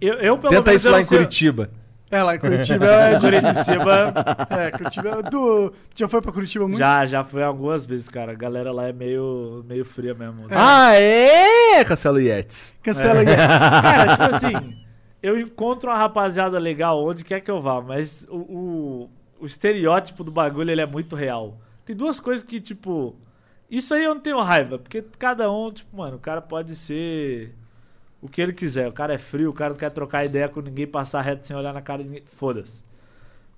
[0.00, 1.70] Eu, eu pelo Tenta menos, isso lá em Curitiba.
[2.12, 3.18] É, lá em Curitiba é.
[3.18, 4.14] Curitiba
[4.50, 5.22] É, Curitiba...
[5.30, 6.78] Tu já foi pra Curitiba muito?
[6.78, 8.32] já, já foi algumas vezes, cara.
[8.32, 10.46] A galera lá é meio, meio fria mesmo.
[10.50, 11.82] Ah, é?
[11.84, 12.74] Cancela o Yetis.
[12.82, 13.26] Cancela aí.
[13.26, 14.76] Cara, tipo assim,
[15.22, 19.10] eu encontro uma rapaziada legal onde quer que eu vá, mas o, o,
[19.40, 21.56] o estereótipo do bagulho ele é muito real.
[21.86, 23.16] Tem duas coisas que, tipo.
[23.70, 27.54] Isso aí eu não tenho raiva, porque cada um, tipo, mano, o cara pode ser
[28.22, 28.88] o que ele quiser.
[28.88, 31.56] O cara é frio, o cara não quer trocar ideia com ninguém, passar reto sem
[31.56, 32.24] olhar na cara de ninguém.
[32.24, 32.84] Foda-se.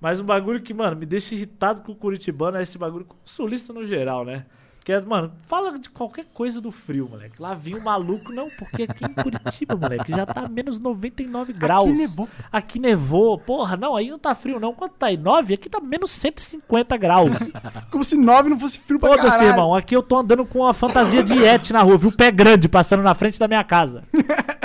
[0.01, 3.15] Mas um bagulho que, mano, me deixa irritado com o Curitibano é esse bagulho com
[3.15, 4.45] o sulista no geral, né?
[4.85, 7.41] Que é, mano, fala de qualquer coisa do frio, moleque.
[7.41, 11.89] Lá vinha o maluco, não, porque aqui em Curitiba, moleque, já tá menos 99 graus.
[11.89, 12.29] Aqui nevou.
[12.51, 13.39] Aqui nevou.
[13.39, 14.75] Porra, não, aí não tá frio, não.
[14.75, 15.17] Quanto tá aí?
[15.17, 15.55] 9?
[15.55, 17.35] Aqui tá menos 150 graus.
[17.89, 19.47] Como se 9 não fosse frio pra Foda-se, caralho.
[19.49, 19.73] irmão.
[19.73, 22.11] Aqui eu tô andando com uma fantasia de Yeti na rua, viu?
[22.11, 24.03] Pé grande passando na frente da minha casa.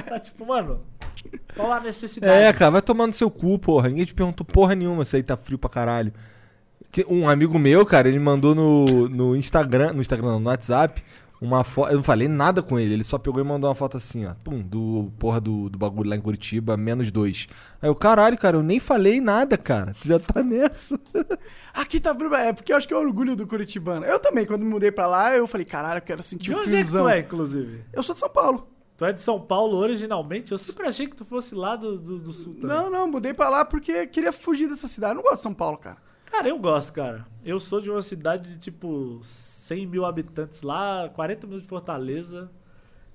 [0.06, 0.82] Tá tipo, mano,
[1.56, 2.30] qual a necessidade?
[2.30, 3.88] É, cara, vai tomar no seu cu, porra.
[3.88, 6.12] Ninguém te perguntou porra nenhuma se aí tá frio pra caralho.
[7.08, 11.02] Um amigo meu, cara, ele mandou no, no Instagram, no Instagram, não, no WhatsApp,
[11.40, 11.90] uma foto.
[11.90, 14.34] Eu não falei nada com ele, ele só pegou e mandou uma foto assim, ó.
[14.44, 17.46] Pum, do porra do, do bagulho lá em Curitiba, menos dois.
[17.80, 19.94] Aí eu, caralho, cara, eu nem falei nada, cara.
[20.00, 20.98] Tu já tá nessa.
[21.72, 22.14] Aqui tá.
[22.40, 24.04] É porque eu acho que é orgulho do Curitibano.
[24.04, 26.58] Eu também, quando me mudei pra lá, eu falei, caralho, eu quero sentir De o
[26.58, 27.04] onde é que friozão.
[27.04, 27.84] tu é, inclusive?
[27.92, 28.68] Eu sou de São Paulo.
[28.98, 30.52] Tu é de São Paulo originalmente?
[30.52, 32.68] Eu sempre achei que tu fosse lá do, do, do sul também.
[32.68, 35.12] Não, não, mudei pra lá porque queria fugir dessa cidade.
[35.12, 35.96] Eu não gosto de São Paulo, cara.
[36.30, 37.26] Cara, eu gosto, cara.
[37.44, 42.50] Eu sou de uma cidade de tipo 100 mil habitantes lá, 40 minutos de Fortaleza.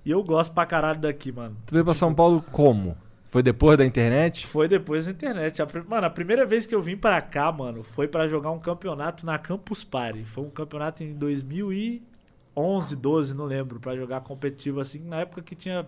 [0.04, 1.58] E eu gosto pra caralho daqui, mano.
[1.66, 2.96] Tu veio pra São Paulo como?
[3.28, 4.46] Foi depois da internet?
[4.46, 5.62] Foi depois da internet.
[5.62, 8.60] A, mano, a primeira vez que eu vim pra cá, mano, foi pra jogar um
[8.60, 10.24] campeonato na Campus Party.
[10.24, 15.56] Foi um campeonato em 2011, 12, não lembro, pra jogar competitivo assim, na época que
[15.56, 15.86] tinha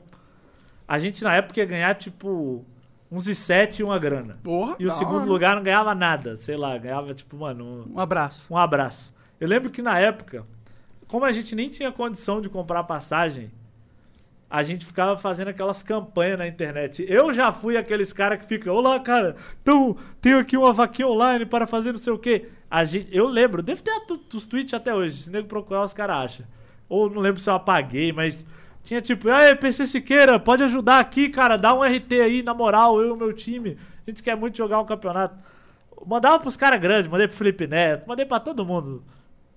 [0.88, 2.64] a gente na época ia ganhar tipo
[3.12, 4.40] uns e sete e uma grana.
[4.44, 5.26] Porra, E o segundo hora.
[5.30, 8.46] lugar não ganhava nada, sei lá, ganhava tipo, mano, um, Um abraço.
[8.54, 9.14] um abraço.
[9.40, 10.46] Eu lembro que na época,
[11.08, 13.52] como a gente nem tinha condição de comprar passagem,
[14.50, 17.06] a gente ficava fazendo aquelas campanhas na internet.
[17.08, 21.46] Eu já fui aqueles caras que ficam, olá, cara, então tenho aqui uma vaquinha online
[21.46, 22.48] para fazer não sei o quê.
[22.70, 23.92] A gente, eu lembro, devo ter
[24.34, 26.46] os tweets até hoje, se nego procurar os caras acham.
[26.90, 28.46] Ou não lembro se eu apaguei, mas
[28.88, 33.01] Tinha tipo, ei, PC Siqueira, pode ajudar aqui, cara, dá um RT aí, na moral,
[33.01, 33.77] eu e o meu time.
[34.07, 35.38] A gente quer muito jogar um campeonato.
[36.05, 39.03] Mandava pros caras grandes, mandei pro Felipe Neto, mandei pra todo mundo.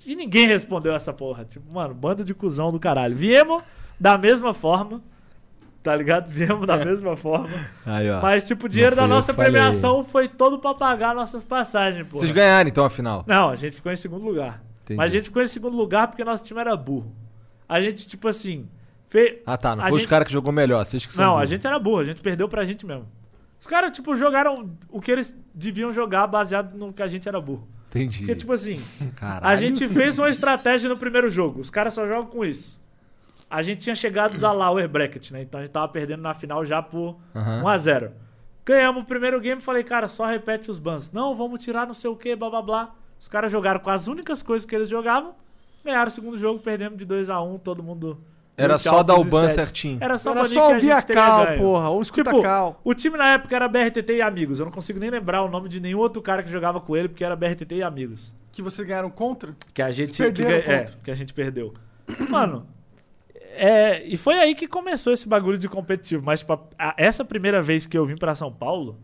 [0.05, 1.44] E ninguém respondeu essa porra.
[1.44, 3.15] Tipo, mano, bando de cuzão do caralho.
[3.15, 3.62] Viemos
[4.01, 5.01] da mesma forma,
[5.81, 6.28] tá ligado?
[6.28, 7.51] Viemos da mesma forma.
[7.86, 8.20] Aí, ó.
[8.20, 12.19] Mas, tipo, o dinheiro da nossa premiação foi todo pra pagar nossas passagens, pô.
[12.19, 13.23] Vocês ganharam então a final.
[13.28, 14.61] Não, a gente ficou em segundo lugar.
[14.82, 14.98] Entendi.
[14.98, 17.15] Mas a gente ficou em segundo lugar porque nosso time era burro.
[17.69, 18.69] A gente, tipo assim.
[19.11, 19.43] Fe...
[19.45, 19.74] Ah, tá.
[19.74, 20.87] Não A foi os gente- caras que jogou melhor.
[20.87, 23.09] Vocês que são Não, a gente era burro, a gente perdeu pra gente mesmo.
[23.59, 27.41] Os caras, tipo, jogaram o que eles deviam jogar baseado no que a gente era
[27.41, 27.66] burro.
[27.89, 28.19] Entendi.
[28.20, 28.81] Porque, tipo assim,
[29.16, 29.47] Caralho.
[29.53, 31.61] a gente fez uma estratégia no primeiro jogo.
[31.61, 32.81] Os caras só jogam com isso.
[33.51, 35.43] A gente tinha chegado da Lower Bracket, né?
[35.43, 37.65] Então a gente tava perdendo na final já por Aham.
[37.65, 38.12] 1x0.
[38.65, 41.11] Ganhamos o primeiro game falei, cara, só repete os bans.
[41.11, 42.95] Não, vamos tirar não sei o que, blá blá blá.
[43.19, 45.35] Os caras jogaram com as únicas coisas que eles jogavam.
[45.85, 48.20] Ganharam o segundo jogo, perdemos de 2x1, todo mundo.
[48.65, 49.99] Era só dar o ban certinho.
[50.01, 51.59] Era só Era só a ouvir a teria cal, ganho.
[51.61, 51.89] porra.
[51.91, 52.81] Ou escuta Tipo, cal.
[52.85, 54.59] o time na época era BRTT e Amigos.
[54.61, 57.09] Eu não consigo nem lembrar o nome de nenhum outro cara que jogava com ele,
[57.09, 58.35] porque era BRTT e Amigos.
[58.53, 59.55] Que vocês ganharam contra?
[59.73, 60.16] Que a gente.
[60.19, 61.73] Perderam que, é, que a gente perdeu.
[62.28, 62.66] Mano.
[63.53, 66.23] É, e foi aí que começou esse bagulho de competitivo.
[66.24, 68.99] Mas tipo, a- essa primeira vez que eu vim pra São Paulo.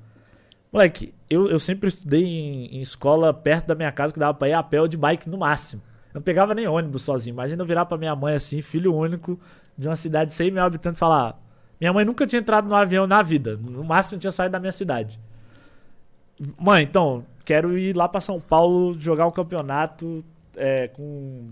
[0.73, 4.49] Moleque, eu, eu sempre estudei em, em escola perto da minha casa que dava pra
[4.49, 5.81] ir a pé ou de bike no máximo.
[6.17, 7.35] Não pegava nem ônibus sozinho.
[7.35, 9.39] Imagina eu virar pra minha mãe assim, filho único
[9.77, 11.39] de uma cidade de 100 mil habitantes, falar:
[11.79, 13.59] Minha mãe nunca tinha entrado no avião na vida.
[13.59, 15.21] No máximo tinha saído da minha cidade.
[16.59, 20.25] Mãe, então, quero ir lá pra São Paulo jogar um campeonato
[20.57, 21.51] é, com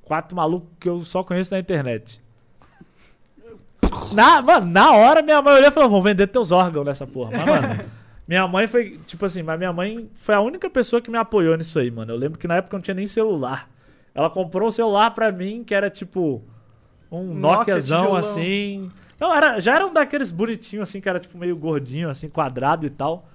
[0.00, 2.22] quatro malucos que eu só conheço na internet.
[4.14, 7.32] Na, mano, na hora minha mãe olhou e falou: vão vender teus órgãos nessa porra.
[7.32, 7.84] Mas, mano,
[8.26, 11.54] minha mãe foi, tipo assim, mas minha mãe foi a única pessoa que me apoiou
[11.54, 12.14] nisso aí, mano.
[12.14, 13.68] Eu lembro que na época eu não tinha nem celular.
[14.14, 16.42] Ela comprou um celular pra mim que era tipo
[17.10, 18.16] um Nokia Nokiazão tijolão.
[18.16, 18.90] assim.
[19.18, 22.86] Não, era, já era um daqueles bonitinhos assim, que era tipo meio gordinho, assim, quadrado
[22.86, 23.26] e tal.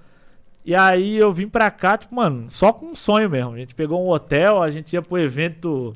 [0.64, 3.52] E aí eu vim pra cá, tipo, mano, só com um sonho mesmo.
[3.52, 5.92] A gente pegou um hotel, a gente ia pro evento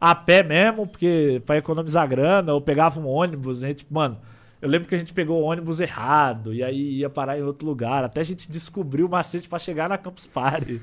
[0.00, 4.18] a pé mesmo, porque pra economizar grana, ou pegava um ônibus, a gente, mano,
[4.62, 7.66] eu lembro que a gente pegou o ônibus errado, e aí ia parar em outro
[7.66, 10.80] lugar, até a gente descobriu o macete pra chegar na Campus Party.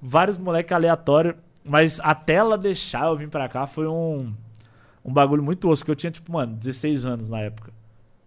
[0.00, 1.34] Vários moleques aleatórios,
[1.70, 4.32] mas até ela deixar eu vir pra cá foi um,
[5.04, 7.72] um bagulho muito osso, porque eu tinha, tipo, mano, 16 anos na época.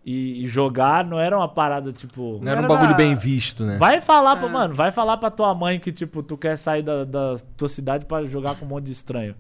[0.06, 2.40] E, e jogar não era uma parada, tipo...
[2.42, 3.78] Não era um bagulho da- bem visto, né?
[3.78, 4.52] Vai falar pra, É.
[4.52, 8.06] mano, vai falar pra tua mãe que, tipo, tu quer sair da, da tua cidade
[8.06, 9.34] pra jogar com um monte de estranho.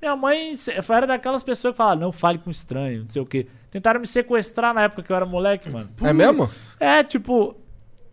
[0.00, 0.52] Minha mãe
[0.90, 3.46] era daquelas pessoas que falavam, não fale com estranho, não sei o quê.
[3.70, 5.88] Tentaram me sequestrar na época que eu era moleque, mano.
[6.02, 6.46] É mesmo?
[6.80, 7.54] É, tipo,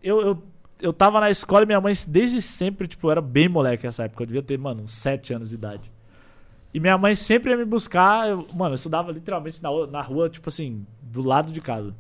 [0.02, 0.44] eu, eu,
[0.84, 4.04] eu tava na escola e minha mãe, desde sempre, tipo, eu era bem moleque nessa
[4.04, 4.24] época.
[4.24, 5.90] Eu devia ter, mano, uns 7 anos de idade.
[6.74, 8.28] E minha mãe sempre ia me buscar.
[8.28, 11.96] Eu, mano, eu estudava literalmente na, na rua, tipo assim, do lado de casa.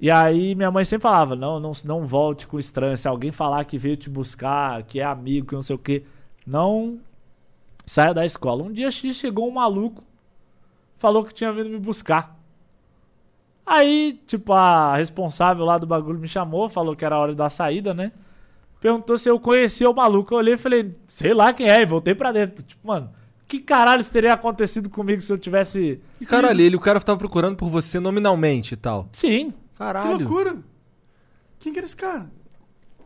[0.00, 2.96] E aí minha mãe sempre falava: não, não, não volte com estranho.
[2.96, 6.02] Se alguém falar que veio te buscar, que é amigo, que não sei o quê,
[6.44, 6.98] não
[7.86, 8.64] saia da escola.
[8.64, 10.02] Um dia X chegou um maluco,
[10.96, 12.36] falou que tinha vindo me buscar.
[13.68, 17.50] Aí, tipo, a responsável lá do bagulho me chamou, falou que era a hora da
[17.50, 18.12] saída, né?
[18.80, 20.32] Perguntou se eu conhecia o maluco.
[20.34, 22.62] Eu olhei e falei, sei lá quem é, e voltei pra dentro.
[22.64, 23.10] Tipo, mano,
[23.46, 26.00] que caralho isso teria acontecido comigo se eu tivesse.
[26.20, 29.08] E caralho, ele, o cara tava procurando por você nominalmente e tal.
[29.12, 30.18] Sim, Que Caralho.
[30.18, 30.56] loucura.
[31.58, 32.30] Quem que era esse cara?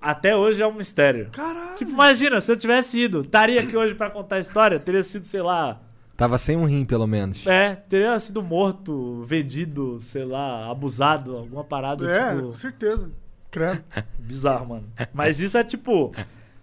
[0.01, 1.29] até hoje é um mistério.
[1.31, 1.77] Caralho.
[1.77, 5.25] Tipo, imagina, se eu tivesse ido, estaria aqui hoje pra contar a história, teria sido,
[5.25, 5.81] sei lá,
[6.17, 7.47] Tava sem um rim, pelo menos.
[7.47, 13.11] é, teria sido morto, vendido, sei lá, abusado, alguma parada, é, tipo, com certeza.
[13.51, 13.83] Credo.
[14.19, 14.85] bizarro, mano.
[15.13, 16.13] Mas isso é tipo,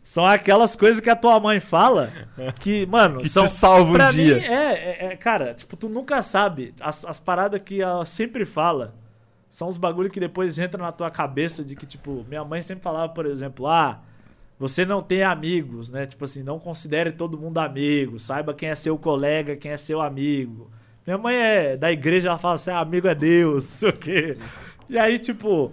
[0.01, 2.11] são aquelas coisas que a tua mãe fala
[2.59, 4.35] que, mano, Que são te salva um pra dia.
[4.35, 6.73] mim, é, é, é, cara, tipo, tu nunca sabe.
[6.79, 8.95] As, as paradas que ela sempre fala
[9.49, 12.83] são os bagulho que depois entra na tua cabeça de que, tipo, minha mãe sempre
[12.83, 13.99] falava, por exemplo, ah,
[14.59, 16.05] você não tem amigos, né?
[16.05, 20.01] Tipo assim, não considere todo mundo amigo, saiba quem é seu colega, quem é seu
[20.01, 20.69] amigo.
[21.07, 24.37] Minha mãe é da igreja, ela fala assim, ah, amigo é Deus, sei o quê.
[24.89, 25.71] E aí, tipo,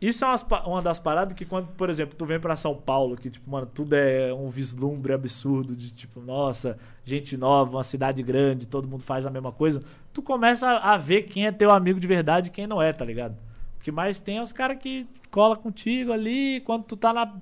[0.00, 0.28] isso é
[0.66, 3.66] uma das paradas que quando, por exemplo, tu vem pra São Paulo, que, tipo, mano,
[3.66, 9.04] tudo é um vislumbre absurdo de, tipo, nossa, gente nova, uma cidade grande, todo mundo
[9.04, 9.82] faz a mesma coisa.
[10.12, 12.92] Tu começa a, a ver quem é teu amigo de verdade e quem não é,
[12.92, 13.36] tá ligado?
[13.78, 17.32] O que mais tem é os caras que cola contigo ali, quando tu tá na...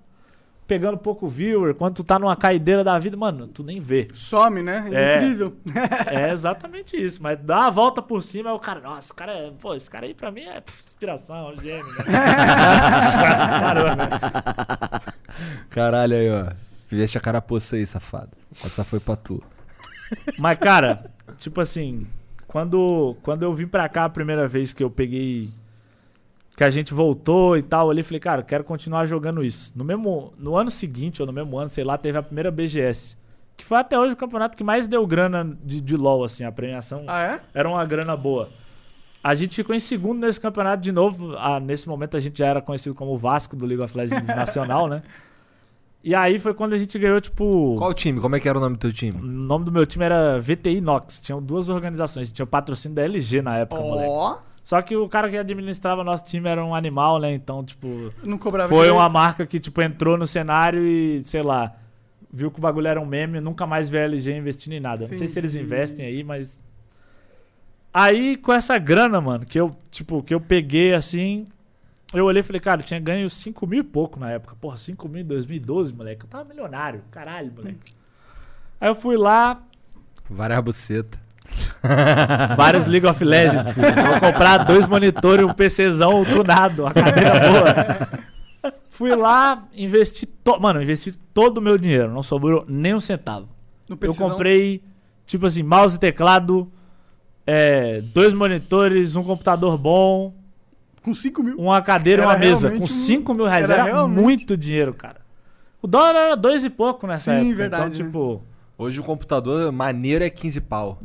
[0.72, 4.08] Pegando pouco viewer, quando tu tá numa caideira da vida, mano, tu nem vê.
[4.14, 4.88] Some, né?
[4.90, 5.16] É.
[5.16, 5.54] Incrível.
[6.06, 7.22] É exatamente isso.
[7.22, 9.50] Mas dá a volta por cima, é o cara, nossa, o cara é.
[9.50, 11.86] Pô, esse cara aí pra mim é pff, inspiração, gênio.
[11.86, 12.04] Né?
[13.60, 14.08] Caramba.
[15.68, 16.52] Caralho aí, ó.
[16.86, 18.30] Fizeste a carapoça aí, safado.
[18.64, 19.42] Essa foi pra tu.
[20.38, 21.04] Mas, cara,
[21.36, 22.06] tipo assim,
[22.48, 25.50] quando, quando eu vim pra cá a primeira vez que eu peguei.
[26.56, 29.72] Que a gente voltou e tal, ali falei, cara, quero continuar jogando isso.
[29.76, 30.32] No mesmo.
[30.38, 33.16] No ano seguinte, ou no mesmo ano, sei lá, teve a primeira BGS.
[33.56, 36.52] Que foi até hoje o campeonato que mais deu grana de, de LOL, assim, a
[36.52, 37.40] premiação Ah, é?
[37.54, 38.48] era uma grana boa.
[39.24, 41.34] A gente ficou em segundo nesse campeonato de novo.
[41.38, 44.26] Ah, nesse momento a gente já era conhecido como o Vasco do League of Legends
[44.34, 45.02] Nacional, né?
[46.04, 47.76] E aí foi quando a gente ganhou, tipo.
[47.78, 48.20] Qual time?
[48.20, 49.12] Como é que era o nome do teu O time?
[49.22, 51.20] nome do meu time era VTI Nox.
[51.20, 52.32] Tinham duas organizações.
[52.32, 54.08] Tinha o patrocínio da LG na época, moleque.
[54.62, 57.32] Só que o cara que administrava nosso time era um animal, né?
[57.32, 58.12] Então, tipo.
[58.22, 58.96] não cobrava Foi direito.
[58.96, 61.74] uma marca que, tipo, entrou no cenário e, sei lá,
[62.32, 65.06] viu que o bagulho era um meme, nunca mais vê a LG investindo em nada.
[65.08, 66.60] Não sei se eles investem aí, mas.
[67.92, 71.46] Aí, com essa grana, mano, que eu, tipo, que eu peguei assim.
[72.14, 74.54] Eu olhei e falei, cara, eu tinha ganho 5 mil e pouco na época.
[74.60, 76.24] Porra, 5 mil em 2012, moleque.
[76.24, 77.02] Eu tava milionário.
[77.10, 77.94] Caralho, moleque.
[78.78, 79.62] Aí eu fui lá,
[80.32, 81.20] Várias buceta.
[82.56, 83.74] vários League of Legends.
[83.74, 83.86] filho.
[83.94, 88.72] Vou comprar dois monitores, um PCzão tunado, uma cadeira boa.
[88.88, 90.26] Fui lá, investi.
[90.26, 90.60] To...
[90.60, 92.10] Mano, investi todo o meu dinheiro.
[92.12, 93.48] Não sobrou nem um centavo.
[93.88, 94.82] No Eu comprei,
[95.26, 96.70] tipo assim, mouse e teclado,
[97.46, 100.32] é, dois monitores, um computador bom,
[101.02, 101.56] Com 5 mil.
[101.58, 102.68] uma cadeira e Era uma mesa.
[102.68, 103.68] Com realmente um- 5 mil reais.
[103.68, 105.20] era Era, muito dinheiro, cara.
[105.80, 107.56] O dólar era dois e pouco nessa Sim, época.
[107.56, 108.10] verdade, Então, né?
[108.10, 108.42] tipo.
[108.78, 110.98] Hoje o computador maneiro é 15 pau.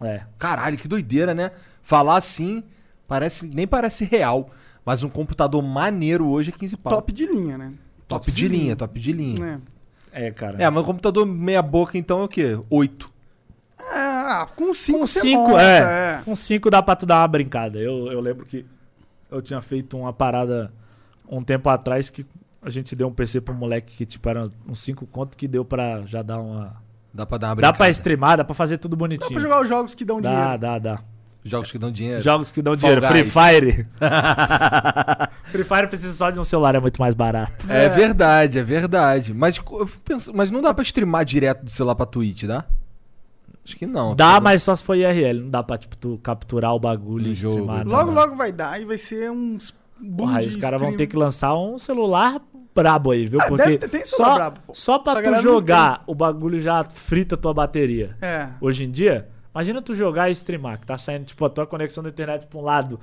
[0.00, 0.22] É.
[0.38, 1.50] Caralho, que doideira, né?
[1.82, 2.62] Falar assim,
[3.06, 4.50] parece nem parece real.
[4.84, 6.92] Mas um computador maneiro hoje é 15 pau.
[6.92, 7.72] Top de linha, né?
[8.08, 9.60] Top de linha, top de linha.
[10.12, 10.26] É.
[10.26, 10.62] É, cara.
[10.62, 12.58] É, mas um computador meia boca então é o quê?
[12.68, 13.10] 8.
[13.78, 16.22] Ah, com 5 Com você 5, monta, é.
[16.24, 17.78] Com 5 dá pra tu dar uma brincada.
[17.78, 18.64] Eu, eu lembro que
[19.30, 20.72] eu tinha feito uma parada
[21.28, 22.26] um tempo atrás que
[22.62, 25.64] a gente deu um PC pro moleque que, tipo, era uns 5 conto que deu
[25.64, 26.82] pra já dar uma.
[27.12, 27.76] Dá pra dar uma Dá brincada.
[27.78, 29.30] pra streamar, dá pra fazer tudo Dá bonitinho.
[29.30, 30.58] pra jogar os jogos que dão Dá, dinheiro.
[30.58, 31.00] dá, dá.
[31.42, 32.22] Jogos que dão dinheiro.
[32.22, 33.06] Jogos que dão Fall dinheiro.
[33.06, 33.32] Free Guys.
[33.32, 33.86] Fire.
[35.50, 37.66] Free Fire precisa só de um celular, é muito mais barato.
[37.68, 37.88] É, É.
[37.88, 39.32] verdade, é verdade.
[39.34, 42.64] Mas eu fico pensando, mas não dá pra streamar direto do celular pra Twitch, dá?
[43.64, 44.14] Acho que não.
[44.14, 45.40] Dá, mas só se for IRL.
[45.42, 47.58] Não dá pra, tipo, tu capturar o bagulho No e jogo.
[47.60, 47.84] streamar.
[47.84, 48.20] não Logo, dá.
[48.20, 49.74] logo vai dar e vai ser uns
[50.16, 52.40] Porra, os caras vão ter que lançar um celular
[52.74, 53.40] brabo aí, viu?
[53.40, 54.74] Ah, Porque deve ter- tem só, brabo, pô.
[54.74, 58.16] só pra Só tu jogar, o bagulho já frita a tua bateria.
[58.20, 58.48] É.
[58.60, 62.02] Hoje em dia, imagina tu jogar e streamar, que tá saindo, tipo, a tua conexão
[62.02, 62.98] da internet pra um lado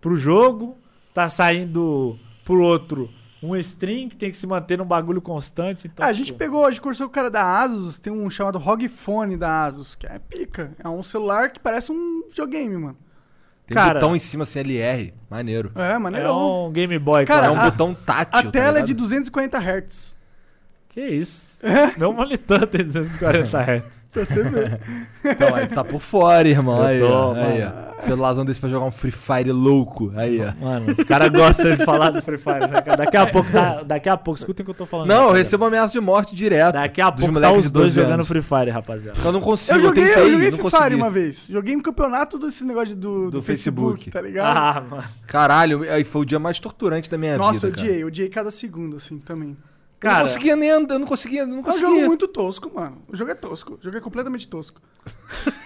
[0.00, 0.76] pro jogo,
[1.14, 3.08] tá saindo pro outro
[3.42, 5.86] um stream que tem que se manter num bagulho constante.
[5.86, 8.12] Então, Ah, a gente tipo, pegou, a gente conversou com o cara da Asus, tem
[8.12, 10.72] um chamado ROG Phone da Asus, que é pica.
[10.82, 12.96] É um celular que parece um videogame, mano.
[13.68, 15.12] Tem Cara- botão em cima assim, LR.
[15.30, 15.70] Maneiro.
[15.76, 16.66] É, É maneirão.
[16.66, 17.24] um Game Boy.
[17.26, 18.38] Cara, é um botão tátil.
[18.38, 19.02] A tá tela é de ligado?
[19.04, 20.16] 240 Hz.
[20.88, 21.58] Que isso?
[21.98, 23.97] Meu monitor tem 240 Hz.
[24.12, 24.80] Pra você ver.
[25.24, 26.78] Então, aí tu tá por fora, irmão.
[26.78, 27.34] Eu aí, tô, ó.
[27.34, 27.46] mano.
[27.46, 28.00] aí, ó.
[28.00, 30.10] Celularzão desse pra jogar um Free Fire louco.
[30.16, 30.64] Aí, ó.
[30.64, 32.80] Mano, os caras gostam de falar do Free Fire, né?
[32.80, 32.96] cara?
[32.96, 33.82] Daqui a pouco tá.
[33.82, 35.08] Daqui a pouco, escutem o que eu tô falando.
[35.08, 36.74] Não, eu recebo ameaça de morte direto.
[36.74, 38.28] Daqui a pouco tá os de dois 12 jogando anos.
[38.28, 39.18] Free Fire, rapaziada.
[39.22, 40.82] Eu não consigo, Eu eu, joguei, tentei, eu joguei Free consegui.
[40.84, 41.46] Fire uma vez.
[41.50, 44.10] Joguei um campeonato desse negócio do, do, Do Facebook, Facebook.
[44.10, 44.56] tá ligado?
[44.56, 45.04] Ah, mano.
[45.26, 47.86] Caralho, aí foi o dia mais torturante da minha Nossa, eu vida, cara.
[47.88, 49.54] odiei, eu odiei cada segundo, assim, também.
[50.00, 51.88] Eu não Cara, conseguia nem andar, eu não conseguia, eu não É um conseguia.
[51.90, 53.02] jogo muito tosco, mano.
[53.08, 53.78] O jogo é tosco.
[53.80, 54.80] O jogo é completamente tosco.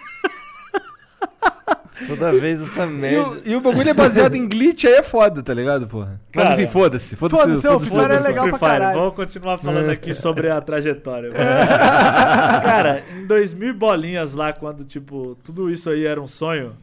[2.08, 3.28] Toda vez essa E merda.
[3.28, 6.20] o, e o bagulho é baseado em glitch, aí é foda, tá ligado, porra?
[6.34, 7.14] Mas Cara, enfim, foda-se.
[7.14, 7.42] Foda-se.
[7.42, 8.98] foda-se, Fire é Foda-se o legal Free pra caralho.
[8.98, 9.92] Vamos continuar falando É.
[9.92, 11.30] aqui sobre a trajetória.
[11.30, 16.74] Cara, em 2000 bolinhas lá, quando, tipo, tudo isso aí era um sonho,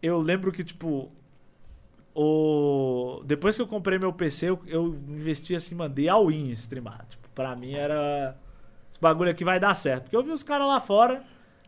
[0.00, 1.10] eu lembro que, tipo,
[2.20, 3.22] o...
[3.24, 7.06] depois que eu comprei meu PC, eu, eu investi assim, mandei all in streamar.
[7.08, 8.36] Tipo, pra mim era.
[8.90, 10.04] Esse bagulho aqui vai dar certo.
[10.04, 11.22] Porque eu vi os caras lá fora,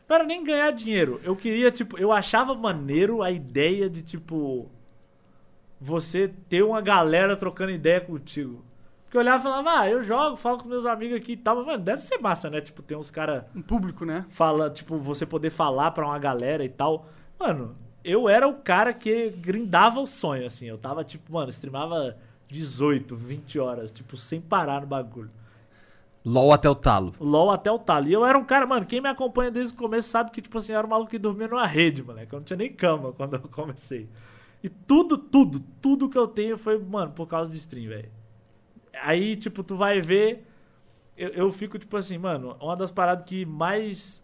[0.09, 1.21] não era nem ganhar dinheiro.
[1.23, 4.69] Eu queria, tipo, eu achava maneiro a ideia de, tipo,
[5.81, 8.65] você ter uma galera trocando ideia contigo.
[9.05, 11.57] Porque eu olhava e falava, ah, eu jogo, falo com meus amigos aqui e tal,
[11.57, 12.61] mas, mano, deve ser massa, né?
[12.61, 14.27] Tipo, tem uns caras Um público, né?
[14.31, 17.07] fala, tipo, você poder falar pra uma galera e tal.
[17.39, 20.67] Mano, eu era o cara que grindava o sonho, assim.
[20.67, 22.17] Eu tava, tipo, mano, streamava
[22.49, 25.31] 18, 20 horas, tipo, sem parar no bagulho.
[26.25, 27.15] LOL até o talo.
[27.19, 28.09] LOL até o talo.
[28.09, 30.59] E eu era um cara, mano, quem me acompanha desde o começo sabe que, tipo
[30.59, 32.33] assim, eu era um maluco que dormia numa rede, moleque.
[32.33, 34.09] Eu não tinha nem cama quando eu comecei.
[34.63, 38.11] E tudo, tudo, tudo que eu tenho foi, mano, por causa de stream, velho.
[39.03, 40.47] Aí, tipo, tu vai ver.
[41.17, 44.23] Eu, eu fico, tipo assim, mano, uma das paradas que mais.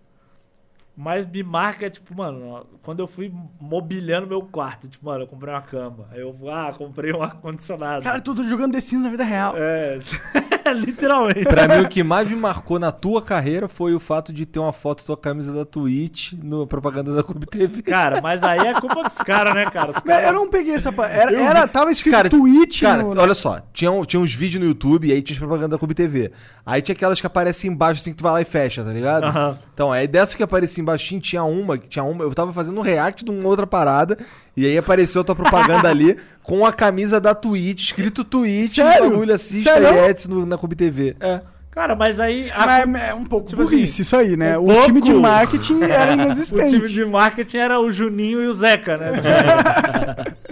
[0.97, 5.27] Mais me marca é, tipo, mano, quando eu fui mobiliando meu quarto, tipo, mano, eu
[5.27, 6.09] comprei uma cama.
[6.10, 8.02] Aí eu, ah, comprei um ar-condicionado.
[8.02, 9.55] Cara, tudo jogando The Sims na vida real.
[9.56, 9.98] É.
[10.74, 11.44] Literalmente.
[11.44, 14.59] Pra mim, o que mais me marcou na tua carreira foi o fato de ter
[14.59, 17.82] uma foto da tua camisa da Twitch no propaganda da Clube TV.
[17.82, 19.93] Cara, mas aí é culpa dos caras, né, cara?
[19.93, 20.88] Caras- Eu não peguei essa.
[21.05, 23.20] Era, Eu era- tava escrito Cara, Twitch Cara, no...
[23.20, 25.94] olha só, tinha, tinha uns vídeos no YouTube e aí tinha as propaganda da Clube
[25.94, 26.32] TV.
[26.64, 29.24] Aí tinha aquelas que aparecem embaixo assim que tu vai lá e fecha, tá ligado?
[29.24, 29.59] Aham.
[29.72, 33.24] Então, aí dessas que aparecia embaixo, tinha uma, tinha uma, eu tava fazendo um react
[33.24, 34.18] de uma outra parada
[34.56, 39.10] e aí apareceu a tua propaganda ali com a camisa da Twitch, escrito Twitch, Sério?
[39.10, 39.88] bagulho assista Sério?
[39.88, 41.14] e Etsy no- na Clube TV.
[41.20, 41.40] É.
[41.70, 42.50] Cara, mas aí.
[42.54, 44.56] a- Mas é um pouco Tipo burrice assim, isso aí, né?
[44.58, 46.70] um o time de marketing era O inexistente.
[46.70, 49.10] time de marketing era o Juninho e o Zeca, né?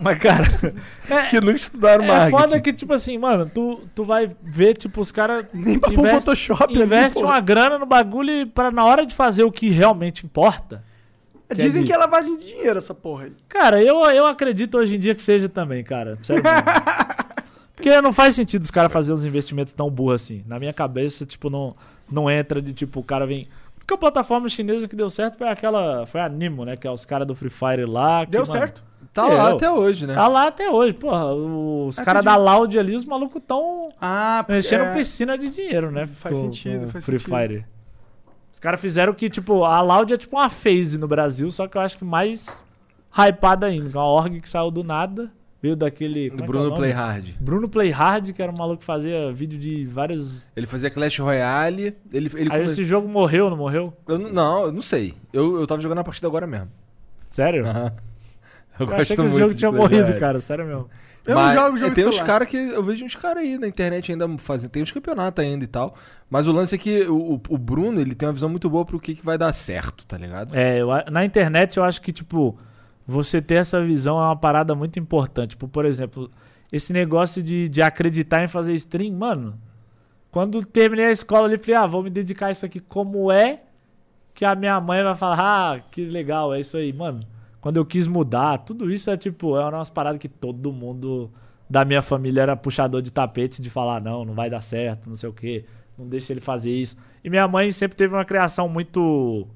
[0.00, 0.44] Mas, cara.
[1.08, 2.30] É, Que nunca estudaram é marketing.
[2.38, 5.44] foda que, tipo assim, mano, tu, tu vai ver, tipo, os caras.
[5.52, 7.26] Nem pra pôr investe- Photoshop ali, Investe pô.
[7.26, 10.82] uma grana no bagulho e pra na hora de fazer o que realmente importa.
[11.54, 13.32] Dizem que é lavagem de dinheiro essa porra aí.
[13.48, 16.16] Cara, eu, eu acredito hoje em dia que seja também, cara.
[16.22, 16.42] Sério.
[17.74, 20.44] Porque não faz sentido os caras fazerem uns investimentos tão burros assim.
[20.46, 21.74] Na minha cabeça, tipo, não,
[22.10, 23.48] não entra de tipo, o cara vem.
[23.76, 26.06] Porque a plataforma chinesa que deu certo foi aquela.
[26.06, 26.76] Foi a Nimo, né?
[26.76, 28.24] Que é os caras do Free Fire lá.
[28.24, 28.84] que, Deu mano, certo?
[29.12, 29.56] Tá lá Eu.
[29.56, 30.14] até hoje, né?
[30.14, 30.94] Tá lá até hoje.
[30.94, 32.04] Porra, os Acredito.
[32.04, 36.06] caras da Loud ali, os malucos tão Ah, enchendo é, piscina de dinheiro, né?
[36.14, 37.36] Faz sentido, faz Free sentido.
[37.36, 37.66] Fire.
[38.62, 41.76] Os caras fizeram que, tipo, a Loud é tipo uma phase no Brasil, só que
[41.76, 42.64] eu acho que mais
[43.12, 43.88] hypada ainda.
[43.90, 46.30] é Uma org que saiu do nada, veio daquele.
[46.30, 46.76] Do é é Bruno nome?
[46.76, 47.36] Playhard.
[47.40, 50.48] Bruno Playhard, que era um maluco que fazia vídeo de vários.
[50.54, 51.96] Ele fazia Clash Royale.
[52.12, 53.92] Ele, ele Aí come- esse jogo morreu, não morreu?
[54.06, 55.16] eu, não- eu não sei.
[55.32, 56.68] Eu, eu tava jogando a partida agora mesmo.
[57.26, 57.66] Sério?
[57.66, 57.92] Aham.
[58.78, 60.38] Eu, Eu achei que esse jogo tinha morrido, cara.
[60.38, 60.88] Sério mesmo.
[61.24, 62.56] Eu não Mas jogo jogo de tem uns caras que.
[62.56, 64.70] Eu vejo uns caras aí na internet ainda fazendo.
[64.70, 65.94] Tem uns campeonatos ainda e tal.
[66.28, 68.98] Mas o lance é que o, o Bruno, ele tem uma visão muito boa pro
[68.98, 70.54] que, que vai dar certo, tá ligado?
[70.56, 72.58] É, eu a- na internet eu acho que, tipo,
[73.06, 75.50] você ter essa visão é uma parada muito importante.
[75.50, 76.28] Tipo, por exemplo,
[76.72, 79.56] esse negócio de, de acreditar em fazer stream, mano.
[80.30, 83.60] Quando terminei a escola ali, falei, ah, vou me dedicar a isso aqui como é
[84.34, 85.38] que a minha mãe vai falar,
[85.74, 87.20] ah, que legal, é isso aí, mano.
[87.62, 91.30] Quando eu quis mudar, tudo isso é tipo, é umas paradas que todo mundo
[91.70, 95.16] da minha família era puxador de tapete de falar, não, não vai dar certo, não
[95.16, 95.64] sei o quê,
[95.96, 96.96] não deixa ele fazer isso.
[97.22, 99.46] E minha mãe sempre teve uma criação muito.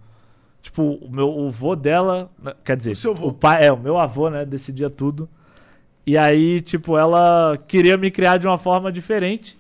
[0.63, 2.31] Tipo, o meu o vô dela.
[2.43, 3.27] né, Quer dizer, O seu vô.
[3.29, 5.29] o pai, é, o meu avô, né, decidia tudo.
[6.07, 9.59] E aí, tipo, ela queria me criar de uma forma diferente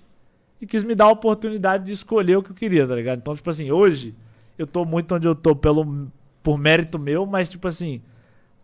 [0.60, 3.18] e quis me dar a oportunidade de escolher o que eu queria, tá ligado?
[3.18, 4.14] Então, tipo assim, hoje
[4.56, 6.06] eu tô muito onde eu tô pelo,
[6.44, 8.00] por mérito meu, mas, tipo assim,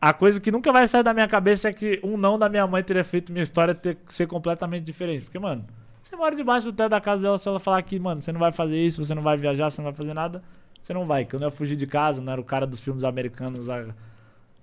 [0.05, 2.67] a coisa que nunca vai sair da minha cabeça é que um não da minha
[2.67, 5.23] mãe teria feito minha história ter ser completamente diferente.
[5.27, 5.65] Porque, mano,
[6.01, 8.41] você mora debaixo do teto da casa dela, se ela falar que, mano, você não
[8.41, 10.43] vai fazer isso, você não vai viajar, você não vai fazer nada,
[10.83, 11.25] você não vai.
[11.25, 13.71] Que eu não ia fugir de casa, não era o cara dos filmes americanos.
[13.71, 13.87] a-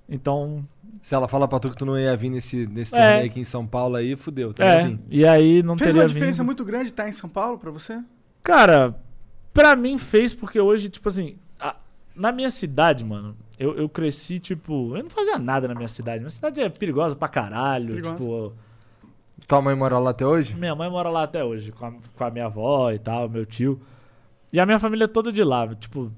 [0.09, 0.65] Então,
[1.01, 2.99] Se ela fala pra tu que tu não ia vir nesse, nesse É.
[2.99, 4.51] torneio aqui em São Paulo aí, fudeu.
[4.53, 4.97] Tu ia é.
[5.09, 6.47] E aí não Fez teria uma diferença vindo.
[6.47, 8.01] muito grande estar em São Paulo pra você?
[8.43, 8.93] Cara,
[9.53, 11.75] pra mim fez porque hoje, tipo assim, a-
[12.15, 16.19] na minha cidade, mano, eu, eu cresci, tipo, eu não fazia nada na minha cidade.
[16.19, 17.89] Minha cidade é perigosa pra caralho.
[17.89, 18.17] Perigosa.
[18.17, 18.53] Tipo,
[19.47, 20.55] Tua mãe mora lá até hoje?
[20.55, 23.45] minha mãe mora lá até hoje, com a, com a minha avó e tal, meu
[23.45, 23.79] tio.
[24.53, 25.67] E a minha família é toda de lá.
[25.75, 26.11] Tipo,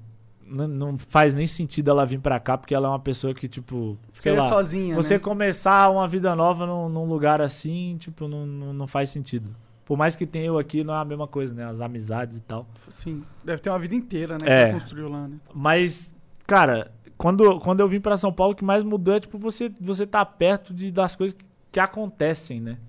[0.46, 3.48] não, não faz nem sentido ela vir pra cá, porque ela é uma pessoa que,
[3.48, 4.50] tipo, sei lá.
[4.50, 5.20] sozinha, Você né?
[5.20, 9.50] começar uma vida nova num, num lugar assim, tipo, não, não, não faz sentido.
[9.86, 11.66] Por mais que tenha eu aqui, não é a mesma coisa, né?
[11.66, 12.66] As amizades e tal.
[12.90, 13.24] Sim.
[13.44, 14.48] Deve ter uma vida inteira, né?
[14.48, 14.66] É.
[14.68, 15.38] Que construiu lá, né?
[15.54, 16.14] Mas,
[16.48, 16.92] cara,
[17.22, 20.08] quando, quando eu vim pra São Paulo, o que mais mudou é, tipo, você, você
[20.08, 22.80] tá perto de, das coisas que, que acontecem, né?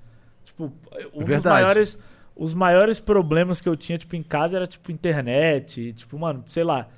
[0.43, 0.73] Tipo,
[1.13, 1.63] um dos Verdade.
[1.63, 1.99] maiores,
[2.35, 6.65] os maiores problemas que eu tinha, tipo, em casa era, tipo, internet, tipo, mano, sei
[6.65, 6.89] lá,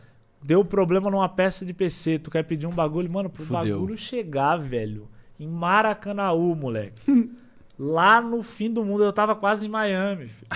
[0.40, 3.80] deu problema numa peça de PC, tu quer pedir um bagulho, mano, pro Fudeu.
[3.80, 5.08] bagulho chegar, velho,
[5.38, 7.02] em Maracanaú, moleque.
[7.78, 10.48] Lá no fim do mundo, eu tava quase em Miami, filho.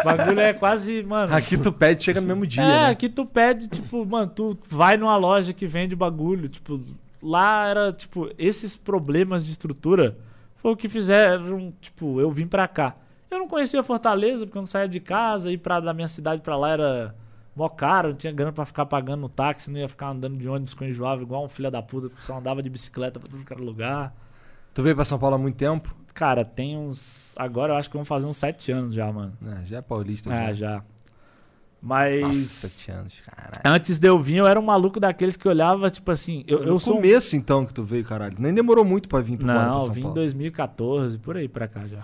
[0.00, 1.34] O bagulho é quase, mano.
[1.34, 2.86] Aqui tu pede, chega no mesmo dia, É, né?
[2.90, 6.78] aqui tu pede, tipo, mano, tu vai numa loja que vende bagulho, tipo,
[7.22, 10.16] lá era, tipo, esses problemas de estrutura
[10.56, 12.96] foi o que fizeram, tipo, eu vim pra cá.
[13.30, 16.42] Eu não conhecia Fortaleza, porque eu não saía de casa, ir pra, da minha cidade
[16.42, 17.14] pra lá era
[17.56, 20.46] mó caro, não tinha grana pra ficar pagando no táxi, não ia ficar andando de
[20.46, 23.42] ônibus com enjoável igual um filho da puta, porque só andava de bicicleta pra tudo
[23.42, 24.14] que era lugar.
[24.74, 25.94] Tu veio pra São Paulo há muito tempo?
[26.14, 27.34] Cara, tem uns.
[27.38, 29.32] Agora eu acho que vão fazer uns sete anos já, mano.
[29.44, 30.30] É, já é paulista.
[30.32, 30.76] Ah, já.
[30.76, 30.82] já.
[31.80, 32.20] Mas.
[32.20, 33.52] Nossa, sete anos, caralho.
[33.76, 36.74] Antes de eu vir, eu era um maluco daqueles que olhava, tipo assim, eu, eu
[36.74, 36.94] no sou.
[36.94, 38.36] um- começo, então, que tu veio, caralho.
[38.38, 40.14] Nem demorou muito pra vir pro pra Não, São vim em Paulo.
[40.14, 42.02] 2014, por aí pra cá já.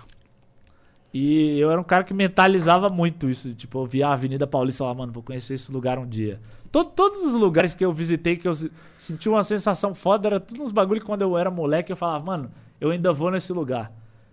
[1.13, 3.53] E eu era um cara que mentalizava muito isso.
[3.55, 6.39] Tipo, eu via a Avenida Paulista e falava, mano, vou conhecer esse lugar um dia.
[6.71, 10.39] To- todos os lugares que eu visitei, que eu se- senti uma sensação foda, era
[10.39, 13.51] tudo uns bagulho que quando eu era moleque eu falava, mano, eu ainda vou nesse
[13.53, 13.91] lugar.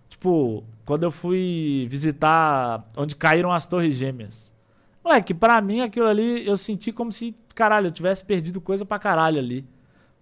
[0.09, 4.53] Tipo, quando eu fui visitar onde caíram as Torres Gêmeas.
[5.05, 8.99] Moleque, pra mim aquilo ali, eu senti como se, caralho, eu tivesse perdido coisa pra
[8.99, 9.65] caralho ali.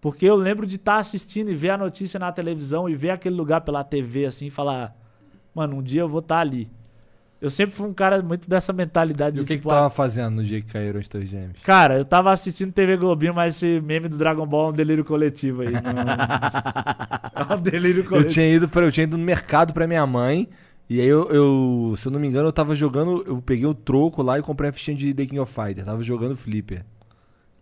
[0.00, 3.34] Porque eu lembro de estar assistindo e ver a notícia na televisão e ver aquele
[3.34, 4.94] lugar pela TV assim e falar,
[5.54, 6.70] mano, um dia eu vou estar ali.
[7.44, 9.90] Eu sempre fui um cara muito dessa mentalidade E o que, que tipo, ah, tava
[9.90, 11.58] fazendo no dia que caíram os teus gêmeos?
[11.62, 15.04] Cara, eu tava assistindo TV Globinho, mas esse meme do Dragon Ball é um delírio
[15.04, 15.68] coletivo aí.
[15.76, 17.44] Não...
[17.52, 18.32] é um delírio Eu coletivo.
[18.32, 20.48] tinha, ido pra, eu tinha ido no mercado pra minha mãe.
[20.88, 23.22] E aí eu, eu- se eu não me engano, eu tava jogando.
[23.26, 25.84] Eu peguei o troco lá e comprei a fichinha de The King of Fighter.
[25.84, 26.82] Tava jogando Flipper.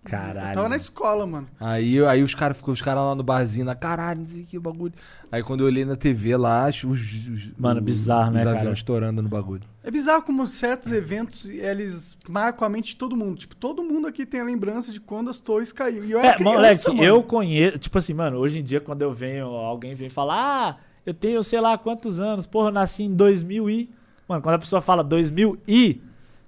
[0.04, 0.48] Caralho.
[0.50, 1.46] Eu tava na escola, mano.
[1.60, 4.58] Aí, aí os caras ficou os caras lá no barzinho, lá, caralho, não sei que
[4.58, 4.92] bagulho.
[5.30, 8.40] Aí quando eu olhei na TV lá, os, os- os- Mano, os- bizarro, os né,
[8.42, 8.72] aviões cara?
[8.72, 9.62] estourando no bagulho.
[9.84, 13.36] É bizarro como certos eventos, eles marcam a mente de todo mundo.
[13.38, 16.04] Tipo, todo mundo aqui tem a lembrança de quando as torres caíram.
[16.04, 17.02] E eu era É, criança, moleque, mano.
[17.04, 17.78] eu conheço.
[17.78, 20.76] Tipo assim, mano, hoje em dia, quando eu venho, alguém vem falar, ah,
[21.06, 23.88] eu tenho sei lá quantos anos, porra, eu nasci em 2000 e.
[24.28, 26.00] Mano, quando a pessoa fala 2000 e.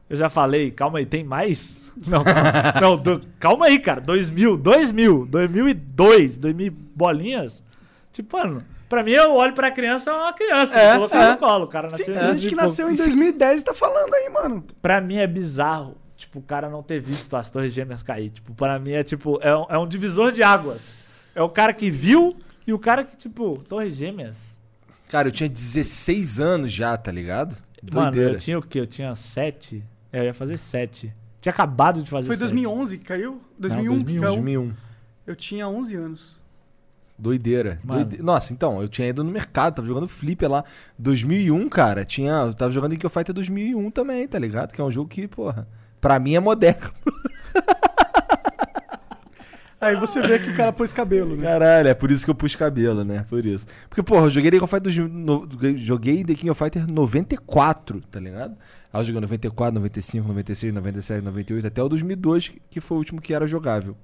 [0.08, 1.82] Eu já falei, calma aí, tem mais?
[2.08, 4.00] Não, calma, não, do- calma aí, cara.
[4.00, 7.62] 2000, 2000, 2002, 2000 bolinhas.
[8.12, 10.76] Tipo, mano, pra mim eu olho pra criança, é uma criança.
[10.76, 11.30] É, eu colocar é.
[11.30, 11.64] no colo.
[11.64, 13.74] O cara Sim, nasceu em tem gente 2000 que nasceu em Isso 2010 e tá
[13.74, 14.64] falando aí, mano.
[14.82, 18.30] Pra mim é bizarro, tipo, o cara não ter visto as torres gêmeas cair.
[18.30, 21.04] Tipo, pra mim é tipo, é um, é um divisor de águas.
[21.32, 22.36] É o cara que viu
[22.66, 24.58] e o cara que, tipo, torres gêmeas.
[25.08, 27.56] Cara, eu tinha 16 anos já, tá ligado?
[27.92, 28.34] Mano, Doideira.
[28.34, 28.80] eu tinha o quê?
[28.80, 29.84] Eu tinha sete.
[30.14, 31.12] É, eu ia fazer sete.
[31.40, 32.48] Tinha acabado de fazer Foi sete.
[32.52, 33.40] 2011 que caiu?
[33.58, 34.04] 2001 2001.
[34.14, 34.34] que caiu?
[34.36, 34.72] 2001.
[35.26, 36.36] Eu tinha 11 anos.
[37.18, 37.78] Doideira.
[37.84, 40.64] Doide- Nossa, então, eu tinha ido no mercado, tava jogando Flipper lá.
[40.98, 42.32] 2001, cara, tinha.
[42.32, 44.72] Eu tava jogando King of Fighter 2001 também, tá ligado?
[44.72, 45.66] Que é um jogo que, porra,
[46.00, 46.90] pra mim é moderno.
[49.80, 51.42] Aí você vê que o cara pôs cabelo, né?
[51.42, 53.26] Caralho, é por isso que eu pus cabelo, né?
[53.28, 53.66] Por isso.
[53.88, 56.86] Porque, porra, eu joguei The King of Fighter, 2000 no- joguei The King of Fighter
[56.90, 58.56] 94, tá ligado?
[59.00, 63.20] Eu joguei 94, 95, 96, 97, 98, até o 2002, que- que foi o último
[63.20, 63.96] que era jogável.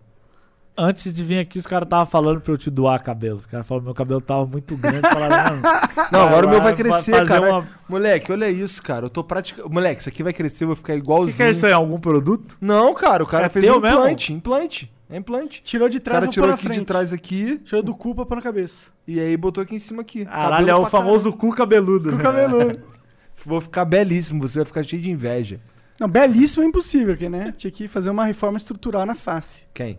[0.79, 3.39] Antes de vir aqui, os caras estavam falando pra eu te doar cabelo.
[3.41, 5.01] Os caras falaram que meu cabelo tava muito grande.
[5.03, 5.63] Falaram, mano,
[6.11, 7.51] Não, agora o meu vai crescer, cara.
[7.59, 9.05] uma- Moleque, olha isso, cara.
[9.07, 9.69] Eu tô praticando.
[9.69, 11.33] Moleque, isso aqui vai crescer, vou ficar O igualzinho.
[11.33, 11.73] que, que é isso aí?
[11.73, 12.57] Algum produto?
[12.61, 13.99] Não, cara, o cara É fez um mesmo?
[13.99, 14.33] implante.
[14.33, 14.93] Implante.
[15.11, 15.61] É implante.
[15.65, 16.79] Tirou de O trás cara pra tirou aqui frente.
[16.79, 18.85] de trás aqui Tirou do cu pra pôr na cabeça.
[19.07, 20.25] e aí botou aqui em cima aqui.
[20.25, 22.15] Caralho, é o famoso cu cabeludo.
[22.15, 22.81] O cabeludo.
[23.45, 25.61] Vou ficar belíssimo, você vai ficar cheio de inveja.
[25.99, 27.53] Não, belíssimo é impossível aqui, né?
[27.57, 29.65] Tinha que fazer uma reforma estrutural na face.
[29.75, 29.99] Quem?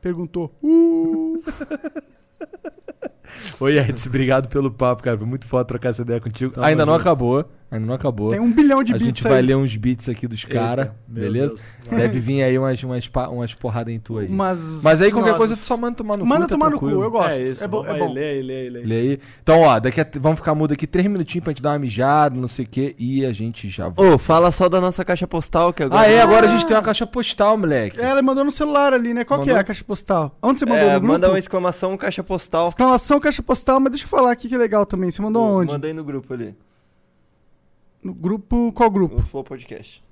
[0.00, 0.52] Perguntou.
[0.62, 1.42] Uh,
[3.60, 5.16] Oi, Edson, obrigado pelo papo, cara.
[5.16, 6.52] Foi muito foda trocar essa ideia contigo.
[6.52, 7.44] Tamo Ainda não acabou.
[7.70, 8.30] Ainda não acabou.
[8.30, 9.42] tem um bilhão de a bits gente vai aí.
[9.46, 11.56] ler uns beats aqui dos caras, beleza?
[11.56, 11.66] Deus.
[12.00, 14.28] Deve vir aí umas, umas, umas porradas em tu aí.
[14.28, 16.48] Umas Mas aí qualquer coisa tu só manda tomar no Manda cu.
[16.48, 17.30] tá tomar no cu, eu gosto.
[17.32, 18.12] É isso, é, bo vamos é bom.
[18.12, 18.84] lê aí, lê aí, lê aí.
[18.84, 19.20] Olha aí.
[19.42, 22.38] Então, ó, daqui a, vamos ficar mudo aqui três minutinhos pra gente dar uma mijada,
[22.38, 24.14] não sei o quê, e a gente já volta.
[24.14, 26.02] Ô, fala só da nossa caixa postal que agora.
[26.02, 28.00] ah, é, agora a gente tem uma caixa postal, moleque.
[28.00, 29.24] É, Ela mandou no celular ali, né?
[29.24, 29.60] Qual que é Mandou?
[29.62, 30.38] a caixa postal?
[30.40, 30.80] Onde você mandou?
[30.84, 31.12] É, no grupo?
[31.12, 32.68] manda uma exclamação caixa postal.
[32.68, 35.10] Exclamação caixa postal, mas deixa eu falar aqui que é legal também.
[35.10, 35.72] Você mandou Ô, onde?
[35.72, 36.56] Mandei no grupo ali.
[38.02, 38.72] No grupo.
[38.72, 39.16] Qual grupo?
[39.16, 40.02] No Flow Podcast.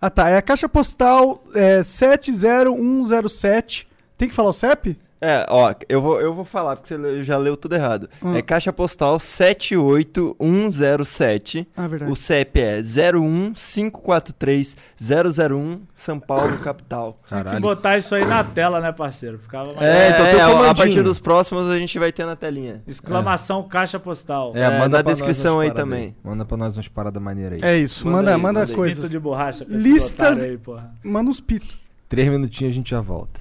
[0.00, 3.88] Ah tá, é a caixa postal é, 70107.
[4.18, 4.98] Tem que falar o CEP?
[5.26, 8.08] É, ó, eu vou, eu vou falar porque você já leu tudo errado.
[8.22, 8.34] Hum.
[8.34, 11.66] É caixa postal 78107.
[11.76, 12.12] Ah, verdade.
[12.12, 17.12] O CEP é 01543-001, São Paulo, capital.
[17.12, 17.60] Tem que Caralho.
[17.60, 19.38] botar isso aí na tela, né, parceiro?
[19.38, 19.82] Ficava mais...
[19.82, 22.82] É, então tem o a- a partir dos próximos a gente vai ter na telinha.
[22.86, 24.52] Exclamação caixa postal.
[24.54, 26.14] É, É, manda nós descrição aí também.
[26.22, 27.68] Manda pra nós umas paradas maneiras aí.
[27.70, 28.98] É isso, Manda manda, aí, manda, manda coisas.
[28.98, 29.64] Pinto de borracha.
[29.68, 30.92] Listas- Aí, porra.
[31.02, 31.82] Manda uns pitos.
[32.08, 33.40] Três minutinhos a gente já volta.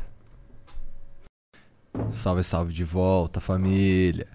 [2.12, 4.28] Salve, salve de volta, família.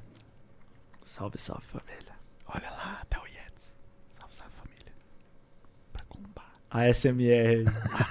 [1.02, 2.12] Salve, salve, família.
[2.47, 3.74] Olha lá, até o Yetz.
[4.18, 4.93] Salve, salve, família.
[5.93, 6.52] Pra combar.
[6.70, 7.64] A SMR.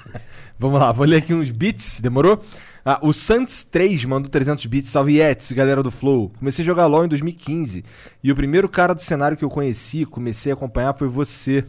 [0.59, 2.43] Vamos lá, vou ler aqui uns beats, demorou?
[2.89, 4.89] Ah, o Santos 3 mandou 300 bits.
[4.91, 6.31] Salve, Yetis, galera do Flow.
[6.39, 7.83] Comecei a jogar LoL em 2015
[8.23, 11.65] e o primeiro cara do cenário que eu conheci, comecei a acompanhar foi você.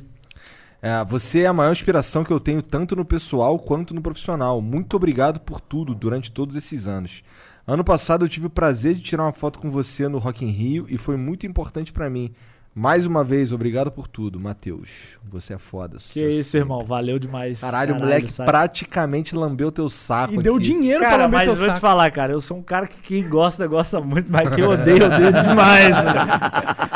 [0.81, 4.61] É, você é a maior inspiração que eu tenho tanto no pessoal quanto no profissional.
[4.61, 7.25] Muito obrigado por tudo durante todos esses anos.
[7.69, 10.49] Ano passado eu tive o prazer de tirar uma foto com você no Rock in
[10.49, 12.33] Rio e foi muito importante pra mim.
[12.75, 15.19] Mais uma vez, obrigado por tudo, Matheus.
[15.31, 15.99] Você é foda.
[15.99, 16.61] que isso, sempre.
[16.61, 16.83] irmão.
[16.87, 17.61] Valeu demais.
[17.61, 18.49] Caralho, o moleque sabe?
[18.51, 20.33] praticamente lambeu teu saco.
[20.33, 20.65] E deu aqui.
[20.65, 21.81] dinheiro pra Cara, lamber mas teu vou te saco.
[21.81, 25.33] falar, cara, eu sou um cara que quem gosta, gosta muito, mas quem odeia, odeia
[25.43, 26.21] demais, velho.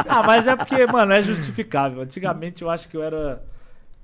[0.09, 2.01] Ah, mas é porque, mano, é justificável.
[2.01, 3.43] Antigamente eu acho que eu era.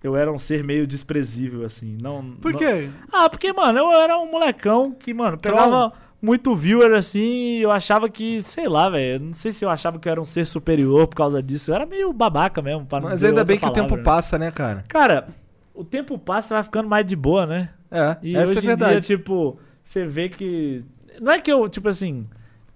[0.03, 1.97] Eu era um ser meio desprezível, assim.
[2.01, 2.90] Não, Por não- quê?
[3.12, 5.93] Ah, porque, mano, eu era um molecão que, mano, pegava.
[6.20, 10.09] Muito viewer assim, eu achava que, sei lá, velho, não sei se eu achava que
[10.09, 11.70] eu era um ser superior por causa disso.
[11.70, 14.03] Eu era meio babaca mesmo, pra não Mas ainda bem que o palavra, tempo né?
[14.03, 14.85] passa, né, cara?
[14.89, 15.28] Cara,
[15.74, 17.70] o tempo passa e vai ficando mais de boa, né?
[17.90, 18.93] É, E essa hoje é em verdade.
[18.93, 20.85] dia, tipo, você vê que.
[21.20, 22.27] Não é que eu, tipo assim,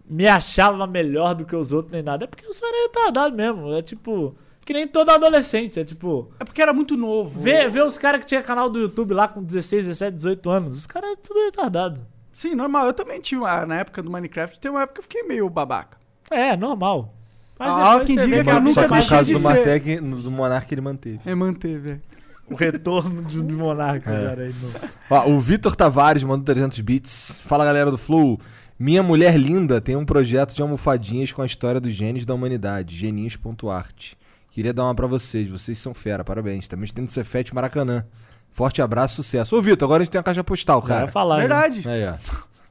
[0.09, 2.25] me achava melhor do que os outros nem nada.
[2.25, 3.73] É porque eu só era retardado mesmo.
[3.75, 4.35] É tipo.
[4.65, 5.81] Que nem todo adolescente.
[5.81, 6.31] É tipo.
[6.39, 7.41] É porque era muito novo.
[7.41, 10.79] Vê, vê os caras que tinha canal do YouTube lá com 16, 17, 18 anos.
[10.79, 12.01] Os caras é tudo retardado.
[12.33, 12.87] Sim, normal.
[12.87, 15.49] Eu também tive uma, na época do Minecraft, tem uma época que eu fiquei meio
[15.51, 15.99] babaca.
[16.31, 17.15] É, normal.
[17.59, 19.45] Mas Ah, quem diga que eu nunca Só que no caso de do ser.
[19.49, 21.21] Martec, do Monark, ele manteve.
[21.25, 21.91] É, manteve.
[21.93, 21.99] é.
[22.51, 24.25] O retorno de, de Monarca, É.
[24.29, 24.43] cara.
[24.43, 24.91] Aí no...
[25.11, 27.41] Ó, o Vitor Tavares mandou 300 bits.
[27.45, 28.41] Fala galera do Flow.
[28.79, 32.97] Minha mulher linda tem um projeto de almofadinhas com a história dos genes da humanidade,
[32.97, 34.15] geninhos.art.
[34.51, 36.67] Queria dar uma pra vocês, vocês são fera, parabéns.
[36.69, 38.05] Também tem no Cefete Maracanã.
[38.53, 39.57] Forte abraço, sucesso.
[39.57, 41.03] Ô Vitor, agora a gente tem a caixa postal, cara.
[41.07, 41.37] ia falar.
[41.37, 41.41] né?
[41.41, 41.89] Verdade.
[41.89, 42.15] Aí, ó.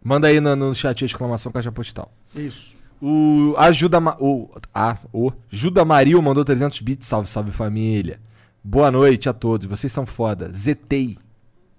[0.03, 2.11] Manda aí no, no chat a exclamação caixa postal.
[2.35, 2.75] Isso.
[3.01, 7.07] O Ajuda Ma- o, a, o Juda Mario mandou 300 bits.
[7.07, 8.19] Salve, salve família.
[8.63, 9.65] Boa noite a todos.
[9.67, 10.49] Vocês são foda.
[10.51, 11.17] ZTI.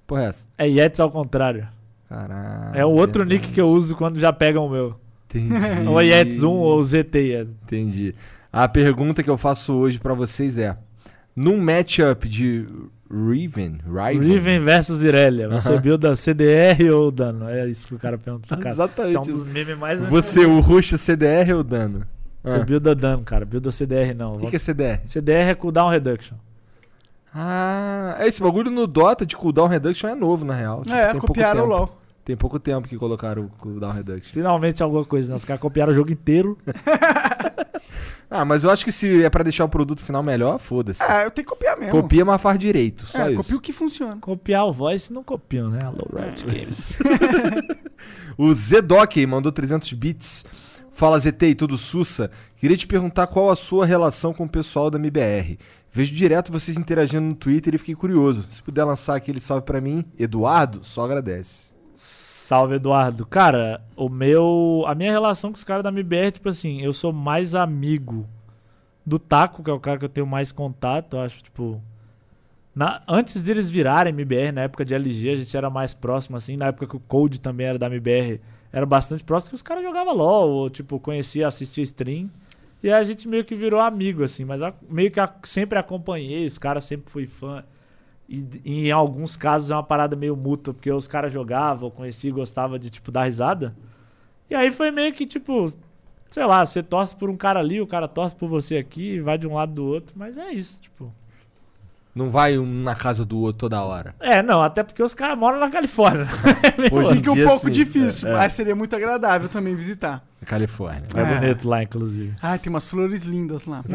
[0.07, 0.47] Porra, é essa?
[0.59, 1.69] É Yetis ao contrário.
[2.09, 2.77] Caralho.
[2.77, 3.41] é o outro verdade.
[3.47, 4.97] nick que eu uso quando já pegam o meu.
[5.31, 5.89] Entendi.
[5.89, 7.33] Ou Yetis 1 ou ZT.
[7.33, 7.43] é.
[7.43, 8.15] Entendi.
[8.53, 10.77] A pergunta que eu faço hoje pra vocês é:
[11.35, 12.67] num matchup de
[13.13, 15.47] Riven, Riven, Riven versus Irelia.
[15.49, 15.83] Você Aham.
[15.83, 17.47] builda CDR ou dano?
[17.49, 18.57] É isso que o cara pergunta.
[18.57, 22.07] Cara, Exatamente Isso é um dos memes mais você, o roxo CDR ou dano?
[22.43, 22.61] Você Ah.
[22.65, 23.45] builda dano, cara.
[23.45, 24.37] Builda CDR não.
[24.37, 25.01] O que, que é CDR?
[25.05, 26.37] CDR é cooldown reduction.
[27.35, 30.83] Ah, esse bagulho no Dota de cooldown reduction é novo, na real.
[30.83, 31.67] Tipo, é, tem pouco copiaram o.
[31.67, 31.99] LOL.
[32.25, 34.33] Tem pouco tempo que colocaram o cooldown reduction.
[34.33, 35.37] Finalmente alguma coisa, né?
[35.37, 36.59] Os caras copiaram o jogo inteiro.
[38.35, 41.03] Ah, mas eu acho que se é pra deixar o produto final melhor, foda-se.
[41.03, 41.93] Ah, eu tenho que copiar mesmo.
[41.93, 43.43] Copia, mas faz direito, só é, isso.
[43.43, 44.17] copia o que funciona.
[44.17, 45.81] Copiar o voice não copiam, né?
[45.85, 46.93] Alô, Riot Games.
[48.39, 50.45] O Zedoc mandou 300 bits.
[50.91, 52.31] Fala ZT, tudo sussa.
[52.57, 55.59] Queria te perguntar qual a sua relação com o pessoal da MBR.
[55.91, 58.47] Vejo direto vocês interagindo no Twitter e fiquei curioso.
[58.49, 61.72] Se puder lançar aquele salve pra mim, Eduardo, só agradece.
[61.95, 63.25] Salve, Eduardo.
[63.27, 64.85] Cara, o meu.
[64.87, 68.27] A minha relação com os caras da MBR, tipo assim, eu sou mais amigo
[69.05, 71.17] do Taco, que é o cara que eu tenho mais contato.
[71.17, 71.81] Eu acho, tipo.
[72.75, 76.57] na- antes deles virarem MBR, na época de LG, a gente era mais próximo, assim.
[76.57, 78.41] Na época que o Code também era da MBR,
[78.73, 82.31] era bastante próximo, que os caras jogavam LOL, ou, tipo, conhecia, assistia stream.
[82.83, 84.45] E a gente meio que virou amigo, assim.
[84.45, 87.63] Mas a- meio que a- sempre acompanhei, os caras sempre fui fã.
[88.33, 91.93] E, e em alguns casos é uma parada meio mútua, porque os caras jogavam, eu
[91.93, 93.77] conhecia e gostava de, tipo, dar risada.
[94.49, 95.67] E aí foi meio que, tipo,
[96.31, 99.37] sei lá, você torce por um cara ali, o cara torce por você aqui, vai
[99.37, 101.13] de um lado do outro, mas é isso, tipo.
[102.15, 104.15] Não vai um na casa do outro toda hora.
[104.21, 106.27] É, não, até porque os caras moram na Califórnia.
[106.93, 107.71] Hoje em Fica um dia, pouco sim.
[107.71, 108.35] difícil, É, é.
[108.37, 110.23] mas seria muito agradável também visitar.
[110.45, 111.05] Califórnia.
[111.15, 111.25] É É.
[111.41, 112.35] bonito lá, inclusive.
[112.43, 113.83] Ai, tem umas flores lindas lá.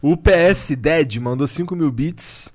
[0.00, 2.52] O PS Dead mandou 5 mil bits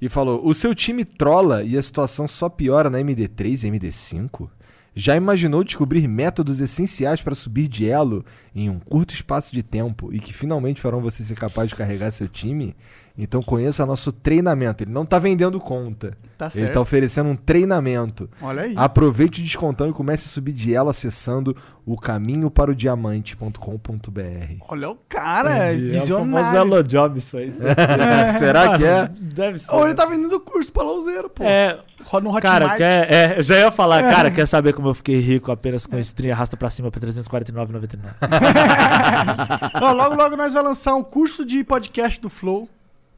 [0.00, 4.48] e falou: O seu time trola e a situação só piora na MD3 e MD5?
[4.96, 10.12] Já imaginou descobrir métodos essenciais para subir de elo em um curto espaço de tempo
[10.12, 12.76] e que finalmente farão você ser capaz de carregar seu time?
[13.16, 14.82] Então conheça nosso treinamento.
[14.82, 16.18] Ele não tá vendendo conta.
[16.36, 16.74] Tá Ele certo.
[16.74, 18.28] tá oferecendo um treinamento.
[18.42, 18.74] Olha aí.
[18.76, 24.56] Aproveite o descontão e comece a subir de elo acessando o caminho para o diamante.com.br.
[24.68, 25.96] Olha o cara, Entendi.
[25.96, 26.84] É o famoso visionário.
[26.84, 27.52] Job, isso aí.
[28.36, 29.08] Será que é?
[29.20, 29.72] Deve ser.
[29.72, 31.44] Ou ele tá vendendo curso pra louzeiro, pô.
[31.44, 32.42] É, Roda Hotmart.
[32.42, 35.86] Cara, quer, é, eu já ia falar, cara, quer saber como eu fiquei rico apenas
[35.86, 37.98] com stream arrasta pra cima pra 349,99.
[39.80, 42.68] Ó, logo, logo nós vamos lançar um curso de podcast do Flow.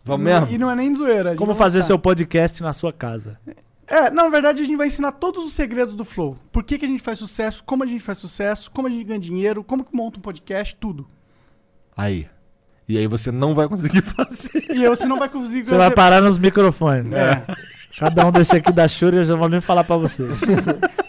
[0.06, 0.46] Vamos mesmo?
[0.48, 1.34] E não é nem zoeira.
[1.34, 3.38] Como fazer seu podcast na sua casa.
[3.88, 6.36] É, não, na verdade a gente vai ensinar todos os segredos do Flow.
[6.52, 9.04] Por que, que a gente faz sucesso, como a gente faz sucesso, como a gente
[9.04, 11.08] ganha dinheiro, como que monta um podcast, tudo.
[11.96, 12.28] Aí.
[12.88, 14.64] E aí você não vai conseguir fazer.
[14.70, 15.64] E aí você não vai conseguir...
[15.64, 17.12] Você vai parar nos microfones.
[17.12, 17.44] É.
[17.98, 20.24] Cada um desse aqui da Shure eu já vou nem falar pra você.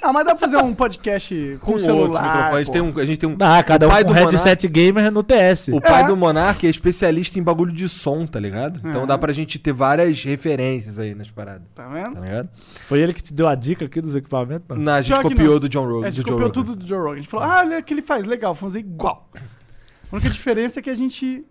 [0.07, 1.99] Ah, mas dá pra fazer um podcast com, Com celular.
[2.07, 2.53] outros microfones.
[2.53, 4.13] A gente tem um, a gente tem um Ah, cada o um pai com do
[4.13, 5.67] headset gamer no TS.
[5.67, 6.07] O pai É.
[6.07, 8.79] do Monark é especialista em bagulho de som, tá ligado?
[8.85, 9.05] Então É.
[9.05, 12.13] dá pra gente ter várias referências aí nas paradas, Tá vendo?
[12.13, 12.47] tá ligado?
[12.85, 14.65] Foi ele que te deu a dica aqui dos equipamentos?
[14.69, 14.77] não?
[14.77, 15.59] Na, a gente Pior copiou não.
[15.59, 16.05] do John Rogan.
[16.05, 16.51] É, a gente copiou Rogan.
[16.51, 17.11] tudo do Joe Rogan.
[17.11, 19.29] A gente falou, ah, olha o que ele faz, legal, vamos fazer igual.
[19.35, 21.43] A única diferença é que a gente...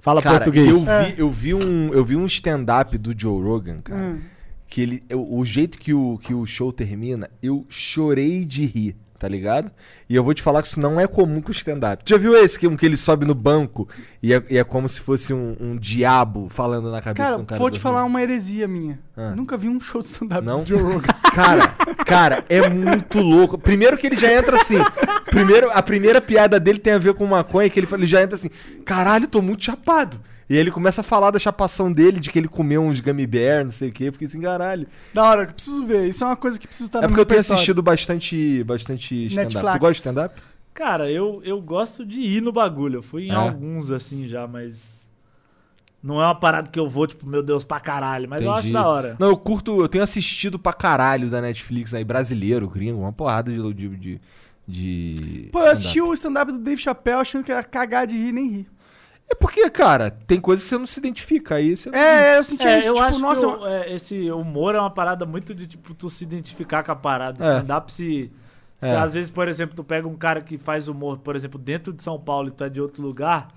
[0.00, 0.68] Fala Cara, português.
[0.68, 1.14] eu vi, É.
[1.16, 4.00] eu vi um, eu vi um stand-up do Joe Rogan, cara.
[4.00, 4.18] Hum.
[4.68, 8.96] Que ele, eu- o jeito que o, que o show termina, eu chorei de rir,
[9.18, 9.70] tá ligado?
[10.08, 12.02] E eu vou te falar que isso não é comum com o stand-up.
[12.04, 13.88] Já viu esse que, um que ele sobe no banco
[14.22, 17.44] e é, e é como se fosse um, um diabo falando na cabeça Cara, um
[17.44, 18.98] cara vou te falar uma heresia minha.
[19.16, 19.32] Ah.
[19.36, 20.62] Nunca vi um show de stand-up Não?
[20.62, 21.06] do Joe Rogan.
[21.34, 21.68] Cara,
[22.04, 23.56] Cara, é muito louco.
[23.56, 24.78] Primeiro que ele já entra assim.
[25.26, 28.34] Primeiro, a primeira piada dele tem a ver com maconha, que ele, ele já entra
[28.36, 28.50] assim:
[28.84, 30.20] caralho, tô muito chapado.
[30.48, 33.26] E aí ele começa a falar da chapação dele, de que ele comeu uns gummy
[33.26, 34.12] bear, não sei o quê.
[34.12, 34.86] Fiquei assim, caralho.
[35.14, 36.06] Da hora, eu preciso ver.
[36.08, 37.54] Isso é uma coisa que preciso estar é porque eu tenho repertório.
[37.54, 39.72] assistido bastante, bastante stand-up.
[39.72, 40.42] Tu gosta de stand-up?
[40.74, 42.98] Cara, eu, eu gosto de ir no bagulho.
[42.98, 43.34] Eu fui em É?
[43.34, 45.04] alguns assim já, mas.
[46.02, 48.28] Não é uma parada que eu vou, tipo, meu Deus, pra caralho.
[48.28, 48.74] Mas eu acho Entendi.
[48.74, 49.16] da hora.
[49.18, 53.50] Não, eu curto, eu tenho assistido pra caralho da Netflix aí, brasileiro, gringo, uma porrada
[53.50, 53.72] de.
[53.72, 54.20] de, de,
[54.68, 58.32] de Pô, eu assisti o stand-up do Dave Chappelle achando que era cagar de rir
[58.32, 58.66] nem rir.
[59.28, 61.76] É porque, cara, tem coisas que você não se identifica aí.
[61.76, 64.30] Você não- É, eu senti É, isso, eu tipo, acho nossa, que o- é, esse
[64.30, 67.42] humor é uma parada muito de, tipo, tu se identificar com a parada.
[67.44, 67.56] É.
[67.56, 68.30] Stand-up se...
[68.80, 68.96] se É.
[68.96, 72.02] às vezes, por exemplo, tu pega um cara que faz humor, por exemplo, dentro de
[72.02, 73.48] São Paulo e tu é de outro lugar,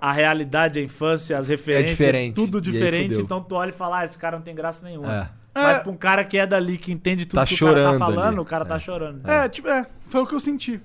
[0.00, 2.34] a realidade, a infância, as referências, diferente.
[2.34, 5.14] tudo diferente, então tu olha e fala, ah, esse cara não tem graça nenhuma.
[5.14, 5.28] É.
[5.52, 5.80] Mas É.
[5.80, 8.28] pra um cara que é dali, que entende tudo Tá que o cara tá falando,
[8.28, 8.38] ali.
[8.38, 9.28] o cara tá chorando.
[9.28, 10.80] É, tipo, é, foi o que eu senti.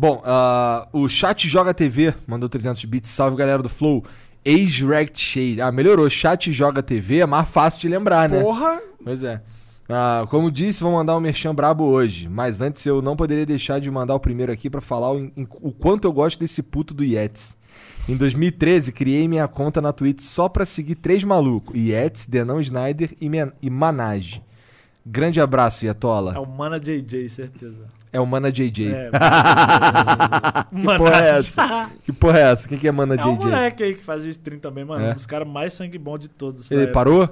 [0.00, 3.10] Bom, ah, o Chat Joga TV mandou 300 bits.
[3.10, 4.02] Salve galera do Flow.
[4.46, 5.60] Age-Rect Shade.
[5.60, 6.08] Ah, melhorou.
[6.08, 8.40] Chat Joga TV é mais fácil de lembrar, né?
[8.40, 9.42] Porra, Pois é.
[9.90, 12.30] Ah, como disse, vou mandar um merchan brabo hoje.
[12.30, 15.46] Mas antes eu não poderia deixar de mandar o primeiro aqui pra falar o, em-
[15.60, 17.54] o quanto eu gosto desse puto do Yetis.
[18.08, 23.14] Em 2013, criei minha conta na Twitch só pra seguir três malucos: Yetis, Denão Snyder
[23.20, 24.42] e, Men- e Manage.
[25.10, 26.34] Grande abraço, Yatola.
[26.36, 27.88] É o Mana JJ, certeza.
[28.12, 28.92] É o Mana JJ.
[28.92, 29.10] É,
[30.70, 31.90] Que porra é essa?
[32.04, 32.68] Que porra é essa?
[32.68, 33.44] Quem que é Mana É um JJ?
[33.50, 35.04] moleque aí que fazia stream também, mano.
[35.04, 35.10] É.
[35.10, 36.70] Um dos caras mais sangue bom de todos.
[36.70, 36.92] Ele sabe?
[36.92, 37.28] parou?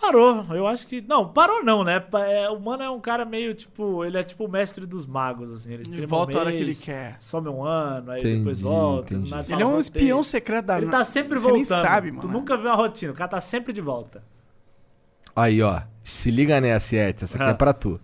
[0.00, 1.02] Parou, eu acho que.
[1.02, 2.02] Não, parou não, né?
[2.26, 4.02] É, o mano é um cara meio tipo.
[4.04, 5.68] Ele é tipo o mestre dos magos, assim.
[5.70, 7.16] Ele ele streama volta um a hora que ele mês, quer.
[7.18, 9.14] Some um ano, aí Entendi, depois volta.
[9.48, 11.80] Ele é um espião secreto da Ele tá sempre Você nem voltando.
[11.82, 12.38] sabe, Tu mano.
[12.38, 14.22] nunca viu a rotina, o cara tá sempre de volta.
[15.34, 15.80] Aí, ó.
[16.02, 17.22] Se liga nessa, Yetis.
[17.24, 17.54] Essa aqui é Ah.
[17.54, 18.00] pra tu.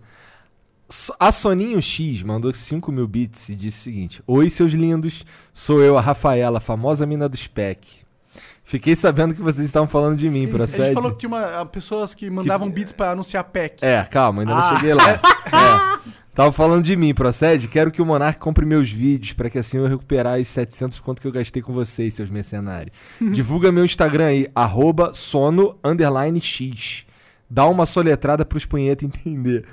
[1.19, 5.25] A Soninho X mandou 5 mil bits e disse o seguinte: Oi, seus lindos.
[5.53, 8.05] Sou eu, a Rafaela, a famosa mina do Spec.
[8.63, 10.85] Fiquei sabendo que vocês estavam falando de mim, A procede?
[10.87, 13.85] gente falou que tinha uma, ah, pessoas que mandavam beats pra anunciar pack.
[13.85, 14.77] É, calma, ainda não Ah.
[14.77, 15.21] cheguei lá.
[15.47, 16.11] É.
[16.35, 17.67] Tava falando de mim, procede?
[17.69, 21.23] Quero que o Monark compre meus vídeos pra que assim eu recuperar os 700 conto
[21.23, 22.95] que eu gastei com vocês, seus mercenários.
[23.33, 27.07] Divulga meu Instagram aí, arroba sono underline x.
[27.49, 29.65] Dá uma soletrada pros punheta entender.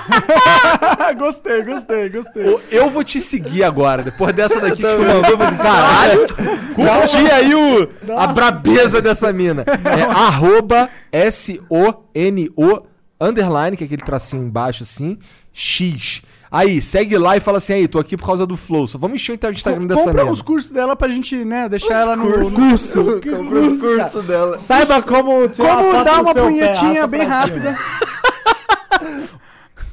[1.18, 2.58] gostei, gostei, gostei.
[2.70, 6.26] Eu vou te seguir agora, depois dessa daqui que tu mandou, eu falei, caralho,
[6.74, 9.64] curti aí o, a brabeza dessa mina.
[9.66, 12.82] É arroba S-O-N-O
[13.20, 15.18] underline, que é aquele tracinho embaixo assim,
[15.52, 16.22] X.
[16.52, 18.86] Aí, segue lá e fala assim, aí, tô aqui por causa do Flow.
[18.86, 20.32] Só vamos encher o Instagram dessa Compra mina.
[20.32, 22.24] os cursos dela pra gente, né, deixar ela no...
[22.28, 23.20] no- Curso.
[23.22, 24.58] Comprou os cursos dela.
[24.58, 27.78] Saiba como tirar Como dar uma punhetinha bem rápida.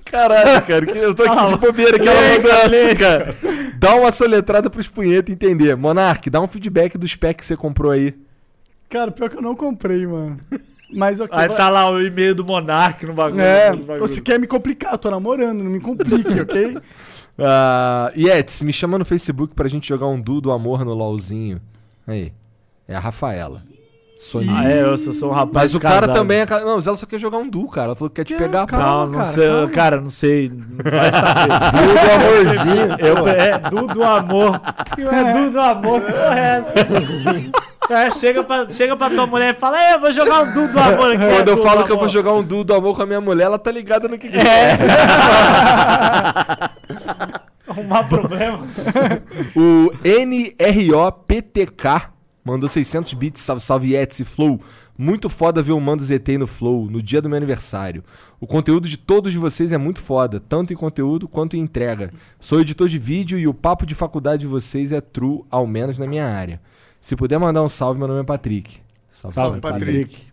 [0.05, 3.35] Caralho, cara, que eu tô aqui de bobeira que ela mandou essa, cara.
[3.77, 5.75] Dá uma soletrada pros punheta entender.
[5.75, 8.15] Monark, dá um feedback dos packs que você comprou aí.
[8.89, 10.37] Cara, pior que eu não comprei, mano.
[10.93, 11.37] Mas ok.
[11.37, 13.41] Aí vai- tá lá o e-mail do Monark no bagulho.
[13.41, 13.99] É, no bagulho.
[14.07, 16.77] você quer me complicar, eu tô namorando, não me complique, ok?
[17.39, 21.61] Ah, Yetis, me chama no Facebook pra gente jogar um duo do amor no LOLzinho.
[22.07, 22.31] Aí.
[22.87, 23.63] É a Rafaela.
[24.17, 24.55] Soninho.
[24.55, 26.15] Ah, é, eu sou, sou um rapaz Mas o cara casado.
[26.15, 26.45] também é.
[26.65, 27.87] Não, mas ela só quer jogar um duo, cara.
[27.89, 28.65] Ela falou que quer te Que- pegar.
[28.65, 29.69] calma, Não, não cara, sei, calma.
[29.69, 30.49] cara, não sei.
[30.49, 31.47] Não vai saber.
[31.77, 32.97] Do amorzinho.
[32.99, 34.59] Eu, é, Du do amor.
[34.97, 36.73] É Du do amor, que porra é essa?
[37.87, 40.67] Cara, chega pra, chega pra tua mulher e fala, é, eu vou jogar um Du
[40.67, 41.25] do amor aqui.
[41.25, 43.21] Quando é, eu falo que eu vou jogar um duo do amor com a minha
[43.21, 44.77] mulher, ela tá ligada no que, que é.
[47.65, 48.67] Arrumar problema.
[49.55, 52.09] O NROPTK
[52.43, 54.59] mandou 600 bits, salve, salve Yetis e Flow.
[54.97, 58.03] Muito foda ver o Mando ZT no Flow, no dia do meu aniversário.
[58.39, 62.11] O conteúdo de todos vocês é muito foda, tanto em conteúdo quanto em entrega.
[62.39, 65.97] Sou editor de vídeo e o papo de faculdade de vocês é true, ao menos
[65.97, 66.59] na minha área.
[67.01, 68.79] Se puder mandar um salve, meu nome é Patrick.
[69.09, 70.27] Salve, Patrick.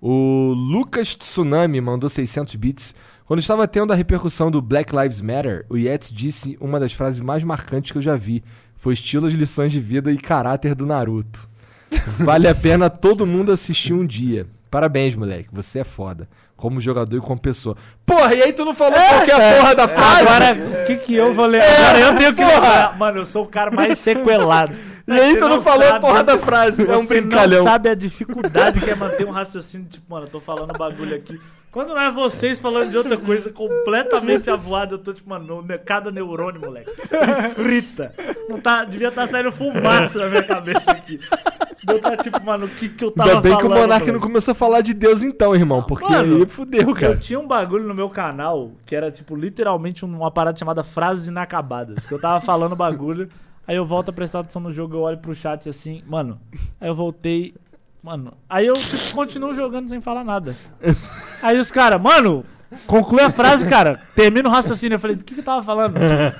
[0.00, 2.94] O Lucas Tsunami mandou 600 bits.
[3.26, 7.20] Quando estava tendo a repercussão do Black Lives Matter, o Yetis disse uma das frases
[7.20, 8.42] mais marcantes que eu já vi.
[8.76, 11.48] Foi estilos, lições de vida e caráter do Naruto.
[12.20, 14.46] Vale a pena todo mundo assistir um dia.
[14.70, 15.48] Parabéns, moleque.
[15.52, 16.28] Você é foda.
[16.56, 17.76] Como jogador e como pessoa.
[18.06, 20.22] Porra, e aí tu não falou qualquer porra da frase?
[20.22, 21.62] Agora, o que que eu vou ler?
[21.62, 22.98] Agora eu tenho que lembrar.
[22.98, 24.74] Mano, eu sou o cara mais sequelado.
[25.08, 26.00] E aí Você tu não não falou a sabe.
[26.00, 26.82] porra da frase.
[26.88, 27.56] É um Você brincalhão.
[27.58, 31.16] não sabe a dificuldade que é manter um raciocínio, tipo, mano, eu tô falando bagulho
[31.16, 31.40] aqui.
[31.70, 36.10] Quando não é vocês falando de outra coisa completamente avoada, eu tô tipo, mano, cada
[36.10, 36.90] neurônio, moleque,
[37.54, 38.12] frita.
[38.48, 41.20] Não tá, devia estar saindo fumaça na minha cabeça aqui.
[41.86, 44.10] Eu tá tipo, mano, o que que eu tava Ainda bem que o falando, Monark
[44.10, 45.82] não começou a falar de Deus então, irmão.
[45.82, 47.16] Porque mano, aí fudeu, Eu cara.
[47.16, 52.04] tinha um bagulho no meu canal que era, tipo, literalmente uma parada chamada frases inacabadas.
[52.06, 53.28] Que eu tava falando bagulho,
[53.68, 56.40] aí eu volto a prestar atenção no jogo, eu olho pro chat assim, mano.
[56.80, 57.54] Aí eu voltei.
[58.02, 58.32] Mano.
[58.48, 60.54] Aí eu tipo, continuo jogando sem falar nada.
[61.42, 62.44] Aí os caras, mano,
[62.86, 64.00] conclui a frase, cara.
[64.14, 64.94] Termina o raciocínio.
[64.96, 65.94] Eu falei, do que, que eu tava falando?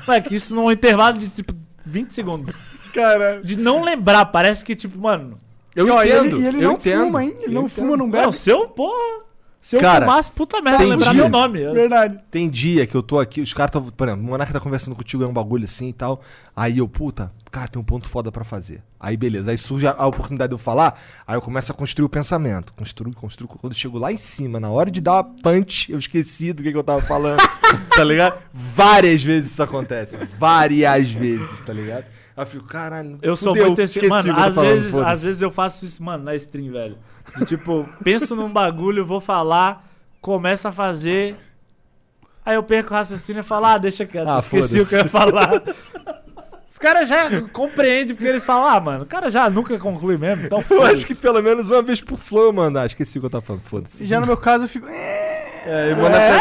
[0.06, 1.52] Moleque, isso num intervalo de tipo
[1.84, 2.56] 20 segundos.
[2.94, 3.40] Cara.
[3.42, 5.34] De não lembrar, parece que, tipo, mano.
[5.76, 6.24] Eu E, ó, e entendo.
[6.36, 7.04] ele, e ele eu não entendo.
[7.04, 7.34] fuma, hein?
[7.38, 7.70] Ele Eu não entendo.
[7.70, 8.24] fuma, não bebe.
[8.24, 9.22] Não, se eu, porra.
[9.68, 11.60] Se eu Cara, fumasse, puta merda, lembrar dia- meu nome.
[11.60, 12.18] Eu- Verdade.
[12.30, 13.82] Tem dia que eu tô aqui, os caras tão.
[13.84, 16.22] Por exemplo, o Monark tá conversando contigo, é um bagulho assim e tal.
[16.56, 18.82] Aí eu, puta, cara, tem um ponto foda pra fazer.
[18.98, 22.06] Aí beleza, aí surge a, a oportunidade de eu falar, aí eu começo a construir
[22.06, 22.72] o pensamento.
[22.72, 23.46] Construo, construo.
[23.46, 26.62] Quando eu chego lá em cima, na hora de dar uma punch, eu esqueci do
[26.62, 27.38] que, que eu tava falando.
[27.94, 28.38] tá ligado?
[28.54, 30.16] Várias vezes isso acontece.
[30.38, 32.06] Várias vezes, tá ligado?
[32.38, 33.18] Aí eu fico, caralho.
[33.20, 34.00] Eu sou fudeu, muito esse.
[34.06, 36.96] Mano, às vezes, às vezes eu faço isso, mano, na stream, velho.
[37.36, 39.84] De, tipo, penso num bagulho, vou falar,
[40.20, 41.36] começo a fazer.
[42.46, 45.00] Aí eu perco o raciocínio e falo, ah, deixa quieto, Ah, esqueci o que eu
[45.00, 45.62] ia falar.
[46.70, 50.46] Os caras já compreendem porque eles falam, ah, mano, o cara já nunca conclui mesmo,
[50.46, 52.78] então Eu acho que pelo menos uma vez por flow eu mando.
[52.78, 54.06] Ah, esqueci o que eu tava falando, E foda-se.
[54.06, 54.86] já no meu caso eu fico.
[54.88, 56.38] "É, É, e o Monark-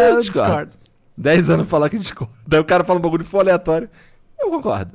[0.00, 0.46] eu discordo.
[0.48, 0.72] discordo.
[1.16, 2.32] 10 anos falar que discorda.
[2.46, 3.88] Daí o cara fala um bagulho for aleatório.
[4.38, 4.92] Eu concordo.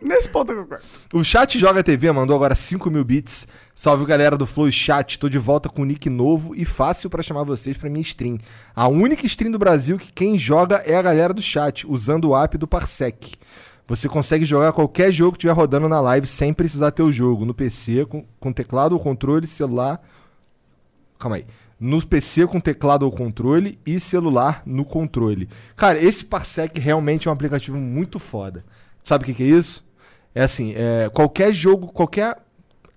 [0.00, 0.84] Nesse ponto eu concordo.
[1.14, 3.46] O Chat Joga TV mandou agora 5 mil bits.
[3.74, 5.18] Salve galera do Flow Chat.
[5.18, 8.38] Tô de volta com nick novo e fácil pra chamar vocês pra minha stream.
[8.74, 12.36] A única stream do Brasil que quem joga é a galera do chat, usando o
[12.36, 13.34] app do Parsec.
[13.86, 17.44] Você consegue jogar qualquer jogo que estiver rodando na live sem precisar ter o jogo.
[17.44, 20.00] No PC, com, com teclado ou controle, celular.
[21.18, 21.46] Calma aí.
[21.84, 25.48] No PC com teclado ou controle e celular no controle.
[25.74, 28.64] Cara, esse Parsec realmente é um aplicativo muito foda.
[29.02, 29.84] Sabe o que, que é isso?
[30.32, 32.36] É assim, é, qualquer jogo, qualquer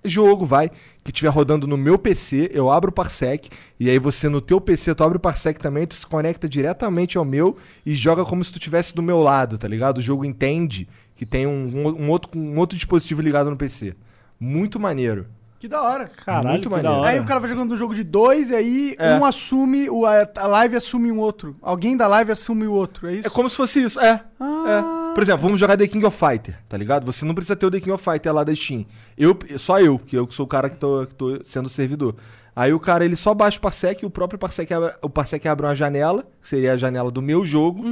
[0.04, 0.70] jogo, vai,
[1.04, 3.50] que estiver rodando no meu PC, eu abro o Parsec,
[3.80, 7.18] e aí você no teu PC, tu abre o Parsec também, tu se conecta diretamente
[7.18, 9.98] ao meu e joga como se tu estivesse do meu lado, tá ligado?
[9.98, 13.96] O jogo entende que tem um, um- um outro, um outro dispositivo ligado no PC.
[14.40, 15.26] Muito maneiro.
[15.60, 16.10] Que da hora.
[16.26, 16.98] Caralho, Muito que da maneiro.
[17.00, 17.10] hora.
[17.12, 19.16] Aí o cara vai jogando um jogo de dois e aí É.
[19.16, 21.56] um assume, o, a, a live assume um outro.
[21.62, 23.28] Alguém da live assume o outro, é isso?
[23.28, 24.22] É como se fosse isso, é.
[24.40, 25.10] Ah.
[25.12, 25.16] É.
[25.16, 27.06] Por exemplo, vamos jogar The King of Fighter, tá ligado?
[27.06, 28.86] Você não precisa ter o The King of Fighter lá da Steam.
[29.18, 31.70] Eu, só eu, que eu que sou o cara que tô, que tô sendo o
[31.70, 32.16] servidor.
[32.54, 35.46] Aí o cara, ele só baixa o Parsec e o próprio Parsec, abre- o Parsec
[35.46, 37.84] abre uma janela, que seria a janela do meu jogo,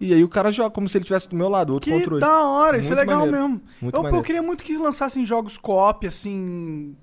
[0.00, 2.20] e aí o cara joga como se ele estivesse do meu lado, outro Que controle.
[2.20, 3.42] da hora, isso é Muito legal maneiro.
[3.48, 3.60] mesmo.
[3.80, 4.18] Muito eu, pô, maneiro.
[4.18, 6.94] eu queria muito que lançassem jogos co-op, assim.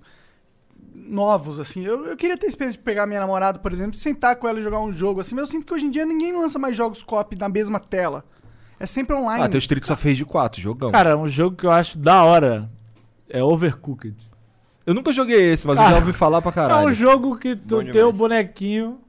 [1.10, 1.84] Novos, assim.
[1.84, 4.60] Eu, eu queria ter a experiência de pegar minha namorada, por exemplo, sentar com ela
[4.60, 5.36] e jogar um jogo, assim.
[5.36, 8.24] Mas eu sinto que hoje em dia ninguém lança mais jogos co-op na mesma tela.
[8.80, 9.44] É sempre online.
[9.44, 10.92] Ah, teu Street só fez de 4, jogão.
[10.92, 12.70] Cara, um jogo que eu acho da hora
[13.30, 14.16] é Overcooked.
[14.86, 16.92] eu nunca joguei esse, mas eu já ouvi falar pra É um caralho.
[16.94, 18.10] jogo que tu Bom tem demais.
[18.10, 19.00] o bonequinho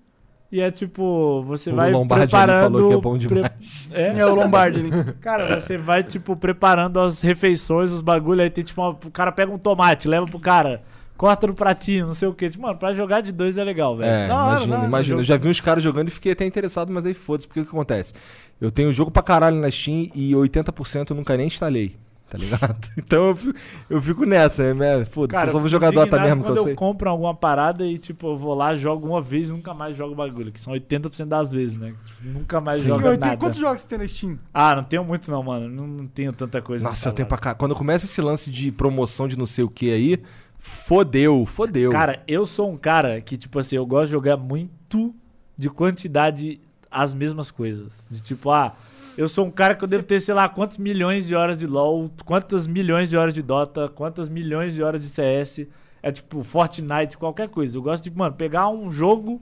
[0.52, 2.72] e é tipo, você o vai Lombardi preparando...
[2.78, 3.88] falou que é bom pre- demais.
[3.92, 5.14] É, É o Lombardi, né?
[5.20, 9.30] cara, você vai tipo preparando as refeições, os bagulho, aí tem tipo, uma- o cara
[9.30, 10.82] pega um tomate, leva pro cara,
[11.20, 12.48] corta no pratinho, não sei o que.
[12.48, 14.10] Tipo, mano, pra jogar de dois é legal, velho.
[14.10, 15.02] É, hora, imagina, hora, imagina.
[15.12, 15.20] jogo.
[15.20, 17.62] Eu já vi uns caras jogando e fiquei até interessado, mas aí foda-se, porque o
[17.62, 18.14] que acontece?
[18.58, 21.94] Eu tenho jogo pra caralho na Steam e 80% eu nunca nem instalei,
[22.30, 22.74] tá ligado?
[22.96, 23.58] Então eu fico,
[23.90, 26.40] eu fico nessa, é, é, foda-se, eu só eu vou fico jogar Dota indignado mesmo,
[26.42, 26.74] que quando eu eu sei.
[26.74, 30.14] compro alguma parada e, tipo, eu vou lá, jogo uma vez e nunca mais jogo
[30.14, 30.50] bagulho.
[30.50, 31.92] Que são 80% das vezes, né?
[32.02, 32.88] Tipo, nunca mais Sim.
[32.88, 33.36] jogo eu tenho- nada.
[33.36, 34.38] Quantos jogos você tem na Steam?
[34.54, 35.68] Ah, não tenho muito não, mano.
[35.68, 36.82] Não, não tenho tanta coisa.
[36.82, 37.54] Nossa, eu tenho pra cá.
[37.54, 40.22] Quando começa esse lance de promoção de não sei o que aí,
[40.60, 41.90] fodeu, fodeu.
[41.90, 45.14] Cara, eu sou um cara que, tipo assim, eu gosto de jogar muito
[45.56, 46.60] de quantidade
[46.90, 48.06] as mesmas coisas.
[48.10, 48.74] De tipo, ah,
[49.16, 51.66] eu sou um cara que eu devo ter, sei lá, quantos milhões de horas de
[51.66, 55.66] LoL, quantas milhões de horas de Dota, quantas milhões de horas de CS.
[56.02, 57.76] É tipo, Fortnite, qualquer coisa.
[57.76, 59.40] Eu gosto de, mano, pegar um jogo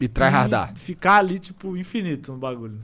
[0.00, 0.72] e tryhardar.
[0.74, 2.80] e ficar ali, tipo, infinito no bagulho.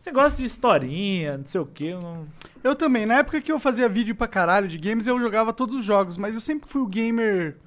[0.00, 2.26] Você gosta de historinha, não sei o que, eu não...
[2.64, 3.04] Eu também.
[3.04, 6.16] Na época que eu fazia vídeo pra caralho de games, eu jogava todos os jogos,
[6.16, 7.58] mas eu sempre fui o gamer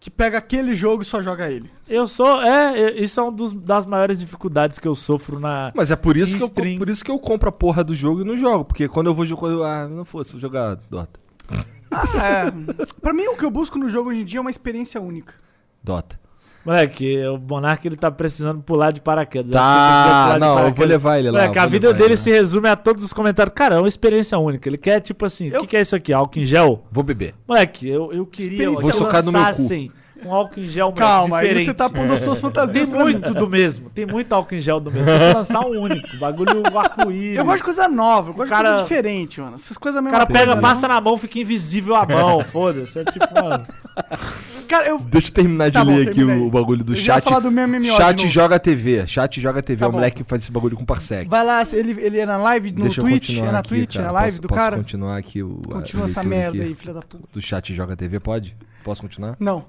[0.00, 1.70] que pega aquele jogo e só joga ele.
[1.86, 5.72] Eu sou, é, isso é uma das maiores dificuldades que eu sofro na...
[5.74, 8.22] Mas é por isso, que eu, por isso que eu compro a porra do jogo
[8.22, 8.64] e não jogo.
[8.64, 9.84] Porque quando eu vou jogar.
[9.84, 11.20] Ah, não fosse, vou jogar Dota.
[11.90, 12.90] É.
[13.02, 15.34] pra mim, o que eu busco no jogo hoje em dia é uma experiência única.
[15.84, 16.18] Dota.
[16.66, 19.52] Moleque, o Monark ele tá precisando pular de paraquedas.
[19.52, 20.88] Tá, pular de não, eu vou paraquedas.
[20.90, 21.38] levar ele lá.
[21.40, 23.54] Moleque, a vida dele ele se resume a todos os comentários.
[23.54, 24.68] Cara, é uma experiência única.
[24.68, 26.12] Ele quer, tipo assim, o Eu- que, que é isso aqui?
[26.12, 26.82] Álcool em gel?
[26.90, 27.34] Vou beber.
[27.46, 29.46] Moleque, eu, eu queria Vou socar no meu cu.
[30.24, 31.66] Um álcool em gel Calma, aí diferente.
[31.66, 33.90] você tá pondo as suas fantasias Tem muito do mesmo.
[33.90, 35.06] Tem muito álcool em gel do mesmo.
[35.06, 36.16] Tem que lançar um único.
[36.16, 37.36] Bagulho arco-íris.
[37.38, 39.54] Eu gosto de coisa nova, eu gosto cara- de coisa diferente, mano.
[39.56, 40.16] Essas coisas O mesmo.
[40.18, 42.42] cara pega, passa na mão, fica invisível a mão.
[42.44, 42.98] Foda-se.
[42.98, 43.66] É tipo, mano.
[44.68, 44.98] Cara, eu.
[44.98, 46.40] Deixa eu terminar de Tá bom, ler aqui termina aí.
[46.40, 47.22] o, o bagulho do Eu chat.
[47.22, 49.06] falar do meu MMO Chat joga TV.
[49.06, 49.78] Chat joga TV.
[49.80, 49.98] Tá é o bom.
[49.98, 51.28] moleque que faz esse bagulho com parsec.
[51.28, 53.38] Vai lá, ele, ele é na live no Deixa Twitch?
[53.38, 54.04] É na aqui, Twitch, cara.
[54.04, 54.76] é na live posso, do posso cara?
[54.76, 57.24] continuar aqui o a Continua essa merda aqui aí, filha da puta.
[57.32, 58.56] Do chat joga TV, pode?
[58.82, 59.36] Posso continuar?
[59.38, 59.64] Não.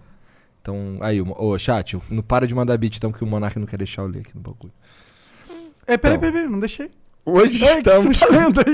[0.67, 3.65] Então, aí, o- ô, chat, não para de mandar beat, então, que o Monark não
[3.65, 4.73] quer deixar eu ler aqui no bagulho.
[5.87, 6.19] É, peraí, Então.
[6.19, 6.91] peraí, peraí, não deixei.
[7.25, 7.93] Hoje que você tá?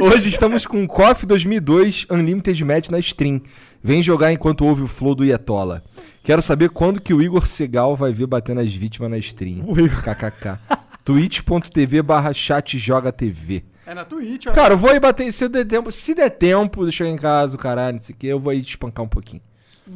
[0.04, 3.42] Hoje estamos com KOF 2002 Unlimited Match na stream.
[3.84, 5.84] Vem jogar enquanto ouve o flow do Ietola.
[6.24, 9.64] Quero saber quando que o Igor Segal vai ver batendo as vítimas na stream.
[10.04, 10.60] KKK.
[11.06, 13.64] twitch.tv barra chat joga TV.
[13.86, 14.52] É na Twitch, ó.
[14.52, 17.18] Cara, eu vou aí bater, se der tempo, se der tempo, deixa eu ir em
[17.18, 19.42] casa, o caralho, não sei o que, eu vou aí te espancar um pouquinho.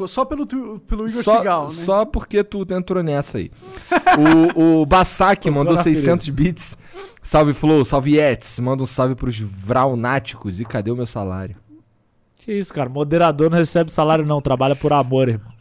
[0.08, 1.70] Só pelo, tu- pelo Igor Só, Segal, né?
[1.70, 3.52] só porque tu entrou nessa aí.
[4.56, 6.78] o o Bassak mandou na 600 bits.
[7.24, 8.60] Salve Flow, salve Yetis.
[8.60, 10.60] Manda um salve pros Vraunáticos.
[10.60, 11.56] E cadê o meu salário?
[12.36, 12.90] Que isso, cara.
[12.90, 14.42] Moderador não recebe salário, não.
[14.42, 15.52] Trabalha por amor, irmão.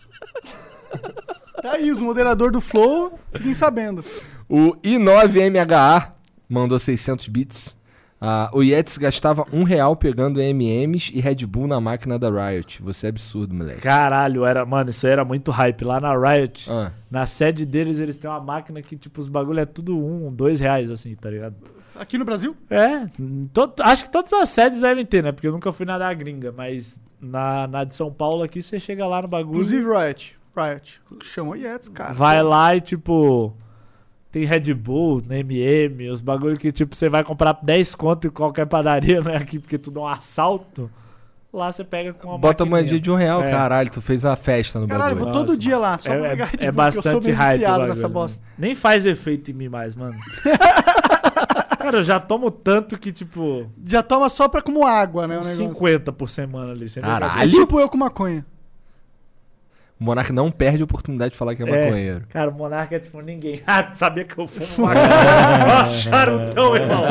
[1.63, 4.05] Tá aí, os moderadores do Flow, fiquem sabendo.
[4.49, 6.13] O i9MHA
[6.49, 7.77] mandou 600 bits.
[8.21, 12.83] Ah, o Yetis gastava um real pegando MMs e Red Bull na máquina da Riot.
[12.83, 13.83] Você é absurdo, moleque.
[13.83, 15.85] Caralho, era, mano, isso aí era muito hype.
[15.85, 19.61] Lá na Riot, Ah, na sede deles, eles têm uma máquina que, tipo, os bagulho
[19.61, 21.57] é tudo um, dois reais, assim, tá ligado?
[21.95, 22.57] Aqui no Brasil?
[22.71, 23.07] É,
[23.53, 25.33] to- acho que todas as sedes devem ter, né?
[25.33, 28.79] Porque eu nunca fui na da gringa, mas na, na de São Paulo aqui, você
[28.79, 30.37] chega lá no bagulho, Inclusive Riot.
[30.57, 31.01] Riot.
[31.23, 32.15] Chamou Yetis, cara.
[32.15, 33.55] vai lá e, tipo,
[34.31, 38.67] tem Red Bull, MM, os bagulho que, tipo, você vai comprar 10 conto em qualquer
[38.67, 39.37] padaria, né?
[39.37, 40.91] Aqui, porque tudo é um assalto.
[41.53, 42.83] Lá você pega com uma bota a maquininha.
[42.83, 43.51] moedinha de um real, É.
[43.51, 43.91] caralho.
[43.91, 45.25] Tu fez a festa no Caralho, eu bagulho.
[45.33, 47.03] vou todo Nossa, dia lá, só É, pra é- pegar Red é Bull, porque eu
[47.03, 48.15] sou bastante meio hype bagulho, nessa mano.
[48.15, 48.45] bosta.
[48.59, 50.17] Nem faz efeito em mim mais, mano.
[51.79, 55.37] Cara, eu já tomo tanto que, tipo, Já toma só pra como água, né?
[55.37, 55.57] O negócio.
[55.57, 56.89] 50 por semana ali.
[56.89, 57.41] sem Caralho.
[57.49, 58.45] É tipo eu com maconha.
[59.99, 61.85] O Monark não perde a oportunidade de falar que é É.
[61.85, 62.23] maconheiro.
[62.29, 63.63] Cara, o Monarca é tipo ninguém.
[63.67, 65.09] Ah, tu sabia que eu fumo maconha?
[65.81, 67.05] Ó, charutão, irmão.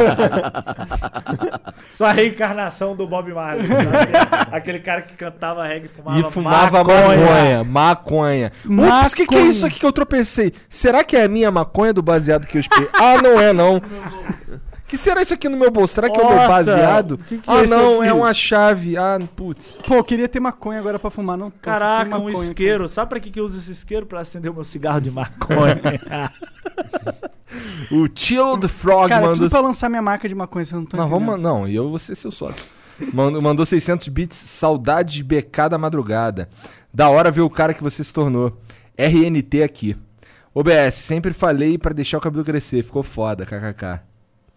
[1.91, 3.67] Só a reencarnação do Bob Marley.
[3.67, 3.91] sabe?
[4.51, 7.63] Aquele cara que cantava reggae e fumava E fumava maconha.
[7.63, 8.51] Maconha.
[8.65, 8.99] Maconha.
[9.01, 10.53] Ups, o que, que é isso aqui que eu tropecei?
[10.69, 12.89] Será que é a minha maconha do baseado que eu espirrei?
[12.93, 13.81] ah, não é não.
[14.95, 15.93] que será isso aqui no meu bolso?
[15.93, 17.17] Será que é o meu Nossa, baseado?
[17.17, 18.09] que que é ah, não, aqui?
[18.09, 18.97] é uma chave.
[18.97, 19.77] Ah, putz.
[19.85, 22.43] Pô, eu queria ter maconha agora pra fumar, não tô, tô sem Caraca, um maconha,
[22.43, 22.87] isqueiro.
[22.87, 24.05] Sabe pra que, que eu uso esse isqueiro?
[24.05, 26.31] Pra acender o meu cigarro de maconha.
[27.89, 29.37] O Chill the Frog Cara, mandou...
[29.37, 31.43] tudo pra lançar minha marca de maconha, você não tá Não, vamos, entendendo.
[31.43, 32.65] não, e eu vou ser seu sócio.
[33.13, 36.49] Mandou, mandou 600 bits, saudades BK da madrugada.
[36.93, 38.57] Da hora ver o cara que você se tornou.
[38.97, 39.95] RNT aqui.
[40.53, 44.01] OBS, sempre falei pra deixar o cabelo crescer, ficou foda, kkk.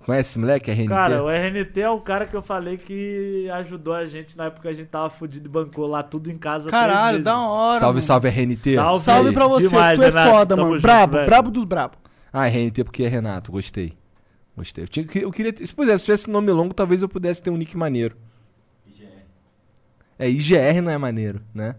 [0.09, 0.89] Conhece esse moleque, RNT?
[0.89, 4.63] Cara, o RNT é o cara que eu falei que ajudou a gente na época
[4.63, 6.71] que a gente tava fudido e bancou lá tudo em casa.
[6.71, 7.79] Caralho, da hora.
[7.79, 8.07] salve, mano.
[8.07, 8.75] salve, RNT.
[8.75, 9.05] Salve.
[9.05, 10.71] Salve pra você, Demais, tu é Renato, foda, mano.
[10.71, 11.27] junto, brabo, velho.
[11.27, 11.99] brabo dos brabo.
[12.33, 13.93] Ah, RNT porque é Renato, gostei.
[14.57, 14.85] Gostei.
[14.85, 15.53] Eu, tinha, eu queria.
[15.53, 18.17] ter- Pois é, se tivesse nome longo, talvez eu pudesse ter um nick maneiro.
[20.19, 21.77] É, IGR não é maneiro, né?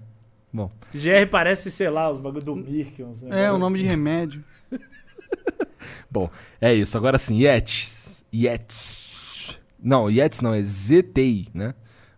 [0.54, 0.70] Bom.
[0.94, 3.04] GR parece, sei lá, os bagulho do Mirk.
[3.32, 3.96] É, o nome de assim.
[3.96, 4.44] remédio.
[6.12, 6.30] Bom,
[6.62, 6.96] é isso.
[6.96, 7.99] Agora sim, Yetis.
[8.34, 9.60] Yetis.
[9.82, 11.74] Não, Yetis não, é ZTI, né?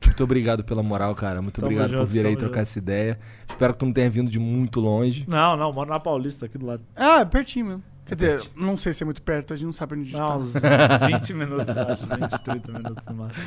[0.06, 1.42] Muito obrigado pela moral, cara.
[1.42, 2.62] Muito Tamo obrigado por junto, vir aí trocar junto.
[2.64, 3.20] essa ideia.
[3.48, 5.26] Espero que tu não tenha vindo de muito longe.
[5.28, 6.84] Não, não, moro na Paulista, aqui do lado.
[6.96, 7.84] Ah, é pertinho mesmo.
[8.06, 10.20] Quer dizer, não sei se é muito perto, a gente não sabe onde a gente
[10.20, 11.06] Não, tá.
[11.06, 12.06] uns 20 minutos, eu acho.
[12.08, 13.42] 20, 30 minutos no máximo.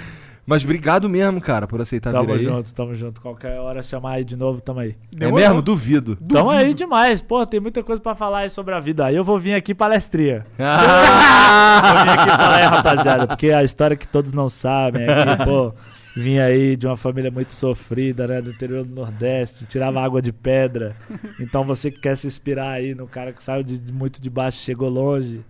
[0.47, 2.45] Mas obrigado mesmo, cara, por aceitar Tamo vir aí.
[2.45, 3.21] junto, tamo junto.
[3.21, 4.97] Qualquer hora chamar aí de novo, tamo aí.
[5.13, 5.39] É Demorou.
[5.49, 5.63] mesmo?
[5.63, 6.17] Duvido.
[6.17, 7.21] Tamo aí demais.
[7.21, 9.07] Pô, tem muita coisa pra falar aí sobre a vida.
[9.07, 10.47] Aí eu vou vir aqui palestria.
[10.59, 11.81] Ah!
[11.95, 13.27] Vou vir aqui falar aí, rapaziada.
[13.27, 15.73] Porque a história que todos não sabem é que, pô,
[16.17, 18.41] vim aí de uma família muito sofrida, né?
[18.41, 20.97] Do interior do Nordeste, tirava água de pedra.
[21.41, 24.31] Então você que quer se inspirar aí no cara que saiu de, de muito de
[24.31, 25.45] baixo e chegou longe.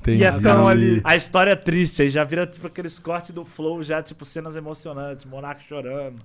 [0.00, 0.22] Entendi.
[0.22, 1.00] E é tão ali.
[1.02, 4.54] A história é triste, aí já vira tipo aqueles cortes do flow, já tipo cenas
[4.54, 6.16] emocionantes, Monark chorando.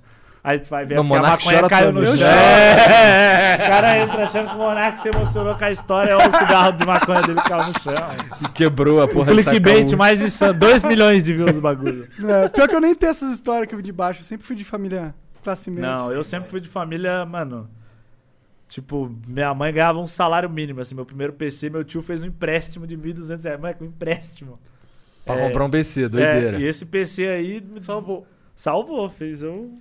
[0.43, 2.27] Aí tu vai ver Não, porque a maconha caiu no chão.
[2.27, 3.56] É.
[3.56, 6.72] O cara entra achando que o Monark se emocionou com a história, ou o cigarro
[6.72, 7.93] de maconha dele caiu no chão.
[8.42, 10.58] E quebrou a porra de clickbait mais insano.
[10.58, 12.08] 2 milhões de views o bagulho.
[12.26, 14.45] É, pior que eu nem tenho essas histórias que eu vi de baixo, eu sempre
[14.45, 15.90] fui de família classe média.
[15.90, 17.69] Não, eu sempre fui de família, mano.
[18.68, 22.27] Tipo, minha mãe ganhava um salário mínimo, assim, meu primeiro PC, meu tio fez um
[22.27, 23.59] empréstimo de 1.200 reais.
[23.59, 24.59] Moleque, um empréstimo.
[25.26, 26.58] Pra É, comprar um PC, doideira.
[26.58, 28.27] É, e esse PC aí Salvou.
[28.56, 29.72] salvou, fez eu...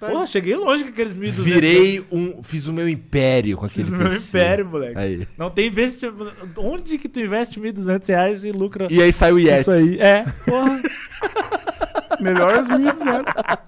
[0.00, 2.42] Tá Porra, cheguei longe com aqueles 1.200 Virei um.
[2.42, 4.38] Fiz o meu império com aquele Fiz o meu PC.
[4.38, 4.98] império, moleque.
[4.98, 5.28] Aí.
[5.36, 6.32] Não tem investimento.
[6.56, 9.60] Onde que tu investe 1.200 reais e lucra E aí saiu o Yetis.
[9.60, 10.00] isso aí?
[10.00, 10.80] É, porra.
[12.18, 13.58] Melhores 1.200.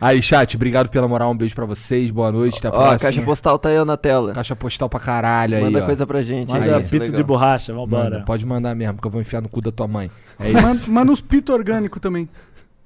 [0.00, 1.30] Aí, chat, obrigado pela moral.
[1.32, 2.10] Um beijo pra vocês.
[2.10, 2.58] Boa noite.
[2.58, 4.32] Até a Ó, a caixa postal tá aí na tela.
[4.32, 5.62] Caixa postal pra caralho aí.
[5.64, 5.86] Manda ó.
[5.86, 6.52] coisa pra gente.
[6.52, 7.16] Manda aí, isso é pito legal.
[7.16, 8.10] de borracha, vambora.
[8.10, 10.10] Manda, pode mandar mesmo, que eu vou enfiar no cu da tua mãe.
[10.38, 10.92] É Manda, isso.
[10.92, 12.28] manda uns pito orgânico também.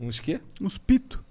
[0.00, 0.40] Uns quê?
[0.60, 1.22] Uns pito.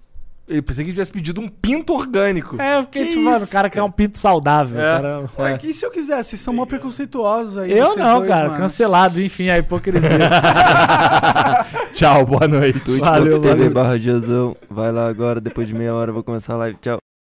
[0.48, 2.60] Eu pensei que tivesse pedido um pinto orgânico.
[2.60, 4.80] É, eu fiquei Que tipo, mano, o cara quer um pinto saudável.
[4.80, 4.96] É.
[4.96, 6.30] cara- Ué, E se eu quisesse?
[6.30, 7.70] Vocês são mó preconceituosos aí.
[7.72, 8.58] Eu não, dois, cara, mano.
[8.60, 10.08] cancelado, enfim, a hipocrisia.
[11.92, 12.80] Tchau, boa noite.
[12.98, 13.94] Valeu, twitch.tv barra.
[14.70, 16.78] Vai lá agora, depois de meia hora eu vou começar a live.
[16.80, 16.98] Tchau.